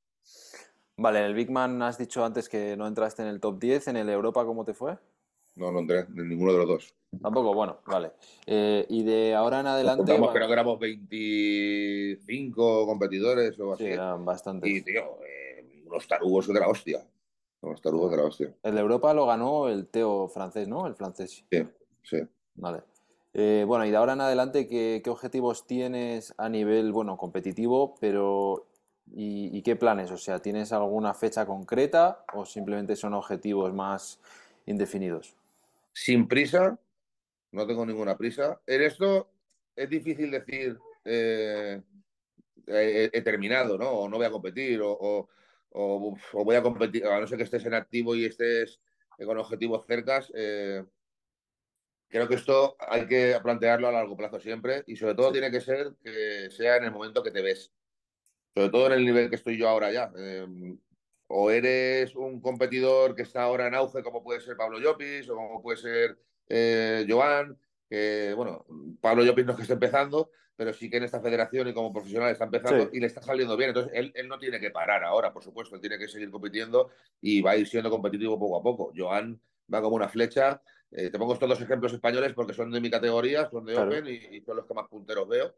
Vale, 0.97 1.18
en 1.18 1.24
el 1.26 1.35
Big 1.35 1.51
Man 1.51 1.83
has 1.83 1.99
dicho 1.99 2.24
antes 2.24 2.49
que 2.49 2.76
no 2.76 2.87
entraste 2.87 3.22
en 3.22 3.28
el 3.28 3.41
top 3.41 3.59
10, 3.59 3.89
¿en 3.89 3.97
el 3.97 4.09
Europa 4.09 4.45
cómo 4.45 4.64
te 4.64 4.74
fue? 4.74 4.97
No, 5.55 5.70
no 5.70 5.80
entré 5.80 6.01
en 6.01 6.28
ninguno 6.28 6.53
de 6.53 6.59
los 6.59 6.68
dos. 6.68 6.95
Tampoco, 7.20 7.53
bueno, 7.53 7.80
vale. 7.87 8.12
Eh, 8.47 8.87
y 8.89 9.03
de 9.03 9.35
ahora 9.35 9.61
en 9.61 9.66
adelante. 9.66 10.16
Creo 10.16 10.47
que 10.47 10.53
éramos 10.53 10.78
25 10.78 12.87
competidores 12.87 13.61
o 13.61 13.74
así. 13.74 13.85
Sí, 13.85 13.91
eran 13.91 14.24
bastantes. 14.24 14.70
Y, 14.70 14.80
tío, 14.80 15.18
eh, 15.26 15.83
unos 15.85 16.09
tarugos 16.09 16.49
de 16.49 16.59
la 16.59 16.68
hostia. 16.68 17.05
El 17.62 18.74
de 18.74 18.80
Europa 18.80 19.14
lo 19.14 19.26
ganó 19.26 19.68
el 19.68 19.86
Teo 19.86 20.28
francés, 20.28 20.66
¿no? 20.66 20.86
El 20.86 20.94
francés. 20.94 21.44
Sí, 21.50 21.62
sí. 22.02 22.18
Vale. 22.56 22.82
Eh, 23.34 23.64
bueno, 23.66 23.86
y 23.86 23.90
de 23.90 23.96
ahora 23.96 24.12
en 24.14 24.20
adelante, 24.20 24.68
¿qué, 24.68 25.02
objetivos 25.06 25.66
tienes 25.66 26.34
a 26.36 26.48
nivel, 26.48 26.92
bueno, 26.92 27.16
competitivo, 27.16 27.94
pero 28.00 28.66
y, 29.14 29.62
qué 29.62 29.76
planes? 29.76 30.10
O 30.10 30.16
sea, 30.16 30.40
¿tienes 30.40 30.72
alguna 30.72 31.14
fecha 31.14 31.46
concreta 31.46 32.24
o 32.34 32.44
simplemente 32.44 32.96
son 32.96 33.14
objetivos 33.14 33.72
más 33.72 34.20
indefinidos? 34.66 35.34
Sin 35.92 36.26
prisa, 36.26 36.78
no 37.52 37.66
tengo 37.66 37.86
ninguna 37.86 38.16
prisa. 38.16 38.60
En 38.66 38.82
esto 38.82 39.28
es 39.76 39.88
difícil 39.88 40.30
decir 40.30 40.78
eh, 41.04 41.80
he, 42.66 43.22
terminado, 43.22 43.78
¿no? 43.78 43.88
O 43.88 44.08
no 44.08 44.16
voy 44.16 44.26
a 44.26 44.30
competir, 44.30 44.80
o 44.82 44.96
o, 45.00 45.28
voy 45.72 46.56
a 46.56 46.62
competir, 46.62 47.06
a 47.06 47.20
no 47.20 47.26
ser 47.26 47.38
que 47.38 47.44
estés 47.44 47.64
en 47.64 47.74
activo 47.74 48.14
y 48.14 48.24
estés 48.24 48.80
con 49.24 49.38
objetivos 49.38 49.86
cercas, 49.86 50.32
eh, 50.34 50.84
creo 52.08 52.28
que 52.28 52.34
esto 52.34 52.76
hay 52.78 53.06
que 53.06 53.38
plantearlo 53.42 53.88
a 53.88 53.92
largo 53.92 54.16
plazo 54.16 54.40
siempre 54.40 54.84
y 54.86 54.96
sobre 54.96 55.14
todo 55.14 55.32
tiene 55.32 55.50
que 55.50 55.60
ser 55.60 55.94
que 56.02 56.50
sea 56.50 56.76
en 56.76 56.84
el 56.84 56.92
momento 56.92 57.22
que 57.22 57.30
te 57.30 57.42
ves. 57.42 57.72
Sobre 58.54 58.68
todo 58.68 58.86
en 58.88 58.92
el 58.92 59.04
nivel 59.04 59.30
que 59.30 59.36
estoy 59.36 59.56
yo 59.56 59.68
ahora 59.68 59.90
ya. 59.92 60.12
Eh, 60.16 60.46
o 61.28 61.50
eres 61.50 62.14
un 62.14 62.40
competidor 62.42 63.14
que 63.14 63.22
está 63.22 63.44
ahora 63.44 63.66
en 63.66 63.74
auge, 63.74 64.02
como 64.02 64.22
puede 64.22 64.40
ser 64.40 64.56
Pablo 64.56 64.78
Llopis 64.78 65.28
o 65.30 65.36
como 65.36 65.62
puede 65.62 65.78
ser 65.78 66.18
eh, 66.48 67.06
Joan, 67.08 67.58
que, 67.93 68.32
bueno, 68.32 68.64
Pablo 69.03 69.22
no 69.22 69.30
es 69.30 69.57
que 69.57 69.62
esté 69.62 69.74
empezando, 69.74 70.30
pero 70.57 70.72
sí 70.72 70.88
que 70.88 70.97
en 70.97 71.03
esta 71.03 71.20
federación 71.20 71.68
y 71.68 71.74
como 71.74 71.93
profesional 71.93 72.30
está 72.30 72.45
empezando 72.45 72.88
y 72.90 72.99
le 72.99 73.07
está 73.07 73.20
saliendo 73.20 73.55
bien. 73.55 73.68
Entonces, 73.68 73.93
él, 73.95 74.28
no 74.28 74.38
tiene 74.38 74.59
que 74.59 74.70
parar 74.70 75.05
ahora, 75.05 75.30
por 75.30 75.45
supuesto, 75.45 75.74
él 75.74 75.82
tiene 75.82 75.99
que 75.99 76.09
seguir 76.09 76.30
compitiendo 76.30 76.88
y 77.20 77.43
va 77.43 77.51
a 77.51 77.57
ir 77.57 77.68
siendo 77.68 77.90
competitivo 77.90 78.38
poco 78.38 78.57
a 78.57 78.62
poco. 78.62 78.93
Joan 78.97 79.38
va 79.72 79.82
como 79.82 79.97
una 79.97 80.09
flecha. 80.09 80.62
Eh, 80.90 81.11
te 81.11 81.18
pongo 81.18 81.34
estos 81.34 81.47
dos 81.47 81.61
ejemplos 81.61 81.93
españoles 81.93 82.32
porque 82.32 82.55
son 82.55 82.70
de 82.70 82.80
mi 82.80 82.90
categoría, 82.90 83.51
son 83.51 83.66
de 83.66 83.76
Open 83.76 84.07
y, 84.07 84.40
son 84.40 84.57
los 84.57 84.64
que 84.64 84.72
más 84.72 84.88
punteros 84.88 85.28
veo. 85.28 85.55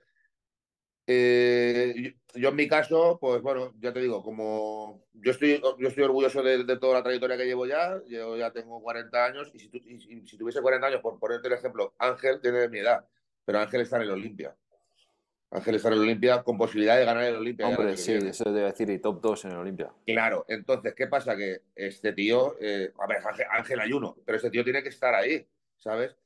Eh, 1.06 2.14
yo, 2.34 2.48
en 2.48 2.56
mi 2.56 2.66
caso, 2.66 3.18
pues 3.20 3.42
bueno, 3.42 3.74
ya 3.78 3.92
te 3.92 4.00
digo, 4.00 4.22
como 4.22 5.04
yo 5.12 5.32
estoy, 5.32 5.60
yo 5.78 5.88
estoy 5.88 6.04
orgulloso 6.04 6.42
de, 6.42 6.64
toda 6.78 6.94
la 6.94 7.02
trayectoria 7.02 7.36
que 7.36 7.44
llevo 7.44 7.66
ya, 7.66 8.00
yo 8.06 8.36
ya 8.36 8.50
tengo 8.52 8.82
40 8.82 9.24
años 9.24 9.50
y 9.52 9.58
si, 9.58 9.70
si 10.26 10.38
tuviese 10.38 10.62
40 10.62 10.86
años, 10.86 11.00
por 11.00 11.18
ponerte 11.18 11.48
el 11.48 11.54
ejemplo, 11.54 11.94
Ángel 11.98 12.40
tiene 12.40 12.68
mi 12.68 12.78
edad, 12.78 13.06
pero 13.44 13.60
Ángel 13.60 13.82
está 13.82 13.96
en 13.96 14.02
el 14.02 14.10
Olimpia. 14.12 14.56
Ángel 15.54 15.76
está 15.76 15.88
en 15.88 15.94
el 15.94 16.00
Olimpia 16.00 16.42
con 16.42 16.58
posibilidad 16.58 16.96
de 16.98 17.04
ganar 17.04 17.24
el 17.24 17.36
Olimpia. 17.36 17.68
Hombre, 17.68 17.96
sí, 17.96 18.12
eso 18.12 18.44
debe 18.44 18.66
decir, 18.66 18.90
y 18.90 18.98
top 18.98 19.20
2 19.20 19.44
en 19.44 19.50
el 19.52 19.58
Olimpia. 19.58 19.92
Claro, 20.04 20.44
entonces, 20.48 20.94
¿qué 20.94 21.06
pasa? 21.06 21.36
Que 21.36 21.62
este 21.76 22.12
tío, 22.12 22.56
eh, 22.60 22.92
a 22.98 23.06
ver, 23.06 23.18
Ángel, 23.50 23.80
hay 23.80 23.92
uno, 23.92 24.16
pero 24.24 24.36
este 24.36 24.50
tío 24.50 24.64
tiene 24.64 24.82
que 24.82 24.88
estar 24.88 25.14
ahí, 25.14 25.46
¿sabes? 25.76 26.16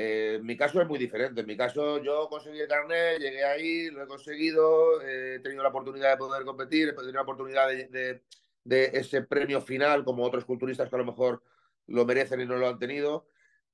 Eh, 0.00 0.38
mi 0.44 0.56
caso 0.56 0.80
es 0.80 0.86
muy 0.86 0.96
diferente. 0.96 1.40
En 1.40 1.46
mi 1.48 1.56
caso, 1.56 2.00
yo 2.00 2.28
conseguí 2.28 2.60
el 2.60 2.68
carnet, 2.68 3.18
llegué 3.18 3.42
ahí, 3.44 3.90
lo 3.90 4.04
he 4.04 4.06
conseguido, 4.06 5.02
he 5.02 5.40
tenido 5.40 5.64
la 5.64 5.70
oportunidad 5.70 6.12
de 6.12 6.16
poder 6.16 6.44
competir, 6.44 6.90
he 6.90 6.92
tenido 6.92 7.14
la 7.14 7.22
oportunidad 7.22 7.66
de, 7.66 8.22
de 8.62 8.90
ese 8.94 9.22
premio 9.22 9.60
final, 9.60 10.04
como 10.04 10.22
otros 10.22 10.44
culturistas 10.44 10.88
que 10.88 10.94
a 10.94 11.00
lo 11.00 11.04
mejor 11.04 11.42
lo 11.88 12.04
merecen 12.04 12.40
y 12.40 12.46
no 12.46 12.58
lo 12.58 12.68
han 12.68 12.78
tenido. 12.78 13.26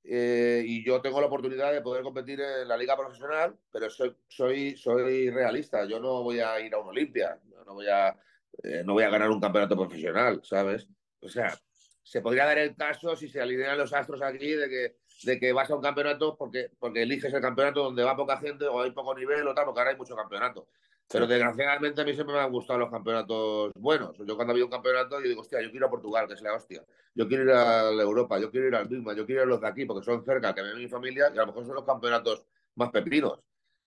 Eh, 0.03 0.63
y 0.65 0.83
yo 0.83 0.99
tengo 0.99 1.21
la 1.21 1.27
oportunidad 1.27 1.71
de 1.71 1.81
poder 1.81 2.01
competir 2.01 2.41
en 2.41 2.67
la 2.67 2.75
liga 2.75 2.97
profesional, 2.97 3.55
pero 3.71 3.87
soy, 3.91 4.15
soy, 4.27 4.75
soy 4.77 5.29
realista. 5.29 5.85
Yo 5.85 5.99
no 5.99 6.23
voy 6.23 6.39
a 6.39 6.59
ir 6.59 6.73
a 6.73 6.79
una 6.79 6.89
Olimpia, 6.89 7.39
no 7.67 7.75
voy 7.75 7.87
a, 7.87 8.19
eh, 8.63 8.81
no 8.83 8.93
voy 8.93 9.03
a 9.03 9.11
ganar 9.11 9.29
un 9.29 9.39
campeonato 9.39 9.77
profesional, 9.77 10.41
¿sabes? 10.43 10.87
O 11.19 11.29
sea, 11.29 11.55
se 12.01 12.21
podría 12.21 12.45
dar 12.45 12.57
el 12.57 12.75
caso 12.75 13.15
si 13.15 13.27
se 13.27 13.39
alinean 13.39 13.77
los 13.77 13.93
astros 13.93 14.23
aquí 14.23 14.53
de 14.53 14.69
que, 14.69 15.04
de 15.23 15.39
que 15.39 15.53
vas 15.53 15.69
a 15.69 15.75
un 15.75 15.81
campeonato 15.81 16.35
porque, 16.37 16.69
porque 16.79 17.03
eliges 17.03 17.33
el 17.33 17.41
campeonato 17.41 17.83
donde 17.83 18.03
va 18.03 18.15
poca 18.15 18.37
gente 18.37 18.65
o 18.65 18.81
hay 18.81 18.91
poco 18.91 19.15
nivel 19.15 19.47
o 19.47 19.53
tal, 19.53 19.65
porque 19.65 19.79
ahora 19.79 19.91
hay 19.91 19.97
mucho 19.97 20.15
campeonato. 20.15 20.67
Pero 21.07 21.27
desgraciadamente 21.27 22.01
a 22.01 22.03
mí 22.03 22.13
siempre 22.13 22.35
me 22.35 22.41
han 22.41 22.51
gustado 22.51 22.79
los 22.79 22.89
campeonatos 22.89 23.71
buenos. 23.75 24.17
Yo 24.25 24.35
cuando 24.35 24.53
había 24.53 24.65
un 24.65 24.71
campeonato, 24.71 25.21
yo 25.21 25.27
digo, 25.27 25.41
hostia, 25.41 25.61
yo 25.61 25.69
quiero 25.69 25.85
ir 25.85 25.87
a 25.87 25.91
Portugal, 25.91 26.27
que 26.27 26.33
es 26.33 26.41
la 26.41 26.55
hostia. 26.55 26.83
Yo 27.13 27.27
quiero 27.27 27.43
ir 27.43 27.51
a 27.51 27.91
Europa, 27.91 28.39
yo 28.39 28.49
quiero 28.49 28.67
ir 28.67 28.75
al 28.75 28.87
Bigman, 28.87 29.15
yo 29.15 29.25
quiero 29.25 29.41
ir 29.41 29.47
a 29.47 29.49
los 29.49 29.61
de 29.61 29.67
aquí, 29.67 29.85
porque 29.85 30.03
son 30.03 30.25
cerca, 30.25 30.53
que 30.55 30.63
ven 30.63 30.77
mi 30.77 30.87
familia, 30.87 31.31
y 31.33 31.37
a 31.37 31.41
lo 31.41 31.47
mejor 31.47 31.65
son 31.65 31.75
los 31.75 31.85
campeonatos 31.85 32.47
más 32.75 32.89
pepinos, 32.89 33.39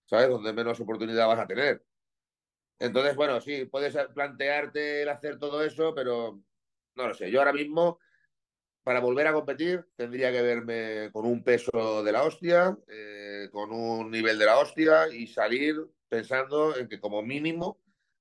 ¿sabes? 0.05 0.29
Donde 0.29 0.53
menos 0.53 0.79
oportunidad 0.79 1.27
vas 1.27 1.39
a 1.39 1.47
tener. 1.47 1.83
Entonces, 2.79 3.15
bueno, 3.17 3.41
sí, 3.41 3.65
puedes 3.65 3.95
plantearte 4.13 5.01
el 5.01 5.09
hacer 5.09 5.37
todo 5.37 5.61
eso, 5.61 5.93
pero 5.93 6.39
no 6.95 7.07
lo 7.07 7.13
sé. 7.13 7.29
Yo 7.29 7.39
ahora 7.39 7.51
mismo 7.51 7.99
para 8.83 8.99
volver 8.99 9.27
a 9.27 9.33
competir 9.33 9.85
tendría 9.95 10.31
que 10.31 10.41
verme 10.41 11.09
con 11.11 11.25
un 11.25 11.43
peso 11.43 12.03
de 12.03 12.11
la 12.11 12.23
hostia, 12.23 12.77
eh, 12.87 13.49
con 13.51 13.71
un 13.71 14.09
nivel 14.09 14.39
de 14.39 14.45
la 14.45 14.57
hostia 14.57 15.07
y 15.09 15.27
salir 15.27 15.75
pensando 16.07 16.75
en 16.75 16.87
que 16.87 16.99
como 16.99 17.21
mínimo 17.21 17.77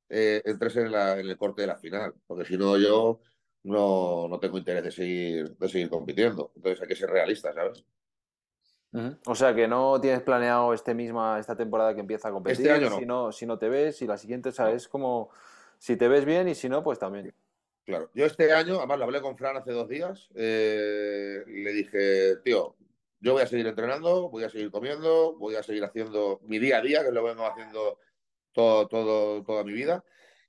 eh, 0.09 0.43
entres 0.45 0.77
en, 0.77 0.93
la, 0.93 1.19
en, 1.19 1.29
el 1.29 1.37
corte 1.37 1.63
de 1.63 1.69
la 1.69 1.77
final, 1.77 2.15
porque 2.27 2.45
si 2.45 2.57
no 2.57 2.77
yo 2.79 3.21
no, 3.65 4.29
no, 4.29 4.39
tengo 4.39 4.59
interés 4.59 4.85
de 4.85 4.91
seguir, 4.91 5.57
de 5.57 5.69
seguir 5.69 5.91
compitiendo. 5.91 6.53
Entonces 6.57 6.81
hay 6.81 6.89
que 6.89 6.97
ser 6.97 7.11
realista, 7.11 7.53
¿sabes? 7.53 7.85
O 9.27 9.35
sea 9.35 9.55
que 9.55 9.69
no 9.69 10.01
tienes 10.01 10.23
planeado 10.23 10.73
este 10.73 10.95
misma, 10.95 11.39
esta 11.39 11.55
temporada 11.55 11.95
que 11.95 12.01
empieza 12.01 12.29
a 12.29 12.33
competir. 12.33 12.67
Este 12.67 12.73
año 12.73 12.89
no. 12.89 12.99
Si 12.99 13.07
no, 13.07 13.33
si 13.33 13.47
no 13.47 13.59
te 13.59 13.69
ves, 13.69 14.01
y 14.01 14.07
la 14.07 14.17
siguiente, 14.17 14.51
¿sabes? 14.51 14.89
Como 14.89 15.31
si 15.79 15.97
te 15.97 16.09
ves 16.09 16.25
bien 16.25 16.49
y 16.49 16.55
si 16.55 16.69
no, 16.69 16.83
pues 16.83 16.99
también. 16.99 17.35
Claro, 17.89 18.11
yo 18.13 18.27
este 18.27 18.53
año, 18.53 18.77
además 18.77 18.99
lo 18.99 19.05
hablé 19.07 19.23
con 19.23 19.39
Fran 19.39 19.57
hace 19.57 19.73
dos 19.73 19.89
días, 19.89 20.29
eh, 20.35 21.43
le 21.47 21.73
dije, 21.73 22.37
tío, 22.45 22.77
yo 23.19 23.33
voy 23.33 23.41
a 23.41 23.47
seguir 23.47 23.67
entrenando, 23.67 24.29
voy 24.29 24.45
a 24.45 24.51
seguir 24.51 24.71
comiendo, 24.71 25.35
voy 25.39 25.55
a 25.55 25.63
seguir 25.63 25.83
haciendo 25.85 26.39
mi 26.43 26.59
día 26.59 26.77
a 26.77 26.83
día, 26.83 27.03
que 27.03 27.13
lo 27.13 27.25
vengo 27.25 27.47
haciendo 27.47 27.99
todo, 28.53 28.89
todo, 28.89 29.43
toda 29.43 29.65
mi 29.65 29.73
vida, 29.73 30.05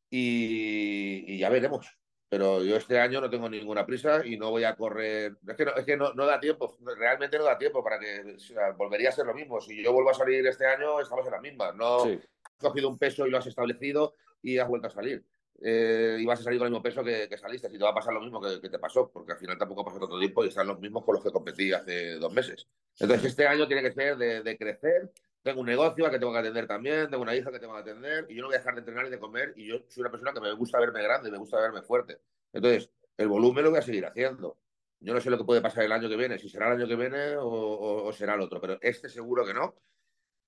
y, 0.09 1.23
y 1.33 1.37
ya 1.39 1.49
veremos 1.49 1.87
pero 2.27 2.63
yo 2.63 2.75
este 2.75 2.99
año 2.99 3.21
no 3.21 3.29
tengo 3.29 3.49
ninguna 3.49 3.87
prisa 3.87 4.21
y 4.23 4.37
no 4.37 4.51
voy 4.51 4.63
a 4.63 4.75
correr. 4.75 5.37
Es 5.47 5.55
que 5.55 5.65
no, 5.65 5.71
es 5.75 5.83
que 5.83 5.97
no, 5.97 6.13
no 6.13 6.27
da 6.27 6.39
tiempo, 6.39 6.77
realmente 6.95 7.39
no 7.39 7.43
da 7.43 7.57
tiempo 7.57 7.83
para 7.83 7.97
que 7.99 8.35
o 8.35 8.39
sea, 8.39 8.71
volvería 8.73 9.09
a 9.09 9.13
ser 9.13 9.25
lo 9.25 9.33
mismo. 9.33 9.59
Si 9.59 9.83
yo 9.83 9.91
vuelvo 9.91 10.11
a 10.11 10.13
salir 10.13 10.45
este 10.45 10.67
año, 10.67 10.99
estamos 10.99 11.25
en 11.25 11.31
la 11.31 11.41
misma. 11.41 11.71
No 11.71 12.01
Sí. 12.05 12.19
has 12.43 12.55
cogido 12.59 12.87
un 12.87 12.99
peso 12.99 13.25
y 13.25 13.31
lo 13.31 13.39
has 13.39 13.47
establecido 13.47 14.13
y 14.43 14.59
has 14.59 14.67
vuelto 14.67 14.87
a 14.89 14.91
salir. 14.91 15.25
Eh, 15.61 16.17
y 16.19 16.25
vas 16.25 16.39
a 16.39 16.43
salir 16.43 16.59
con 16.59 16.67
el 16.67 16.71
mismo 16.71 16.83
peso 16.83 17.03
que, 17.03 17.27
que 17.27 17.37
saliste. 17.37 17.67
Y 17.67 17.77
te 17.77 17.83
va 17.83 17.89
a 17.89 17.93
pasar 17.93 18.13
lo 18.13 18.21
mismo 18.21 18.41
que, 18.41 18.61
que 18.61 18.69
te 18.69 18.79
pasó, 18.79 19.09
porque 19.11 19.33
al 19.33 19.37
final 19.37 19.57
tampoco 19.57 19.83
pasado 19.83 20.01
tanto 20.01 20.19
tiempo 20.19 20.43
y 20.45 20.49
están 20.49 20.67
los 20.67 20.79
mismos 20.79 21.03
con 21.03 21.15
los 21.15 21.23
que 21.23 21.31
competí 21.31 21.71
hace 21.73 22.15
dos 22.15 22.31
meses. 22.33 22.67
Entonces, 22.99 23.27
este 23.27 23.47
año 23.47 23.67
tiene 23.67 23.81
que 23.83 23.91
ser 23.91 24.17
de, 24.17 24.41
de 24.41 24.57
crecer. 24.57 25.11
Tengo 25.41 25.61
un 25.61 25.67
negocio 25.67 26.05
al 26.05 26.11
que 26.11 26.19
tengo 26.19 26.33
que 26.33 26.39
atender 26.39 26.67
también, 26.67 27.09
tengo 27.09 27.23
una 27.23 27.35
hija 27.35 27.49
que 27.51 27.59
tengo 27.59 27.73
que 27.73 27.79
atender 27.79 28.25
y 28.29 28.35
yo 28.35 28.41
no 28.41 28.47
voy 28.49 28.55
a 28.55 28.59
dejar 28.59 28.73
de 28.73 28.79
entrenar 28.79 29.07
y 29.07 29.09
de 29.09 29.19
comer. 29.19 29.53
Y 29.55 29.67
yo 29.67 29.77
soy 29.87 30.01
una 30.01 30.11
persona 30.11 30.33
que 30.33 30.41
me 30.41 30.51
gusta 30.53 30.79
verme 30.79 31.01
grande, 31.01 31.31
me 31.31 31.37
gusta 31.37 31.59
verme 31.59 31.81
fuerte. 31.81 32.19
Entonces, 32.51 32.89
el 33.17 33.27
volumen 33.27 33.63
lo 33.63 33.69
voy 33.71 33.79
a 33.79 33.81
seguir 33.81 34.05
haciendo. 34.05 34.57
Yo 34.99 35.13
no 35.13 35.21
sé 35.21 35.29
lo 35.29 35.37
que 35.37 35.45
puede 35.45 35.61
pasar 35.61 35.85
el 35.85 35.93
año 35.93 36.09
que 36.09 36.17
viene, 36.17 36.37
si 36.39 36.49
será 36.49 36.67
el 36.67 36.73
año 36.73 36.87
que 36.87 36.95
viene 36.95 37.37
o, 37.37 37.47
o, 37.47 38.03
o 38.05 38.11
será 38.11 38.33
el 38.33 38.41
otro, 38.41 38.59
pero 38.59 38.77
este 38.81 39.07
seguro 39.07 39.45
que 39.45 39.53
no. 39.53 39.75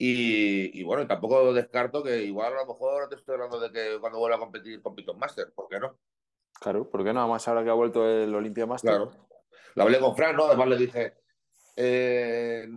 Y, 0.04 0.80
y, 0.80 0.84
bueno, 0.84 1.06
tampoco 1.06 1.54
descarto 1.54 2.02
que 2.02 2.24
igual 2.24 2.54
a 2.54 2.62
lo 2.62 2.66
mejor 2.66 3.08
te 3.08 3.18
estoy 3.18 3.36
hablando 3.36 3.60
de 3.60 3.72
que 3.72 4.00
cuando 4.00 4.18
vuelva 4.18 4.38
a 4.38 4.40
competir 4.40 4.82
con 4.82 4.96
Piton 4.96 5.20
Master, 5.20 5.54
¿por 5.54 5.68
qué 5.70 5.80
no? 5.80 6.00
Claro, 6.60 6.90
¿por 6.90 7.04
qué 7.04 7.14
no? 7.14 7.20
Además, 7.20 7.48
ahora 7.48 7.64
que 7.64 7.70
ha 7.70 7.74
vuelto 7.74 8.10
el 8.10 8.34
Olympia 8.34 8.66
Master. 8.66 8.90
Claro. 8.90 9.12
Lo 9.76 9.84
hablé 9.84 10.00
con 10.00 10.16
Fran, 10.16 10.36
¿no? 10.36 10.46
Además 10.46 10.70
le 10.70 10.78
dije, 10.78 11.14
eh, 11.76 12.68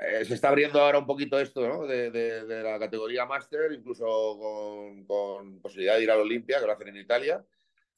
eh, 0.00 0.24
se 0.24 0.34
está 0.34 0.48
abriendo 0.48 0.80
ahora 0.80 0.98
un 0.98 1.06
poquito 1.06 1.38
esto, 1.38 1.68
¿no? 1.68 1.86
De, 1.86 2.10
de, 2.10 2.44
de 2.44 2.62
la 2.64 2.80
categoría 2.80 3.26
Master, 3.26 3.70
incluso 3.70 4.04
con, 4.36 5.04
con, 5.04 5.60
posibilidad 5.60 5.98
de 5.98 6.02
ir 6.02 6.10
al 6.10 6.18
Olimpia, 6.18 6.58
que 6.58 6.66
lo 6.66 6.72
hacen 6.72 6.88
en 6.88 6.96
Italia, 6.96 7.44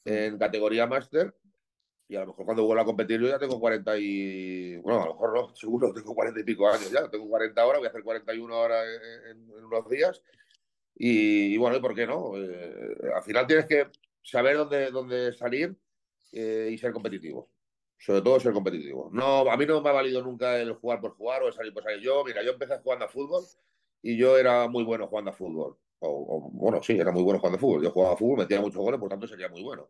en 0.05 0.36
categoría 0.36 0.86
Master. 0.86 1.34
Y 2.12 2.16
a 2.16 2.20
lo 2.20 2.26
mejor 2.26 2.44
cuando 2.44 2.66
vuelva 2.66 2.82
a 2.82 2.84
competir 2.84 3.18
yo 3.22 3.28
ya 3.28 3.38
tengo 3.38 3.58
40 3.58 3.96
y... 3.96 4.76
Bueno, 4.76 5.00
a 5.00 5.06
lo 5.06 5.12
mejor 5.14 5.34
no, 5.34 5.56
seguro, 5.56 5.94
tengo 5.94 6.14
40 6.14 6.40
y 6.40 6.44
pico 6.44 6.68
años 6.68 6.90
ya. 6.90 7.08
Tengo 7.08 7.26
40 7.26 7.62
ahora, 7.62 7.78
voy 7.78 7.86
a 7.86 7.88
hacer 7.88 8.02
41 8.02 8.54
ahora 8.54 8.82
en, 9.30 9.50
unos 9.50 9.88
días. 9.88 10.22
Y, 10.94 11.54
y, 11.54 11.56
bueno, 11.56 11.78
¿y 11.78 11.80
por 11.80 11.94
qué 11.94 12.06
no? 12.06 12.36
Eh, 12.36 12.96
al 13.16 13.22
final 13.22 13.46
tienes 13.46 13.64
que 13.64 13.86
saber 14.22 14.58
dónde, 14.58 14.90
dónde 14.90 15.32
salir 15.32 15.74
eh, 16.32 16.68
y 16.70 16.76
ser 16.76 16.92
competitivo. 16.92 17.48
Sobre 17.96 18.20
todo 18.20 18.38
ser 18.40 18.52
competitivo. 18.52 19.08
No, 19.10 19.50
a 19.50 19.56
mí 19.56 19.64
no 19.64 19.80
me 19.80 19.88
ha 19.88 19.92
valido 19.92 20.20
nunca 20.20 20.58
el 20.58 20.74
jugar 20.74 21.00
por 21.00 21.16
jugar 21.16 21.42
o 21.42 21.46
el 21.46 21.54
salir 21.54 21.72
por 21.72 21.82
salir. 21.82 22.02
Yo, 22.02 22.22
mira, 22.26 22.42
yo 22.42 22.50
empecé 22.52 22.76
jugando 22.80 23.06
a 23.06 23.08
fútbol 23.08 23.42
y 24.02 24.18
yo 24.18 24.36
era 24.36 24.68
muy 24.68 24.84
bueno 24.84 25.06
jugando 25.06 25.30
a 25.30 25.34
fútbol. 25.34 25.78
O, 26.05 26.36
o, 26.36 26.50
bueno, 26.50 26.82
sí, 26.82 26.98
era 26.98 27.12
muy 27.12 27.22
bueno 27.22 27.38
jugando 27.38 27.59
fútbol. 27.59 27.82
Yo 27.82 27.90
jugaba 27.90 28.16
fútbol, 28.16 28.38
metía 28.38 28.61
muchos 28.61 28.82
goles, 28.82 28.98
por 28.98 29.09
tanto 29.09 29.26
sería 29.26 29.48
muy 29.48 29.62
bueno. 29.62 29.88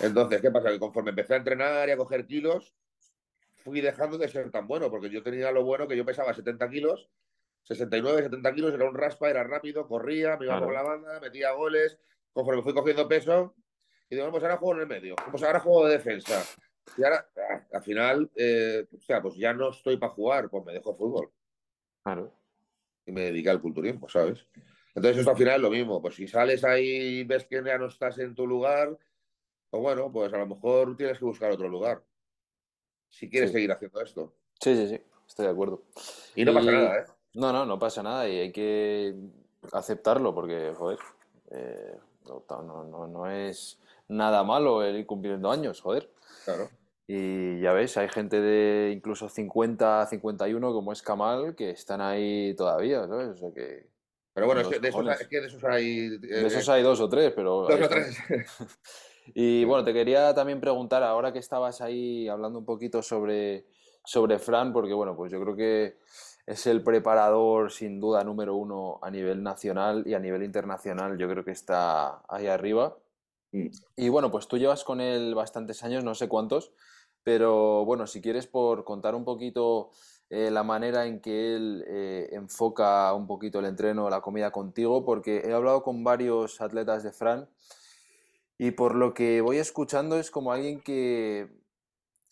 Entonces, 0.00 0.40
¿qué 0.40 0.50
pasa? 0.50 0.70
Que 0.70 0.78
conforme 0.78 1.10
empecé 1.10 1.34
a 1.34 1.38
entrenar 1.38 1.88
y 1.88 1.92
a 1.92 1.96
coger 1.96 2.26
kilos, 2.26 2.74
fui 3.56 3.80
dejando 3.80 4.18
de 4.18 4.28
ser 4.28 4.50
tan 4.50 4.66
bueno, 4.66 4.90
porque 4.90 5.10
yo 5.10 5.22
tenía 5.22 5.50
lo 5.52 5.64
bueno 5.64 5.88
que 5.88 5.96
yo 5.96 6.04
pesaba 6.04 6.34
70 6.34 6.68
kilos, 6.68 7.08
69, 7.62 8.24
70 8.24 8.54
kilos, 8.54 8.74
era 8.74 8.88
un 8.88 8.94
raspa, 8.94 9.30
era 9.30 9.42
rápido, 9.44 9.88
corría, 9.88 10.36
me 10.36 10.44
iba 10.44 10.54
claro. 10.54 10.66
por 10.66 10.74
la 10.74 10.82
banda, 10.82 11.20
metía 11.20 11.52
goles. 11.52 11.98
Conforme 12.32 12.62
fui 12.62 12.74
cogiendo 12.74 13.08
peso, 13.08 13.54
y 14.10 14.16
digo, 14.16 14.30
pues 14.30 14.42
ahora 14.42 14.56
juego 14.56 14.74
en 14.74 14.80
el 14.80 14.86
medio, 14.86 15.14
pues 15.30 15.42
ahora 15.42 15.60
juego 15.60 15.86
de 15.86 15.92
defensa. 15.92 16.42
Y 16.98 17.04
ahora, 17.04 17.26
ah, 17.36 17.66
al 17.72 17.82
final, 17.82 18.30
eh, 18.34 18.86
o 18.94 19.00
sea, 19.00 19.22
pues 19.22 19.36
ya 19.36 19.54
no 19.54 19.70
estoy 19.70 19.96
para 19.96 20.12
jugar, 20.12 20.50
pues 20.50 20.64
me 20.64 20.72
dejo 20.72 20.94
fútbol. 20.94 21.30
Claro. 22.02 22.32
Y 23.06 23.12
me 23.12 23.22
dediqué 23.22 23.50
al 23.50 23.60
culturismo, 23.60 24.08
¿sabes? 24.08 24.46
Entonces, 24.94 25.18
esto 25.18 25.30
al 25.30 25.36
final 25.36 25.56
es 25.56 25.62
lo 25.62 25.70
mismo. 25.70 26.00
Pues 26.00 26.14
si 26.14 26.28
sales 26.28 26.64
ahí 26.64 27.20
y 27.20 27.24
ves 27.24 27.44
que 27.46 27.62
ya 27.64 27.78
no 27.78 27.86
estás 27.86 28.18
en 28.18 28.34
tu 28.34 28.46
lugar, 28.46 28.96
pues 29.70 29.82
bueno, 29.82 30.10
pues 30.12 30.32
a 30.32 30.38
lo 30.38 30.46
mejor 30.46 30.96
tienes 30.96 31.18
que 31.18 31.24
buscar 31.24 31.50
otro 31.50 31.68
lugar. 31.68 32.02
Si 33.08 33.28
quieres 33.28 33.50
sí. 33.50 33.54
seguir 33.54 33.72
haciendo 33.72 34.00
esto. 34.00 34.32
Sí, 34.60 34.76
sí, 34.76 34.88
sí, 34.88 35.00
estoy 35.26 35.46
de 35.46 35.52
acuerdo. 35.52 35.82
Y 36.34 36.44
no 36.44 36.52
y... 36.52 36.54
pasa 36.54 36.70
nada, 36.70 36.98
¿eh? 36.98 37.04
No, 37.34 37.52
no, 37.52 37.66
no 37.66 37.78
pasa 37.78 38.02
nada 38.02 38.28
y 38.28 38.38
hay 38.38 38.52
que 38.52 39.16
aceptarlo 39.72 40.32
porque, 40.34 40.72
joder, 40.76 40.98
eh, 41.50 41.96
no, 42.26 42.84
no, 42.84 43.06
no, 43.08 43.30
es 43.30 43.80
nada 44.08 44.44
malo 44.44 44.84
el 44.84 44.96
ir 44.96 45.06
cumpliendo 45.06 45.50
años, 45.50 45.80
joder. 45.80 46.08
Claro. 46.44 46.70
Y 47.06 47.60
ya 47.60 47.72
ves, 47.72 47.96
hay 47.96 48.08
gente 48.08 48.40
de 48.40 48.92
incluso 48.92 49.28
50, 49.28 50.06
51 50.06 50.72
como 50.72 50.92
es 50.92 51.02
Kamal 51.02 51.54
que 51.54 51.70
están 51.70 52.00
ahí 52.00 52.54
todavía, 52.54 53.06
¿sabes? 53.08 53.30
O 53.30 53.36
sea 53.36 53.52
que... 53.52 53.93
Pero 54.34 54.46
bueno, 54.46 54.62
es 54.62 54.68
que, 54.68 54.80
de 54.80 54.88
esos, 54.88 55.20
es 55.20 55.28
que, 55.28 55.40
de 55.40 55.46
esos, 55.46 55.64
hay... 55.64 56.06
Eh, 56.06 56.18
de 56.18 56.46
esos 56.46 56.68
hay 56.68 56.82
dos 56.82 57.00
o 57.00 57.08
tres, 57.08 57.32
pero... 57.34 57.68
Dos 57.68 57.80
o 57.80 57.88
tres. 57.88 58.18
Y 59.32 59.64
bueno, 59.64 59.84
te 59.84 59.94
quería 59.94 60.34
también 60.34 60.60
preguntar, 60.60 61.02
ahora 61.02 61.32
que 61.32 61.38
estabas 61.38 61.80
ahí 61.80 62.28
hablando 62.28 62.58
un 62.58 62.64
poquito 62.66 63.02
sobre, 63.02 63.66
sobre 64.04 64.38
Fran, 64.38 64.72
porque 64.72 64.92
bueno, 64.92 65.16
pues 65.16 65.32
yo 65.32 65.40
creo 65.40 65.56
que 65.56 65.98
es 66.46 66.66
el 66.66 66.82
preparador 66.82 67.72
sin 67.72 68.00
duda 68.00 68.22
número 68.22 68.54
uno 68.54 68.98
a 69.00 69.10
nivel 69.10 69.42
nacional 69.42 70.02
y 70.06 70.12
a 70.12 70.18
nivel 70.18 70.42
internacional, 70.42 71.16
yo 71.16 71.28
creo 71.28 71.44
que 71.44 71.52
está 71.52 72.22
ahí 72.28 72.48
arriba. 72.48 72.98
Mm. 73.52 73.68
Y 73.96 74.08
bueno, 74.10 74.30
pues 74.30 74.46
tú 74.46 74.58
llevas 74.58 74.84
con 74.84 75.00
él 75.00 75.34
bastantes 75.34 75.82
años, 75.82 76.04
no 76.04 76.14
sé 76.14 76.28
cuántos, 76.28 76.72
pero 77.22 77.86
bueno, 77.86 78.06
si 78.06 78.20
quieres 78.20 78.46
por 78.46 78.84
contar 78.84 79.14
un 79.14 79.24
poquito 79.24 79.90
eh, 80.34 80.50
la 80.50 80.64
manera 80.64 81.06
en 81.06 81.20
que 81.20 81.54
él 81.54 81.84
eh, 81.86 82.28
enfoca 82.32 83.14
un 83.14 83.28
poquito 83.28 83.60
el 83.60 83.66
entreno, 83.66 84.10
la 84.10 84.20
comida 84.20 84.50
contigo, 84.50 85.04
porque 85.04 85.42
he 85.44 85.52
hablado 85.52 85.84
con 85.84 86.02
varios 86.02 86.60
atletas 86.60 87.04
de 87.04 87.12
Fran 87.12 87.48
y 88.58 88.72
por 88.72 88.96
lo 88.96 89.14
que 89.14 89.40
voy 89.40 89.58
escuchando 89.58 90.18
es 90.18 90.32
como 90.32 90.52
alguien 90.52 90.80
que 90.80 91.62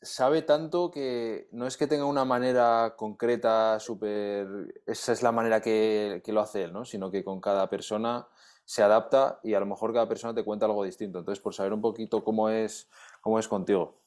sabe 0.00 0.42
tanto 0.42 0.90
que 0.90 1.46
no 1.52 1.68
es 1.68 1.76
que 1.76 1.86
tenga 1.86 2.04
una 2.04 2.24
manera 2.24 2.94
concreta, 2.96 3.78
súper... 3.78 4.82
Esa 4.84 5.12
es 5.12 5.22
la 5.22 5.30
manera 5.30 5.60
que, 5.60 6.22
que, 6.24 6.32
lo 6.32 6.40
hace 6.40 6.64
él, 6.64 6.72
¿no? 6.72 6.84
Sino 6.84 7.08
que 7.08 7.22
con 7.22 7.40
cada 7.40 7.70
persona 7.70 8.26
se 8.64 8.82
adapta 8.82 9.38
y 9.44 9.54
a 9.54 9.60
lo 9.60 9.66
mejor 9.66 9.92
cada 9.92 10.08
persona 10.08 10.34
te 10.34 10.42
cuenta 10.42 10.66
algo 10.66 10.82
distinto. 10.82 11.20
Entonces, 11.20 11.40
por 11.40 11.54
saber 11.54 11.72
un 11.72 11.80
poquito 11.80 12.24
cómo 12.24 12.48
es, 12.48 12.88
cómo 13.20 13.38
es 13.38 13.46
contigo. 13.46 14.00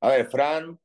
A 0.00 0.08
ver, 0.08 0.26
Fran, 0.26 0.80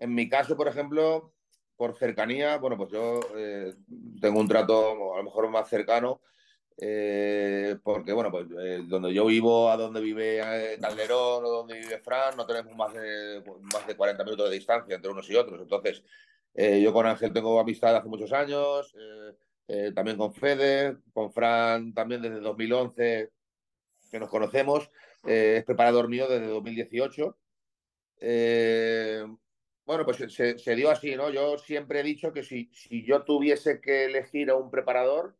en 0.00 0.14
mi 0.14 0.28
caso, 0.28 0.56
por 0.56 0.68
ejemplo, 0.68 1.33
por 1.76 1.96
cercanía, 1.96 2.58
bueno, 2.58 2.76
pues 2.76 2.90
yo 2.90 3.20
eh, 3.36 3.74
tengo 4.20 4.40
un 4.40 4.48
trato 4.48 5.14
a 5.14 5.18
lo 5.18 5.24
mejor 5.24 5.48
más 5.50 5.68
cercano 5.68 6.20
eh, 6.76 7.76
porque, 7.84 8.12
bueno, 8.12 8.30
pues 8.30 8.48
eh, 8.58 8.82
donde 8.86 9.14
yo 9.14 9.26
vivo, 9.26 9.70
a 9.70 9.76
donde 9.76 10.00
vive 10.00 10.40
eh, 10.40 10.78
Calderón 10.80 11.44
o 11.44 11.48
donde 11.48 11.78
vive 11.78 11.98
Fran, 12.00 12.36
no 12.36 12.46
tenemos 12.46 12.74
más 12.74 12.92
de, 12.92 13.42
más 13.72 13.86
de 13.86 13.96
40 13.96 14.24
minutos 14.24 14.50
de 14.50 14.56
distancia 14.56 14.96
entre 14.96 15.10
unos 15.10 15.28
y 15.30 15.36
otros. 15.36 15.60
Entonces, 15.60 16.02
eh, 16.54 16.80
yo 16.82 16.92
con 16.92 17.06
Ángel 17.06 17.32
tengo 17.32 17.60
amistad 17.60 17.96
hace 17.96 18.08
muchos 18.08 18.32
años, 18.32 18.94
eh, 19.68 19.92
también 19.94 20.16
con 20.16 20.34
Fede, 20.34 20.96
con 21.12 21.32
Fran 21.32 21.94
también 21.94 22.22
desde 22.22 22.40
2011 22.40 23.30
que 24.10 24.20
nos 24.20 24.28
conocemos, 24.28 24.90
es 25.24 25.64
preparador 25.64 26.08
mío 26.08 26.28
desde 26.28 26.46
2018. 26.46 27.36
Bueno, 29.86 30.04
pues 30.04 30.16
se, 30.32 30.58
se, 30.58 30.74
dio 30.74 30.90
así, 30.90 31.14
¿no? 31.14 31.30
Yo 31.30 31.58
siempre 31.58 32.00
he 32.00 32.02
dicho 32.02 32.32
que 32.32 32.42
si, 32.42 32.70
si 32.72 33.04
yo 33.04 33.22
tuviese 33.22 33.80
que 33.80 34.06
elegir 34.06 34.50
a 34.50 34.56
un 34.56 34.70
preparador, 34.70 35.36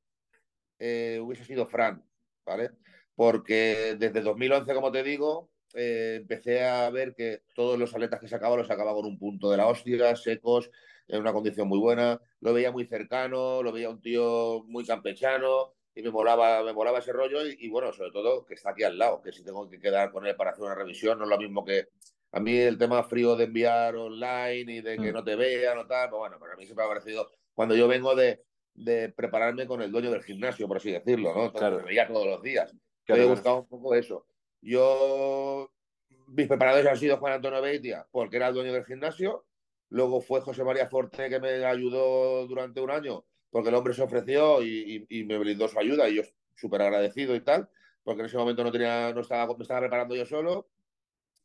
eh, 0.79 1.19
hubiese 1.23 1.45
sido 1.45 1.67
Fran, 1.67 2.05
¿vale? 2.45 2.71
Porque 3.15 3.97
desde 3.99 4.21
2011, 4.21 4.75
como 4.75 4.93
te 4.93 5.03
digo, 5.03 5.51
eh, 5.75 6.19
empecé 6.21 6.65
a 6.65 6.91
ver 6.91 7.15
que 7.15 7.43
todos 7.55 7.79
los 7.79 7.95
atletas 7.95 8.21
que 8.21 8.29
sacaba 8.29 8.57
los 8.57 8.67
sacaba 8.67 8.93
con 8.93 9.07
un 9.07 9.19
punto 9.19 9.51
de 9.51 9.57
la 9.57 9.67
hostia, 9.67 10.15
secos, 10.17 10.71
en 11.09 11.21
una 11.21 11.33
condición 11.33 11.69
muy 11.69 11.79
buena, 11.79 12.21
lo 12.41 12.53
veía 12.53 12.71
muy 12.71 12.87
cercano, 12.87 13.63
lo 13.63 13.73
veía 13.73 13.91
un 13.91 14.01
tío 14.01 14.63
muy 14.67 14.85
campechano 14.85 15.75
y 15.95 16.03
me 16.03 16.11
molaba, 16.11 16.63
me 16.63 16.73
molaba 16.73 16.99
ese 16.99 17.13
rollo 17.13 17.47
y, 17.47 17.57
y, 17.61 17.69
bueno, 17.71 17.93
sobre 17.93 18.11
todo 18.11 18.45
que 18.45 18.55
está 18.55 18.71
aquí 18.71 18.83
al 18.83 18.99
lado, 18.99 19.23
que 19.23 19.33
si 19.33 19.43
tengo 19.45 19.69
que 19.69 19.79
quedar 19.79 20.11
con 20.13 20.27
él 20.27 20.37
para 20.37 20.51
hacer 20.51 20.65
una 20.65 20.75
revisión 20.75 21.19
no 21.19 21.25
es 21.25 21.31
lo 21.31 21.39
mismo 21.39 21.65
que 21.65 21.89
A 22.37 22.41
mí 22.41 22.57
el 22.57 22.77
tema 22.79 23.03
frío 23.05 23.37
de 23.37 23.45
enviar 23.45 23.95
online 23.95 24.73
y 24.73 24.81
de 24.81 24.97
que 24.99 25.11
Mm. 25.11 25.15
no 25.15 25.23
te 25.25 25.37
vean 25.37 25.79
o 25.79 25.87
tal, 25.87 26.11
pues 26.11 26.19
bueno, 26.19 26.39
para 26.39 26.57
mí 26.57 26.65
siempre 26.65 26.85
me 26.85 26.91
ha 26.91 26.95
parecido, 26.95 27.31
cuando 27.55 27.77
yo 27.77 27.87
vengo 27.87 28.15
de, 28.17 28.43
de 28.75 29.09
prepararme 29.11 29.67
con 29.67 29.81
el 29.83 29.93
dueño 29.93 30.11
del 30.11 30.23
gimnasio, 30.25 30.67
por 30.67 30.79
así 30.79 30.91
decirlo, 30.91 31.33
¿no? 31.33 31.47
Entonces 31.47 31.61
Claro. 31.61 31.77
me 31.79 31.85
veía 31.85 32.09
todos 32.09 32.27
los 32.27 32.43
días. 32.43 32.75
Claro, 33.05 33.23
Yo 33.23 33.29
he 33.29 33.31
buscado 33.31 33.59
un 33.61 33.69
poco 33.69 33.95
eso. 33.95 34.27
Yo, 34.61 35.71
mis 36.27 36.49
preparadores 36.49 36.87
han 36.91 36.97
sido 36.97 37.19
Juan 37.19 37.35
Antonio 37.35 37.63
Beitia, 37.63 38.07
porque 38.11 38.37
era 38.37 38.49
el 38.49 38.55
dueño 38.55 38.73
del 38.73 38.85
gimnasio. 38.85 39.45
Luego 39.91 40.21
fue 40.21 40.41
José 40.41 40.65
María 40.65 40.89
Forte, 40.89 41.29
que 41.29 41.39
me 41.39 41.65
ayudó 41.65 42.47
durante 42.49 42.81
un 42.81 42.91
año, 42.91 43.25
porque 43.51 43.69
el 43.69 43.75
hombre 43.77 43.95
se 43.95 44.03
ofreció 44.03 44.61
y, 44.63 45.07
y- 45.09 45.21
y 45.21 45.25
me 45.25 45.39
brindó 45.39 45.69
su 45.69 45.79
ayuda, 45.79 46.09
y 46.09 46.17
yo 46.17 46.23
súper 46.57 46.83
agradecido 46.83 47.37
y 47.37 47.41
tal, 47.43 47.69
porque 48.03 48.21
en 48.23 48.27
ese 48.27 48.37
momento 48.39 48.65
no 48.65 48.73
tenía, 48.73 49.13
no 49.13 49.21
estaba, 49.21 49.55
me 49.57 49.63
estaba 49.63 49.81
preparando 49.81 50.17
yo 50.17 50.25
solo. 50.27 50.69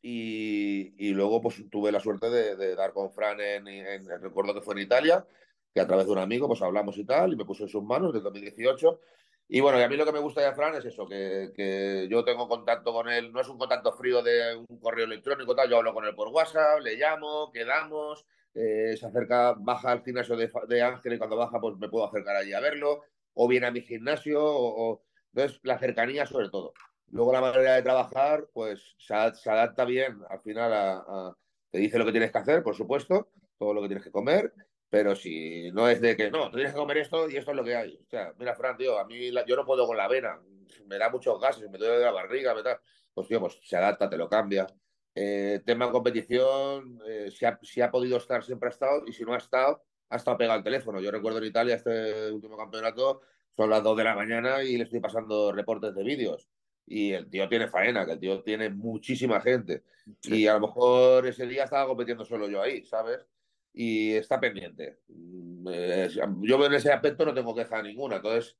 Y, 0.02 0.94
y 0.98 1.12
luego 1.14 1.42
pues 1.42 1.62
tuve 1.70 1.92
la 1.92 2.00
suerte 2.00 2.30
de, 2.30 2.56
de 2.56 2.76
dar 2.76 2.94
con 2.94 3.12
Fran 3.12 3.40
en, 3.42 3.68
en- 3.68 4.22
recuerdo 4.22 4.54
que 4.54 4.62
fue 4.62 4.74
en 4.76 4.82
Italia, 4.82 5.26
que 5.74 5.82
a 5.82 5.88
través 5.88 6.06
de 6.06 6.12
un 6.14 6.20
amigo 6.20 6.48
pues 6.48 6.62
hablamos 6.62 6.98
y 6.98 7.06
tal, 7.06 7.34
y 7.34 7.36
me 7.36 7.46
puso 7.46 7.64
en 7.64 7.70
sus 7.70 7.84
manos 7.84 8.14
desde 8.14 8.24
2018. 8.24 9.00
Y 9.48 9.60
bueno, 9.62 9.80
y 9.80 9.82
a 9.84 9.90
mí 9.90 9.98
lo 9.98 10.06
que 10.06 10.12
me 10.12 10.20
gusta 10.20 10.42
de 10.42 10.54
Fran 10.54 10.76
es 10.76 10.86
eso, 10.86 11.08
que, 11.08 11.52
que 11.56 12.08
yo 12.10 12.24
tengo 12.24 12.48
contacto 12.48 12.94
con 12.94 13.10
él, 13.10 13.32
no 13.34 13.42
es 13.42 13.50
un 13.50 13.58
contacto 13.58 13.92
frío 13.94 14.22
de 14.22 14.56
un 14.56 14.80
correo 14.80 15.06
electrónico, 15.06 15.56
tal, 15.56 15.70
yo 15.70 15.78
hablo 15.78 15.94
con 15.94 16.06
él 16.06 16.14
por 16.16 16.28
WhatsApp, 16.30 16.80
le 16.82 16.96
llamo, 16.96 17.52
quedamos, 17.52 18.26
eh, 18.54 18.96
se 18.96 19.08
acerca, 19.08 19.54
baja 19.58 19.92
al 19.92 20.04
gimnasio 20.04 20.36
de, 20.38 20.52
de 20.68 20.82
Ángel 20.84 21.14
y 21.14 21.18
cuando 21.18 21.36
baja 21.36 21.60
pues 21.60 21.76
me 21.78 21.90
puedo 21.90 22.06
acercar 22.06 22.36
allí 22.36 22.54
a 22.54 22.60
verlo, 22.60 23.02
o 23.34 23.48
viene 23.48 23.66
a 23.68 23.72
mi 23.72 23.82
gimnasio, 23.82 24.44
o, 24.44 24.92
o- 24.94 25.04
entonces 25.34 25.60
la 25.64 25.80
cercanía 25.80 26.26
sobre 26.28 26.50
todo. 26.50 26.74
Luego 27.12 27.34
la 27.34 27.42
manera 27.42 27.76
de 27.76 27.82
trabajar, 27.82 28.48
pues 28.54 28.96
se, 28.98 29.14
ad- 29.14 29.34
se 29.34 29.50
adapta 29.50 29.86
bien 29.86 30.20
al 30.30 30.40
final 30.42 30.74
a, 30.74 31.36
Te 31.72 31.80
dice 31.80 31.98
lo 32.00 32.06
que 32.06 32.12
tienes 32.12 32.32
que 32.32 32.38
hacer, 32.38 32.64
por 32.64 32.76
supuesto, 32.76 33.30
todo 33.58 33.74
lo 33.74 33.82
que 33.82 33.88
tienes 33.88 34.04
que 34.04 34.12
comer, 34.12 34.54
pero 34.90 35.16
si 35.16 35.72
no 35.72 35.88
es 35.88 36.02
de 36.02 36.16
que, 36.16 36.32
no, 36.32 36.50
tienes 36.50 36.72
que 36.72 36.78
comer 36.80 36.98
esto 36.98 37.30
y 37.30 37.38
esto 37.38 37.52
es 37.52 37.58
lo 37.58 37.64
que 37.64 37.76
hay. 37.76 37.96
O 37.96 38.10
sea, 38.10 38.34
mira, 38.38 38.56
Fran, 38.56 38.78
tío, 38.78 38.98
a 38.98 39.06
mí 39.06 39.32
yo 39.48 39.56
no 39.56 39.66
puedo 39.66 39.86
con 39.86 39.98
la 39.98 40.06
avena, 40.06 40.40
me 40.86 40.98
da 40.98 41.10
muchos 41.10 41.40
gases, 41.40 41.70
me 41.70 41.78
duele 41.78 42.00
la 42.00 42.12
barriga, 42.12 42.54
me 42.56 42.64
da... 42.64 42.82
Pues 43.14 43.28
tío, 43.28 43.40
pues 43.40 43.60
se 43.64 43.76
adapta, 43.76 44.10
te 44.10 44.18
lo 44.18 44.30
cambia. 44.30 44.66
Eh, 45.14 45.62
tema 45.66 45.92
competición, 45.92 47.02
eh, 47.06 47.30
si, 47.32 47.46
ha, 47.46 47.60
si 47.62 47.82
ha 47.82 47.92
podido 47.92 48.18
estar, 48.18 48.44
siempre 48.44 48.68
ha 48.70 48.72
estado, 48.72 49.04
y 49.08 49.12
si 49.14 49.24
no 49.24 49.34
ha 49.34 49.38
estado, 49.38 49.84
ha 50.10 50.16
estado 50.16 50.38
pegado 50.38 50.58
al 50.58 50.64
teléfono. 50.64 51.02
Yo 51.02 51.12
recuerdo 51.12 51.40
en 51.40 51.46
Italia 51.46 51.76
este 51.76 52.32
último 52.32 52.56
campeonato, 52.58 53.22
son 53.56 53.70
las 53.70 53.84
2 53.84 53.98
de 53.98 54.04
la 54.04 54.16
mañana 54.16 54.64
y 54.64 54.78
le 54.78 54.84
estoy 54.86 55.00
pasando 55.02 55.52
reportes 55.52 55.94
de 55.94 56.04
vídeos. 56.04 56.48
Y 56.92 57.12
el 57.14 57.30
tío 57.30 57.48
tiene 57.48 57.68
faena, 57.68 58.04
que 58.04 58.14
el 58.14 58.20
tío 58.20 58.42
tiene 58.42 58.70
muchísima 58.72 59.40
gente. 59.42 59.84
Sí. 60.22 60.42
Y 60.42 60.48
a 60.48 60.56
lo 60.56 60.62
mejor 60.62 61.28
ese 61.28 61.46
día 61.46 61.66
estaba 61.66 61.86
compitiendo 61.86 62.26
solo 62.26 62.50
yo 62.50 62.64
ahí, 62.64 62.84
¿sabes? 62.84 63.28
Y 63.72 64.14
está 64.14 64.40
pendiente. 64.40 64.98
Mm, 65.08 65.68
eh, 65.72 66.10
yo 66.42 66.66
en 66.66 66.74
ese 66.74 66.92
aspecto 66.92 67.26
no 67.26 67.34
tengo 67.36 67.54
queja 67.54 67.84
ninguna. 67.84 68.16
Entonces, 68.16 68.58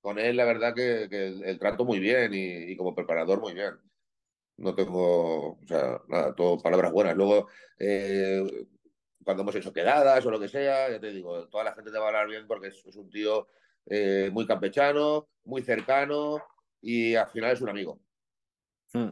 con 0.00 0.18
él 0.18 0.36
la 0.36 0.44
verdad 0.44 0.74
que, 0.74 1.06
que 1.08 1.28
el, 1.28 1.44
el 1.44 1.58
trato 1.60 1.84
muy 1.84 2.00
bien 2.00 2.34
y, 2.34 2.72
y 2.72 2.76
como 2.76 2.96
preparador 2.96 3.40
muy 3.40 3.54
bien. 3.54 3.74
No 4.56 4.74
tengo, 4.74 5.52
o 5.52 5.66
sea, 5.68 6.00
nada, 6.08 6.34
todo 6.34 6.58
palabras 6.60 6.90
buenas. 6.90 7.14
Luego, 7.16 7.46
eh, 7.78 8.42
cuando 9.22 9.44
hemos 9.44 9.54
hecho 9.54 9.72
quedadas 9.72 10.26
o 10.26 10.32
lo 10.32 10.40
que 10.40 10.48
sea, 10.48 10.90
ya 10.90 10.98
te 10.98 11.12
digo, 11.12 11.46
toda 11.48 11.62
la 11.62 11.74
gente 11.74 11.92
te 11.92 11.98
va 11.98 12.06
a 12.06 12.08
hablar 12.08 12.26
bien 12.28 12.48
porque 12.48 12.68
es, 12.68 12.84
es 12.84 12.96
un 12.96 13.08
tío 13.08 13.46
eh, 13.86 14.30
muy 14.32 14.48
campechano, 14.48 15.28
muy 15.44 15.62
cercano 15.62 16.42
y 16.80 17.14
al 17.14 17.28
final 17.28 17.52
es 17.52 17.60
un 17.60 17.68
amigo. 17.68 17.98
Mm. 18.92 19.08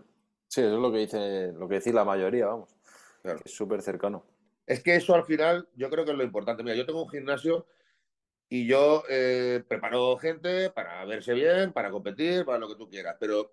Sí, 0.48 0.60
eso 0.60 0.74
es 0.74 0.80
lo 0.80 0.92
que 0.92 0.98
dice, 0.98 1.52
lo 1.52 1.68
que 1.68 1.76
decís 1.76 1.92
la 1.92 2.04
mayoría, 2.04 2.46
vamos. 2.46 2.74
Claro. 3.22 3.40
Es 3.44 3.54
súper 3.54 3.82
cercano. 3.82 4.24
Es 4.66 4.82
que 4.82 4.96
eso 4.96 5.14
al 5.14 5.24
final 5.24 5.68
yo 5.74 5.90
creo 5.90 6.04
que 6.04 6.12
es 6.12 6.16
lo 6.16 6.24
importante. 6.24 6.62
Mira, 6.62 6.76
yo 6.76 6.86
tengo 6.86 7.02
un 7.02 7.08
gimnasio 7.08 7.66
y 8.48 8.66
yo 8.66 9.02
eh, 9.08 9.62
preparo 9.66 10.16
gente 10.18 10.70
para 10.70 11.04
verse 11.04 11.34
bien, 11.34 11.72
para 11.72 11.90
competir, 11.90 12.44
para 12.44 12.58
lo 12.58 12.68
que 12.68 12.76
tú 12.76 12.88
quieras, 12.88 13.16
pero 13.18 13.52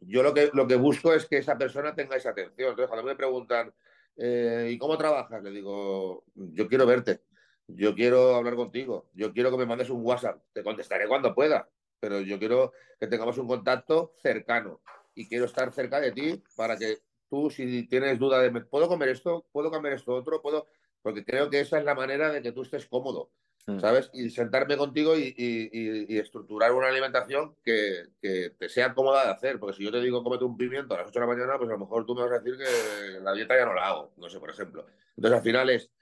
yo 0.00 0.22
lo 0.22 0.34
que, 0.34 0.50
lo 0.52 0.66
que 0.66 0.76
busco 0.76 1.14
es 1.14 1.26
que 1.26 1.38
esa 1.38 1.56
persona 1.56 1.94
tenga 1.94 2.16
esa 2.16 2.30
atención. 2.30 2.70
Entonces, 2.70 2.88
cuando 2.88 3.06
me 3.06 3.16
preguntan, 3.16 3.72
eh, 4.16 4.68
¿y 4.70 4.78
cómo 4.78 4.98
trabajas? 4.98 5.42
Le 5.42 5.50
digo, 5.50 6.24
yo 6.34 6.68
quiero 6.68 6.86
verte, 6.86 7.22
yo 7.66 7.94
quiero 7.94 8.34
hablar 8.34 8.56
contigo, 8.56 9.10
yo 9.14 9.32
quiero 9.32 9.50
que 9.50 9.56
me 9.56 9.66
mandes 9.66 9.90
un 9.90 10.04
WhatsApp, 10.04 10.42
te 10.52 10.62
contestaré 10.62 11.06
cuando 11.08 11.34
pueda, 11.34 11.68
pero 12.02 12.20
yo 12.20 12.36
quiero 12.40 12.72
que 12.98 13.06
tengamos 13.06 13.38
un 13.38 13.46
contacto 13.46 14.12
cercano 14.20 14.80
y 15.14 15.28
quiero 15.28 15.44
estar 15.44 15.72
cerca 15.72 16.00
de 16.00 16.10
ti 16.10 16.42
para 16.56 16.76
que 16.76 16.98
tú, 17.30 17.48
si 17.48 17.86
tienes 17.86 18.18
duda 18.18 18.40
de, 18.42 18.50
¿puedo 18.62 18.88
comer 18.88 19.10
esto? 19.10 19.46
¿Puedo 19.52 19.70
cambiar 19.70 19.94
esto 19.94 20.12
otro? 20.12 20.42
¿Puedo? 20.42 20.66
Porque 21.00 21.24
creo 21.24 21.48
que 21.48 21.60
esa 21.60 21.78
es 21.78 21.84
la 21.84 21.94
manera 21.94 22.32
de 22.32 22.42
que 22.42 22.50
tú 22.50 22.62
estés 22.62 22.86
cómodo. 22.86 23.30
Mm. 23.64 23.78
¿sabes? 23.78 24.10
Y 24.12 24.28
sentarme 24.30 24.76
contigo 24.76 25.16
y, 25.16 25.32
y- 25.38 25.70
y- 25.72 26.06
y 26.16 26.18
estructurar 26.18 26.72
una 26.72 26.88
alimentación 26.88 27.54
que, 27.62 28.06
que 28.20 28.50
te 28.58 28.68
sea 28.68 28.92
cómoda 28.92 29.24
de 29.24 29.30
hacer. 29.30 29.60
Porque 29.60 29.76
si 29.76 29.84
yo 29.84 29.92
te 29.92 30.00
digo 30.00 30.24
cómete 30.24 30.42
un 30.42 30.56
pimiento 30.56 30.94
a 30.94 30.98
las 30.98 31.06
8 31.08 31.20
de 31.20 31.26
la 31.26 31.32
mañana, 31.32 31.56
pues 31.58 31.70
a 31.70 31.74
lo 31.74 31.78
mejor 31.78 32.04
tú 32.04 32.16
me 32.16 32.22
vas 32.22 32.32
a 32.32 32.40
decir 32.40 32.58
que 32.58 33.20
la 33.20 33.32
dieta 33.32 33.56
ya 33.56 33.64
no 33.64 33.74
la 33.74 33.86
hago, 33.86 34.12
no 34.16 34.28
sé, 34.28 34.40
por 34.40 34.50
ejemplo. 34.50 34.84
Entonces 35.16 35.38
al 35.38 35.44
final 35.44 35.70
es, 35.70 35.92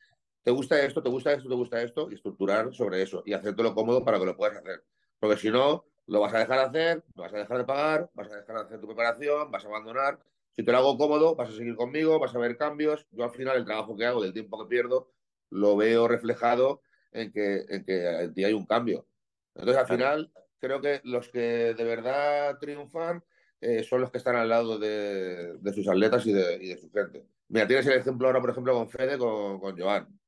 ¿te 0.43 0.51
gusta 0.51 0.83
esto? 0.83 1.03
¿Te 1.03 1.11
gusta 1.11 1.35
esto? 1.35 1.51
¿Te 1.51 1.55
gusta 1.55 1.83
esto? 1.83 2.09
Y 2.11 2.15
estructurar 2.15 2.73
sobre 2.75 3.03
eso 3.03 3.23
y 3.27 3.35
hacértelo 3.35 3.75
cómodo 3.75 4.03
para 4.07 4.19
que 4.19 4.25
lo 4.25 4.37
puedas 4.39 4.57
hacer. 4.57 4.83
Porque 5.21 5.37
si 5.37 5.51
no, 5.51 5.85
lo 6.07 6.21
vas 6.21 6.35
a 6.35 6.39
dejar 6.41 6.59
de 6.59 6.65
hacer, 6.65 7.05
lo 7.15 7.23
vas 7.23 7.35
a 7.35 7.39
dejar 7.39 7.59
de 7.59 7.65
pagar, 7.65 8.11
vas 8.15 8.31
a 8.33 8.37
dejar 8.37 8.57
de 8.57 8.63
hacer 8.63 8.81
tu 8.81 8.87
preparación, 8.89 9.51
vas 9.51 9.65
a 9.65 9.69
abandonar. 9.69 10.19
Si 10.57 10.65
te 10.65 10.73
lo 10.73 10.79
hago 10.79 10.99
cómodo, 10.99 11.37
vas 11.37 11.51
a 11.51 11.53
seguir 11.53 11.77
conmigo, 11.77 12.19
vas 12.19 12.35
a 12.35 12.39
ver 12.39 12.57
cambios. 12.57 13.07
Yo 13.13 13.25
al 13.25 13.31
final 13.31 13.57
el 13.57 13.65
trabajo 13.65 13.97
que 13.97 14.07
hago, 14.07 14.23
del 14.23 14.33
tiempo 14.33 14.59
que 14.59 14.69
pierdo, 14.69 15.13
lo 15.51 15.77
veo 15.77 16.09
reflejado 16.09 16.83
en 17.13 17.33
que, 17.33 17.65
en 17.69 17.85
que 17.85 18.07
en 18.07 18.35
ti 18.35 18.45
hay 18.45 18.53
un 18.53 18.67
cambio. 18.67 19.07
Entonces, 19.55 19.81
al 19.81 19.87
final, 19.87 20.33
creo 20.59 20.81
que 20.81 21.01
los 21.05 21.29
que 21.29 21.75
de 21.75 21.85
verdad 21.85 22.59
triunfan 22.59 23.23
eh, 23.61 23.85
son 23.85 24.01
los 24.01 24.11
que 24.11 24.19
están 24.19 24.37
al 24.37 24.49
lado 24.49 24.79
de, 24.79 25.59
de 25.59 25.73
sus 25.73 25.87
atletas 25.87 26.27
y 26.27 26.33
de, 26.33 26.57
y 26.57 26.69
de 26.69 26.79
su 26.79 26.91
gente. 26.91 27.27
Mira, 27.49 27.67
tienes 27.67 27.87
el 27.87 27.99
ejemplo 27.99 28.27
ahora, 28.27 28.41
por 28.41 28.51
ejemplo, 28.51 28.73
con 28.75 28.89
Fede, 28.89 29.19
con, 29.19 29.61
con 29.61 29.79
Joan. 29.79 30.20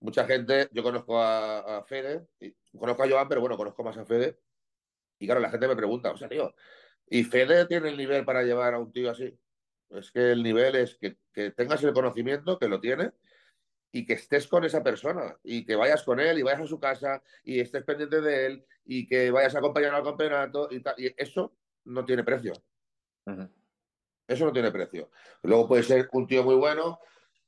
Mucha 0.00 0.24
gente, 0.26 0.68
yo 0.72 0.82
conozco 0.82 1.20
a, 1.20 1.78
a 1.78 1.84
Fede, 1.84 2.26
y, 2.40 2.54
conozco 2.78 3.02
a 3.02 3.08
Joan, 3.08 3.28
pero 3.28 3.40
bueno, 3.40 3.56
conozco 3.56 3.82
más 3.82 3.96
a 3.96 4.04
Fede. 4.04 4.38
Y 5.18 5.26
claro, 5.26 5.40
la 5.40 5.50
gente 5.50 5.68
me 5.68 5.76
pregunta, 5.76 6.10
o 6.10 6.16
sea, 6.16 6.28
tío, 6.28 6.54
¿y 7.08 7.24
Fede 7.24 7.66
tiene 7.66 7.88
el 7.88 7.96
nivel 7.96 8.24
para 8.24 8.42
llevar 8.42 8.74
a 8.74 8.78
un 8.78 8.92
tío 8.92 9.10
así? 9.10 9.38
Es 9.90 10.10
que 10.10 10.32
el 10.32 10.42
nivel 10.42 10.74
es 10.76 10.96
que, 10.96 11.16
que 11.32 11.52
tengas 11.52 11.82
el 11.84 11.92
conocimiento, 11.92 12.58
que 12.58 12.68
lo 12.68 12.80
tiene, 12.80 13.12
y 13.96 14.04
que 14.04 14.12
estés 14.12 14.46
con 14.46 14.62
esa 14.64 14.82
persona 14.82 15.38
y 15.42 15.64
que 15.64 15.74
vayas 15.74 16.02
con 16.02 16.20
él 16.20 16.38
y 16.38 16.42
vayas 16.42 16.60
a 16.60 16.66
su 16.66 16.78
casa 16.78 17.22
y 17.42 17.60
estés 17.60 17.82
pendiente 17.82 18.20
de 18.20 18.46
él 18.46 18.66
y 18.84 19.06
que 19.06 19.30
vayas 19.30 19.54
a 19.54 19.58
acompañarlo 19.58 19.96
al 19.96 20.04
campeonato 20.04 20.68
y. 20.70 20.82
Y 20.98 21.14
eso 21.16 21.56
no 21.84 22.04
tiene 22.04 22.22
precio. 22.22 22.52
Ujú. 23.24 23.48
Eso 24.28 24.44
no 24.44 24.52
tiene 24.52 24.70
precio. 24.70 25.10
Luego 25.42 25.68
puede 25.68 25.82
ser 25.82 26.08
un 26.12 26.26
tío 26.26 26.42
muy 26.44 26.56
bueno 26.56 26.98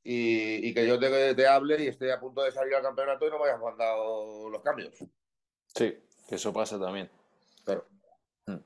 y, 0.03 0.67
y 0.67 0.73
que 0.73 0.87
yo 0.87 0.99
te, 0.99 1.35
te 1.35 1.47
hable 1.47 1.83
y 1.83 1.87
esté 1.87 2.11
a 2.11 2.19
punto 2.19 2.43
de 2.43 2.51
salir 2.51 2.75
al 2.75 2.81
campeonato 2.81 3.27
y 3.27 3.29
no 3.29 3.39
me 3.39 3.45
hayas 3.45 3.59
mandado 3.59 4.49
los 4.49 4.61
cambios. 4.61 4.93
Sí, 5.67 5.97
que 6.27 6.35
eso 6.35 6.51
pasa 6.53 6.79
también. 6.79 7.09
Claro. 7.63 7.85
Mm. 8.47 8.57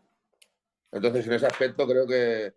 Entonces, 0.91 1.27
en 1.27 1.33
ese 1.33 1.47
aspecto 1.47 1.87
creo 1.87 2.07
que, 2.07 2.53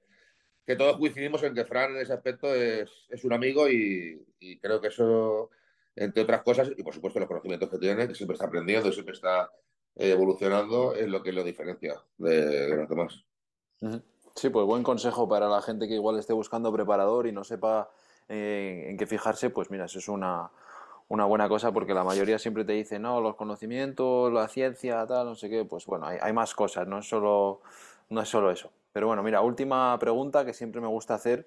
que 0.64 0.76
todos 0.76 0.98
coincidimos 0.98 1.42
en 1.42 1.54
que 1.54 1.64
Fran 1.64 1.92
en 1.92 2.02
ese 2.02 2.12
aspecto 2.12 2.54
es, 2.54 2.90
es 3.08 3.24
un 3.24 3.32
amigo 3.32 3.68
y, 3.68 4.24
y 4.38 4.58
creo 4.58 4.80
que 4.80 4.88
eso, 4.88 5.50
entre 5.94 6.22
otras 6.22 6.42
cosas, 6.42 6.70
y 6.76 6.82
por 6.82 6.94
supuesto 6.94 7.18
los 7.18 7.28
conocimientos 7.28 7.70
que 7.70 7.78
tiene, 7.78 8.06
que 8.06 8.14
siempre 8.14 8.34
está 8.34 8.46
aprendiendo, 8.46 8.92
siempre 8.92 9.14
está 9.14 9.50
eh, 9.96 10.10
evolucionando, 10.10 10.94
es 10.94 11.08
lo 11.08 11.22
que 11.22 11.32
lo 11.32 11.42
diferencia 11.42 11.94
de, 12.18 12.46
de 12.46 12.76
los 12.76 12.88
demás. 12.88 13.24
Sí, 14.34 14.50
pues 14.50 14.66
buen 14.66 14.82
consejo 14.82 15.28
para 15.28 15.48
la 15.48 15.62
gente 15.62 15.88
que 15.88 15.94
igual 15.94 16.18
esté 16.18 16.32
buscando 16.32 16.72
preparador 16.72 17.26
y 17.26 17.32
no 17.32 17.42
sepa 17.42 17.90
eh, 18.28 18.86
en 18.88 18.96
qué 18.96 19.06
fijarse, 19.06 19.50
pues 19.50 19.70
mira, 19.70 19.84
eso 19.86 19.98
es 19.98 20.08
una, 20.08 20.50
una 21.08 21.24
buena 21.24 21.48
cosa 21.48 21.72
porque 21.72 21.94
la 21.94 22.04
mayoría 22.04 22.38
siempre 22.38 22.64
te 22.64 22.72
dice, 22.72 22.98
no, 22.98 23.20
los 23.20 23.36
conocimientos, 23.36 24.32
la 24.32 24.48
ciencia, 24.48 25.06
tal, 25.06 25.26
no 25.26 25.34
sé 25.34 25.48
qué, 25.48 25.64
pues 25.64 25.86
bueno, 25.86 26.06
hay, 26.06 26.18
hay 26.20 26.32
más 26.32 26.54
cosas, 26.54 26.86
no 26.86 26.98
es 26.98 27.08
solo, 27.08 27.62
no 28.10 28.20
es 28.20 28.28
solo 28.28 28.50
eso. 28.50 28.70
Pero 28.92 29.08
bueno, 29.08 29.22
mira, 29.22 29.42
última 29.42 29.98
pregunta 29.98 30.44
que 30.44 30.54
siempre 30.54 30.80
me 30.80 30.88
gusta 30.88 31.14
hacer 31.14 31.46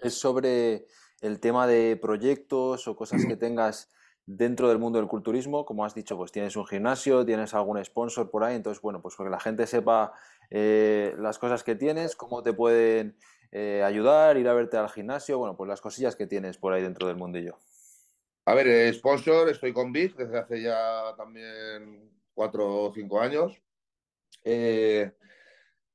es 0.00 0.14
sobre 0.14 0.86
el 1.20 1.40
tema 1.40 1.66
de 1.66 1.96
proyectos 2.00 2.86
o 2.88 2.96
cosas 2.96 3.24
que 3.26 3.36
tengas 3.36 3.90
dentro 4.24 4.68
del 4.68 4.78
mundo 4.78 4.98
del 4.98 5.08
culturismo. 5.08 5.64
Como 5.64 5.84
has 5.84 5.94
dicho, 5.94 6.16
pues 6.16 6.32
tienes 6.32 6.56
un 6.56 6.66
gimnasio, 6.66 7.24
tienes 7.26 7.54
algún 7.54 7.84
sponsor 7.84 8.30
por 8.30 8.44
ahí, 8.44 8.56
entonces, 8.56 8.80
bueno, 8.80 9.02
pues 9.02 9.16
que 9.16 9.24
la 9.24 9.40
gente 9.40 9.66
sepa 9.66 10.12
eh, 10.50 11.14
las 11.18 11.38
cosas 11.38 11.64
que 11.64 11.74
tienes, 11.74 12.16
cómo 12.16 12.42
te 12.42 12.52
pueden 12.52 13.16
eh, 13.50 13.82
ayudar, 13.82 14.36
ir 14.36 14.48
a 14.48 14.54
verte 14.54 14.76
al 14.76 14.90
gimnasio, 14.90 15.38
bueno, 15.38 15.56
pues 15.56 15.68
las 15.68 15.80
cosillas 15.80 16.16
que 16.16 16.26
tienes 16.26 16.58
por 16.58 16.72
ahí 16.72 16.82
dentro 16.82 17.06
del 17.08 17.16
mundillo. 17.16 17.58
A 18.44 18.54
ver, 18.54 18.68
eh, 18.68 18.92
sponsor, 18.92 19.48
estoy 19.48 19.72
con 19.72 19.92
Big 19.92 20.14
desde 20.16 20.38
hace 20.38 20.62
ya 20.62 21.14
también 21.16 22.10
cuatro 22.34 22.84
o 22.84 22.92
cinco 22.94 23.20
años. 23.20 23.60
Eh, 24.44 25.10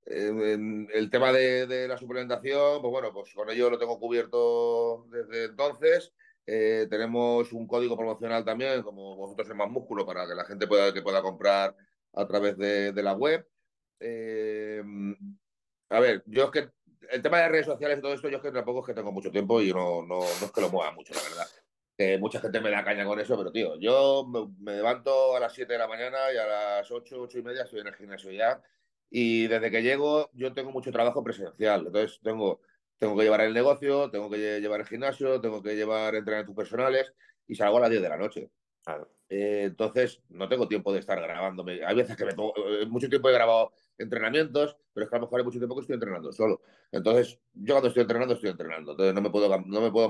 el 0.06 1.10
tema 1.10 1.32
de, 1.32 1.88
la 1.88 1.98
suplementación, 1.98 2.82
pues 2.82 2.92
bueno, 2.92 3.14
pues 3.14 3.34
con 3.34 3.50
ello 3.50 3.70
lo 3.70 3.80
tengo 3.80 4.00
cubierto 4.00 5.06
desde 5.10 5.46
entonces. 5.46 6.12
Tenemos 6.46 7.54
un 7.54 7.66
código 7.68 7.96
promocional 7.96 8.44
también, 8.44 8.82
como 8.84 9.16
vosotros 9.16 9.50
en 9.50 9.58
Más 9.58 9.70
Músculo, 9.70 10.06
para 10.06 10.28
que 10.28 10.36
la 10.36 10.44
gente 10.44 10.68
pueda, 10.68 10.94
que 10.94 11.02
pueda 11.02 11.22
comprar 11.22 11.76
a 12.14 12.28
través 12.28 12.58
de, 12.58 12.92
la 13.02 13.14
web. 13.14 13.48
A 15.90 16.00
ver, 16.00 16.24
yo 16.26 16.46
es 16.46 16.52
que 16.52 16.70
el 17.14 17.22
tema 17.22 17.40
de 17.40 17.50
redes 17.50 17.66
sociales 17.66 18.00
y 18.00 18.02
todo 18.02 18.14
esto, 18.14 18.30
yo 18.30 18.38
es 18.38 18.44
que 18.44 18.52
tampoco 18.52 18.82
es 18.82 18.88
que 18.88 18.94
tengo 18.94 19.12
mucho 19.12 19.32
tiempo 19.32 19.62
y 19.62 19.72
no, 19.72 20.04
no, 20.04 20.24
es 20.24 20.52
que 20.52 20.62
lo 20.62 20.70
mueva 20.70 20.92
mucho, 20.92 21.14
la 21.14 21.22
verdad. 21.22 22.20
mucha 22.20 22.40
gente 22.40 22.60
me 22.60 22.72
da 22.72 22.84
caña 22.84 23.06
con 23.06 23.20
eso, 23.20 23.38
pero 23.38 23.52
tío, 23.52 23.80
yo 23.80 24.26
me, 24.60 24.74
levanto 24.76 25.36
a 25.36 25.40
las 25.40 25.54
7 25.54 25.74
de 25.74 25.80
la 25.80 25.88
mañana 25.88 26.18
y 26.34 26.38
a 26.38 26.46
las 26.46 26.92
8, 26.92 27.22
8 27.22 27.40
y 27.40 27.44
media 27.44 27.64
estoy 27.64 27.82
en 27.82 27.88
el 27.88 27.96
gimnasio 27.96 28.32
ya. 28.32 28.62
Y 29.10 29.48
desde 29.48 29.70
que 29.70 29.84
llego, 29.84 30.30
yo 30.34 30.54
tengo 30.54 30.72
mucho 30.72 30.92
trabajo 30.92 31.24
presencial. 31.24 31.86
Entonces, 31.86 32.20
tengo 32.24 32.62
tengo 33.04 33.18
que 33.18 33.24
llevar 33.24 33.42
el 33.42 33.54
negocio, 33.54 34.10
tengo 34.10 34.30
que 34.30 34.62
llevar 34.62 34.80
el 34.80 34.88
gimnasio, 34.88 35.42
tengo 35.42 35.62
que 35.62 35.76
llevar 35.76 36.16
entrenamientos 36.16 36.56
personales 36.56 37.14
y 37.46 37.54
salgo 37.54 37.78
a 37.78 37.82
las 37.82 37.90
10 37.90 38.02
de 38.02 38.08
la 38.10 38.18
noche. 38.18 38.50
Eh, 39.28 39.64
entonces, 39.66 40.22
no 40.30 40.48
tengo 40.48 40.70
tiempo 40.70 40.94
de 40.94 41.00
estar 41.00 41.20
grabándome. 41.22 41.84
Hay 41.86 41.96
veces 41.96 42.16
que 42.16 42.24
me 42.24 42.34
pongo, 42.34 42.54
eh, 42.58 42.86
mucho 42.86 43.10
tiempo 43.10 43.28
he 43.30 43.34
grabado 43.34 43.74
entrenamientos, 43.98 44.78
pero 44.94 45.06
es 45.06 45.10
que 45.10 45.16
a 45.16 45.20
lo 45.20 45.26
mejor 45.26 45.40
hay 45.40 45.46
mucho 45.46 45.60
tiempo 45.60 45.76
que 45.76 45.82
estoy 45.82 45.96
entrenando 45.96 46.32
solo. 46.32 46.62
Entonces, 46.92 47.40
yo 47.54 47.74
cuando 47.74 47.88
estoy 47.88 48.02
entrenando, 48.02 48.34
estoy 48.34 48.50
entrenando. 48.50 48.92
Entonces, 48.92 49.14
no 49.14 49.22
me 49.22 49.30
puedo, 49.30 49.50
no 49.62 49.82
me 49.82 49.92
puedo 49.92 50.10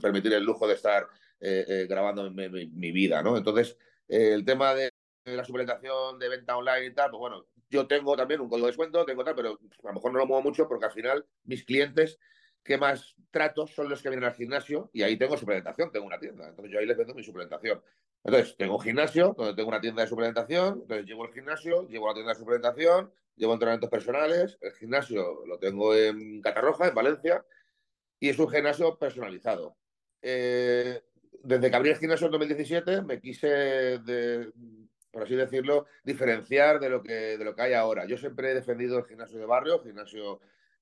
permitir 0.00 0.32
el 0.32 0.44
lujo 0.44 0.66
de 0.66 0.74
estar 0.74 1.06
eh, 1.40 1.86
grabando 1.88 2.30
mi, 2.30 2.48
mi, 2.48 2.92
vida, 2.92 3.22
¿no? 3.22 3.36
Entonces, 3.36 3.76
el 4.08 4.44
tema 4.44 4.74
de 4.74 4.90
la 5.24 5.44
suplementación 5.44 6.18
de 6.18 6.28
venta 6.28 6.56
online 6.56 6.86
y 6.86 6.94
tal, 6.94 7.10
pues 7.10 7.20
bueno, 7.20 7.46
yo 7.70 7.86
tengo 7.86 8.16
también 8.16 8.40
un 8.40 8.48
código 8.48 8.66
de 8.66 8.70
descuento, 8.70 9.04
tengo 9.04 9.24
tal, 9.24 9.34
pero 9.34 9.58
a 9.84 9.88
lo 9.88 9.92
mejor 9.92 10.12
no 10.12 10.18
lo 10.18 10.26
muevo 10.26 10.42
mucho 10.42 10.66
porque 10.66 10.86
al 10.86 10.92
final 10.92 11.26
mis 11.44 11.64
clientes 11.64 12.18
que 12.64 12.78
más 12.78 13.14
tratos 13.30 13.74
son 13.74 13.88
los 13.88 14.02
que 14.02 14.08
vienen 14.08 14.28
al 14.28 14.34
gimnasio 14.34 14.90
y 14.92 15.02
ahí 15.02 15.16
tengo 15.16 15.36
suplementación, 15.36 15.90
tengo 15.90 16.06
una 16.06 16.18
tienda. 16.18 16.48
Entonces 16.48 16.72
yo 16.72 16.78
ahí 16.78 16.86
les 16.86 16.96
vendo 16.96 17.14
mi 17.14 17.22
suplementación. 17.22 17.82
Entonces 18.28 18.56
tengo 18.58 18.76
un 18.76 18.82
gimnasio 18.82 19.34
donde 19.38 19.54
tengo 19.54 19.70
una 19.70 19.80
tienda 19.80 20.02
de 20.02 20.08
suplementación, 20.08 20.80
entonces 20.82 21.06
llevo 21.06 21.24
el 21.24 21.32
gimnasio, 21.32 21.88
llevo 21.88 22.08
la 22.08 22.12
tienda 22.12 22.34
de 22.34 22.38
suplementación, 22.38 23.10
llevo 23.36 23.54
entrenamientos 23.54 23.88
personales, 23.88 24.58
el 24.60 24.72
gimnasio 24.72 25.46
lo 25.46 25.58
tengo 25.58 25.94
en 25.94 26.42
Catarroja, 26.42 26.88
en 26.88 26.94
Valencia, 26.94 27.42
y 28.20 28.28
es 28.28 28.38
un 28.38 28.50
gimnasio 28.50 28.98
personalizado. 28.98 29.78
Eh, 30.20 31.00
desde 31.42 31.70
que 31.70 31.76
abrí 31.76 31.88
el 31.88 31.96
gimnasio 31.96 32.26
en 32.26 32.32
2017 32.32 33.00
me 33.00 33.18
quise 33.18 33.48
de, 33.48 34.52
por 35.10 35.22
así 35.22 35.34
decirlo, 35.34 35.86
diferenciar 36.04 36.80
de 36.80 36.90
lo 36.90 37.02
que, 37.02 37.38
de 37.38 37.44
lo 37.46 37.54
que 37.54 37.62
hay 37.62 37.72
ahora. 37.72 38.04
Yo 38.04 38.18
siempre 38.18 38.50
he 38.50 38.54
defendido 38.54 38.98
el 38.98 39.06
gimnasio 39.06 39.38
de 39.38 39.46
barrio, 39.46 39.82
gimnasio 39.82 40.40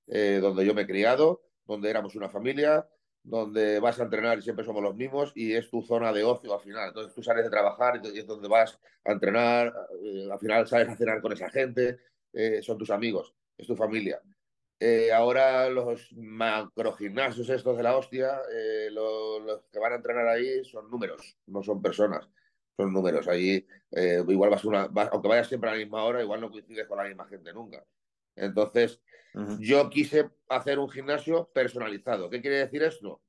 eh, 0.09 0.41
donde 0.43 0.67
yo 0.67 0.75
me 0.75 0.83
he 0.83 0.87
criado, 0.87 1.43
donde 1.65 1.91
éramos 1.91 2.17
una 2.17 2.29
familia, 2.29 2.89
donde 3.27 3.81
vas 3.81 3.99
a 4.01 4.05
entrenar 4.05 4.39
y 4.39 4.43
siempre 4.43 4.65
somos 4.65 4.83
los 4.83 4.95
mismos 4.95 5.33
y 5.35 5.55
es 5.55 5.69
tu 5.69 5.83
zona 5.83 6.13
de 6.13 6.25
ocio 6.25 6.55
al 6.55 6.61
final. 6.61 6.89
Entonces 6.89 7.15
tú 7.15 7.23
sales 7.23 7.45
de 7.45 7.51
trabajar 7.51 8.01
y 8.03 8.19
es 8.19 8.27
donde 8.27 8.49
vas 8.49 8.79
a 9.05 9.13
entrenar, 9.13 9.73
eh, 10.03 10.29
al 10.31 10.39
final 10.39 10.67
sales 10.67 10.89
a 10.89 10.97
cenar 10.97 11.21
con 11.21 11.33
esa 11.33 11.51
gente, 11.51 11.99
eh, 12.33 12.63
son 12.63 12.79
tus 12.79 12.91
amigos, 12.91 13.35
es 13.59 13.67
tu 13.67 13.77
familia. 13.77 14.21
ahora 15.15 15.69
los 15.71 16.13
macrogimnasios 16.13 17.49
estos 17.49 17.77
de 17.77 17.83
la 17.83 17.97
hostia, 17.97 18.41
los 18.93 19.63
que 19.73 19.79
van 19.79 19.93
a 19.93 19.97
entrenar 19.97 20.29
ahí 20.29 20.65
son 20.65 20.91
números, 20.91 21.39
no 21.47 21.63
son 21.63 21.81
personas 21.83 22.29
son 22.77 22.93
números. 22.93 23.27
Ahí 23.29 23.67
eh, 23.91 24.23
igual 24.29 24.51
vas 24.51 24.65
una, 24.65 24.89
aunque 25.11 25.29
vayas 25.29 25.49
siempre 25.49 25.71
a 25.71 25.73
la 25.73 25.79
misma 25.79 26.05
hora, 26.05 26.23
igual 26.23 26.41
no 26.41 26.51
coincides 26.51 26.87
con 26.87 26.99
la 26.99 27.05
misma 27.05 27.27
gente 27.27 27.53
nunca. 27.53 27.85
Entonces, 28.37 29.01
yo 29.59 29.91
quise 29.91 30.31
hacer 30.49 30.79
un 30.79 30.89
gimnasio 30.89 31.51
personalizado. 31.53 32.31
¿Qué 32.31 32.41
quiere 32.41 32.59
decir 32.59 32.83
esto? 32.83 33.21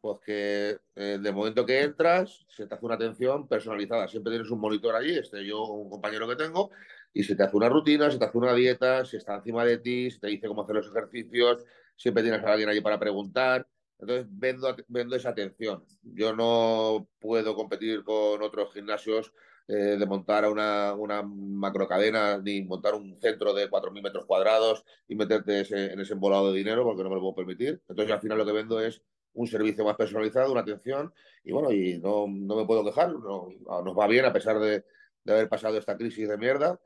Pues 0.00 0.18
que 0.20 0.78
eh, 0.96 1.18
de 1.20 1.32
momento 1.32 1.64
que 1.64 1.80
entras, 1.80 2.44
se 2.48 2.66
te 2.66 2.74
hace 2.74 2.84
una 2.84 2.96
atención 2.96 3.48
personalizada. 3.48 4.06
Siempre 4.06 4.32
tienes 4.32 4.50
un 4.50 4.60
monitor 4.60 4.94
allí, 4.94 5.16
este 5.16 5.44
yo 5.44 5.64
un 5.64 5.88
compañero 5.88 6.28
que 6.28 6.36
tengo, 6.36 6.70
y 7.14 7.22
se 7.22 7.34
te 7.34 7.44
hace 7.44 7.56
una 7.56 7.70
rutina, 7.70 8.10
se 8.10 8.18
te 8.18 8.24
hace 8.26 8.36
una 8.36 8.52
dieta, 8.52 9.04
se 9.04 9.16
está 9.16 9.36
encima 9.36 9.64
de 9.64 9.78
ti, 9.78 10.10
se 10.10 10.20
te 10.20 10.26
dice 10.26 10.48
cómo 10.48 10.62
hacer 10.62 10.76
los 10.76 10.88
ejercicios, 10.88 11.64
siempre 11.96 12.22
tienes 12.22 12.44
a 12.44 12.52
alguien 12.52 12.68
allí 12.68 12.82
para 12.82 12.98
preguntar. 12.98 13.66
Entonces 13.98 14.26
vendo, 14.28 14.76
vendo 14.88 15.16
esa 15.16 15.30
atención. 15.30 15.84
Yo 16.02 16.34
no 16.34 17.08
puedo 17.18 17.54
competir 17.54 18.04
con 18.04 18.42
otros 18.42 18.72
gimnasios 18.74 19.32
eh, 19.68 19.96
de 19.98 20.06
montar 20.06 20.48
una, 20.48 20.94
una 20.94 21.22
macrocadena 21.22 22.38
ni 22.38 22.62
montar 22.62 22.94
un 22.94 23.18
centro 23.20 23.54
de 23.54 23.70
4.000 23.70 24.02
metros 24.02 24.26
cuadrados 24.26 24.84
y 25.08 25.14
meterte 25.14 25.60
en 25.60 26.00
ese 26.00 26.12
embolado 26.12 26.52
de 26.52 26.58
dinero 26.58 26.84
porque 26.84 27.02
no 27.02 27.08
me 27.08 27.16
lo 27.16 27.22
puedo 27.22 27.34
permitir. 27.34 27.82
Entonces 27.88 28.12
al 28.12 28.20
final 28.20 28.38
lo 28.38 28.46
que 28.46 28.52
vendo 28.52 28.80
es 28.80 29.02
un 29.32 29.46
servicio 29.46 29.84
más 29.84 29.96
personalizado, 29.96 30.52
una 30.52 30.60
atención 30.60 31.12
y 31.42 31.52
bueno, 31.52 31.72
y 31.72 31.98
no, 31.98 32.26
no 32.28 32.56
me 32.56 32.66
puedo 32.66 32.84
quejar, 32.84 33.12
no, 33.12 33.48
nos 33.84 33.98
va 33.98 34.06
bien 34.06 34.24
a 34.24 34.32
pesar 34.32 34.58
de, 34.58 34.84
de 35.24 35.32
haber 35.32 35.48
pasado 35.48 35.76
esta 35.78 35.96
crisis 35.96 36.28
de 36.28 36.38
mierda 36.38 36.78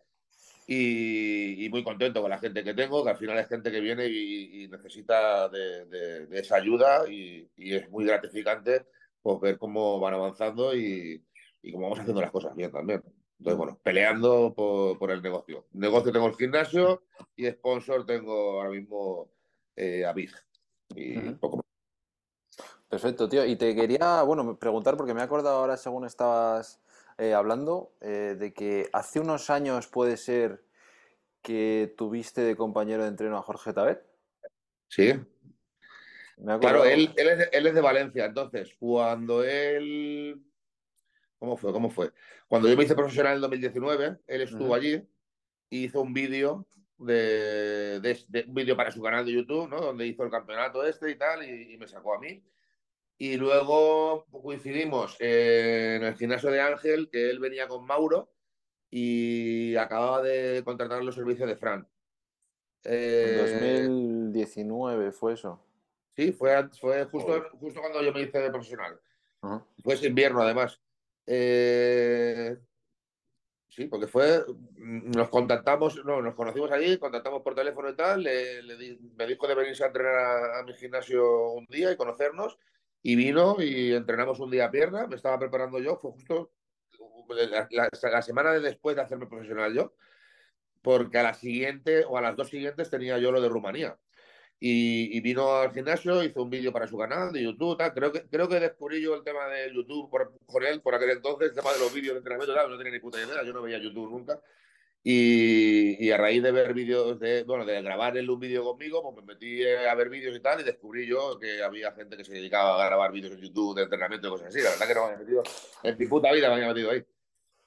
y, 0.70 1.68
muy 1.70 1.82
contento 1.82 2.20
con 2.20 2.30
la 2.30 2.38
gente 2.38 2.62
que 2.62 2.74
tengo, 2.74 3.02
que 3.02 3.10
al 3.10 3.16
final 3.16 3.38
es 3.38 3.48
gente 3.48 3.70
que 3.70 3.80
viene 3.80 4.06
y, 4.06 4.68
necesita 4.68 5.48
de, 5.48 6.28
esa 6.32 6.56
ayuda 6.56 7.09
y, 7.09 7.48
es 7.56 7.88
muy 7.90 8.05
gratificante 8.05 8.84
pues, 9.22 9.40
ver 9.40 9.59
cómo 9.59 9.98
van 9.98 10.14
avanzando 10.14 10.76
y, 10.76 11.22
cómo 11.73 11.85
vamos 11.85 12.01
haciendo 12.01 12.20
las 12.20 12.31
cosas 12.31 12.55
bien 12.55 12.70
también. 12.70 13.03
Entonces, 13.39 13.57
bueno, 13.57 13.78
peleando 13.82 14.53
por, 14.55 15.11
el 15.11 15.23
negocio. 15.23 15.66
Negocio 15.73 16.12
tengo 16.12 16.27
el 16.27 16.35
gimnasio 16.35 17.03
y 17.36 17.47
sponsor 17.47 18.05
tengo 18.05 18.61
ahora 18.61 18.70
mismo 18.70 19.31
eh, 19.77 20.05
a 20.05 20.12
Big. 20.12 20.32
Y 20.95 21.19
poco 21.35 21.59
más. 21.59 21.66
Perfecto, 22.89 23.28
tío. 23.28 23.45
Y 23.45 23.57
te 23.57 23.74
quería, 23.74 24.23
bueno, 24.23 24.59
preguntar, 24.59 24.97
porque 24.97 25.15
me 25.15 25.20
he 25.20 25.24
acordado 25.24 25.59
ahora, 25.59 25.77
según 25.77 26.07
estabas 26.07 26.81
eh, 27.19 27.35
hablando 27.35 27.93
eh, 28.01 28.36
de 28.39 28.53
que 28.55 28.89
hace 28.93 29.20
unos 29.20 29.51
años 29.51 29.86
puede 29.89 30.16
ser 30.16 30.65
que 31.43 31.95
tuviste 31.97 32.40
de 32.40 32.57
compañero 32.57 33.03
de 33.03 33.09
entreno 33.09 33.36
a 33.36 33.43
Jorge 33.43 33.73
Tabet. 33.73 34.03
Sí. 34.89 35.12
claro, 36.61 36.85
él, 36.85 37.12
es 37.16 37.74
de, 37.74 37.81
Valencia, 37.81 38.24
entonces, 38.24 38.74
cuando 38.78 39.45
él... 39.45 40.43
¿Cómo 41.39 41.56
fue? 41.56 41.73
¿Cómo 41.73 41.90
fue? 41.90 42.12
Cuando 42.48 42.69
yo 42.69 42.77
me 42.77 42.85
hice 42.85 42.94
profesional 42.94 43.36
en 43.36 43.40
2019, 43.43 44.19
él 44.27 44.40
estuvo 44.40 44.74
allí 44.74 45.02
y 45.70 45.85
hizo 45.85 46.01
un 46.01 46.12
vídeo 46.12 46.66
de, 46.98 48.44
un 48.48 48.55
vídeo 48.55 48.77
para 48.77 48.90
su 48.90 49.01
canal 49.01 49.24
de 49.24 49.32
YouTube, 49.32 49.69
¿no? 49.69 49.81
Donde 49.81 50.06
hizo 50.06 50.24
el 50.24 50.31
campeonato 50.31 50.85
este 50.85 51.10
y 51.10 51.15
tal, 51.16 51.48
y 51.48 51.77
me 51.78 51.86
sacó 51.86 52.15
a 52.15 52.19
mí. 52.19 52.43
Y 53.20 53.36
luego 53.36 54.27
coincidimos 54.31 55.16
en 55.19 56.05
el 56.05 56.15
gimnasio 56.15 56.51
de 56.51 56.60
Ángel, 56.60 57.09
que 57.10 57.28
él 57.28 57.40
venía 57.40 57.66
con 57.66 57.85
Mauro 57.85 58.32
y 58.90 59.74
acababa 59.74 60.23
de 60.23 60.62
contratar 60.65 61.02
los 61.02 61.16
servicios 61.16 61.48
de 61.48 61.56
Fran. 61.56 61.86
En 62.85 63.89
2019 64.28 65.10
fue 65.10 65.35
eso. 65.35 65.60
Sí, 66.16 66.31
fue, 66.31 66.69
fue 66.81 67.05
justo, 67.06 67.44
justo 67.59 67.81
cuando 67.81 68.02
yo 68.02 68.12
me 68.12 68.23
hice 68.23 68.51
profesional. 68.51 69.01
Fue 69.82 69.94
ese 69.94 70.06
invierno, 70.06 70.43
además. 70.43 70.81
Eh, 71.30 72.56
sí, 73.68 73.86
porque 73.86 74.06
fue. 74.06 74.44
Nos 74.76 75.28
contactamos, 75.28 76.02
no, 76.05 76.22
nos 76.22 76.34
conocimos 76.34 76.70
allí, 76.72 76.98
contactamos 76.98 77.42
por 77.42 77.55
teléfono 77.55 77.90
y 77.90 77.96
tal. 77.96 78.24
me 78.24 79.26
dijo 79.26 79.46
de 79.46 79.55
venirse 79.55 79.84
a 79.84 79.88
entrenar 79.88 80.55
a 80.55 80.62
mi 80.62 80.72
gimnasio 80.72 81.50
un 81.52 81.66
día 81.66 81.92
y 81.92 81.96
conocernos. 81.96 82.59
Y 83.02 83.14
vino 83.14 83.56
y 83.60 83.92
entrenamos 83.92 84.40
un 84.40 84.50
día 84.50 84.66
a 84.66 84.70
pierna, 84.70 85.06
me 85.06 85.16
estaba 85.16 85.38
preparando 85.38 85.78
yo, 85.78 85.96
fue 85.96 86.10
justo 86.12 86.50
la, 87.28 88.22
semana 88.22 88.52
de 88.52 88.60
después 88.60 88.96
de 88.96 89.02
hacerme 89.02 89.26
profesional 89.26 89.72
yo, 89.72 89.94
porque 90.82 91.18
a 91.18 91.22
la 91.22 91.34
siguiente 91.34 92.05
o 92.05 92.16
a 92.16 92.22
las 92.22 92.36
dos 92.36 92.48
siguientes 92.48 92.90
tenía 92.90 93.18
yo 93.18 93.30
lo 93.30 93.40
de 93.40 93.48
Rumanía. 93.48 93.98
Y, 94.60 95.20
vino 95.20 95.55
al 95.55 95.72
gimnasio, 95.72 96.22
hizo 96.24 96.43
un 96.43 96.51
vídeo 96.51 96.72
para 96.72 96.89
su 96.89 96.98
canal 96.98 97.32
de 97.32 97.44
YouTube, 97.44 97.78
Creo, 97.94 98.12
que, 98.12 98.28
creo 98.28 98.48
que 98.48 98.59
descubrí 98.59 99.01
yo 99.01 99.14
el 99.14 99.22
tema 99.22 99.47
de 99.47 99.72
YouTube 99.72 100.10
por, 100.10 100.64
él 100.64 100.80
por 100.80 100.94
aquel 100.97 101.10
entonces, 101.10 101.51
el 101.51 101.55
tema 101.55 101.72
de 101.72 101.78
los 101.78 101.94
vídeos 101.94 102.14
de 102.14 102.18
entrenamiento, 102.18 102.68
no 102.68 102.76
tenía 102.76 102.93
ni 102.93 102.98
puta 102.98 103.18
idea, 103.18 103.44
yo 103.44 103.52
no 103.52 103.62
veía 103.62 103.78
YouTube 103.78 104.10
nunca. 104.10 104.40
Y, 105.05 106.10
a 106.10 106.16
raíz 106.16 106.43
de 106.43 106.51
ver 106.51 106.74
vídeos, 106.74 107.18
de, 107.20 107.44
bueno, 107.44 107.64
de 107.64 107.80
grabar 107.82 108.16
el 108.18 108.28
un 108.28 108.40
vídeo 108.40 108.64
conmigo, 108.64 109.02
pues 109.02 109.24
me 109.24 109.35
metí 109.35 109.64
a 109.64 109.94
ver 109.94 110.09
vídeos 110.09 110.36
y 110.36 110.40
tal, 110.40 110.60
y 110.60 110.64
descubrí 110.64 111.06
yo 111.06 111.39
que 111.39 111.62
había 111.62 111.93
gente 111.93 112.16
que 112.16 112.24
se 112.24 112.32
dedicaba 112.32 112.82
a 112.82 112.86
grabar 112.86 113.12
vídeos 113.12 113.32
en 113.32 113.40
YouTube 113.40 113.76
de 113.76 113.85
entrenamiento 113.85 114.26
y 114.28 114.30
cosas 114.30 114.48
así. 114.48 114.60
La 114.60 114.70
verdad 114.70 114.89
que 114.89 114.94
no 114.94 115.01
me 115.01 115.12
había 115.12 115.18
metido, 115.18 115.43
en 115.85 115.98
mi 115.98 116.06
puta 116.06 116.32
vida 116.32 116.48
me 116.48 116.55
había 116.55 116.68
metido 116.68 116.90
ahí. 116.90 117.05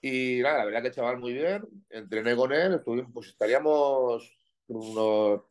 Y 0.02 0.42
nada, 0.42 0.60
la 0.60 0.66
verdad 0.66 0.84
que 0.84 0.92
chaval 0.92 1.20
muy 1.20 1.34
bien, 1.34 1.64
entrené 1.90 2.36
con 2.36 2.52
él, 2.52 2.74
estuvimos, 2.74 3.12
pues 3.14 3.28
estaríamos 3.30 4.36
unos, 4.68 5.42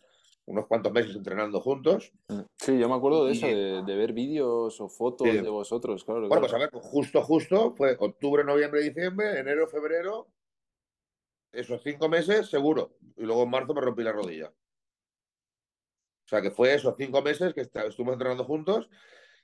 unos 0.50 0.66
cuantos 0.66 0.92
meses 0.92 1.14
entrenando 1.14 1.60
juntos. 1.60 2.12
Sí, 2.58 2.78
yo 2.78 2.88
me 2.88 2.96
acuerdo 2.96 3.24
de 3.26 3.32
eso, 3.32 3.46
de, 3.46 3.96
ver 3.96 4.12
vídeos 4.12 4.80
o 4.80 4.88
fotos 4.88 5.28
de 5.28 5.48
vosotros, 5.48 6.04
claro. 6.04 6.28
Bueno, 6.28 6.40
pues 6.40 6.52
a 6.52 6.58
ver, 6.58 6.70
justo, 6.72 7.22
justo, 7.22 7.74
fue 7.76 7.96
octubre, 7.98 8.44
noviembre, 8.44 8.82
diciembre, 8.82 9.38
enero, 9.38 9.68
febrero, 9.68 10.28
esos 11.52 11.82
cinco 11.82 12.08
meses 12.08 12.50
seguro. 12.50 12.96
Y 13.16 13.22
luego 13.22 13.44
en 13.44 13.50
marzo 13.50 13.74
me 13.74 13.80
rompí 13.80 14.02
la 14.02 14.12
rodilla. 14.12 14.48
O 14.48 16.28
sea 16.28 16.42
que 16.42 16.50
fue 16.50 16.74
esos 16.74 16.94
cinco 16.96 17.22
meses 17.22 17.54
que 17.54 17.60
estuvimos 17.60 18.14
entrenando 18.14 18.44
juntos 18.44 18.88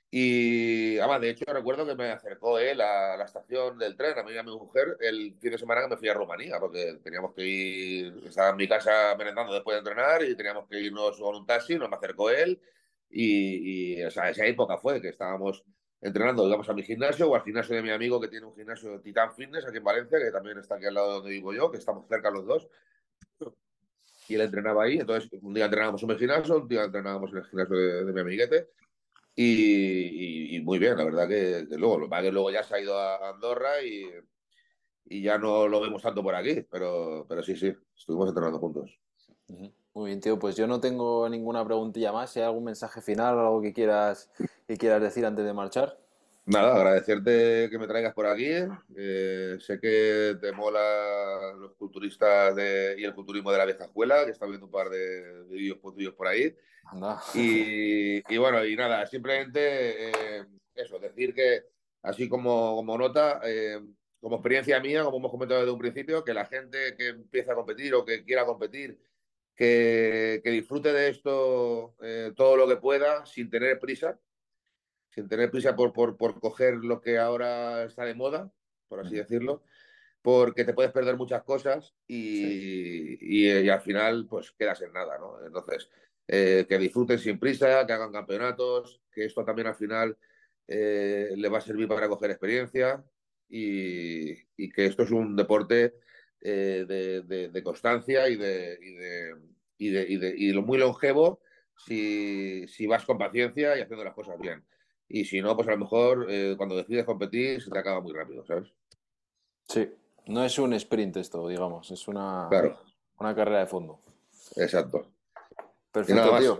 y, 0.09 0.97
además, 0.99 1.19
de 1.19 1.29
hecho, 1.31 1.45
recuerdo 1.47 1.85
que 1.85 1.95
me 1.95 2.11
acercó 2.11 2.59
él 2.59 2.79
a 2.79 3.17
la 3.17 3.25
estación 3.25 3.77
del 3.77 3.97
tren, 3.97 4.17
a 4.17 4.23
mí 4.23 4.31
y 4.31 4.37
a 4.37 4.43
mi 4.43 4.51
mujer, 4.55 4.97
el 5.01 5.35
fin 5.37 5.51
de 5.51 5.57
semana 5.57 5.81
que 5.81 5.89
me 5.89 5.97
fui 5.97 6.07
a 6.07 6.13
Rumanía, 6.13 6.59
porque 6.59 6.99
teníamos 7.03 7.33
que 7.33 7.43
ir, 7.45 8.23
estaba 8.25 8.51
en 8.51 8.55
mi 8.55 8.69
casa 8.69 9.15
merendando 9.17 9.53
después 9.53 9.75
de 9.75 9.79
entrenar 9.79 10.23
y 10.23 10.35
teníamos 10.35 10.67
que 10.69 10.79
irnos 10.79 11.19
con 11.19 11.35
un 11.35 11.45
taxi, 11.45 11.75
nos 11.75 11.89
me 11.89 11.97
acercó 11.97 12.29
él 12.29 12.61
y, 13.09 14.01
o 14.03 14.11
sea, 14.11 14.29
esa 14.29 14.45
época 14.45 14.77
fue 14.77 15.01
que 15.01 15.09
estábamos 15.09 15.63
entrenando, 15.99 16.47
íbamos 16.47 16.69
a 16.69 16.73
mi 16.73 16.83
gimnasio 16.83 17.29
o 17.29 17.35
al 17.35 17.43
gimnasio 17.43 17.75
de 17.75 17.81
mi 17.81 17.91
amigo 17.91 18.21
que 18.21 18.29
tiene 18.29 18.45
un 18.45 18.55
gimnasio 18.55 19.01
Titan 19.01 19.33
Fitness 19.35 19.65
aquí 19.65 19.77
en 19.77 19.83
Valencia, 19.83 20.19
que 20.19 20.31
también 20.31 20.57
está 20.57 20.75
aquí 20.75 20.85
al 20.85 20.93
lado 20.93 21.07
de 21.07 21.13
donde 21.15 21.31
vivo 21.31 21.53
yo, 21.53 21.69
que 21.69 21.79
estamos 21.79 22.07
cerca 22.07 22.31
los 22.31 22.45
dos. 22.45 22.67
Y 24.29 24.35
él 24.35 24.41
entrenaba 24.41 24.83
ahí, 24.83 24.99
entonces 24.99 25.29
un 25.41 25.53
día 25.53 25.65
entrenábamos 25.65 26.01
en 26.03 26.09
mi 26.09 26.17
gimnasio, 26.17 26.57
un 26.57 26.67
día 26.67 26.83
entrenábamos 26.83 27.31
en 27.31 27.37
el 27.37 27.45
gimnasio 27.45 27.75
de, 27.75 28.05
de 28.05 28.13
mi 28.13 28.21
amiguete 28.21 28.69
y, 29.39 30.59
muy 30.63 30.79
bien, 30.79 30.97
la 30.97 31.03
verdad 31.05 31.27
que, 31.27 31.67
luego, 31.77 31.99
lo 31.99 32.09
que 32.09 32.31
luego 32.31 32.49
ya 32.49 32.63
se 32.63 32.75
ha 32.75 32.81
ido 32.81 32.97
a 32.97 33.29
Andorra 33.29 33.83
y, 33.83 34.09
ya 35.21 35.37
no 35.37 35.67
lo 35.67 35.79
vemos 35.79 36.01
tanto 36.01 36.23
por 36.23 36.35
aquí, 36.35 36.65
pero, 36.69 37.25
pero 37.29 37.43
sí, 37.43 37.55
sí, 37.55 37.71
estuvimos 37.95 38.27
entrenando 38.27 38.59
juntos. 38.59 38.99
Muy 39.93 40.07
bien, 40.07 40.19
tío, 40.19 40.37
pues 40.37 40.55
yo 40.55 40.67
no 40.67 40.81
tengo 40.81 41.29
ninguna 41.29 41.63
preguntilla 41.63 42.11
más. 42.11 42.31
Si 42.31 42.39
hay 42.39 42.45
algún 42.45 42.65
mensaje 42.65 42.99
final 43.01 43.39
algo 43.39 43.61
que 43.61 43.73
quieras, 43.73 44.29
que 44.67 44.75
quieras 44.75 45.01
decir 45.01 45.25
antes 45.25 45.45
de 45.45 45.53
marchar. 45.53 45.97
Nada, 46.47 46.77
agradecerte 46.77 47.69
que 47.69 47.77
me 47.77 47.87
traigas 47.87 48.13
por 48.13 48.25
aquí. 48.25 48.47
Eh, 48.95 49.57
sé 49.59 49.77
que 49.81 50.37
te 50.39 50.53
mola 50.53 51.51
los 51.59 51.73
culturistas 51.73 52.55
y 52.97 53.03
el 53.03 53.13
culturismo 53.13 53.51
de 53.51 53.57
la 53.57 53.65
vieja 53.65 53.83
escuela, 53.83 54.23
que 54.23 54.31
está 54.31 54.45
viendo 54.45 54.65
un 54.65 54.71
par 54.71 54.89
de, 54.89 55.43
vídeos 55.49 56.13
por 56.15 56.25
ahí. 56.25 56.55
Y, 57.33 58.37
bueno, 58.37 58.63
y 58.63 58.77
nada, 58.77 59.05
simplemente 59.07 60.07
eh, 60.07 60.45
eso, 60.73 60.97
decir 60.99 61.33
que 61.33 61.65
así 62.01 62.29
como, 62.29 62.77
como 62.77 62.97
nota, 62.97 63.41
eh, 63.43 63.81
como 64.21 64.37
experiencia 64.37 64.79
mía, 64.79 65.03
como 65.03 65.17
hemos 65.17 65.31
comentado 65.31 65.59
desde 65.59 65.73
un 65.73 65.79
principio, 65.79 66.23
que 66.23 66.33
la 66.33 66.45
gente 66.45 66.95
que 66.95 67.09
empieza 67.09 67.51
a 67.51 67.55
competir 67.55 67.93
o 67.93 68.05
que 68.05 68.23
quiera 68.23 68.45
competir, 68.45 68.97
que, 69.53 70.41
disfrute 70.45 70.93
de 70.93 71.09
esto 71.09 71.97
todo 72.37 72.55
lo 72.55 72.69
que 72.69 72.77
pueda 72.77 73.25
sin 73.25 73.49
tener 73.49 73.79
prisa, 73.79 74.17
sin 75.17 75.27
tener 75.27 75.49
prisa 75.49 75.75
por, 75.75 75.93
por, 75.93 76.15
por 76.15 76.39
coger 76.39 76.75
lo 76.75 77.01
que 77.01 77.17
ahora 77.17 77.85
está 77.85 78.05
de 78.05 78.13
moda, 78.13 78.51
por 78.87 78.99
así 78.99 79.15
decirlo 79.15 79.63
porque 80.21 80.65
te 80.65 80.73
puedes 80.73 80.91
perder 80.91 81.15
muchas 81.15 81.41
cosas 81.43 81.95
y, 82.05 83.45
y, 83.45 83.69
al 83.69 83.79
final 83.79 84.27
pues 84.29 84.51
quedas 84.51 84.81
en 84.81 84.91
nada, 84.91 85.17
¿no? 85.17 85.37
Entonces, 85.45 85.89
eh, 86.27 86.65
que 86.67 86.77
disfruten 86.77 87.17
sin 87.17 87.39
prisa, 87.39 87.87
que 87.87 87.93
hagan 87.93 88.11
campeonatos, 88.11 89.01
que 89.09 89.23
esto 89.23 89.45
también 89.45 89.67
al 89.67 89.75
final 89.75 90.17
eh, 90.67 91.29
le 91.33 91.47
va 91.47 91.59
a 91.59 91.61
servir 91.61 91.87
para 91.87 92.09
coger 92.09 92.29
experiencia 92.31 93.01
y, 93.47 94.35
que 94.73 94.85
esto 94.85 95.03
es 95.03 95.11
un 95.11 95.37
deporte 95.37 95.93
eh, 96.41 96.83
de, 96.85 97.63
constancia 97.63 98.27
y 98.27 98.35
de, 98.35 98.77
y 99.77 100.51
lo 100.51 100.61
muy 100.61 100.77
longevo 100.77 101.39
si, 101.77 102.67
si, 102.67 102.85
vas 102.85 103.05
con 103.05 103.17
paciencia 103.17 103.77
y 103.77 103.81
haciendo 103.81 104.03
las 104.03 104.13
cosas 104.13 104.37
bien. 104.37 104.61
Y 105.09 105.25
si 105.25 105.41
no, 105.41 105.55
pues 105.55 105.67
a 105.67 105.71
lo 105.71 105.77
mejor 105.77 106.27
cuando 106.57 106.75
decides 106.75 107.05
competir 107.05 107.61
se 107.61 107.71
te 107.71 107.79
acaba 107.79 108.01
muy 108.01 108.13
rápido, 108.13 108.45
¿sabes? 108.45 108.73
Sí, 109.63 109.89
no 110.27 110.43
es 110.43 110.57
un 110.59 110.73
sprint 110.73 111.17
esto, 111.17 111.47
digamos, 111.47 111.91
es 111.91 112.07
una, 112.07 112.49
una 113.17 113.35
carrera 113.35 113.59
de 113.59 113.67
fondo. 113.67 113.99
Exacto. 114.55 115.07
Perfecto, 115.91 116.37
tío. 116.39 116.59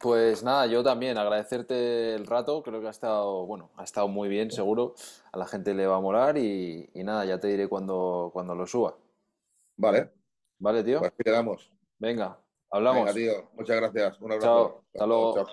Pues 0.00 0.42
nada, 0.42 0.66
yo 0.66 0.82
también 0.82 1.16
agradecerte 1.16 2.14
el 2.14 2.26
rato, 2.26 2.62
creo 2.62 2.80
que 2.80 2.86
ha 2.86 2.90
estado, 2.90 3.46
bueno, 3.46 3.70
ha 3.76 3.84
estado 3.84 4.08
muy 4.08 4.28
bien, 4.28 4.50
seguro. 4.50 4.94
A 5.32 5.38
la 5.38 5.46
gente 5.46 5.72
le 5.72 5.86
va 5.86 5.96
a 5.96 6.00
molar 6.00 6.36
y, 6.36 6.90
nada, 6.94 7.24
ya 7.24 7.40
te 7.40 7.48
diré 7.48 7.66
cuando, 7.66 8.30
cuando 8.32 8.54
lo 8.54 8.66
suba. 8.66 8.94
Vale. 9.76 10.10
Vale, 10.58 10.84
tío. 10.84 11.00
Pues 11.00 11.12
quedamos. 11.24 11.72
Venga, 11.98 12.38
hablamos. 12.70 13.14
Venga, 13.14 13.14
tío. 13.14 13.50
Muchas 13.54 13.76
gracias. 13.76 14.20
Un 14.20 14.32
abrazo. 14.32 14.46
Chao. 14.46 14.84
Hasta 14.92 15.06
luego. 15.06 15.46